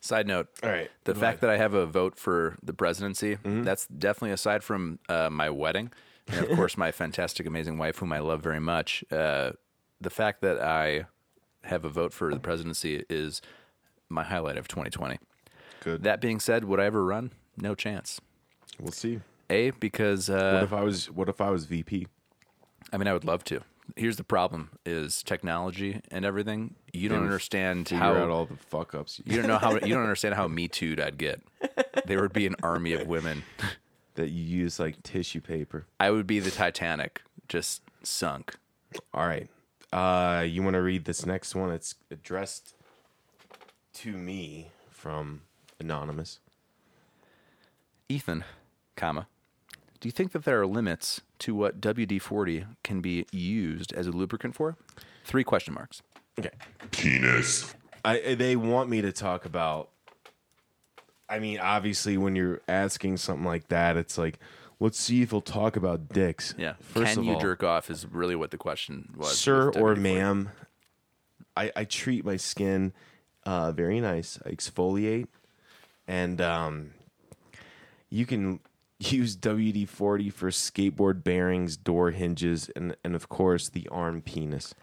Side 0.00 0.26
note: 0.26 0.48
all 0.62 0.68
right. 0.70 0.90
the 1.04 1.14
fact 1.14 1.40
that 1.40 1.48
I 1.50 1.56
have 1.56 1.72
a 1.74 1.86
vote 1.86 2.16
for 2.18 2.56
the 2.62 2.72
presidency, 2.74 3.36
Mm-hmm. 3.36 3.62
that's 3.62 3.86
definitely 3.86 4.32
aside 4.32 4.62
from 4.62 4.98
uh, 5.08 5.30
my 5.30 5.48
wedding, 5.50 5.90
and 6.28 6.44
of 6.46 6.50
course 6.56 6.76
my 6.76 6.92
fantastic, 6.92 7.46
amazing 7.46 7.78
wife, 7.78 7.98
whom 7.98 8.12
I 8.12 8.18
love 8.18 8.42
very 8.42 8.60
much. 8.60 9.02
Uh, 9.10 9.52
the 10.00 10.10
fact 10.10 10.42
that 10.42 10.60
I 10.60 11.06
have 11.64 11.84
a 11.84 11.88
vote 11.88 12.12
for 12.12 12.32
the 12.32 12.40
presidency 12.40 13.04
is 13.08 13.40
my 14.08 14.22
highlight 14.22 14.56
of 14.56 14.68
2020. 14.68 15.18
good. 15.80 16.02
That 16.02 16.20
being 16.20 16.40
said, 16.40 16.64
would 16.64 16.80
I 16.80 16.84
ever 16.84 17.04
run? 17.04 17.32
No 17.56 17.74
chance. 17.74 18.20
we'll 18.80 18.92
see. 18.92 19.20
A 19.50 19.70
because 19.70 20.30
uh, 20.30 20.52
What 20.54 20.62
if 20.64 20.72
I 20.72 20.82
was? 20.82 21.10
What 21.10 21.28
if 21.28 21.40
I 21.40 21.50
was 21.50 21.66
VP? 21.66 22.06
I 22.92 22.96
mean, 22.96 23.06
I 23.08 23.12
would 23.12 23.24
love 23.24 23.44
to. 23.44 23.60
Here's 23.96 24.16
the 24.16 24.24
problem: 24.24 24.70
is 24.86 25.22
technology 25.22 26.00
and 26.10 26.24
everything. 26.24 26.74
You 26.92 27.10
don't 27.10 27.18
Then 27.18 27.26
understand 27.26 27.88
Figure 27.88 28.02
how 28.02 28.14
out 28.14 28.30
all 28.30 28.46
the 28.46 28.56
fuck 28.56 28.94
ups 28.94 29.20
you 29.24 29.36
don't 29.36 29.46
know 29.46 29.58
how 29.58 29.72
you 29.74 29.94
don't 29.94 30.02
understand 30.02 30.34
how 30.34 30.48
me 30.48 30.68
too'd 30.68 30.98
I'd 30.98 31.18
get. 31.18 31.42
There 32.06 32.22
would 32.22 32.32
be 32.32 32.46
an 32.46 32.56
army 32.62 32.94
of 32.94 33.06
women. 33.06 33.42
that 34.14 34.30
you 34.30 34.42
use 34.42 34.78
like 34.78 35.02
tissue 35.02 35.40
paper. 35.40 35.86
I 36.00 36.10
would 36.10 36.26
be 36.26 36.40
the 36.40 36.50
Titanic, 36.50 37.22
just 37.48 37.82
sunk. 38.02 38.54
All 39.12 39.26
right. 39.26 39.48
Uh, 39.94 40.42
you 40.42 40.60
want 40.60 40.74
to 40.74 40.82
read 40.82 41.04
this 41.04 41.24
next 41.24 41.54
one? 41.54 41.70
It's 41.70 41.94
addressed 42.10 42.74
to 43.94 44.10
me 44.10 44.72
from 44.90 45.42
anonymous. 45.78 46.40
Ethan, 48.08 48.42
comma. 48.96 49.28
Do 50.00 50.08
you 50.08 50.12
think 50.12 50.32
that 50.32 50.44
there 50.44 50.60
are 50.60 50.66
limits 50.66 51.20
to 51.38 51.54
what 51.54 51.80
WD 51.80 52.20
forty 52.20 52.66
can 52.82 53.00
be 53.00 53.24
used 53.30 53.92
as 53.92 54.08
a 54.08 54.10
lubricant 54.10 54.56
for? 54.56 54.76
Three 55.24 55.44
question 55.44 55.74
marks. 55.74 56.02
Okay. 56.40 56.50
Penis. 56.90 57.72
I 58.04 58.34
they 58.34 58.56
want 58.56 58.90
me 58.90 59.00
to 59.00 59.12
talk 59.12 59.44
about. 59.44 59.90
I 61.28 61.38
mean, 61.38 61.60
obviously, 61.60 62.18
when 62.18 62.34
you're 62.34 62.60
asking 62.66 63.18
something 63.18 63.46
like 63.46 63.68
that, 63.68 63.96
it's 63.96 64.18
like, 64.18 64.40
let's 64.80 64.98
see 64.98 65.22
if 65.22 65.30
he'll 65.30 65.40
talk 65.40 65.76
about 65.76 66.08
dicks. 66.08 66.54
Yeah. 66.58 66.74
First 66.80 67.12
can 67.12 67.20
of 67.20 67.24
you 67.24 67.34
all, 67.34 67.40
jerk 67.40 67.62
off 67.62 67.90
is 67.90 68.06
really 68.06 68.36
what 68.36 68.50
the 68.50 68.58
question 68.58 69.14
was. 69.16 69.38
sir 69.38 69.70
or 69.70 69.94
ma'am, 69.96 70.50
I, 71.56 71.72
I 71.74 71.84
treat 71.84 72.24
my 72.24 72.36
skin 72.36 72.92
uh, 73.44 73.72
very 73.72 74.00
nice. 74.00 74.38
I 74.44 74.50
exfoliate, 74.50 75.28
and 76.06 76.40
um, 76.40 76.90
you 78.10 78.26
can 78.26 78.60
use 78.98 79.36
WD 79.36 79.88
forty 79.88 80.30
for 80.30 80.50
skateboard 80.50 81.22
bearings, 81.22 81.76
door 81.76 82.10
hinges, 82.10 82.70
and 82.74 82.96
and 83.04 83.14
of 83.14 83.28
course 83.28 83.68
the 83.68 83.88
arm 83.90 84.22
penis. 84.22 84.74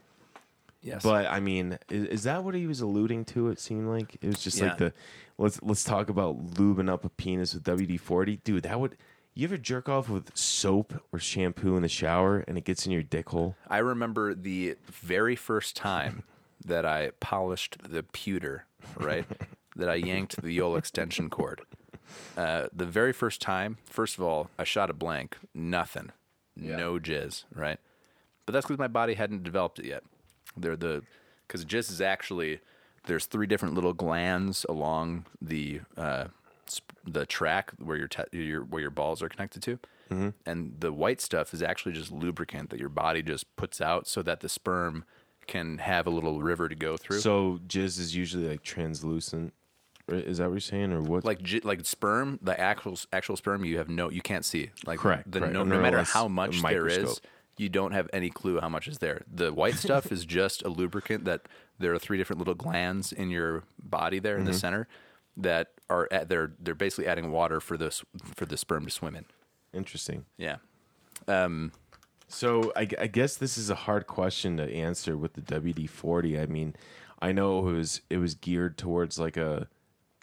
Yes. 0.84 1.04
But 1.04 1.28
I 1.28 1.40
mean, 1.40 1.78
is, 1.90 2.06
is 2.06 2.24
that 2.24 2.44
what 2.44 2.56
he 2.56 2.66
was 2.66 2.82
alluding 2.82 3.26
to? 3.26 3.50
It 3.50 3.60
seemed 3.60 3.88
like 3.88 4.18
it 4.20 4.28
was 4.28 4.44
just 4.44 4.60
like 4.62 4.78
the 4.78 4.94
let's 5.38 5.62
let's 5.62 5.84
talk 5.84 6.10
about 6.10 6.54
lubing 6.56 6.90
up 6.90 7.06
a 7.06 7.10
penis 7.10 7.54
with 7.54 7.64
WD 7.64 8.00
forty, 8.00 8.38
dude. 8.38 8.64
That 8.64 8.80
would 8.80 8.98
you 9.34 9.48
ever 9.48 9.58
jerk 9.58 9.88
off 9.88 10.10
with 10.10 10.36
soap 10.36 10.94
or 11.12 11.20
shampoo 11.20 11.76
in 11.76 11.82
the 11.82 11.90
shower 11.90 12.44
and 12.48 12.58
it 12.58 12.64
gets 12.64 12.86
in 12.86 12.92
your 12.92 13.04
dick 13.04 13.30
hole? 13.30 13.56
I 13.68 13.78
remember 13.78 14.34
the 14.34 14.76
very 14.86 15.36
first 15.36 15.76
time 15.76 16.24
that 16.66 16.86
I 16.86 17.12
polished 17.20 17.78
the 17.90 18.04
pewter, 18.04 18.66
right? 18.98 19.26
that 19.76 19.90
I 19.90 19.96
yanked 19.96 20.42
the 20.42 20.58
Yole 20.58 20.78
extension 20.78 21.30
cord. 21.30 21.62
Uh, 22.36 22.68
the 22.74 22.86
very 22.86 23.14
first 23.14 23.42
time, 23.42 23.78
first 23.86 24.18
of 24.18 24.24
all, 24.24 24.50
I 24.60 24.66
shot 24.66 24.90
a 24.90 24.94
blank, 24.94 25.38
nothing, 25.54 26.12
no 26.58 27.00
jizz, 27.00 27.46
right? 27.56 27.80
But 28.46 28.54
that's 28.54 28.66
because 28.66 28.80
my 28.80 28.90
body 28.90 29.14
hadn't 29.14 29.44
developed 29.44 29.80
it 29.80 29.86
yet. 29.86 30.04
They're 30.58 30.76
the 30.76 31.04
because 31.48 31.64
jizz 31.66 31.90
is 31.90 32.02
actually 32.02 32.60
there's 33.06 33.26
three 33.26 33.48
different 33.48 33.76
little 33.76 33.94
glands 33.94 34.66
along 34.68 35.26
the 35.42 35.82
uh, 35.98 36.26
sp- 36.28 36.41
the 37.06 37.26
track 37.26 37.72
where 37.78 37.98
your, 37.98 38.08
te- 38.08 38.24
your 38.32 38.64
where 38.64 38.82
your 38.82 38.92
balls 38.92 39.22
are 39.22 39.30
connected 39.30 39.62
to, 39.64 39.80
and 40.46 40.76
the 40.80 40.92
white 40.92 41.22
stuff 41.22 41.54
is 41.54 41.62
actually 41.64 41.94
just 41.94 42.12
lubricant 42.12 42.70
that 42.70 42.80
your 42.80 42.90
body 42.90 43.22
just 43.22 43.54
puts 43.56 43.80
out 43.82 44.08
so 44.08 44.22
that 44.22 44.42
the 44.42 44.50
sperm 44.50 45.06
can 45.48 45.78
have 45.80 46.06
a 46.06 46.10
little 46.10 46.42
river 46.42 46.68
to 46.70 46.76
go 46.76 46.98
through. 46.98 47.20
So 47.20 47.60
jizz 47.68 47.98
is 48.00 48.16
usually 48.16 48.48
like 48.48 48.62
translucent. 48.64 49.54
Is 50.08 50.40
that 50.40 50.46
what 50.48 50.54
you're 50.56 50.60
saying, 50.60 50.92
or 50.92 51.02
what? 51.02 51.24
like 51.24 51.40
like 51.64 51.86
sperm, 51.86 52.40
the 52.42 52.60
actual 52.60 52.98
actual 53.14 53.38
sperm, 53.38 53.64
you 53.64 53.78
have 53.78 53.88
no, 53.90 54.10
you 54.10 54.22
can't 54.22 54.44
see. 54.44 54.72
Like 54.86 55.00
Correct, 55.00 55.32
the, 55.32 55.40
no, 55.40 55.62
Under 55.62 55.76
no 55.78 55.82
matter 55.82 56.04
how 56.04 56.28
much 56.28 56.62
there 56.62 56.88
is, 56.88 57.22
you 57.58 57.70
don't 57.70 57.94
have 57.94 58.10
any 58.12 58.30
clue 58.30 58.60
how 58.60 58.68
much 58.70 58.88
is 58.90 58.98
there. 58.98 59.22
The 59.34 59.54
white 59.54 59.76
stuff 59.76 60.12
is 60.12 60.26
just 60.26 60.64
a 60.64 60.70
lubricant 60.70 61.24
that 61.26 61.44
there 61.80 61.94
are 61.94 62.00
three 62.00 62.18
different 62.18 62.40
little 62.40 62.56
glands 62.56 63.12
in 63.14 63.30
your 63.30 63.64
body 63.82 64.20
there 64.20 64.34
Mm-hmm. 64.36 64.48
in 64.48 64.52
the 64.52 64.58
center 64.58 64.88
that 65.42 65.72
are 65.90 66.08
at, 66.12 66.30
they're 66.30 66.54
they're 66.60 66.76
basically 66.76 67.08
adding 67.08 67.32
water 67.32 67.60
for 67.60 67.78
this 67.78 68.04
for 68.36 68.46
the 68.46 68.58
sperm 68.58 68.86
to 68.86 68.92
swim 68.92 69.16
in. 69.16 69.26
Interesting. 69.74 70.26
Yeah. 70.38 70.58
Um, 71.28 71.72
So 72.28 72.72
I, 72.76 72.88
I 73.00 73.08
guess 73.08 73.36
this 73.36 73.58
is 73.58 73.70
a 73.70 73.76
hard 73.76 74.08
question 74.08 74.58
to 74.58 74.64
answer 74.74 75.18
with 75.18 75.34
the 75.34 75.42
WD 75.42 75.90
forty. 75.90 76.40
I 76.40 76.46
mean, 76.46 76.76
I 77.22 77.32
know 77.32 77.60
it 77.68 77.74
was 77.74 78.02
it 78.10 78.18
was 78.18 78.36
geared 78.36 78.78
towards 78.78 79.20
like 79.20 79.38
a, 79.38 79.68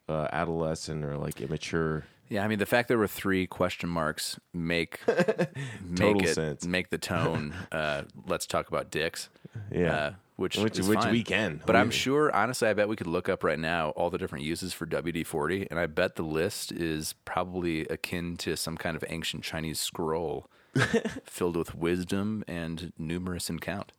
a 0.09 0.29
adolescent 0.33 1.05
or 1.05 1.17
like 1.19 1.41
immature. 1.41 2.05
Yeah, 2.31 2.45
I 2.45 2.49
mean 2.49 2.59
the 2.59 2.67
fact 2.67 2.89
there 2.89 2.99
were 2.99 3.07
three 3.09 3.47
question 3.47 3.89
marks 3.89 4.39
make 4.53 5.01
make 5.07 5.97
Total 5.97 6.25
it 6.25 6.35
sense. 6.35 6.67
make 6.67 6.91
the 6.91 6.99
tone. 6.99 7.55
Uh, 7.73 8.03
let's 8.27 8.47
talk 8.47 8.69
about 8.69 8.91
dicks. 8.91 9.29
Yeah. 9.71 9.93
uh, 9.95 10.13
which 10.39 10.57
Which- 10.57 10.79
which 10.79 11.05
we 11.07 11.23
can. 11.23 11.61
But 11.67 11.75
I'm 11.77 11.91
sure, 11.91 12.35
honestly, 12.35 12.69
I 12.69 12.73
bet 12.73 12.89
we 12.89 12.95
could 12.97 13.07
look 13.09 13.29
up 13.29 13.43
right 13.45 13.59
now 13.59 13.91
all 13.91 14.09
the 14.09 14.19
different 14.19 14.45
uses 14.45 14.73
for 14.73 14.87
WD 14.87 15.27
forty, 15.27 15.67
and 15.71 15.79
I 15.79 15.87
bet 15.87 16.15
the 16.17 16.23
list 16.23 16.71
is 16.73 17.13
probably 17.25 17.81
akin 17.89 18.37
to 18.39 18.57
some 18.57 18.77
kind 18.77 18.97
of 18.97 19.05
ancient 19.09 19.43
Chinese 19.45 19.81
scroll 19.81 20.49
filled 21.25 21.57
with 21.57 21.75
wisdom 21.75 22.45
and 22.47 22.93
numerous 22.97 23.51
in 23.51 23.59
count. 23.59 23.93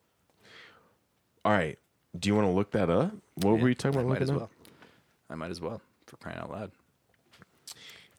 All 1.46 1.52
right. 1.52 1.78
Do 2.18 2.28
you 2.30 2.36
want 2.36 2.48
to 2.48 2.52
look 2.52 2.72
that 2.72 2.90
up? 2.90 3.12
What 3.36 3.60
were 3.60 3.70
you 3.70 3.76
talking 3.76 4.00
I 4.00 4.02
about? 4.02 4.08
might 4.10 4.20
looking 4.22 4.24
as 4.24 4.30
up? 4.32 4.38
well. 4.38 4.50
I 5.30 5.36
might 5.36 5.52
as 5.52 5.62
well 5.62 5.82
for 6.08 6.18
crying 6.18 6.40
out 6.40 6.50
loud. 6.50 6.72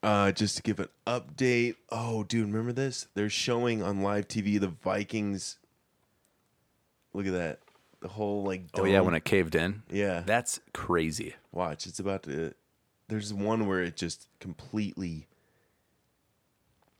Uh, 0.02 0.32
just 0.32 0.56
to 0.56 0.62
give 0.62 0.78
an 0.78 0.88
update. 1.06 1.74
Oh, 1.90 2.22
dude, 2.22 2.46
remember 2.46 2.72
this? 2.72 3.08
They're 3.14 3.28
showing 3.30 3.82
on 3.82 4.02
live 4.02 4.28
TV 4.28 4.60
the 4.60 4.68
Vikings. 4.68 5.58
Look 7.12 7.26
at 7.26 7.32
that. 7.32 7.58
The 8.00 8.08
whole 8.08 8.42
like. 8.44 8.64
Oh 8.74 8.84
yeah, 8.84 9.00
when 9.00 9.14
it 9.14 9.24
caved 9.24 9.54
in. 9.54 9.82
Yeah. 9.90 10.22
That's 10.24 10.60
crazy. 10.72 11.34
Watch, 11.52 11.86
it's 11.86 11.98
about 11.98 12.22
to. 12.24 12.54
There's 13.08 13.34
one 13.34 13.66
where 13.66 13.82
it 13.82 13.96
just 13.96 14.28
completely. 14.38 15.26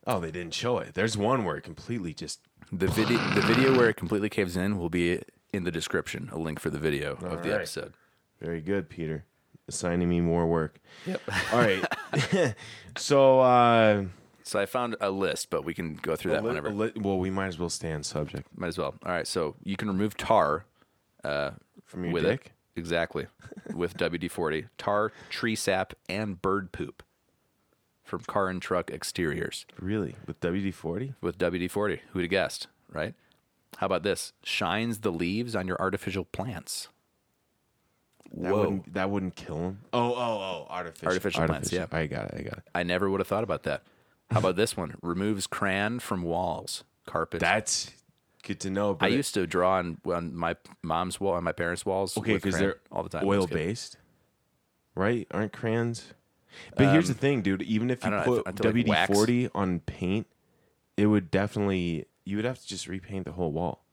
Oh, 0.07 0.19
they 0.21 0.31
didn't 0.31 0.55
show 0.55 0.79
it. 0.79 0.95
There's 0.95 1.17
one 1.17 1.45
where 1.45 1.57
it 1.57 1.63
completely 1.63 2.13
just. 2.13 2.41
The 2.73 2.87
video, 2.89 3.19
the 3.35 3.41
video 3.43 3.77
where 3.77 3.89
it 3.89 3.97
completely 3.97 4.29
caves 4.29 4.57
in, 4.57 4.79
will 4.79 4.91
be 4.91 5.21
in 5.53 5.65
the 5.65 5.71
description. 5.71 6.29
A 6.33 6.39
link 6.39 6.61
for 6.61 6.71
the 6.71 6.79
video 6.79 7.13
of 7.13 7.43
the 7.43 7.51
right. 7.51 7.61
episode. 7.61 7.95
Very 8.41 8.61
good, 8.61 8.89
Peter. 8.89 9.25
Assigning 9.69 10.09
me 10.09 10.21
more 10.21 10.47
work. 10.47 10.81
Yep. 11.07 11.21
All 11.53 11.59
right. 11.61 11.85
so, 12.97 13.41
uh, 13.41 14.05
So 14.43 14.59
I 14.61 14.67
found 14.67 14.97
a 15.01 15.11
list, 15.11 15.51
but 15.51 15.65
we 15.65 15.75
can 15.75 15.95
go 15.95 16.17
through 16.17 16.33
that 16.33 16.43
li- 16.43 16.49
whenever. 16.49 16.71
li- 16.71 16.93
well, 16.97 17.19
we 17.19 17.31
might 17.31 17.47
as 17.47 17.59
well 17.59 17.71
stay 17.71 17.93
on 17.93 18.03
subject 18.03 18.47
Might 18.57 18.69
as 18.69 18.79
well. 18.79 18.95
All 19.05 19.13
right. 19.13 19.27
So 19.27 19.57
you 19.65 19.77
can 19.77 19.89
remove 19.89 20.17
tar 20.17 20.65
Uh, 21.25 21.51
from 21.85 22.05
your 22.05 22.13
with 22.13 22.25
dick. 22.25 22.47
it. 22.47 22.79
Exactly. 22.79 23.27
with 23.75 23.97
WD 23.97 24.31
40. 24.31 24.67
Tar, 24.79 25.13
tree 25.29 25.55
sap, 25.57 25.93
and 26.09 26.41
bird 26.41 26.73
poop 26.73 27.03
from 28.05 28.21
car 28.21 28.49
and 28.49 28.61
truck 28.63 28.91
exteriors 28.91 29.67
Really, 29.79 30.17
with 30.27 30.41
WD 30.41 30.73
forty? 30.75 31.15
with 31.21 31.39
WD 31.39 31.71
40. 31.71 32.01
Who'd 32.13 32.23
have 32.23 32.31
guessed, 32.31 32.67
right? 32.91 33.15
How 33.77 33.87
about 33.87 34.03
this? 34.03 34.33
Shines 34.43 35.01
the 35.01 35.13
leaves 35.13 35.55
on 35.55 35.67
your 35.69 35.81
artificial 35.81 36.25
plants. 36.25 36.89
That 38.33 38.53
Whoa. 38.53 38.61
wouldn't 38.61 38.95
that 38.95 39.11
wouldn't 39.11 39.35
kill 39.37 39.59
him. 39.59 39.81
Oh, 39.93 40.15
oh, 40.15 40.17
oh, 40.17 40.67
artificial. 40.71 41.09
Artificial 41.09 41.47
plants, 41.47 41.73
yeah. 41.73 41.87
I 41.93 42.07
got 42.07 42.27
it. 42.27 42.35
I 42.39 42.43
got 42.43 42.59
it. 42.59 42.65
I 42.75 42.83
never 42.85 43.11
would 43.11 43.21
have 43.21 43.27
thought 43.29 43.43
about 43.45 43.65
that. 43.65 43.83
How 44.31 44.39
about 44.39 44.55
this 44.57 44.77
one? 44.77 44.95
Removes 45.03 45.47
crayon 45.49 45.99
from 45.99 46.23
walls, 46.23 46.85
carpet. 47.07 47.41
That's 47.41 47.91
good 48.43 48.61
to 48.61 48.71
know. 48.71 48.97
I 49.01 49.09
used 49.09 49.35
to 49.35 49.47
draw 49.47 49.79
on, 49.79 49.99
on 50.07 50.35
my 50.35 50.57
mom's 50.83 51.21
wall, 51.21 51.35
on 51.35 51.45
my 51.45 51.53
parents' 51.53 51.85
walls. 51.87 52.17
okay 52.17 52.35
because 52.35 52.59
they're 52.59 52.81
all 52.91 53.03
the 53.03 53.09
time. 53.09 53.27
oil 53.27 53.47
based, 53.47 53.97
right? 54.95 55.27
Aren't 55.31 55.53
crayons? 55.53 56.15
But 56.77 56.93
here's 56.93 57.07
the 57.09 57.15
um, 57.15 57.19
thing, 57.19 57.43
dude. 57.43 57.63
Even 57.63 57.91
if 57.91 58.05
you 58.05 58.11
know, 58.11 58.23
put 58.23 58.47
I 58.47 58.51
like 58.51 58.57
WD 58.57 59.07
forty 59.07 59.49
on 59.55 59.81
paint, 59.81 60.27
it 60.97 61.07
would 61.07 61.31
definitely 61.31 62.07
you 62.25 62.37
would 62.37 62.45
have 62.45 62.61
to 62.61 62.67
just 62.67 62.89
repaint 62.89 63.25
the 63.25 63.33
whole 63.33 63.53
wall 63.53 63.85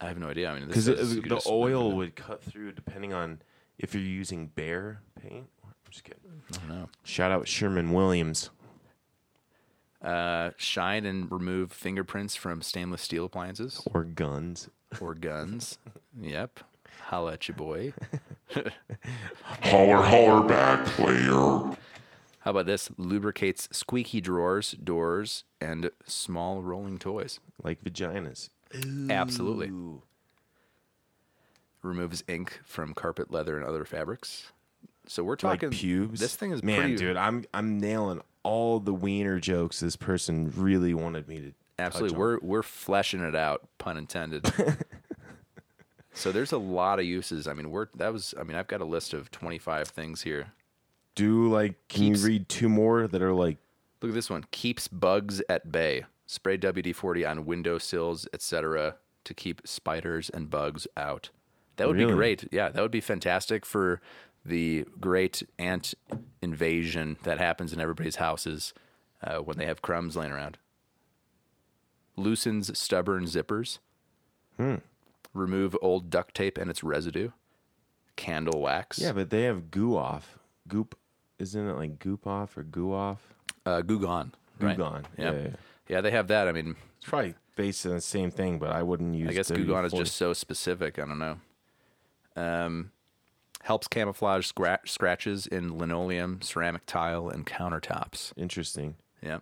I 0.00 0.06
have 0.06 0.18
no 0.18 0.28
idea. 0.28 0.50
I 0.50 0.54
mean, 0.58 0.66
because 0.66 0.88
is- 0.88 1.16
the 1.16 1.42
oil 1.46 1.92
would 1.96 2.14
cut 2.14 2.42
through 2.42 2.72
depending 2.72 3.12
on 3.12 3.40
if 3.78 3.94
you're 3.94 4.02
using 4.02 4.46
bare 4.46 5.02
paint. 5.20 5.48
I'm 5.64 5.72
just 5.90 6.04
kidding. 6.04 6.20
I 6.52 6.56
don't 6.56 6.68
know. 6.68 6.88
Shout 7.02 7.32
out 7.32 7.48
Sherman 7.48 7.92
Williams. 7.92 8.50
Uh, 10.02 10.50
shine 10.56 11.04
and 11.04 11.30
remove 11.30 11.72
fingerprints 11.72 12.36
from 12.36 12.62
stainless 12.62 13.02
steel 13.02 13.24
appliances 13.24 13.82
or 13.92 14.04
guns. 14.04 14.68
or 15.00 15.14
guns. 15.14 15.78
yep. 16.20 16.60
Holla 17.06 17.32
at 17.32 17.48
you, 17.48 17.54
boy. 17.54 17.92
Holler, 19.62 19.96
holler 20.02 20.46
back, 20.48 20.84
player. 20.86 21.76
How 22.40 22.50
about 22.52 22.66
this? 22.66 22.90
Lubricates 22.96 23.68
squeaky 23.72 24.20
drawers, 24.20 24.72
doors, 24.72 25.44
and 25.60 25.90
small 26.06 26.62
rolling 26.62 26.98
toys. 26.98 27.40
Like 27.62 27.82
vaginas. 27.82 28.50
Absolutely. 29.10 29.70
Removes 31.82 32.24
ink 32.28 32.60
from 32.64 32.94
carpet, 32.94 33.30
leather, 33.30 33.56
and 33.56 33.66
other 33.66 33.84
fabrics. 33.84 34.52
So 35.06 35.22
we're 35.24 35.32
Like 35.32 35.60
talking 35.60 35.70
pubes. 35.70 36.20
This 36.20 36.36
thing 36.36 36.50
is 36.52 36.62
man, 36.62 36.80
pretty, 36.80 36.96
dude. 36.96 37.16
I'm 37.16 37.44
I'm 37.54 37.78
nailing 37.78 38.20
all 38.42 38.80
the 38.80 38.94
wiener 38.94 39.38
jokes 39.40 39.80
this 39.80 39.96
person 39.96 40.52
really 40.56 40.94
wanted 40.94 41.28
me 41.28 41.40
to. 41.40 41.52
Absolutely, 41.78 42.16
we're 42.18 42.38
we're 42.40 42.62
fleshing 42.62 43.22
it 43.22 43.34
out, 43.36 43.68
pun 43.78 43.96
intended. 43.96 44.52
so 46.12 46.32
there's 46.32 46.52
a 46.52 46.58
lot 46.58 46.98
of 46.98 47.04
uses. 47.04 47.46
I 47.46 47.52
mean, 47.54 47.70
we're 47.70 47.86
that 47.96 48.12
was. 48.12 48.34
I 48.38 48.42
mean, 48.42 48.56
I've 48.56 48.66
got 48.68 48.80
a 48.80 48.84
list 48.84 49.14
of 49.14 49.30
25 49.30 49.88
things 49.88 50.22
here. 50.22 50.52
do 51.14 51.48
like. 51.48 51.74
Can 51.88 52.00
Keeps- 52.14 52.20
you 52.22 52.26
read 52.28 52.48
two 52.48 52.68
more 52.68 53.06
that 53.06 53.22
are 53.22 53.32
like? 53.32 53.58
Look 54.02 54.10
at 54.10 54.14
this 54.14 54.30
one. 54.30 54.44
Keeps 54.50 54.88
bugs 54.88 55.42
at 55.48 55.72
bay. 55.72 56.04
Spray 56.26 56.58
WD-40 56.58 57.28
on 57.28 57.46
windowsills, 57.46 58.28
etc., 58.34 58.96
to 59.24 59.34
keep 59.34 59.62
spiders 59.64 60.28
and 60.30 60.50
bugs 60.50 60.86
out. 60.96 61.30
That 61.76 61.88
would 61.88 61.96
Really? 61.96 62.12
be 62.12 62.16
great. 62.16 62.48
Yeah, 62.52 62.68
that 62.68 62.80
would 62.82 62.90
be 62.90 63.00
fantastic 63.00 63.64
for 63.64 64.00
the 64.44 64.84
great 65.00 65.42
ant 65.58 65.94
invasion 66.42 67.16
that 67.22 67.38
happens 67.38 67.72
in 67.72 67.80
everybody's 67.80 68.16
houses 68.16 68.72
uh, 69.22 69.38
when 69.38 69.56
they 69.58 69.66
have 69.66 69.82
crumbs 69.82 70.16
laying 70.16 70.32
around. 70.32 70.58
Loosens 72.16 72.76
stubborn 72.78 73.24
zippers. 73.24 73.78
Hmm. 74.56 74.76
Remove 75.34 75.76
old 75.80 76.10
duct 76.10 76.34
tape 76.34 76.58
and 76.58 76.70
its 76.70 76.82
residue. 76.82 77.30
Candle 78.16 78.60
wax. 78.60 78.98
Yeah, 78.98 79.12
but 79.12 79.30
they 79.30 79.42
have 79.44 79.70
goo 79.70 79.96
off. 79.96 80.38
Goop, 80.66 80.96
isn't 81.38 81.68
it 81.68 81.74
like 81.76 81.98
goop 81.98 82.26
off 82.26 82.56
or 82.56 82.62
goo 82.64 82.92
off? 82.92 83.34
Uh, 83.64 83.82
Goo 83.82 84.00
Gone. 84.00 84.32
right. 84.60 84.76
Gone. 84.76 85.04
Yeah. 85.18 85.32
Yeah, 85.32 85.38
yeah. 85.40 85.48
yeah, 85.88 86.00
they 86.00 86.10
have 86.10 86.28
that. 86.28 86.48
I 86.48 86.52
mean, 86.52 86.74
It's 86.96 87.06
probably 87.08 87.34
based 87.54 87.84
on 87.86 87.92
the 87.96 88.00
same 88.00 88.30
thing, 88.30 88.58
but 88.58 88.70
I 88.70 88.82
wouldn't 88.82 89.14
use. 89.14 89.28
I 89.28 89.32
guess 89.34 89.50
WD-40. 89.50 89.56
Goo 89.56 89.66
Gone 89.66 89.84
is 89.84 89.92
just 89.92 90.16
so 90.16 90.32
specific. 90.32 90.98
I 90.98 91.04
don't 91.04 91.18
know. 91.18 91.36
Um, 92.34 92.90
helps 93.64 93.88
camouflage 93.88 94.50
scra- 94.50 94.86
scratches 94.86 95.46
in 95.46 95.78
linoleum, 95.78 96.40
ceramic 96.42 96.86
tile, 96.86 97.28
and 97.28 97.46
countertops. 97.46 98.32
interesting. 98.36 98.96
Yeah. 99.22 99.38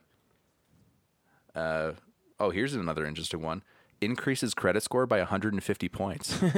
Uh, 1.55 1.93
oh, 2.39 2.51
here's 2.51 2.75
another 2.75 3.07
interesting 3.07 3.43
one. 3.43 3.62
Increases 4.01 4.55
credit 4.55 4.83
score 4.83 5.07
by 5.07 5.19
150 5.19 5.89
points. 5.89 6.43
all 6.43 6.49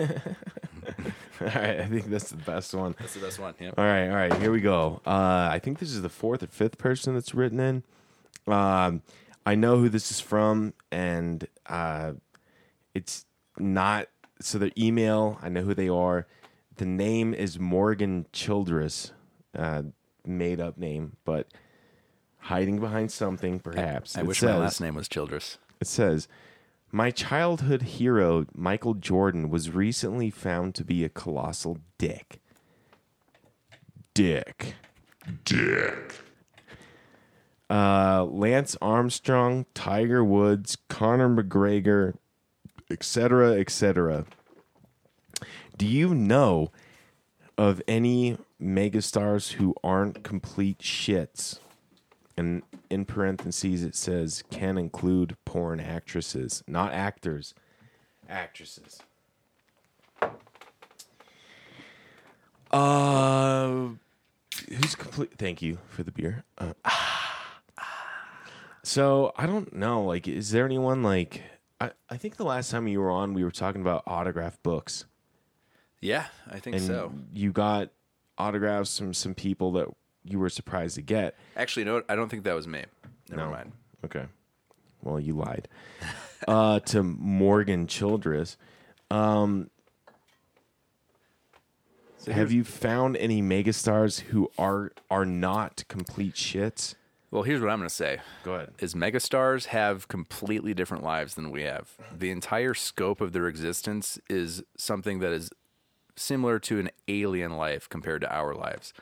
right, 1.41 1.81
I 1.81 1.87
think 1.87 2.07
that's 2.07 2.31
the 2.31 2.37
best 2.37 2.75
one. 2.75 2.97
That's 2.99 3.15
the 3.15 3.21
best 3.21 3.39
one. 3.39 3.55
Yeah. 3.61 3.71
All 3.79 3.85
right, 3.85 4.09
all 4.09 4.17
right, 4.17 4.35
here 4.35 4.51
we 4.51 4.61
go. 4.61 5.01
Uh, 5.07 5.49
I 5.51 5.61
think 5.63 5.79
this 5.79 5.91
is 5.93 6.03
the 6.03 6.09
fourth 6.09 6.43
or 6.43 6.49
fifth 6.49 6.79
person 6.79 7.15
that's 7.15 7.35
written 7.35 7.61
in. 7.61 7.85
Um, 8.53 9.03
I 9.47 9.55
know 9.55 9.79
who 9.79 9.89
this 9.89 10.11
is 10.11 10.21
from, 10.21 10.75
and 10.91 11.47
uh, 11.67 12.13
it's 12.95 13.25
not. 13.59 14.09
So 14.41 14.59
their 14.59 14.71
email, 14.77 15.39
I 15.43 15.49
know 15.49 15.63
who 15.63 15.75
they 15.75 15.89
are. 15.89 16.27
The 16.79 16.87
name 16.87 17.35
is 17.35 17.59
Morgan 17.59 18.27
Childress, 18.33 19.13
uh, 19.57 19.83
made 20.25 20.61
up 20.61 20.79
name, 20.79 21.17
but 21.25 21.49
hiding 22.39 22.79
behind 22.79 23.11
something, 23.11 23.59
perhaps. 23.59 24.17
I 24.17 24.21
It 24.21 24.27
wish 24.29 24.43
my 24.43 24.57
last 24.57 24.81
name 24.81 24.95
was 24.95 25.09
Childress. 25.09 25.59
it 25.81 25.89
says, 25.89 26.29
My 26.93 27.11
childhood 27.11 27.83
hero, 27.83 28.47
Michael 28.55 28.95
Jordan, 28.95 29.51
was 29.51 29.71
recently 29.71 30.31
found 30.31 30.77
to 30.77 30.85
be 30.85 31.03
a 31.05 31.09
colossal 31.09 31.79
dick. 31.99 32.41
Dick. 34.15 34.77
Dick. 35.45 36.15
Uh, 37.69 38.25
Lance 38.25 38.77
Armstrong, 38.81 39.67
Tiger 39.75 40.25
Woods, 40.25 40.79
Conor 40.89 41.29
McGregor, 41.29 42.15
etc., 42.89 43.55
etc. 43.59 44.25
Do 45.79 45.87
you 45.87 46.13
know 46.13 46.73
of 47.57 47.81
any 47.87 48.37
megastars 48.61 49.53
who 49.53 49.77
aren't 49.85 50.25
complete 50.25 50.81
shits? 50.81 51.61
And 52.37 52.63
in 52.91 53.05
parentheses, 53.05 53.85
it 53.85 53.95
says 53.95 54.43
can 54.51 54.77
include 54.77 55.37
porn 55.45 55.79
actresses, 55.79 56.65
not 56.67 56.93
actors, 56.93 57.55
actresses. 58.29 59.01
Uh, 62.73 63.91
who's 64.69 64.97
complete? 64.97 65.31
Thank 65.39 65.63
you 65.63 65.79
for 65.89 66.03
the 66.03 66.11
beer. 66.11 66.43
Uh, 66.59 66.73
so 68.83 69.33
I 69.37 69.47
don't 69.47 69.73
know. 69.75 70.03
Like, 70.03 70.27
is 70.27 70.51
there 70.51 70.65
anyone 70.65 71.05
like? 71.05 71.43
I, 71.81 71.93
I 72.11 72.17
think 72.17 72.37
the 72.37 72.45
last 72.45 72.73
time 72.73 72.89
you 72.89 73.01
were 73.01 73.11
on, 73.11 73.33
we 73.33 73.45
were 73.45 73.53
talking 73.53 73.81
about 73.81 74.03
autograph 74.07 74.61
books, 74.65 75.05
Yeah, 76.01 76.27
I 76.49 76.59
think 76.61 76.77
and 76.77 76.85
so. 76.85 77.13
you 77.33 77.53
got 77.53 77.91
autographs 78.37 78.99
from 78.99 79.13
some 79.15 79.35
people 79.35 79.73
that 79.73 79.89
you 80.25 80.39
were 80.39 80.49
surprised 80.51 80.95
to 80.97 81.03
get. 81.03 81.37
Actually, 81.57 81.85
no, 81.85 82.03
I 82.09 82.15
don't 82.17 82.29
think 82.29 82.45
that 82.45 82.55
was 82.55 82.67
me. 82.69 82.85
Never 83.31 83.43
No. 83.47 83.51
mind. 83.51 83.73
Okay. 84.05 84.27
Well, 85.03 85.19
you 85.19 85.35
lied. 85.35 85.69
uh, 86.49 86.81
to 86.81 87.03
Morgan 87.03 87.87
Childress. 87.87 88.57
Um, 89.11 89.71
have 92.27 92.53
you 92.53 92.63
found 92.65 93.17
any 93.17 93.41
megastars 93.41 94.21
who 94.21 94.51
are 94.59 94.93
are 95.11 95.25
not 95.25 95.85
complete 95.89 96.35
shits? 96.35 96.95
Well, 97.31 97.43
here's 97.43 97.61
what 97.61 97.71
I'm 97.71 97.79
going 97.79 97.89
to 97.89 97.95
say. 97.95 98.19
Go 98.43 98.55
ahead. 98.55 98.71
is 98.79 98.95
megastars 98.95 99.67
have 99.67 100.09
completely 100.09 100.73
different 100.75 101.05
lives 101.05 101.35
than 101.35 101.51
we 101.51 101.63
have. 101.63 101.91
The 102.17 102.31
entire 102.31 102.73
scope 102.73 103.21
of 103.21 103.33
their 103.33 103.47
existence 103.49 104.19
is 104.31 104.63
something 104.79 105.19
that 105.19 105.33
is 105.33 105.51
similar 106.19 106.59
to 106.61 106.79
an 106.79 106.91
alien 107.07 107.57
life 107.57 107.89
compared 107.89 108.21
to 108.23 108.35
our 108.35 108.55
lives. 108.55 108.93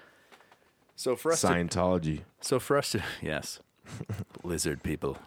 So 0.95 1.17
for 1.17 1.33
us, 1.33 1.41
to, 1.43 1.49
Scientology. 1.49 2.23
so 2.41 2.59
for 2.59 2.77
us 2.77 2.91
to 2.93 3.03
yes, 3.23 3.61
lizard 4.43 4.83
people, 4.83 5.19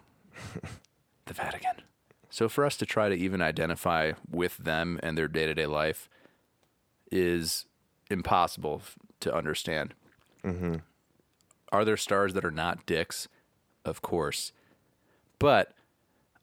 the 1.26 1.34
Vatican. 1.34 1.82
So 2.30 2.48
for 2.48 2.64
us 2.66 2.78
to 2.78 2.86
try 2.86 3.10
to 3.10 3.16
even 3.16 3.42
identify 3.42 4.14
with 4.30 4.58
them 4.58 5.00
and 5.02 5.18
their 5.18 5.28
day 5.28 5.46
to 5.46 5.54
day 5.54 5.66
life 5.66 6.10
is 7.12 7.66
impossible 8.10 8.82
f- 8.84 8.98
to 9.22 9.34
understand. 9.34 9.94
Mm-hmm. 10.44 10.76
Are 11.72 11.86
there 11.86 11.98
stars 11.98 12.34
that 12.34 12.46
are 12.46 12.52
not 12.52 12.86
dicks? 12.86 13.28
Of 13.86 14.02
course, 14.02 14.52
but 15.40 15.72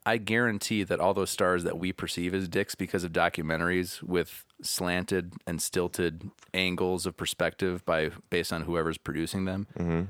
I 0.06 0.18
guarantee 0.18 0.84
that 0.84 1.00
all 1.00 1.14
those 1.14 1.30
stars 1.30 1.64
that 1.64 1.78
we 1.78 1.92
perceive 1.92 2.32
as 2.32 2.48
dicks 2.48 2.76
because 2.76 3.02
of 3.02 3.12
documentaries 3.12 4.04
with 4.04 4.44
slanted 4.62 5.32
and 5.48 5.60
stilted 5.60 6.30
angles 6.54 7.06
of 7.06 7.16
perspective 7.16 7.84
by 7.84 8.10
based 8.30 8.52
on 8.52 8.62
whoever's 8.62 8.98
producing 8.98 9.46
them, 9.46 9.66
mm-hmm. 9.76 10.02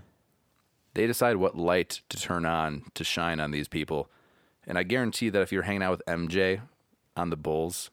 they 0.93 1.07
decide 1.07 1.37
what 1.37 1.57
light 1.57 2.03
to 2.11 2.19
turn 2.19 2.45
on 2.45 2.85
to 2.93 3.05
shine 3.05 3.41
on 3.41 3.53
these 3.53 3.69
people. 3.69 4.11
And 4.67 4.77
I 4.77 4.83
guarantee 4.83 5.31
that 5.31 5.41
if 5.41 5.51
you're 5.51 5.63
hanging 5.63 5.83
out 5.83 5.93
with 5.93 6.03
MJ 6.07 6.61
on 7.17 7.31
the 7.31 7.37
Bulls, 7.37 7.91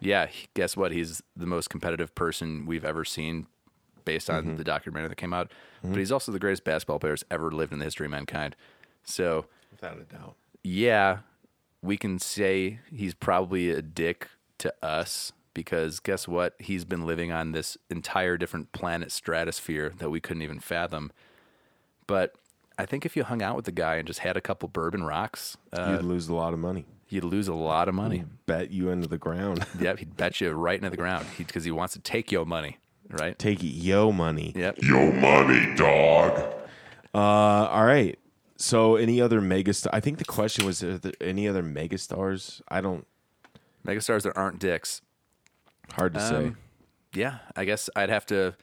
yeah, 0.00 0.28
guess 0.54 0.74
what? 0.74 0.90
He's 0.90 1.22
the 1.36 1.46
most 1.46 1.68
competitive 1.68 2.14
person 2.14 2.64
we've 2.64 2.84
ever 2.84 3.04
seen 3.04 3.46
based 4.06 4.30
on 4.30 4.44
mm-hmm. 4.44 4.56
the 4.56 4.64
documentary 4.64 5.10
that 5.10 5.16
came 5.16 5.34
out. 5.34 5.52
But 5.82 5.88
mm-hmm. 5.88 5.98
he's 5.98 6.12
also 6.12 6.32
the 6.32 6.38
greatest 6.38 6.64
basketball 6.64 6.98
player 6.98 7.12
that's 7.12 7.24
ever 7.30 7.50
lived 7.50 7.74
in 7.74 7.78
the 7.78 7.84
history 7.84 8.06
of 8.06 8.10
mankind. 8.10 8.56
So, 9.04 9.44
Without 9.70 9.98
a 9.98 10.04
doubt. 10.04 10.34
yeah, 10.62 11.18
we 11.82 11.96
can 11.96 12.18
say 12.18 12.78
he's 12.90 13.14
probably 13.14 13.70
a 13.70 13.82
dick 13.82 14.28
to 14.58 14.72
us 14.82 15.32
because 15.54 16.00
guess 16.00 16.26
what? 16.28 16.54
He's 16.58 16.84
been 16.84 17.04
living 17.04 17.30
on 17.32 17.52
this 17.52 17.76
entire 17.90 18.36
different 18.38 18.72
planet 18.72 19.10
stratosphere 19.12 19.92
that 19.98 20.08
we 20.10 20.20
couldn't 20.20 20.42
even 20.42 20.60
fathom. 20.60 21.12
But 22.06 22.34
I 22.78 22.86
think 22.86 23.04
if 23.04 23.16
you 23.16 23.24
hung 23.24 23.42
out 23.42 23.56
with 23.56 23.64
the 23.66 23.72
guy 23.72 23.96
and 23.96 24.06
just 24.06 24.20
had 24.20 24.36
a 24.36 24.40
couple 24.40 24.68
bourbon 24.68 25.04
rocks, 25.04 25.56
uh, 25.72 25.96
You'd 25.98 26.04
lose 26.06 26.28
a 26.28 26.34
lot 26.34 26.52
of 26.54 26.58
money. 26.58 26.86
you'd 27.08 27.24
lose 27.24 27.48
a 27.48 27.54
lot 27.54 27.88
of 27.88 27.94
money. 27.94 28.18
He'd 28.18 28.46
Bet 28.46 28.70
you 28.70 28.88
into 28.90 29.08
the 29.08 29.18
ground. 29.18 29.66
yep, 29.80 29.98
he'd 29.98 30.16
bet 30.16 30.40
you 30.40 30.50
right 30.52 30.76
into 30.76 30.90
the 30.90 30.96
ground 30.96 31.26
because 31.36 31.64
he 31.64 31.70
wants 31.70 31.94
to 31.94 32.00
take 32.00 32.32
your 32.32 32.46
money, 32.46 32.78
right? 33.10 33.38
Take 33.38 33.58
yo 33.60 34.10
money. 34.12 34.52
Yep. 34.56 34.78
Yo 34.82 35.12
money, 35.12 35.74
dog. 35.74 36.38
Uh, 37.14 37.18
all 37.18 37.84
right. 37.84 38.18
So, 38.62 38.94
any 38.94 39.20
other 39.20 39.40
megastar? 39.40 39.88
I 39.92 39.98
think 39.98 40.18
the 40.18 40.24
question 40.24 40.64
was: 40.64 40.84
Are 40.84 40.96
there 40.96 41.12
any 41.20 41.48
other 41.48 41.64
megastars? 41.64 42.60
I 42.68 42.80
don't. 42.80 43.08
Megastars 43.84 44.22
that 44.22 44.36
aren't 44.36 44.60
dicks. 44.60 45.02
Hard 45.94 46.14
to 46.14 46.20
say. 46.20 46.36
Um, 46.46 46.58
yeah, 47.12 47.38
I 47.56 47.64
guess 47.64 47.90
I'd 47.96 48.08
have 48.08 48.24
to. 48.26 48.54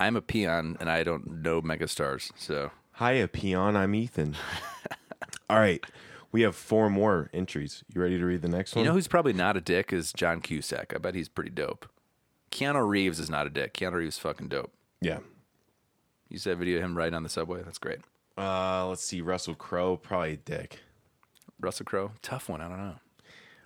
I'm 0.00 0.16
a 0.16 0.22
peon 0.22 0.78
and 0.80 0.88
I 0.88 1.02
don't 1.02 1.42
know 1.42 1.60
megastars, 1.60 2.32
so 2.34 2.70
hi, 2.92 3.12
a 3.12 3.28
peon. 3.28 3.76
I'm 3.76 3.94
Ethan. 3.94 4.36
all 5.50 5.58
right. 5.58 5.84
We 6.32 6.40
have 6.40 6.56
four 6.56 6.88
more 6.88 7.28
entries. 7.34 7.84
You 7.92 8.00
ready 8.00 8.16
to 8.16 8.24
read 8.24 8.40
the 8.40 8.48
next 8.48 8.74
one? 8.74 8.82
You 8.82 8.88
know 8.88 8.94
who's 8.94 9.06
probably 9.06 9.34
not 9.34 9.58
a 9.58 9.60
dick 9.60 9.92
is 9.92 10.14
John 10.14 10.40
Cusack. 10.40 10.94
I 10.94 10.98
bet 10.98 11.14
he's 11.14 11.28
pretty 11.28 11.50
dope. 11.50 11.86
Keanu 12.50 12.88
Reeves 12.88 13.18
is 13.18 13.28
not 13.28 13.46
a 13.46 13.50
dick. 13.50 13.74
Keanu 13.74 13.92
Reeves 13.96 14.14
is 14.14 14.18
fucking 14.18 14.48
dope. 14.48 14.72
yeah. 15.02 15.18
You 16.30 16.38
said 16.38 16.56
video 16.58 16.78
of 16.78 16.84
him 16.84 16.96
riding 16.96 17.12
on 17.12 17.22
the 17.22 17.28
subway. 17.28 17.62
That's 17.62 17.76
great. 17.76 17.98
Uh, 18.36 18.86
let's 18.88 19.04
see. 19.04 19.20
Russell 19.20 19.54
Crowe, 19.54 19.96
probably 19.96 20.32
a 20.32 20.36
dick. 20.36 20.80
Russell 21.60 21.84
Crowe, 21.84 22.12
tough 22.22 22.48
one. 22.48 22.60
I 22.60 22.68
don't 22.68 22.78
know. 22.78 22.96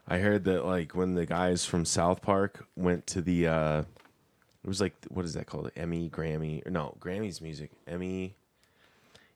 I 0.09 0.19
heard 0.19 0.45
that 0.45 0.65
like 0.65 0.95
when 0.95 1.15
the 1.15 1.27
guys 1.27 1.65
from 1.65 1.85
South 1.85 2.23
Park 2.23 2.67
went 2.77 3.07
to 3.09 3.21
the 3.21 3.49
uh 3.49 3.81
it 3.81 4.69
was 4.69 4.81
like 4.81 4.95
what 5.09 5.25
is 5.25 5.35
that 5.35 5.47
called? 5.47 5.71
Emmy, 5.77 6.09
Grammy, 6.09 6.65
or 6.67 6.71
no, 6.71 6.97
Grammy's 7.01 7.41
music. 7.41 7.71
Emmy. 7.87 8.37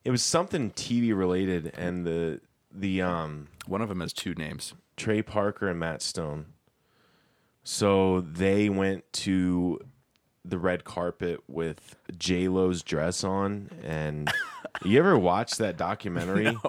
It 0.03 0.11
was 0.11 0.23
something 0.23 0.71
TV 0.71 1.15
related 1.15 1.73
and 1.75 2.05
the 2.05 2.39
the 2.73 3.01
um 3.01 3.47
One 3.67 3.81
of 3.81 3.89
them 3.89 3.99
has 3.99 4.13
two 4.13 4.33
names. 4.33 4.73
Trey 4.95 5.21
Parker 5.21 5.67
and 5.67 5.79
Matt 5.79 6.01
Stone. 6.01 6.45
So 7.63 8.21
they 8.21 8.69
went 8.69 9.11
to 9.13 9.79
the 10.43 10.57
red 10.57 10.83
carpet 10.83 11.41
with 11.47 11.95
J 12.17 12.47
Lo's 12.47 12.83
dress 12.83 13.23
on, 13.23 13.69
and 13.83 14.31
you 14.83 14.99
ever 14.99 15.17
watch 15.17 15.57
that 15.57 15.77
documentary? 15.77 16.55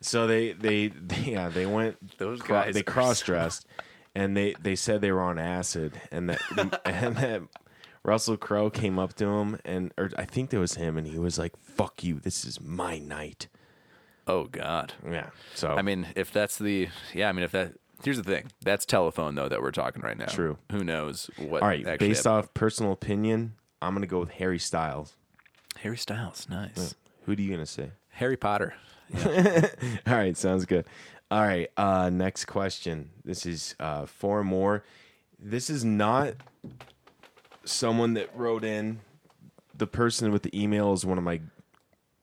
So 0.00 0.26
they, 0.26 0.52
they 0.52 0.88
they 0.88 1.32
yeah 1.32 1.48
they 1.48 1.64
went 1.64 2.18
Those 2.18 2.42
cro- 2.42 2.60
guys 2.64 2.74
they 2.74 2.82
cross 2.82 3.22
dressed, 3.22 3.66
and 4.14 4.36
they 4.36 4.54
they 4.60 4.76
said 4.76 5.00
they 5.00 5.10
were 5.10 5.22
on 5.22 5.38
acid, 5.38 5.98
and 6.12 6.28
that 6.28 6.40
and 6.84 7.16
that 7.16 7.40
Russell 8.02 8.36
Crowe 8.36 8.68
came 8.68 8.98
up 8.98 9.14
to 9.14 9.24
him, 9.24 9.58
and 9.64 9.94
or 9.96 10.10
I 10.18 10.26
think 10.26 10.50
that 10.50 10.58
was 10.58 10.74
him, 10.74 10.98
and 10.98 11.06
he 11.06 11.18
was 11.18 11.38
like, 11.38 11.56
"Fuck 11.56 12.04
you, 12.04 12.20
this 12.20 12.44
is 12.44 12.60
my 12.60 12.98
night." 12.98 13.48
Oh 14.26 14.44
God. 14.44 14.92
Yeah. 15.10 15.30
So 15.54 15.70
I 15.70 15.80
mean, 15.80 16.08
if 16.16 16.30
that's 16.30 16.58
the 16.58 16.88
yeah, 17.14 17.30
I 17.30 17.32
mean, 17.32 17.44
if 17.44 17.52
that 17.52 17.72
here's 18.02 18.16
the 18.16 18.24
thing, 18.24 18.50
that's 18.62 18.84
telephone 18.84 19.34
though 19.34 19.48
that 19.48 19.62
we're 19.62 19.70
talking 19.70 20.02
right 20.02 20.18
now. 20.18 20.26
True. 20.26 20.58
Who 20.72 20.84
knows 20.84 21.30
what? 21.38 21.62
all 21.62 21.68
right, 21.68 21.84
based 21.98 22.24
happened. 22.24 22.44
off 22.44 22.54
personal 22.54 22.92
opinion, 22.92 23.54
I'm 23.80 23.94
gonna 23.94 24.06
go 24.06 24.20
with 24.20 24.30
Harry 24.30 24.58
Styles. 24.58 25.14
Harry 25.78 25.96
Styles, 25.96 26.46
nice. 26.48 26.94
Who 27.26 27.36
do 27.36 27.42
you 27.42 27.50
gonna 27.50 27.66
say? 27.66 27.90
Harry 28.10 28.36
Potter. 28.36 28.74
All 29.14 29.30
right, 30.06 30.36
sounds 30.36 30.64
good. 30.64 30.86
All 31.30 31.42
right, 31.42 31.68
uh, 31.76 32.10
next 32.10 32.46
question. 32.46 33.10
This 33.24 33.44
is 33.44 33.74
uh, 33.80 34.06
four 34.06 34.44
more. 34.44 34.84
This 35.38 35.68
is 35.68 35.84
not 35.84 36.34
someone 37.64 38.14
that 38.14 38.34
wrote 38.36 38.64
in. 38.64 39.00
The 39.76 39.86
person 39.86 40.30
with 40.30 40.42
the 40.42 40.58
email 40.58 40.92
is 40.92 41.04
one 41.04 41.18
of 41.18 41.24
my 41.24 41.40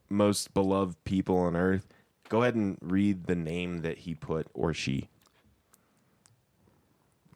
most 0.09 0.53
beloved 0.53 1.03
people 1.03 1.37
on 1.37 1.55
earth. 1.55 1.87
Go 2.29 2.41
ahead 2.43 2.55
and 2.55 2.77
read 2.81 3.25
the 3.25 3.35
name 3.35 3.79
that 3.79 3.99
he 3.99 4.15
put 4.15 4.47
or 4.53 4.73
she. 4.73 5.09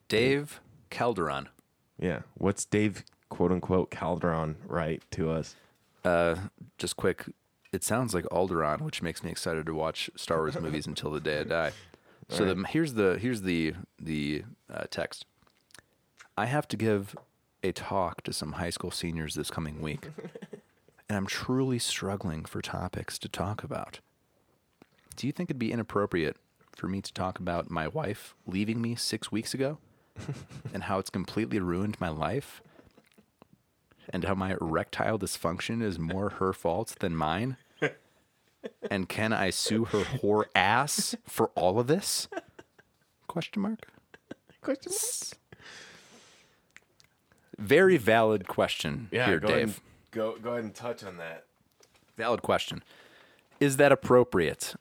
Dave 0.08 0.62
Calderon. 0.90 1.50
Yeah. 2.00 2.22
What's 2.36 2.66
Dave 2.66 3.04
quote 3.30 3.52
unquote 3.52 3.92
Calderon 3.92 4.58
right 4.68 5.04
to 5.12 5.32
us? 5.32 5.56
Uh, 6.04 6.36
just 6.78 6.96
quick. 6.98 7.26
It 7.72 7.84
sounds 7.84 8.14
like 8.14 8.26
Alderaan, 8.26 8.82
which 8.82 9.02
makes 9.02 9.24
me 9.24 9.32
excited 9.32 9.66
to 9.66 9.74
watch 9.74 10.10
Star 10.16 10.38
Wars 10.38 10.60
movies 10.60 10.88
until 10.88 11.12
the 11.12 11.20
day 11.20 11.40
I 11.40 11.44
die. 11.44 11.72
So 12.30 12.54
the, 12.54 12.64
here's 12.68 12.94
the 12.94 13.18
here's 13.20 13.42
the 13.42 13.74
the 14.00 14.44
uh, 14.74 14.86
text. 14.90 15.26
I 16.38 16.46
have 16.46 16.68
to 16.70 16.78
give 16.78 17.16
a 17.64 17.72
talk 17.72 18.24
to 18.24 18.34
some 18.34 18.54
high 18.54 18.70
school 18.70 18.92
seniors 18.92 19.36
this 19.36 19.50
coming 19.50 19.82
week, 19.82 20.10
and 21.10 21.18
I'm 21.18 21.28
truly 21.28 21.80
struggling 21.80 22.46
for 22.46 22.62
topics 22.62 23.20
to 23.20 23.30
talk 23.30 23.64
about. 23.64 24.00
Do 25.16 25.28
you 25.28 25.34
think 25.34 25.50
it'd 25.50 25.60
be 25.60 25.72
inappropriate 25.72 26.38
for 26.76 26.88
me 26.88 27.02
to 27.02 27.14
talk 27.14 27.40
about 27.40 27.70
my 27.70 27.88
wife 27.88 28.36
leaving 28.46 28.82
me 28.82 28.96
six 28.96 29.32
weeks 29.32 29.54
ago, 29.54 29.78
and 30.74 30.84
how 30.84 31.00
it's 31.00 31.10
completely 31.10 31.60
ruined 31.60 32.00
my 32.00 32.10
life? 32.10 32.62
and 34.10 34.24
how 34.24 34.36
my 34.36 34.56
erectile 34.62 35.18
dysfunction 35.18 35.82
is 35.82 35.98
more 36.00 36.30
her 36.32 36.54
fault 36.54 36.96
than 37.00 37.16
mine? 37.16 37.58
And 38.90 39.08
can 39.08 39.32
I 39.32 39.52
sue 39.52 39.86
her 39.86 40.00
whore 40.00 40.46
ass 40.56 41.16
for 41.28 41.52
all 41.54 41.80
of 41.80 41.86
this? 41.86 42.28
Question 43.28 43.62
mark. 43.62 43.88
Question 44.62 44.92
mark. 44.92 45.62
Very 47.60 47.98
valid 47.98 48.48
question 48.48 49.08
Yeah, 49.12 49.28
here, 49.28 49.40
go 49.40 49.48
ahead, 49.48 49.58
Dave. 49.58 49.68
and, 49.68 49.82
go 50.12 50.38
go 50.42 50.52
ahead 50.54 50.64
and 50.64 50.74
touch 50.74 51.04
on 51.04 51.18
that. 51.18 51.46
Valid 52.18 52.42
question. 52.42 52.84
Is 53.60 53.78
that 53.78 53.92
appropriate? 53.92 54.76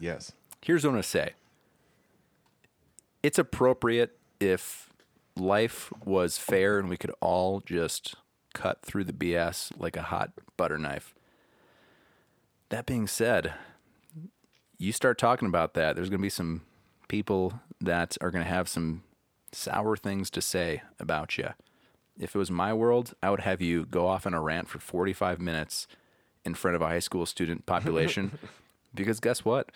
Yes. 0.00 0.32
Here's 0.62 0.82
what 0.82 0.90
I'm 0.90 0.94
going 0.94 1.02
to 1.02 1.08
say. 1.08 1.30
It's 3.22 3.38
appropriate 3.38 4.18
if 4.40 4.90
life 5.36 5.92
was 6.04 6.38
fair 6.38 6.78
and 6.78 6.88
we 6.88 6.96
could 6.96 7.12
all 7.20 7.60
just 7.60 8.16
cut 8.54 8.82
through 8.82 9.04
the 9.04 9.12
BS 9.12 9.72
like 9.78 9.96
a 9.96 10.02
hot 10.02 10.32
butter 10.56 10.78
knife. 10.78 11.14
That 12.70 12.86
being 12.86 13.06
said, 13.06 13.54
you 14.78 14.92
start 14.92 15.18
talking 15.18 15.46
about 15.46 15.74
that, 15.74 15.94
there's 15.94 16.08
going 16.08 16.20
to 16.20 16.22
be 16.22 16.30
some 16.30 16.62
people 17.08 17.60
that 17.80 18.16
are 18.20 18.30
going 18.30 18.44
to 18.44 18.50
have 18.50 18.68
some 18.68 19.02
sour 19.52 19.96
things 19.96 20.30
to 20.30 20.42
say 20.42 20.82
about 20.98 21.38
you. 21.38 21.50
If 22.18 22.34
it 22.34 22.38
was 22.38 22.50
my 22.50 22.72
world, 22.72 23.14
I 23.22 23.30
would 23.30 23.40
have 23.40 23.60
you 23.60 23.84
go 23.84 24.08
off 24.08 24.26
on 24.26 24.34
a 24.34 24.40
rant 24.40 24.68
for 24.68 24.78
45 24.78 25.38
minutes 25.38 25.86
in 26.44 26.54
front 26.54 26.74
of 26.74 26.82
a 26.82 26.88
high 26.88 26.98
school 26.98 27.26
student 27.26 27.66
population. 27.66 28.38
because 28.94 29.20
guess 29.20 29.44
what? 29.44 29.70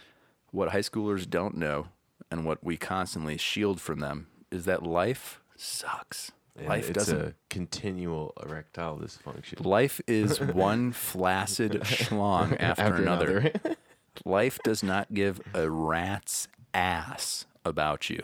What 0.50 0.70
high 0.70 0.80
schoolers 0.80 1.28
don't 1.28 1.56
know 1.56 1.88
and 2.30 2.44
what 2.44 2.64
we 2.64 2.76
constantly 2.76 3.36
shield 3.36 3.80
from 3.80 4.00
them 4.00 4.26
is 4.50 4.64
that 4.66 4.82
life 4.82 5.40
sucks. 5.56 6.32
life 6.66 6.88
it's 6.90 6.98
doesn't 6.98 7.20
a 7.20 7.34
continual 7.48 8.32
erectile 8.42 8.98
dysfunction. 8.98 9.64
Life 9.64 10.00
is 10.06 10.40
one 10.40 10.92
flaccid 10.92 11.72
schlong 11.82 12.56
after, 12.60 12.94
another. 12.94 13.52
Life 14.24 14.58
does 14.64 14.82
not 14.82 15.14
give 15.14 15.40
a 15.54 15.70
rat's 15.70 16.48
ass 16.74 17.46
about 17.64 18.10
you. 18.10 18.20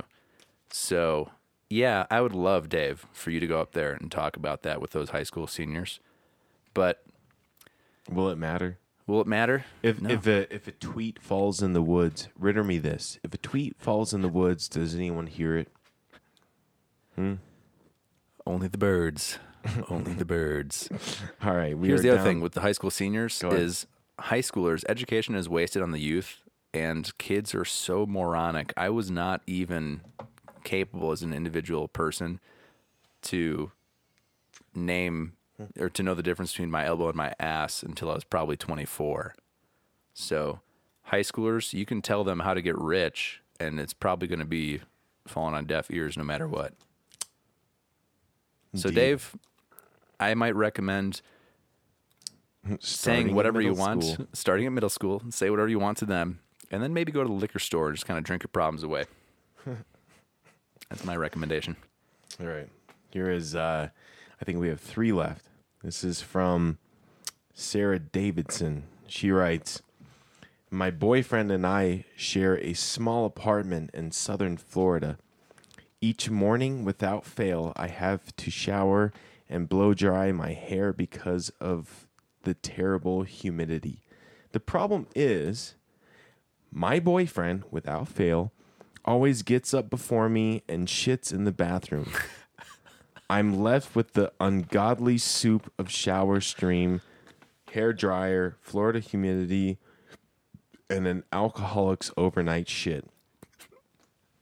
So, 0.70 1.30
yeah, 1.70 2.06
I 2.10 2.20
would 2.20 2.34
love, 2.34 2.68
Dave, 2.68 3.06
for 3.12 3.30
you 3.30 3.40
to 3.40 3.46
go 3.46 3.60
up 3.60 3.72
there 3.72 3.92
and 3.92 4.10
talk 4.10 4.36
about 4.36 4.62
that 4.62 4.80
with 4.80 4.90
those 4.90 5.10
high 5.10 5.22
school 5.22 5.46
seniors. 5.46 6.00
But 6.74 7.02
Will 8.10 8.28
it 8.28 8.36
matter? 8.36 8.78
Will 9.06 9.20
it 9.20 9.26
matter? 9.26 9.64
If 9.82 10.00
No. 10.02 10.10
if 10.10 10.26
a 10.26 10.52
if 10.52 10.66
a 10.68 10.72
tweet 10.72 11.22
falls 11.22 11.62
in 11.62 11.72
the 11.72 11.82
woods, 11.82 12.28
ritter 12.38 12.64
me 12.64 12.78
this: 12.78 13.18
If 13.22 13.32
a 13.32 13.38
tweet 13.38 13.76
falls 13.78 14.12
in 14.12 14.20
the 14.20 14.28
woods, 14.28 14.68
does 14.68 14.94
anyone 14.94 15.28
hear 15.28 15.56
it? 15.56 15.68
Hmm? 17.16 17.34
Only 18.46 18.68
the 18.68 18.78
birds. 18.78 19.38
Only 19.88 20.12
the 20.12 20.24
birds. 20.24 20.88
All 21.42 21.54
right, 21.56 21.76
we 21.76 21.88
Here's 21.88 22.02
the 22.02 22.10
other 22.10 22.18
down- 22.18 22.26
thing 22.26 22.40
with 22.40 22.52
the 22.52 22.60
high 22.60 22.72
school 22.72 22.90
seniors 22.90 23.38
Go 23.40 23.50
is 23.50 23.86
high 24.18 24.40
schoolers 24.40 24.84
education 24.88 25.34
is 25.34 25.48
wasted 25.48 25.82
on 25.82 25.90
the 25.90 25.98
youth 25.98 26.42
and 26.72 27.16
kids 27.18 27.54
are 27.54 27.64
so 27.64 28.06
moronic. 28.06 28.72
I 28.76 28.90
was 28.90 29.10
not 29.10 29.42
even 29.46 30.02
capable 30.64 31.10
as 31.12 31.22
an 31.22 31.32
individual 31.32 31.88
person 31.88 32.38
to 33.22 33.72
name 34.74 35.32
or 35.78 35.88
to 35.88 36.02
know 36.02 36.14
the 36.14 36.22
difference 36.22 36.52
between 36.52 36.70
my 36.70 36.84
elbow 36.86 37.08
and 37.08 37.16
my 37.16 37.34
ass 37.40 37.82
until 37.82 38.10
I 38.10 38.14
was 38.14 38.24
probably 38.24 38.56
24. 38.56 39.34
So, 40.12 40.60
high 41.04 41.20
schoolers, 41.20 41.72
you 41.72 41.86
can 41.86 42.02
tell 42.02 42.24
them 42.24 42.40
how 42.40 42.52
to 42.54 42.60
get 42.62 42.76
rich 42.78 43.40
and 43.58 43.80
it's 43.80 43.94
probably 43.94 44.28
going 44.28 44.38
to 44.40 44.44
be 44.44 44.80
falling 45.26 45.54
on 45.54 45.64
deaf 45.64 45.90
ears 45.90 46.16
no 46.16 46.24
matter 46.24 46.46
what. 46.46 46.74
So, 48.74 48.88
Indeed. 48.88 49.00
Dave, 49.00 49.36
I 50.20 50.34
might 50.34 50.54
recommend 50.54 51.22
saying 52.80 53.34
whatever 53.34 53.60
you 53.60 53.74
want, 53.74 54.04
school. 54.04 54.26
starting 54.32 54.66
at 54.66 54.72
middle 54.72 54.88
school, 54.90 55.22
say 55.30 55.50
whatever 55.50 55.68
you 55.68 55.78
want 55.78 55.98
to 55.98 56.04
them, 56.06 56.40
and 56.70 56.82
then 56.82 56.92
maybe 56.92 57.12
go 57.12 57.22
to 57.22 57.28
the 57.28 57.34
liquor 57.34 57.58
store 57.58 57.88
and 57.88 57.96
just 57.96 58.06
kind 58.06 58.18
of 58.18 58.24
drink 58.24 58.42
your 58.42 58.48
problems 58.48 58.82
away. 58.82 59.04
That's 60.90 61.04
my 61.04 61.16
recommendation. 61.16 61.76
All 62.40 62.46
right. 62.46 62.68
Here 63.10 63.30
is 63.30 63.54
uh 63.54 63.88
I 64.40 64.44
think 64.44 64.58
we 64.58 64.68
have 64.68 64.80
3 64.80 65.12
left. 65.12 65.46
This 65.82 66.04
is 66.04 66.20
from 66.20 66.78
Sarah 67.54 67.98
Davidson. 67.98 68.84
She 69.06 69.30
writes, 69.30 69.80
"My 70.70 70.90
boyfriend 70.90 71.50
and 71.50 71.66
I 71.66 72.04
share 72.16 72.58
a 72.58 72.74
small 72.74 73.24
apartment 73.24 73.90
in 73.94 74.10
southern 74.10 74.56
Florida. 74.56 75.18
Each 76.00 76.28
morning 76.28 76.84
without 76.84 77.24
fail, 77.24 77.72
I 77.74 77.88
have 77.88 78.34
to 78.36 78.50
shower 78.50 79.12
and 79.48 79.68
blow 79.68 79.94
dry 79.94 80.30
my 80.30 80.52
hair 80.52 80.92
because 80.92 81.50
of 81.60 82.06
the 82.42 82.54
terrible 82.54 83.22
humidity. 83.22 84.02
The 84.52 84.60
problem 84.60 85.06
is 85.14 85.74
my 86.70 87.00
boyfriend, 87.00 87.64
without 87.70 88.08
fail, 88.08 88.52
always 89.04 89.42
gets 89.42 89.72
up 89.72 89.88
before 89.88 90.28
me 90.28 90.62
and 90.68 90.86
shits 90.86 91.32
in 91.32 91.44
the 91.44 91.52
bathroom. 91.52 92.10
I'm 93.30 93.58
left 93.58 93.96
with 93.96 94.12
the 94.12 94.32
ungodly 94.38 95.18
soup 95.18 95.72
of 95.78 95.90
shower 95.90 96.40
stream, 96.40 97.00
hair 97.72 97.92
dryer, 97.92 98.56
Florida 98.60 99.00
humidity, 99.00 99.78
and 100.90 101.06
an 101.06 101.24
alcoholic's 101.32 102.12
overnight 102.16 102.68
shit. 102.68 103.08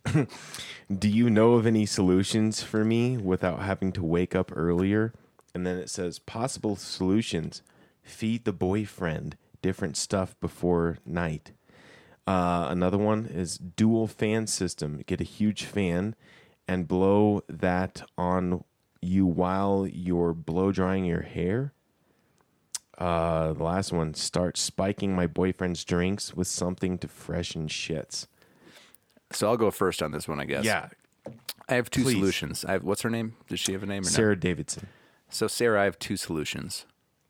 Do 0.05 1.09
you 1.09 1.31
know 1.31 1.55
of 1.55 1.67
any 1.67 1.87
solutions 1.87 2.63
for 2.63 2.85
me 2.85 3.17
without 3.17 3.61
having 3.61 3.93
to 3.93 4.05
wake 4.05 4.35
up 4.35 4.53
earlier? 4.55 5.13
And 5.55 5.67
then 5.67 5.77
it 5.79 5.89
says 5.89 6.19
possible 6.19 6.77
solutions 6.77 7.63
feed 8.03 8.45
the 8.45 8.53
boyfriend 8.53 9.37
different 9.63 9.97
stuff 9.97 10.39
before 10.41 10.99
night. 11.07 11.53
Uh, 12.27 12.67
another 12.71 12.99
one 12.99 13.27
is 13.27 13.59
dual 13.59 14.07
fan 14.07 14.47
system. 14.47 15.03
Get 15.07 15.21
a 15.21 15.25
huge 15.25 15.65
fan 15.65 16.15
and 16.69 16.89
blow 16.89 17.43
that 17.49 18.03
on 18.17 18.65
you 19.01 19.27
while 19.27 19.87
you're 19.87 20.33
blow 20.33 20.73
drying 20.73 21.05
your 21.05 21.23
hair. 21.23 21.73
Uh, 22.97 23.53
the 23.53 23.63
last 23.63 23.93
one, 23.93 24.15
start 24.15 24.57
spiking 24.57 25.15
my 25.15 25.27
boyfriend's 25.27 25.85
drinks 25.85 26.35
with 26.35 26.47
something 26.47 26.97
to 26.99 27.09
freshen 27.09 27.67
shits. 27.67 28.27
So 29.33 29.49
I'll 29.49 29.57
go 29.57 29.71
first 29.71 30.03
on 30.03 30.13
this 30.13 30.29
one, 30.29 30.41
I 30.41 30.45
guess. 30.45 30.65
Yeah. 30.65 30.89
I 31.69 31.75
have 31.75 31.91
two 31.91 32.03
please. 32.03 32.15
solutions. 32.15 32.65
I 32.65 32.73
have 32.73 32.85
what's 32.85 33.03
her 33.03 33.11
name? 33.11 33.37
Does 33.49 33.61
she 33.61 33.73
have 33.73 33.83
a 33.83 33.87
name 33.87 34.03
or 34.03 34.07
no? 34.07 34.11
Sarah 34.11 34.39
Davidson. 34.39 34.89
So, 35.31 35.49
Sarah, 35.49 35.81
I 35.81 35.85
have 35.85 35.99
two 35.99 36.17
solutions. 36.17 36.87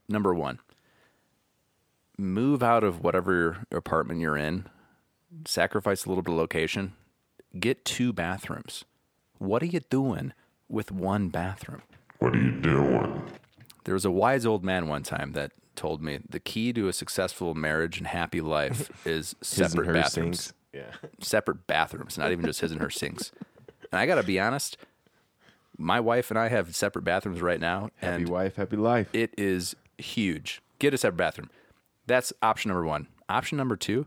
Number 0.08 0.34
one, 0.34 0.58
move 2.18 2.62
out 2.62 2.84
of 2.84 3.02
whatever 3.02 3.64
apartment 3.70 4.20
you're 4.20 4.36
in, 4.36 4.66
sacrifice 5.46 6.04
a 6.04 6.08
little 6.08 6.22
bit 6.22 6.32
of 6.32 6.36
location, 6.38 6.92
get 7.58 7.84
two 7.84 8.12
bathrooms. 8.12 8.84
What 9.38 9.62
are 9.62 9.66
you 9.66 9.80
doing 9.80 10.32
with 10.68 10.92
one 10.92 11.28
bathroom? 11.28 11.82
What 12.18 12.34
are 12.34 12.40
you 12.40 12.52
doing? 12.52 13.22
There 13.84 13.94
was 13.94 14.04
a 14.04 14.10
wise 14.10 14.44
old 14.44 14.64
man 14.64 14.88
one 14.88 15.02
time 15.02 15.32
that 15.32 15.52
told 15.76 16.02
me 16.02 16.20
the 16.28 16.40
key 16.40 16.72
to 16.72 16.88
a 16.88 16.92
successful 16.92 17.54
marriage 17.54 17.98
and 17.98 18.06
happy 18.06 18.40
life 18.40 18.90
is 19.06 19.34
separate 19.42 19.92
bathrooms. 19.92 20.40
sinks. 20.40 20.52
Yeah. 20.74 20.92
Separate 21.20 21.66
bathrooms, 21.66 22.18
not 22.18 22.32
even 22.32 22.44
just 22.44 22.60
his 22.60 22.72
and 22.72 22.80
her 22.80 22.90
sinks. 22.90 23.30
And 23.92 24.00
I 24.00 24.06
got 24.06 24.16
to 24.16 24.22
be 24.24 24.40
honest, 24.40 24.76
my 25.78 26.00
wife 26.00 26.30
and 26.30 26.38
I 26.38 26.48
have 26.48 26.74
separate 26.74 27.02
bathrooms 27.04 27.40
right 27.40 27.60
now, 27.60 27.90
Happy 27.96 28.22
and 28.22 28.28
wife, 28.28 28.56
happy 28.56 28.76
life. 28.76 29.08
it 29.12 29.32
is 29.38 29.76
huge. 29.98 30.60
Get 30.78 30.92
a 30.94 30.98
separate 30.98 31.16
bathroom. 31.18 31.50
That's 32.06 32.32
option 32.42 32.70
number 32.70 32.84
one. 32.84 33.06
Option 33.28 33.56
number 33.58 33.76
two, 33.76 34.06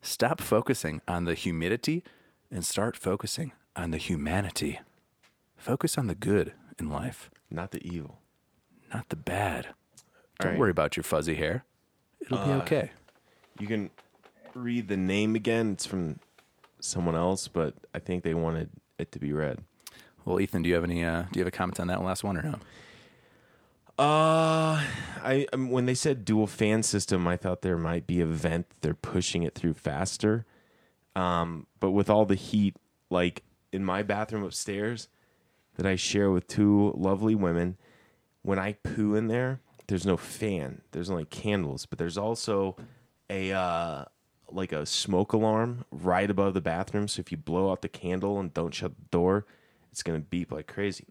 stop 0.00 0.40
focusing 0.40 1.00
on 1.06 1.24
the 1.24 1.34
humidity 1.34 2.02
and 2.50 2.64
start 2.64 2.96
focusing 2.96 3.52
on 3.76 3.90
the 3.90 3.98
humanity. 3.98 4.80
Focus 5.56 5.98
on 5.98 6.06
the 6.06 6.14
good 6.14 6.54
in 6.78 6.88
life, 6.88 7.30
Not 7.50 7.70
the 7.72 7.86
evil. 7.86 8.18
not 8.92 9.08
the 9.10 9.16
bad. 9.16 9.68
Don't 10.40 10.52
right. 10.52 10.58
worry 10.58 10.70
about 10.70 10.96
your 10.96 11.04
fuzzy 11.04 11.34
hair. 11.34 11.64
It'll 12.20 12.38
be 12.38 12.52
uh, 12.52 12.58
okay. 12.62 12.90
You 13.58 13.66
can 13.66 13.90
read 14.58 14.88
the 14.88 14.96
name 14.96 15.34
again. 15.34 15.72
It's 15.72 15.86
from 15.86 16.18
someone 16.80 17.14
else, 17.14 17.48
but 17.48 17.74
I 17.94 17.98
think 17.98 18.24
they 18.24 18.34
wanted 18.34 18.70
it 18.98 19.12
to 19.12 19.18
be 19.18 19.32
read. 19.32 19.60
Well, 20.24 20.40
Ethan, 20.40 20.62
do 20.62 20.68
you 20.68 20.74
have 20.74 20.84
any? 20.84 21.04
Uh, 21.04 21.22
do 21.32 21.38
you 21.38 21.40
have 21.40 21.48
a 21.48 21.56
comment 21.56 21.80
on 21.80 21.86
that 21.88 22.02
last 22.02 22.22
one 22.22 22.36
or 22.36 22.42
no? 22.42 22.58
Uh, 23.98 24.80
I 25.24 25.46
um, 25.52 25.70
when 25.70 25.86
they 25.86 25.94
said 25.94 26.24
dual 26.24 26.46
fan 26.46 26.82
system, 26.82 27.26
I 27.26 27.36
thought 27.36 27.62
there 27.62 27.78
might 27.78 28.06
be 28.06 28.20
a 28.20 28.26
vent 28.26 28.66
they're 28.80 28.94
pushing 28.94 29.42
it 29.42 29.54
through 29.54 29.74
faster. 29.74 30.44
Um, 31.16 31.66
but 31.80 31.90
with 31.90 32.08
all 32.08 32.24
the 32.24 32.36
heat, 32.36 32.76
like 33.10 33.42
in 33.72 33.84
my 33.84 34.02
bathroom 34.02 34.44
upstairs 34.44 35.08
that 35.76 35.86
I 35.86 35.96
share 35.96 36.30
with 36.30 36.46
two 36.46 36.92
lovely 36.96 37.34
women, 37.34 37.76
when 38.42 38.58
I 38.58 38.74
poo 38.74 39.14
in 39.14 39.26
there, 39.26 39.60
there's 39.88 40.06
no 40.06 40.16
fan. 40.16 40.82
There's 40.92 41.10
only 41.10 41.24
candles, 41.24 41.86
but 41.86 41.98
there's 41.98 42.18
also 42.18 42.76
a 43.28 43.52
uh, 43.52 44.04
like 44.50 44.72
a 44.72 44.86
smoke 44.86 45.32
alarm 45.32 45.84
right 45.90 46.30
above 46.30 46.54
the 46.54 46.60
bathroom. 46.60 47.08
So 47.08 47.20
if 47.20 47.30
you 47.30 47.38
blow 47.38 47.70
out 47.70 47.82
the 47.82 47.88
candle 47.88 48.38
and 48.38 48.52
don't 48.52 48.74
shut 48.74 48.96
the 48.96 49.08
door, 49.10 49.46
it's 49.90 50.02
gonna 50.02 50.20
beep 50.20 50.52
like 50.52 50.66
crazy. 50.66 51.04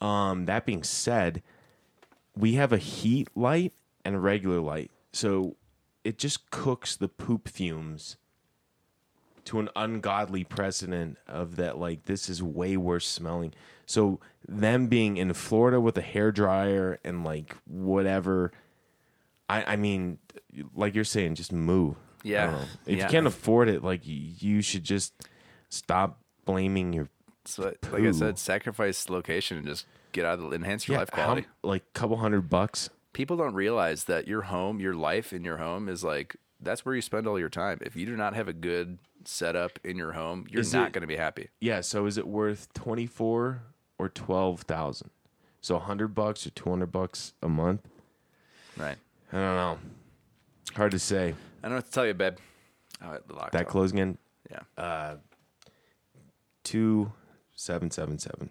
Um, 0.00 0.46
that 0.46 0.64
being 0.64 0.82
said, 0.82 1.42
we 2.36 2.54
have 2.54 2.72
a 2.72 2.78
heat 2.78 3.28
light 3.34 3.72
and 4.04 4.14
a 4.14 4.18
regular 4.18 4.60
light. 4.60 4.90
So 5.12 5.56
it 6.04 6.18
just 6.18 6.50
cooks 6.50 6.96
the 6.96 7.08
poop 7.08 7.48
fumes 7.48 8.16
to 9.44 9.58
an 9.58 9.68
ungodly 9.74 10.44
precedent 10.44 11.18
of 11.26 11.56
that 11.56 11.78
like 11.78 12.04
this 12.04 12.28
is 12.28 12.42
way 12.42 12.76
worse 12.76 13.06
smelling. 13.06 13.52
So 13.86 14.20
them 14.46 14.86
being 14.86 15.16
in 15.16 15.32
Florida 15.32 15.80
with 15.80 15.98
a 15.98 16.02
hair 16.02 16.32
dryer 16.32 16.98
and 17.04 17.24
like 17.24 17.56
whatever 17.66 18.52
I 19.48 19.72
I 19.72 19.76
mean 19.76 20.18
like 20.74 20.94
you're 20.94 21.04
saying 21.04 21.34
just 21.34 21.52
move. 21.52 21.96
Yeah. 22.22 22.64
If 22.86 22.96
Yeah. 22.98 23.04
you 23.04 23.10
can't 23.10 23.26
afford 23.26 23.68
it 23.68 23.82
like 23.82 24.02
you 24.04 24.62
should 24.62 24.84
just 24.84 25.14
stop 25.68 26.20
blaming 26.44 26.92
your 26.92 27.08
So, 27.44 27.72
like 27.92 28.02
I 28.02 28.10
said, 28.12 28.38
sacrifice 28.38 29.08
location 29.08 29.56
and 29.58 29.66
just 29.66 29.86
get 30.12 30.24
out 30.24 30.38
of 30.40 30.50
the 30.50 30.56
enhance 30.56 30.86
your 30.88 30.98
life 30.98 31.08
how- 31.12 31.24
quality. 31.24 31.46
like 31.62 31.82
a 31.94 31.98
couple 31.98 32.16
hundred 32.18 32.50
bucks. 32.50 32.90
People 33.12 33.36
don't 33.36 33.54
realize 33.54 34.04
that 34.04 34.28
your 34.28 34.42
home, 34.42 34.78
your 34.80 34.94
life 34.94 35.32
in 35.32 35.44
your 35.44 35.56
home 35.56 35.88
is 35.88 36.04
like 36.04 36.36
that's 36.62 36.84
where 36.84 36.94
you 36.94 37.00
spend 37.00 37.26
all 37.26 37.38
your 37.38 37.48
time. 37.48 37.78
If 37.80 37.96
you 37.96 38.04
do 38.04 38.16
not 38.16 38.34
have 38.34 38.46
a 38.46 38.52
good 38.52 38.98
setup 39.24 39.78
in 39.82 39.96
your 39.96 40.12
home, 40.12 40.46
you're 40.50 40.60
Is 40.60 40.74
not 40.74 40.92
going 40.92 41.00
to 41.00 41.06
be 41.06 41.16
happy. 41.16 41.48
Yeah, 41.58 41.80
so 41.80 42.04
is 42.06 42.18
it 42.18 42.26
worth 42.26 42.72
24 42.74 43.62
or 43.98 44.08
12,000? 44.10 45.10
So 45.62 45.76
100 45.76 46.14
bucks 46.14 46.46
or 46.46 46.50
200 46.50 46.92
bucks 46.92 47.32
a 47.42 47.48
month? 47.48 47.88
Right. 48.76 48.96
I 49.32 49.36
don't 49.36 49.56
know. 49.56 49.78
Hard 50.74 50.90
to 50.92 50.98
say. 50.98 51.34
I 51.62 51.68
don't 51.68 51.70
know 51.72 51.76
what 51.76 51.86
to 51.86 51.90
tell 51.92 52.06
you, 52.06 52.14
babe. 52.14 52.36
Oh, 53.04 53.18
the 53.26 53.34
locked 53.34 53.52
That 53.52 53.62
up. 53.62 53.68
closing 53.68 53.98
in 53.98 54.18
Yeah. 54.50 54.60
uh, 54.76 55.16
2777. 56.64 58.50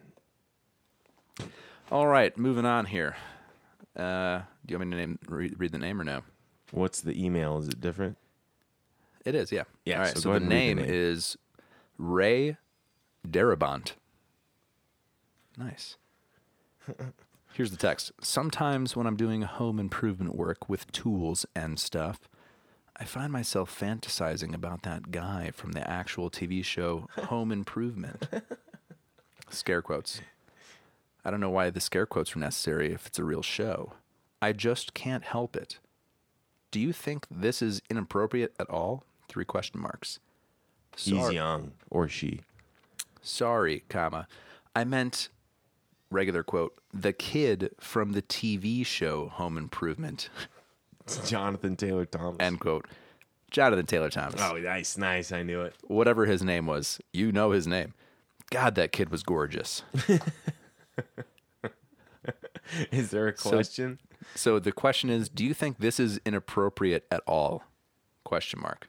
All 1.91 2.07
right, 2.07 2.37
moving 2.37 2.65
on 2.65 2.85
here. 2.85 3.15
Uh, 3.95 4.39
do 4.65 4.73
you 4.73 4.77
want 4.77 4.89
me 4.89 4.95
to 4.95 5.01
name 5.01 5.19
read, 5.27 5.59
read 5.59 5.71
the 5.71 5.77
name 5.79 5.99
or 5.99 6.03
no? 6.03 6.21
What's 6.71 7.01
the 7.01 7.23
email? 7.23 7.57
Is 7.57 7.67
it 7.69 7.81
different? 7.81 8.17
It 9.25 9.33
is, 9.35 9.51
yeah. 9.51 9.63
Yeah, 9.85 9.95
All 9.95 10.01
right. 10.01 10.13
so 10.13 10.19
So, 10.19 10.29
go 10.29 10.33
the 10.33 10.37
ahead 10.37 10.41
and 10.43 10.51
read 10.51 10.57
name, 10.57 10.77
the 10.77 10.83
name. 10.83 10.91
is 10.93 11.37
Ray 11.97 12.57
Darabont. 13.27 13.93
Nice. 15.57 15.97
Here's 17.53 17.71
the 17.71 17.77
text. 17.77 18.11
Sometimes 18.21 18.95
when 18.95 19.07
I'm 19.07 19.17
doing 19.17 19.41
home 19.41 19.79
improvement 19.79 20.35
work 20.35 20.69
with 20.69 20.91
tools 20.91 21.45
and 21.55 21.79
stuff, 21.79 22.29
I 22.99 23.05
find 23.05 23.31
myself 23.31 23.77
fantasizing 23.77 24.53
about 24.53 24.83
that 24.83 25.09
guy 25.09 25.51
from 25.53 25.71
the 25.71 25.89
actual 25.89 26.29
TV 26.29 26.63
show 26.63 27.07
Home 27.25 27.51
Improvement. 27.51 28.27
scare 29.49 29.81
quotes. 29.81 30.21
I 31.23 31.31
don't 31.31 31.39
know 31.39 31.49
why 31.49 31.69
the 31.69 31.79
scare 31.79 32.05
quotes 32.05 32.35
are 32.35 32.39
necessary 32.39 32.91
if 32.91 33.07
it's 33.07 33.19
a 33.19 33.23
real 33.23 33.41
show. 33.41 33.93
I 34.41 34.51
just 34.51 34.93
can't 34.93 35.23
help 35.23 35.55
it. 35.55 35.79
Do 36.71 36.79
you 36.79 36.91
think 36.91 37.25
this 37.31 37.61
is 37.61 37.81
inappropriate 37.89 38.53
at 38.59 38.69
all? 38.69 39.03
Three 39.27 39.45
question 39.45 39.79
marks. 39.79 40.19
He's 40.97 41.31
young 41.31 41.71
or 41.89 42.09
she. 42.09 42.41
Sorry, 43.21 43.83
comma. 43.89 44.27
I 44.75 44.83
meant 44.83 45.29
regular 46.11 46.43
quote, 46.43 46.75
the 46.93 47.13
kid 47.13 47.71
from 47.79 48.11
the 48.11 48.21
TV 48.21 48.85
show 48.85 49.27
Home 49.29 49.57
Improvement. 49.57 50.29
It's 51.17 51.29
Jonathan 51.29 51.75
Taylor 51.75 52.05
Thomas. 52.05 52.37
End 52.39 52.59
quote. 52.59 52.85
Jonathan 53.51 53.85
Taylor 53.85 54.09
Thomas. 54.09 54.39
oh, 54.41 54.57
nice, 54.57 54.97
nice. 54.97 55.31
I 55.31 55.41
knew 55.43 55.61
it. 55.61 55.73
Whatever 55.87 56.25
his 56.25 56.43
name 56.43 56.67
was, 56.67 56.99
you 57.11 57.31
know 57.31 57.51
his 57.51 57.65
name. 57.65 57.93
God, 58.51 58.75
that 58.75 58.91
kid 58.91 59.09
was 59.09 59.23
gorgeous. 59.23 59.81
Is 62.91 63.09
there 63.09 63.27
a 63.27 63.33
question? 63.33 63.99
So 64.35 64.59
the 64.59 64.71
question 64.71 65.09
is, 65.09 65.29
do 65.29 65.43
you 65.43 65.55
think 65.55 65.79
this 65.79 65.99
is 65.99 66.19
inappropriate 66.25 67.07
at 67.09 67.23
all? 67.25 67.63
Question 68.23 68.59
mark. 68.61 68.87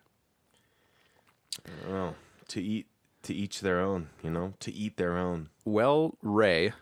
well, 1.88 2.14
to 2.48 2.60
eat, 2.60 2.86
to 3.22 3.34
each 3.34 3.60
their 3.62 3.80
own. 3.80 4.10
You 4.22 4.28
know, 4.30 4.52
to 4.60 4.70
eat 4.70 4.98
their 4.98 5.16
own. 5.16 5.48
Well, 5.64 6.18
Ray, 6.20 6.72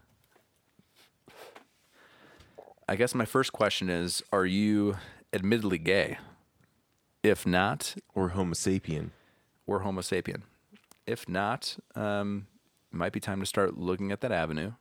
I 2.88 2.96
guess 2.96 3.14
my 3.14 3.24
first 3.24 3.52
question 3.52 3.88
is, 3.88 4.24
are 4.32 4.46
you 4.46 4.96
admittedly 5.32 5.78
gay? 5.78 6.18
If 7.22 7.46
not, 7.46 7.96
Or 8.14 8.30
Homo 8.30 8.54
sapien. 8.54 9.10
or 9.66 9.80
Homo 9.80 10.00
sapien. 10.00 10.42
If 11.06 11.28
not, 11.28 11.76
um, 11.94 12.46
it 12.92 12.96
might 12.96 13.12
be 13.12 13.20
time 13.20 13.40
to 13.40 13.46
start 13.46 13.76
looking 13.78 14.12
at 14.12 14.20
that 14.20 14.32
avenue 14.32 14.72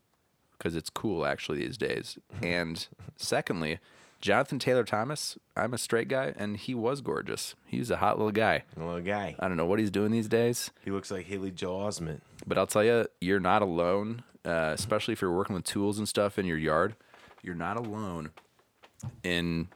because 0.58 0.76
it's 0.76 0.90
cool 0.90 1.26
actually 1.26 1.60
these 1.60 1.78
days. 1.78 2.18
and 2.44 2.88
secondly, 3.16 3.80
Jonathan 4.22 4.60
Taylor 4.60 4.84
Thomas, 4.84 5.38
I'm 5.56 5.74
a 5.74 5.78
straight 5.78 6.08
guy, 6.08 6.34
and 6.38 6.58
he 6.58 6.74
was 6.74 7.02
gorgeous. 7.02 7.56
He's 7.66 7.92
a 7.92 7.98
hot 7.98 8.18
little 8.18 8.32
guy. 8.32 8.64
Little 8.76 9.00
guy. 9.02 9.36
I 9.40 9.48
don't 9.48 9.58
know 9.58 9.66
what 9.66 9.80
he's 9.80 9.92
doing 9.92 10.12
these 10.12 10.28
days, 10.28 10.72
He 10.84 10.92
looks 10.92 11.12
like 11.12 11.26
Haley 11.28 11.52
Joel 11.52 11.88
Osment. 11.88 12.22
but 12.46 12.58
I'll 12.58 12.66
tell 12.68 12.84
you, 12.84 13.06
you're 13.22 13.40
not 13.40 13.62
alone, 13.62 14.24
uh, 14.46 14.72
especially 14.74 15.12
if 15.14 15.22
you're 15.22 15.32
working 15.36 15.56
with 15.56 15.66
tools 15.66 15.98
and 16.00 16.08
stuff 16.10 16.40
in 16.40 16.46
your 16.46 16.58
yard. 16.58 16.96
You're 17.44 17.56
not 17.56 17.78
alone 17.78 18.32
in 19.24 19.68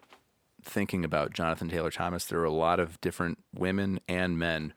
thinking 0.64 1.04
about 1.04 1.34
Jonathan 1.34 1.70
Taylor 1.70 1.92
Thomas. 1.92 2.26
There 2.26 2.40
are 2.40 2.46
a 2.46 2.52
lot 2.52 2.80
of 2.80 3.00
different 3.02 3.40
women 3.54 4.00
and 4.08 4.38
men 4.38 4.74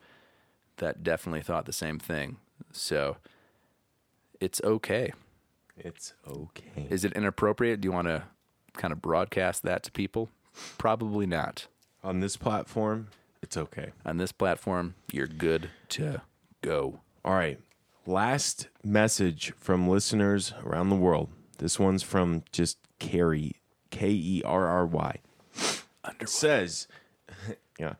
that 0.77 1.03
definitely 1.03 1.41
thought 1.41 1.65
the 1.65 1.73
same 1.73 1.99
thing. 1.99 2.37
So 2.71 3.17
it's 4.39 4.61
okay. 4.63 5.13
It's 5.77 6.13
okay. 6.27 6.87
Is 6.89 7.03
it 7.03 7.13
inappropriate? 7.13 7.81
Do 7.81 7.87
you 7.87 7.91
want 7.91 8.07
to 8.07 8.23
kind 8.73 8.91
of 8.91 9.01
broadcast 9.01 9.63
that 9.63 9.83
to 9.83 9.91
people? 9.91 10.29
Probably 10.77 11.25
not. 11.25 11.67
On 12.03 12.19
this 12.19 12.37
platform, 12.37 13.07
it's 13.41 13.57
okay. 13.57 13.91
On 14.05 14.17
this 14.17 14.31
platform, 14.31 14.95
you're 15.11 15.27
good 15.27 15.69
to 15.89 16.21
go. 16.61 16.99
All 17.23 17.33
right. 17.33 17.59
Last 18.05 18.67
message 18.83 19.53
from 19.57 19.87
listeners 19.87 20.53
around 20.63 20.89
the 20.89 20.95
world. 20.95 21.29
This 21.57 21.79
one's 21.79 22.03
from 22.03 22.43
just 22.51 22.77
Carrie, 22.99 23.55
K 23.89 24.09
E 24.09 24.41
R 24.45 24.67
R 24.67 24.85
Y. 24.85 25.19
It 26.19 26.29
says, 26.29 26.87
yeah, 27.79 27.93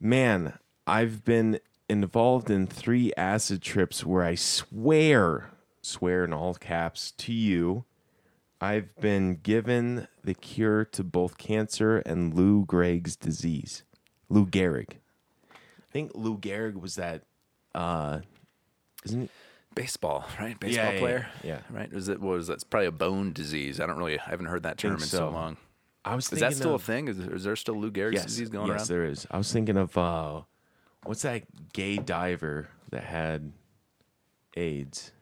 man, 0.00 0.58
I've 0.86 1.24
been 1.24 1.60
involved 1.88 2.50
in 2.50 2.66
three 2.66 3.12
acid 3.16 3.62
trips 3.62 4.04
where 4.04 4.22
I 4.22 4.34
swear, 4.34 5.50
swear 5.82 6.24
in 6.24 6.32
all 6.32 6.54
caps 6.54 7.12
to 7.12 7.32
you, 7.32 7.84
I've 8.60 8.94
been 9.00 9.36
given 9.42 10.06
the 10.22 10.34
cure 10.34 10.84
to 10.84 11.02
both 11.02 11.38
cancer 11.38 11.98
and 11.98 12.34
Lou 12.34 12.66
Gehrig's 12.66 13.16
disease. 13.16 13.84
Lou 14.28 14.46
Gehrig. 14.46 14.98
I 15.52 15.92
think 15.92 16.12
Lou 16.14 16.38
Gehrig 16.38 16.80
was 16.80 16.94
that, 16.96 17.22
uh, 17.74 18.20
isn't 19.04 19.22
it? 19.22 19.30
Baseball, 19.74 20.24
right? 20.38 20.58
Baseball 20.58 20.92
yeah, 20.92 20.98
player. 20.98 21.26
yeah. 21.42 21.60
Right? 21.70 21.92
Was 21.92 22.08
it 22.08 22.20
was 22.20 22.48
that? 22.48 22.54
It's 22.54 22.64
probably 22.64 22.88
a 22.88 22.92
bone 22.92 23.32
disease. 23.32 23.80
I 23.80 23.86
don't 23.86 23.98
really 23.98 24.18
I 24.18 24.30
haven't 24.30 24.46
heard 24.46 24.64
that 24.64 24.78
term 24.78 24.94
in 24.94 25.00
so. 25.00 25.18
so. 25.18 25.30
long. 25.30 25.56
I 26.04 26.14
was 26.14 26.32
Is 26.32 26.40
that 26.40 26.54
still 26.54 26.74
of, 26.74 26.82
a 26.82 26.84
thing? 26.84 27.08
Is, 27.08 27.18
is 27.18 27.44
there 27.44 27.56
still 27.56 27.76
Lou 27.76 27.90
Gehrig's 27.90 28.14
yes, 28.14 28.24
disease 28.24 28.48
going 28.48 28.66
yes, 28.66 28.70
around? 28.70 28.78
Yes, 28.80 28.88
there 28.88 29.04
is. 29.04 29.26
I 29.30 29.38
was 29.38 29.52
thinking 29.52 29.76
of 29.76 29.96
uh, 29.98 30.42
what's 31.04 31.22
that 31.22 31.42
gay 31.72 31.98
diver 31.98 32.68
that 32.90 33.04
had 33.04 33.52
AIDS? 34.56 35.12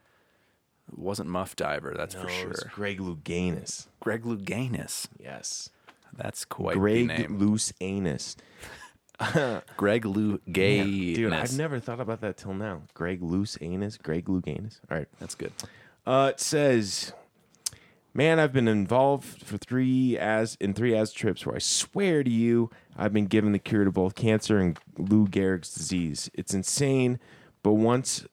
It 0.91 0.99
wasn't 0.99 1.29
Muff 1.29 1.55
Diver, 1.55 1.95
that's 1.97 2.15
No, 2.15 2.23
for 2.23 2.29
it 2.29 2.49
was 2.49 2.61
sure. 2.61 2.71
Greg 2.73 2.99
Louganis. 2.99 3.89
Greg 4.01 4.23
Louganis. 4.23 5.07
Yes, 5.19 5.71
That's 6.17 6.45
quite 6.45 6.75
the 6.75 6.81
Greg 6.81 7.07
name. 7.07 7.39
Loose 7.39 7.73
Anus. 7.81 8.37
Greg 9.77 10.05
Louganis. 10.05 11.15
Dude, 11.15 11.33
I've 11.33 11.57
never 11.59 11.79
thought 11.81 12.01
about 12.01 12.21
that 12.23 12.37
till 12.39 12.55
now. 12.55 12.83
Greg 12.95 13.23
Loose 13.23 13.59
Anus. 13.61 13.99
Greg 13.99 14.27
Louganis. 14.27 14.81
All 14.91 14.97
right. 14.97 15.09
That's 15.19 15.35
good. 15.35 15.53
Uh, 16.07 16.31
it 16.33 16.41
says, 16.41 17.13
"Man, 18.15 18.41
I've 18.41 18.53
been 18.53 18.69
involved 18.69 19.43
for 19.43 19.59
three 19.59 20.19
as 20.19 20.57
in 20.61 20.75
three 20.75 20.97
as 20.97 21.13
trips 21.13 21.47
where 21.47 21.57
I 21.57 21.61
swear 21.61 22.25
to 22.25 22.31
you, 22.31 22.71
I've 22.97 23.13
been 23.13 23.27
given 23.27 23.53
the 23.53 23.59
cure 23.59 23.85
to 23.85 23.93
both 23.93 24.15
cancer 24.15 24.59
and 24.59 24.79
Lou 24.97 25.29
Gehrig's 25.29 25.73
disease. 25.73 26.31
It's 26.35 26.55
insane, 26.55 27.21
but 27.63 27.75
once 27.75 28.27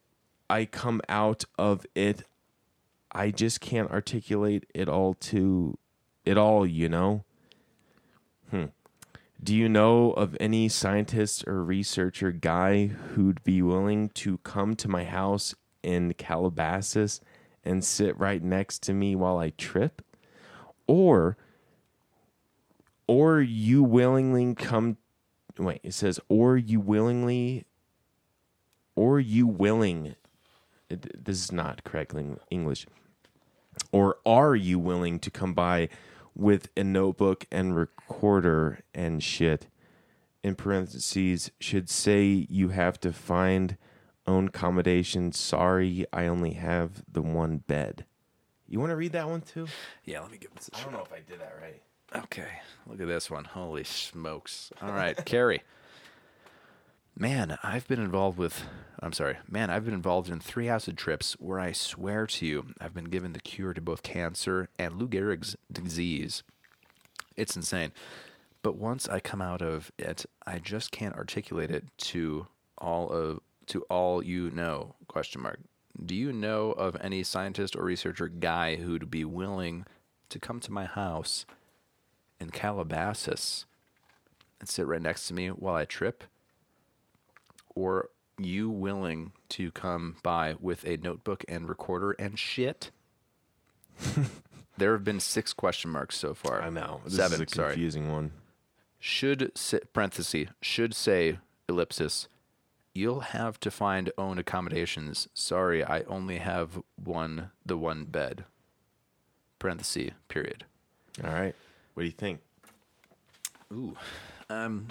I 0.50 0.64
come 0.64 1.00
out 1.08 1.44
of 1.58 1.86
it, 1.94 2.22
I 3.12 3.30
just 3.30 3.60
can't 3.60 3.90
articulate 3.90 4.66
it 4.74 4.88
all 4.88 5.14
to 5.14 5.78
it 6.24 6.36
all. 6.36 6.66
You 6.66 6.88
know." 6.88 7.24
Hmm. 8.50 8.66
Do 9.42 9.54
you 9.54 9.68
know 9.68 10.12
of 10.12 10.36
any 10.40 10.68
scientist 10.68 11.46
or 11.46 11.62
researcher 11.62 12.32
guy 12.32 12.86
who'd 12.86 13.44
be 13.44 13.60
willing 13.60 14.08
to 14.10 14.38
come 14.38 14.74
to 14.76 14.88
my 14.88 15.04
house 15.04 15.54
in 15.82 16.14
Calabasas 16.14 17.20
and 17.66 17.84
sit 17.84 18.18
right 18.18 18.42
next 18.42 18.82
to 18.84 18.94
me 18.94 19.14
while 19.14 19.38
I 19.38 19.50
trip? 19.50 20.02
Or 20.86 21.36
or 23.08 23.40
you 23.40 23.82
willingly 23.82 24.54
come 24.54 24.96
wait, 25.58 25.80
it 25.82 25.94
says 25.94 26.20
or 26.28 26.56
you 26.56 26.80
willingly 26.80 27.64
or 28.94 29.20
you 29.20 29.46
willing 29.46 30.14
this 30.88 31.44
is 31.44 31.52
not 31.52 31.84
correct 31.84 32.14
English. 32.50 32.86
Or 33.92 34.18
are 34.24 34.54
you 34.54 34.78
willing 34.78 35.18
to 35.20 35.30
come 35.30 35.54
by 35.54 35.88
with 36.34 36.68
a 36.76 36.84
notebook 36.84 37.46
and 37.50 37.74
recorder 37.76 38.80
and 38.94 39.22
shit? 39.22 39.66
In 40.42 40.54
parentheses, 40.54 41.50
should 41.58 41.90
say 41.90 42.46
you 42.48 42.68
have 42.68 43.00
to 43.00 43.12
find 43.12 43.76
own 44.26 44.48
accommodation. 44.48 45.32
Sorry, 45.32 46.06
I 46.12 46.26
only 46.26 46.52
have 46.52 47.02
the 47.10 47.22
one 47.22 47.58
bed. 47.58 48.04
You 48.68 48.80
want 48.80 48.90
to 48.90 48.96
read 48.96 49.12
that 49.12 49.28
one 49.28 49.42
too? 49.42 49.68
Yeah, 50.04 50.20
let 50.20 50.30
me 50.30 50.38
give 50.38 50.54
this 50.54 50.68
a 50.72 50.78
I 50.78 50.82
don't 50.82 50.92
know 50.92 51.02
if 51.02 51.12
I 51.12 51.20
did 51.20 51.40
that 51.40 51.56
right. 51.60 51.82
Okay, 52.24 52.48
look 52.86 53.00
at 53.00 53.06
this 53.06 53.30
one. 53.30 53.44
Holy 53.44 53.84
smokes. 53.84 54.72
All 54.82 54.92
right, 54.92 55.16
Carrie. 55.24 55.62
Man, 57.18 57.56
I've 57.62 57.88
been 57.88 58.00
involved 58.00 58.36
with, 58.36 58.64
I'm 59.00 59.14
sorry, 59.14 59.38
man, 59.48 59.70
I've 59.70 59.86
been 59.86 59.94
involved 59.94 60.28
in 60.28 60.38
three 60.38 60.68
acid 60.68 60.98
trips 60.98 61.32
where 61.40 61.58
I 61.58 61.72
swear 61.72 62.26
to 62.26 62.46
you, 62.46 62.66
I've 62.78 62.92
been 62.92 63.06
given 63.06 63.32
the 63.32 63.40
cure 63.40 63.72
to 63.72 63.80
both 63.80 64.02
cancer 64.02 64.68
and 64.78 64.98
Lou 64.98 65.08
Gehrig's 65.08 65.56
disease. 65.72 66.42
It's 67.34 67.56
insane. 67.56 67.92
But 68.62 68.76
once 68.76 69.08
I 69.08 69.20
come 69.20 69.40
out 69.40 69.62
of 69.62 69.92
it, 69.98 70.26
I 70.46 70.58
just 70.58 70.90
can't 70.90 71.14
articulate 71.14 71.70
it 71.70 71.84
to 71.98 72.48
all 72.76 73.08
of 73.10 73.40
to 73.66 73.82
all 73.82 74.22
you 74.22 74.50
know 74.50 74.94
question 75.08 75.42
mark 75.42 75.58
do 76.04 76.14
you 76.14 76.32
know 76.32 76.72
of 76.72 76.96
any 77.00 77.22
scientist 77.22 77.74
or 77.74 77.84
researcher 77.84 78.28
guy 78.28 78.76
who'd 78.76 79.10
be 79.10 79.24
willing 79.24 79.86
to 80.28 80.38
come 80.38 80.60
to 80.60 80.72
my 80.72 80.84
house 80.84 81.46
in 82.38 82.50
Calabasas 82.50 83.64
and 84.60 84.68
sit 84.68 84.86
right 84.86 85.00
next 85.00 85.28
to 85.28 85.34
me 85.34 85.48
while 85.48 85.74
I 85.74 85.84
trip? 85.84 86.24
Or 87.74 88.10
you 88.38 88.68
willing 88.70 89.32
to 89.50 89.70
come 89.70 90.16
by 90.22 90.56
with 90.60 90.84
a 90.84 90.96
notebook 90.98 91.44
and 91.48 91.68
recorder 91.68 92.12
and 92.12 92.38
shit? 92.38 92.90
there 94.76 94.92
have 94.92 95.04
been 95.04 95.20
six 95.20 95.52
question 95.52 95.90
marks 95.90 96.16
so 96.16 96.34
far. 96.34 96.62
I 96.62 96.70
know. 96.70 97.00
This 97.04 97.16
Seven, 97.16 97.42
is 97.42 97.52
a 97.52 97.54
sorry. 97.54 97.72
confusing 97.72 98.12
one. 98.12 98.32
Should 98.98 99.52
parenthesis 99.92 100.48
should 100.60 100.94
say 100.94 101.38
ellipsis. 101.68 102.28
You'll 102.96 103.20
have 103.20 103.60
to 103.60 103.70
find 103.70 104.10
own 104.16 104.38
accommodations. 104.38 105.28
Sorry, 105.34 105.84
I 105.84 106.00
only 106.04 106.38
have 106.38 106.80
one 106.96 107.50
the 107.64 107.76
one 107.76 108.04
bed. 108.06 108.44
parenthesis 109.58 110.12
period. 110.28 110.64
All 111.22 111.30
right. 111.30 111.54
What 111.92 112.02
do 112.04 112.06
you 112.06 112.12
think? 112.12 112.40
Ooh, 113.70 113.96
um, 114.48 114.86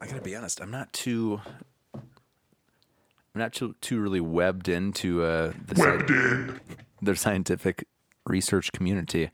I 0.00 0.06
gotta 0.06 0.20
be 0.22 0.36
honest. 0.36 0.60
I'm 0.60 0.70
not 0.70 0.92
too. 0.92 1.40
I'm 1.94 3.38
not 3.40 3.52
too, 3.52 3.74
too 3.80 4.00
really 4.00 4.20
webbed 4.20 4.68
into 4.68 5.22
uh, 5.24 5.52
the, 5.66 5.74
Webbed 5.80 6.08
sci- 6.10 6.14
in. 6.14 6.60
the 7.02 7.16
scientific 7.16 7.86
research 8.26 8.70
community. 8.72 9.30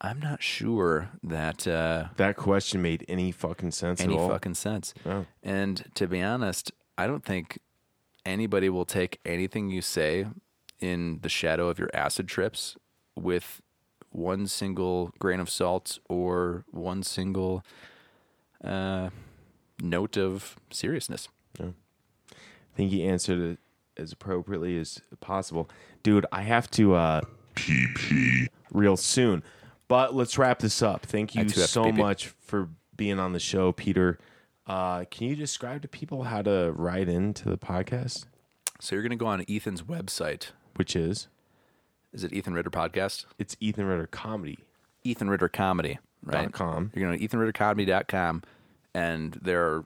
I'm 0.00 0.20
not 0.20 0.42
sure 0.42 1.10
that 1.22 1.66
uh, 1.66 2.08
That 2.16 2.36
question 2.36 2.80
made 2.80 3.04
any 3.08 3.32
fucking 3.32 3.72
sense 3.72 4.00
any 4.00 4.14
at 4.14 4.20
all. 4.20 4.28
fucking 4.28 4.54
sense. 4.54 4.94
No. 5.04 5.26
And 5.42 5.84
to 5.94 6.06
be 6.06 6.22
honest, 6.22 6.70
I 6.98 7.06
don't 7.06 7.24
think 7.24 7.60
anybody 8.26 8.68
will 8.68 8.84
take 8.84 9.20
anything 9.24 9.70
you 9.70 9.80
say 9.80 10.26
in 10.80 11.20
the 11.22 11.28
shadow 11.28 11.68
of 11.68 11.78
your 11.78 11.90
acid 11.94 12.28
trips 12.28 12.76
with 13.16 13.62
one 14.10 14.46
single 14.48 15.12
grain 15.18 15.38
of 15.38 15.48
salt 15.48 15.98
or 16.08 16.64
one 16.70 17.02
single 17.04 17.64
uh, 18.64 19.10
note 19.80 20.16
of 20.16 20.56
seriousness. 20.70 21.28
I 21.60 21.72
think 22.76 22.92
you 22.92 23.04
answered 23.04 23.38
it 23.38 23.58
as 23.96 24.12
appropriately 24.12 24.76
as 24.78 25.00
possible. 25.20 25.70
Dude, 26.02 26.26
I 26.32 26.42
have 26.42 26.70
to 26.72 26.94
uh 26.94 27.20
PP. 27.54 28.48
real 28.72 28.96
soon. 28.96 29.42
But 29.88 30.14
let's 30.14 30.36
wrap 30.36 30.58
this 30.58 30.82
up. 30.82 31.06
Thank 31.06 31.34
you 31.34 31.42
too 31.44 31.60
have 31.60 31.68
to 31.68 31.68
so 31.68 31.84
pee 31.84 31.92
pee. 31.92 32.02
much 32.02 32.26
for 32.40 32.68
being 32.96 33.18
on 33.18 33.32
the 33.32 33.40
show, 33.40 33.72
Peter. 33.72 34.18
Uh, 34.68 35.04
can 35.10 35.26
you 35.28 35.34
describe 35.34 35.82
to 35.82 35.88
people 35.88 36.24
how 36.24 36.42
to 36.42 36.72
write 36.76 37.08
into 37.08 37.48
the 37.48 37.56
podcast? 37.58 38.26
So 38.80 38.94
you're 38.94 39.02
going 39.02 39.10
to 39.10 39.16
go 39.16 39.26
on 39.26 39.44
Ethan's 39.48 39.82
website. 39.82 40.50
Which 40.76 40.94
is 40.94 41.28
Is 42.12 42.22
it 42.22 42.32
Ethan 42.32 42.54
Ritter 42.54 42.70
Podcast? 42.70 43.24
it's 43.38 43.56
Ethan 43.60 43.86
Ritter 43.86 44.06
Comedy. 44.06 44.58
Ethan 45.04 45.30
Ritter 45.30 45.48
Comedy, 45.48 45.98
right? 46.22 46.44
Dot 46.44 46.52
com. 46.52 46.92
You're 46.94 47.06
going 47.06 47.18
to 47.18 47.24
Ethan 47.24 47.38
Ritter 47.40 47.52
ethanrittercomedy.com, 47.52 48.42
and 48.94 49.38
there 49.42 49.64
are, 49.64 49.84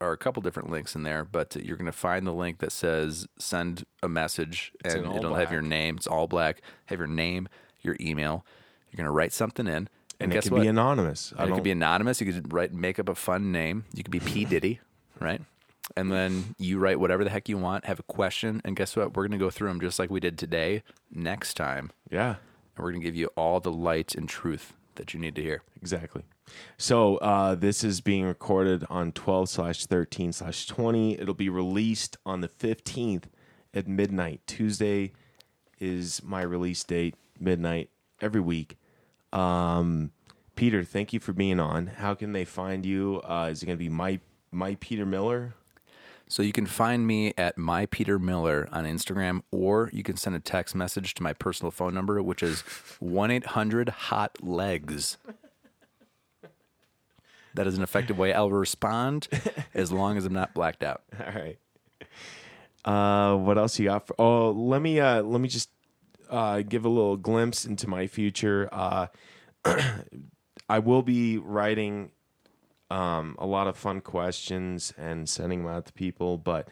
are 0.00 0.12
a 0.12 0.16
couple 0.16 0.42
different 0.42 0.70
links 0.70 0.94
in 0.94 1.02
there, 1.04 1.24
but 1.24 1.54
you're 1.56 1.76
going 1.76 1.86
to 1.86 1.92
find 1.92 2.26
the 2.26 2.32
link 2.32 2.58
that 2.58 2.72
says 2.72 3.26
send 3.38 3.84
a 4.02 4.08
message, 4.08 4.72
in 4.84 4.90
and 4.90 5.16
it'll 5.16 5.34
have 5.34 5.52
your 5.52 5.62
name. 5.62 5.96
It's 5.96 6.06
all 6.06 6.26
black. 6.26 6.60
Have 6.86 6.98
your 6.98 7.08
name, 7.08 7.48
your 7.82 7.96
email. 8.00 8.44
You're 8.90 8.96
going 8.98 9.06
to 9.06 9.12
write 9.12 9.32
something 9.32 9.66
in, 9.66 9.88
and, 10.24 10.32
And 10.32 10.38
it 10.38 10.42
can 10.42 10.52
what? 10.52 10.62
be 10.62 10.68
anonymous. 10.68 11.32
I 11.36 11.44
it 11.44 11.46
don't 11.46 11.54
could 11.56 11.64
be 11.64 11.70
anonymous. 11.70 12.20
You 12.20 12.32
could 12.32 12.52
write, 12.52 12.72
make 12.72 12.98
up 12.98 13.08
a 13.08 13.14
fun 13.14 13.52
name. 13.52 13.84
You 13.94 14.02
could 14.02 14.10
be 14.12 14.20
P 14.20 14.44
Diddy, 14.52 14.80
right? 15.20 15.40
And 15.96 16.10
then 16.10 16.54
you 16.58 16.78
write 16.78 16.98
whatever 16.98 17.24
the 17.24 17.30
heck 17.30 17.48
you 17.48 17.58
want. 17.58 17.84
Have 17.84 18.00
a 18.00 18.04
question, 18.04 18.62
and 18.64 18.74
guess 18.74 18.96
what? 18.96 19.14
We're 19.14 19.26
going 19.28 19.38
to 19.38 19.44
go 19.44 19.50
through 19.50 19.68
them 19.68 19.80
just 19.80 19.98
like 19.98 20.10
we 20.10 20.18
did 20.20 20.38
today. 20.38 20.82
Next 21.12 21.54
time, 21.54 21.92
Yeah. 22.10 22.36
and 22.76 22.84
we're 22.84 22.90
going 22.90 23.02
to 23.02 23.06
give 23.06 23.14
you 23.16 23.28
all 23.36 23.60
the 23.60 23.70
light 23.72 24.14
and 24.14 24.28
truth 24.28 24.72
that 24.94 25.12
you 25.12 25.20
need 25.20 25.34
to 25.36 25.42
hear. 25.42 25.62
Exactly. 25.80 26.22
So 26.78 27.16
uh, 27.18 27.54
this 27.54 27.84
is 27.84 28.00
being 28.00 28.24
recorded 28.24 28.84
on 28.88 29.12
12 29.12 29.48
slash 29.48 29.86
13 29.86 30.32
slash 30.32 30.66
20. 30.66 31.18
It'll 31.20 31.34
be 31.34 31.48
released 31.48 32.16
on 32.24 32.40
the 32.40 32.48
15th 32.48 33.24
at 33.74 33.86
midnight. 33.88 34.40
Tuesday 34.46 35.12
is 35.80 36.22
my 36.24 36.42
release 36.42 36.82
date, 36.84 37.14
midnight 37.38 37.90
every 38.20 38.40
week. 38.40 38.76
Um, 39.34 40.12
Peter, 40.56 40.84
thank 40.84 41.12
you 41.12 41.20
for 41.20 41.32
being 41.32 41.58
on. 41.58 41.88
How 41.88 42.14
can 42.14 42.32
they 42.32 42.44
find 42.44 42.86
you? 42.86 43.20
Uh, 43.24 43.48
is 43.50 43.62
it 43.62 43.66
going 43.66 43.76
to 43.76 43.82
be 43.84 43.88
my 43.88 44.20
my 44.52 44.76
Peter 44.76 45.04
Miller? 45.04 45.54
So 46.28 46.42
you 46.42 46.52
can 46.52 46.66
find 46.66 47.06
me 47.06 47.34
at 47.36 47.58
my 47.58 47.86
Peter 47.86 48.18
Miller 48.18 48.68
on 48.72 48.84
Instagram, 48.84 49.42
or 49.50 49.90
you 49.92 50.02
can 50.02 50.16
send 50.16 50.34
a 50.34 50.40
text 50.40 50.74
message 50.74 51.14
to 51.14 51.22
my 51.22 51.32
personal 51.32 51.70
phone 51.70 51.92
number, 51.92 52.22
which 52.22 52.42
is 52.42 52.62
one 53.00 53.30
eight 53.30 53.46
hundred 53.46 53.88
hot 53.88 54.42
legs. 54.42 55.18
That 57.54 57.66
is 57.66 57.76
an 57.76 57.82
effective 57.82 58.18
way 58.18 58.32
I'll 58.32 58.50
respond 58.50 59.28
as 59.74 59.92
long 59.92 60.16
as 60.16 60.24
I'm 60.24 60.32
not 60.32 60.54
blacked 60.54 60.82
out. 60.82 61.02
All 61.20 61.32
right. 61.32 61.58
Uh, 62.84 63.36
what 63.36 63.56
else 63.56 63.78
you 63.78 63.86
got? 63.86 64.06
For, 64.06 64.14
oh, 64.18 64.50
let 64.50 64.82
me 64.82 65.00
uh, 65.00 65.22
let 65.22 65.40
me 65.40 65.48
just 65.48 65.70
uh, 66.34 66.62
give 66.62 66.84
a 66.84 66.88
little 66.88 67.16
glimpse 67.16 67.64
into 67.64 67.88
my 67.88 68.08
future. 68.08 68.68
Uh, 68.72 69.06
I 70.68 70.80
will 70.80 71.02
be 71.02 71.38
writing 71.38 72.10
um, 72.90 73.36
a 73.38 73.46
lot 73.46 73.68
of 73.68 73.76
fun 73.76 74.00
questions 74.00 74.92
and 74.98 75.28
sending 75.28 75.62
them 75.62 75.72
out 75.72 75.86
to 75.86 75.92
people, 75.92 76.36
but 76.36 76.68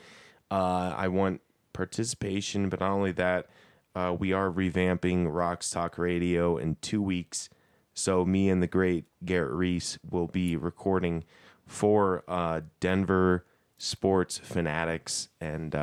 uh, 0.51 0.95
I 0.97 1.09
want 1.09 1.41
participation. 1.73 2.69
But 2.69 2.81
not 2.81 2.91
only 2.91 3.13
that, 3.13 3.47
uh, 3.95 4.17
we 4.19 4.33
are 4.33 4.51
revamping 4.51 5.27
Rocks 5.33 5.71
Talk 5.71 5.97
Radio 5.97 6.57
in 6.57 6.77
two 6.81 7.01
weeks. 7.01 7.49
So 7.95 8.25
me 8.25 8.49
and 8.49 8.63
the 8.63 8.67
great 8.67 9.05
Garrett 9.25 9.53
Reese 9.53 9.99
will 10.09 10.27
be 10.27 10.57
recording 10.57 11.25
for 11.67 12.25
uh, 12.27 12.63
Denver 12.81 13.47
sports 13.79 14.39
fanatics 14.39 15.29
and 15.41 15.75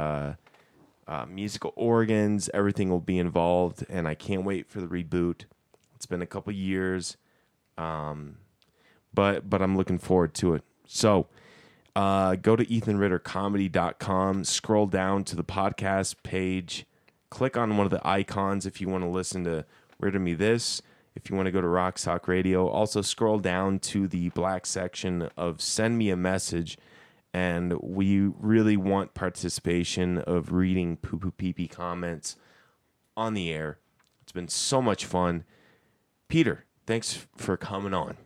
uh, 1.09 1.25
musical 1.25 1.73
organs. 1.75 2.49
Everything 2.53 2.89
will 2.89 3.01
be 3.01 3.17
involved, 3.17 3.83
and 3.89 4.07
I 4.07 4.13
can't 4.13 4.45
wait 4.45 4.69
for 4.69 4.79
the 4.79 4.87
reboot. 4.87 5.45
It's 5.95 6.05
been 6.05 6.21
a 6.21 6.27
couple 6.27 6.53
years, 6.53 7.17
um, 7.77 8.37
but 9.13 9.49
but 9.49 9.61
I'm 9.61 9.75
looking 9.75 9.97
forward 9.97 10.35
to 10.35 10.53
it. 10.53 10.63
So 10.87 11.27
uh, 11.95 12.35
go 12.35 12.55
to 12.55 12.63
ethanrittercomedy.com, 12.63 14.43
scroll 14.43 14.85
down 14.85 15.23
to 15.25 15.35
the 15.35 15.43
podcast 15.43 16.15
page, 16.23 16.85
click 17.29 17.57
on 17.57 17.75
one 17.75 17.85
of 17.85 17.91
the 17.91 18.07
icons 18.07 18.65
if 18.65 18.79
you 18.79 18.87
want 18.87 19.03
to 19.03 19.09
listen 19.09 19.43
to 19.45 19.65
Ritter 19.99 20.19
Me 20.19 20.35
This. 20.35 20.81
If 21.15 21.29
you 21.29 21.35
want 21.35 21.47
to 21.47 21.51
go 21.51 21.59
to 21.59 21.67
Rock 21.67 21.97
Sock 21.97 22.27
Radio, 22.27 22.67
also 22.67 23.01
scroll 23.01 23.39
down 23.39 23.79
to 23.79 24.07
the 24.07 24.29
black 24.29 24.65
section 24.67 25.29
of 25.35 25.59
Send 25.59 25.97
Me 25.97 26.11
a 26.11 26.15
Message. 26.15 26.77
And 27.33 27.73
we 27.81 28.21
really 28.21 28.75
want 28.75 29.13
participation 29.13 30.17
of 30.17 30.51
reading 30.51 30.97
poo 30.97 31.19
poo 31.19 31.31
pee 31.31 31.53
pee 31.53 31.67
comments 31.67 32.35
on 33.15 33.33
the 33.33 33.53
air. 33.53 33.77
It's 34.23 34.31
been 34.31 34.47
so 34.47 34.81
much 34.81 35.05
fun. 35.05 35.43
Peter, 36.27 36.65
thanks 36.85 37.27
for 37.35 37.57
coming 37.57 37.93
on. 37.93 38.17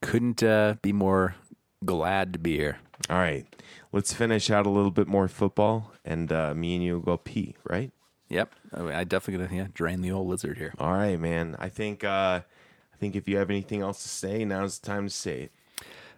Couldn't 0.00 0.42
uh, 0.42 0.76
be 0.82 0.92
more 0.92 1.36
glad 1.84 2.32
to 2.32 2.38
be 2.38 2.56
here. 2.56 2.78
All 3.10 3.18
right, 3.18 3.46
let's 3.92 4.12
finish 4.12 4.50
out 4.50 4.66
a 4.66 4.70
little 4.70 4.90
bit 4.90 5.08
more 5.08 5.28
football, 5.28 5.92
and 6.04 6.32
uh, 6.32 6.54
me 6.54 6.76
and 6.76 6.84
you 6.84 6.94
will 6.94 7.00
go 7.00 7.16
pee, 7.16 7.56
right? 7.64 7.90
Yep, 8.28 8.54
I, 8.72 8.80
mean, 8.80 8.92
I 8.94 9.04
definitely 9.04 9.46
gonna 9.46 9.62
yeah, 9.62 9.68
drain 9.74 10.00
the 10.00 10.10
old 10.10 10.28
lizard 10.28 10.58
here. 10.58 10.74
All 10.78 10.92
right, 10.92 11.18
man. 11.18 11.56
I 11.58 11.68
think 11.68 12.04
uh, 12.04 12.40
I 12.40 12.96
think 12.98 13.16
if 13.16 13.28
you 13.28 13.36
have 13.36 13.50
anything 13.50 13.82
else 13.82 14.02
to 14.02 14.08
say, 14.08 14.44
now's 14.44 14.78
the 14.78 14.86
time 14.86 15.06
to 15.06 15.14
say 15.14 15.42
it. 15.42 15.52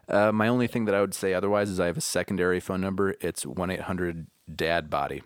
Uh, 0.09 0.31
my 0.33 0.49
only 0.49 0.67
thing 0.67 0.85
that 0.85 0.95
I 0.95 1.01
would 1.01 1.15
say 1.15 1.35
otherwise 1.35 1.69
is 1.71 1.81
I 1.81 1.87
have 1.87 1.97
a 1.97 2.01
secondary 2.03 2.61
phone 2.61 2.81
number. 2.81 3.15
It's 3.21 3.45
one 3.45 3.71
eight 3.71 3.81
hundred 3.81 4.27
Dad 4.55 4.89
Body 4.89 5.23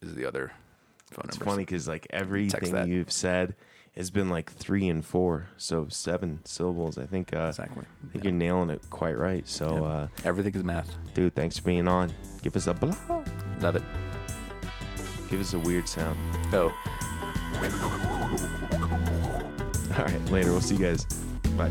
is 0.00 0.14
the 0.14 0.24
other 0.26 0.52
phone 1.10 1.24
number. 1.26 1.28
It's 1.28 1.36
funny 1.38 1.62
because 1.64 1.86
like 1.88 2.06
everything 2.10 2.88
you've 2.88 3.12
said 3.12 3.54
has 3.96 4.10
been 4.10 4.28
like 4.30 4.50
three 4.50 4.88
and 4.88 5.04
four, 5.04 5.48
so 5.56 5.86
seven 5.88 6.40
syllables. 6.44 6.96
I 6.98 7.06
think 7.06 7.32
uh, 7.34 7.46
Exactly. 7.50 7.84
I 8.02 8.12
think 8.12 8.24
you're 8.24 8.32
nailing 8.32 8.70
it 8.70 8.82
quite 8.90 9.16
right. 9.18 9.46
So, 9.46 9.84
uh, 9.84 10.08
Everything 10.24 10.54
is 10.54 10.64
math. 10.64 10.96
dude, 11.14 11.34
thanks 11.34 11.58
for 11.58 11.64
being 11.66 11.86
on. 11.86 12.12
Give 12.42 12.56
us 12.56 12.66
a 12.66 12.74
blah. 12.74 12.96
Love 13.60 13.76
it. 13.76 13.82
Give 15.30 15.40
us 15.40 15.52
a 15.52 15.58
weird 15.58 15.88
sound. 15.88 16.18
Oh. 16.52 16.72
All 19.96 20.04
right, 20.04 20.30
later. 20.30 20.50
We'll 20.50 20.60
see 20.60 20.74
you 20.76 20.84
guys. 20.86 21.04
Bye. 21.56 21.70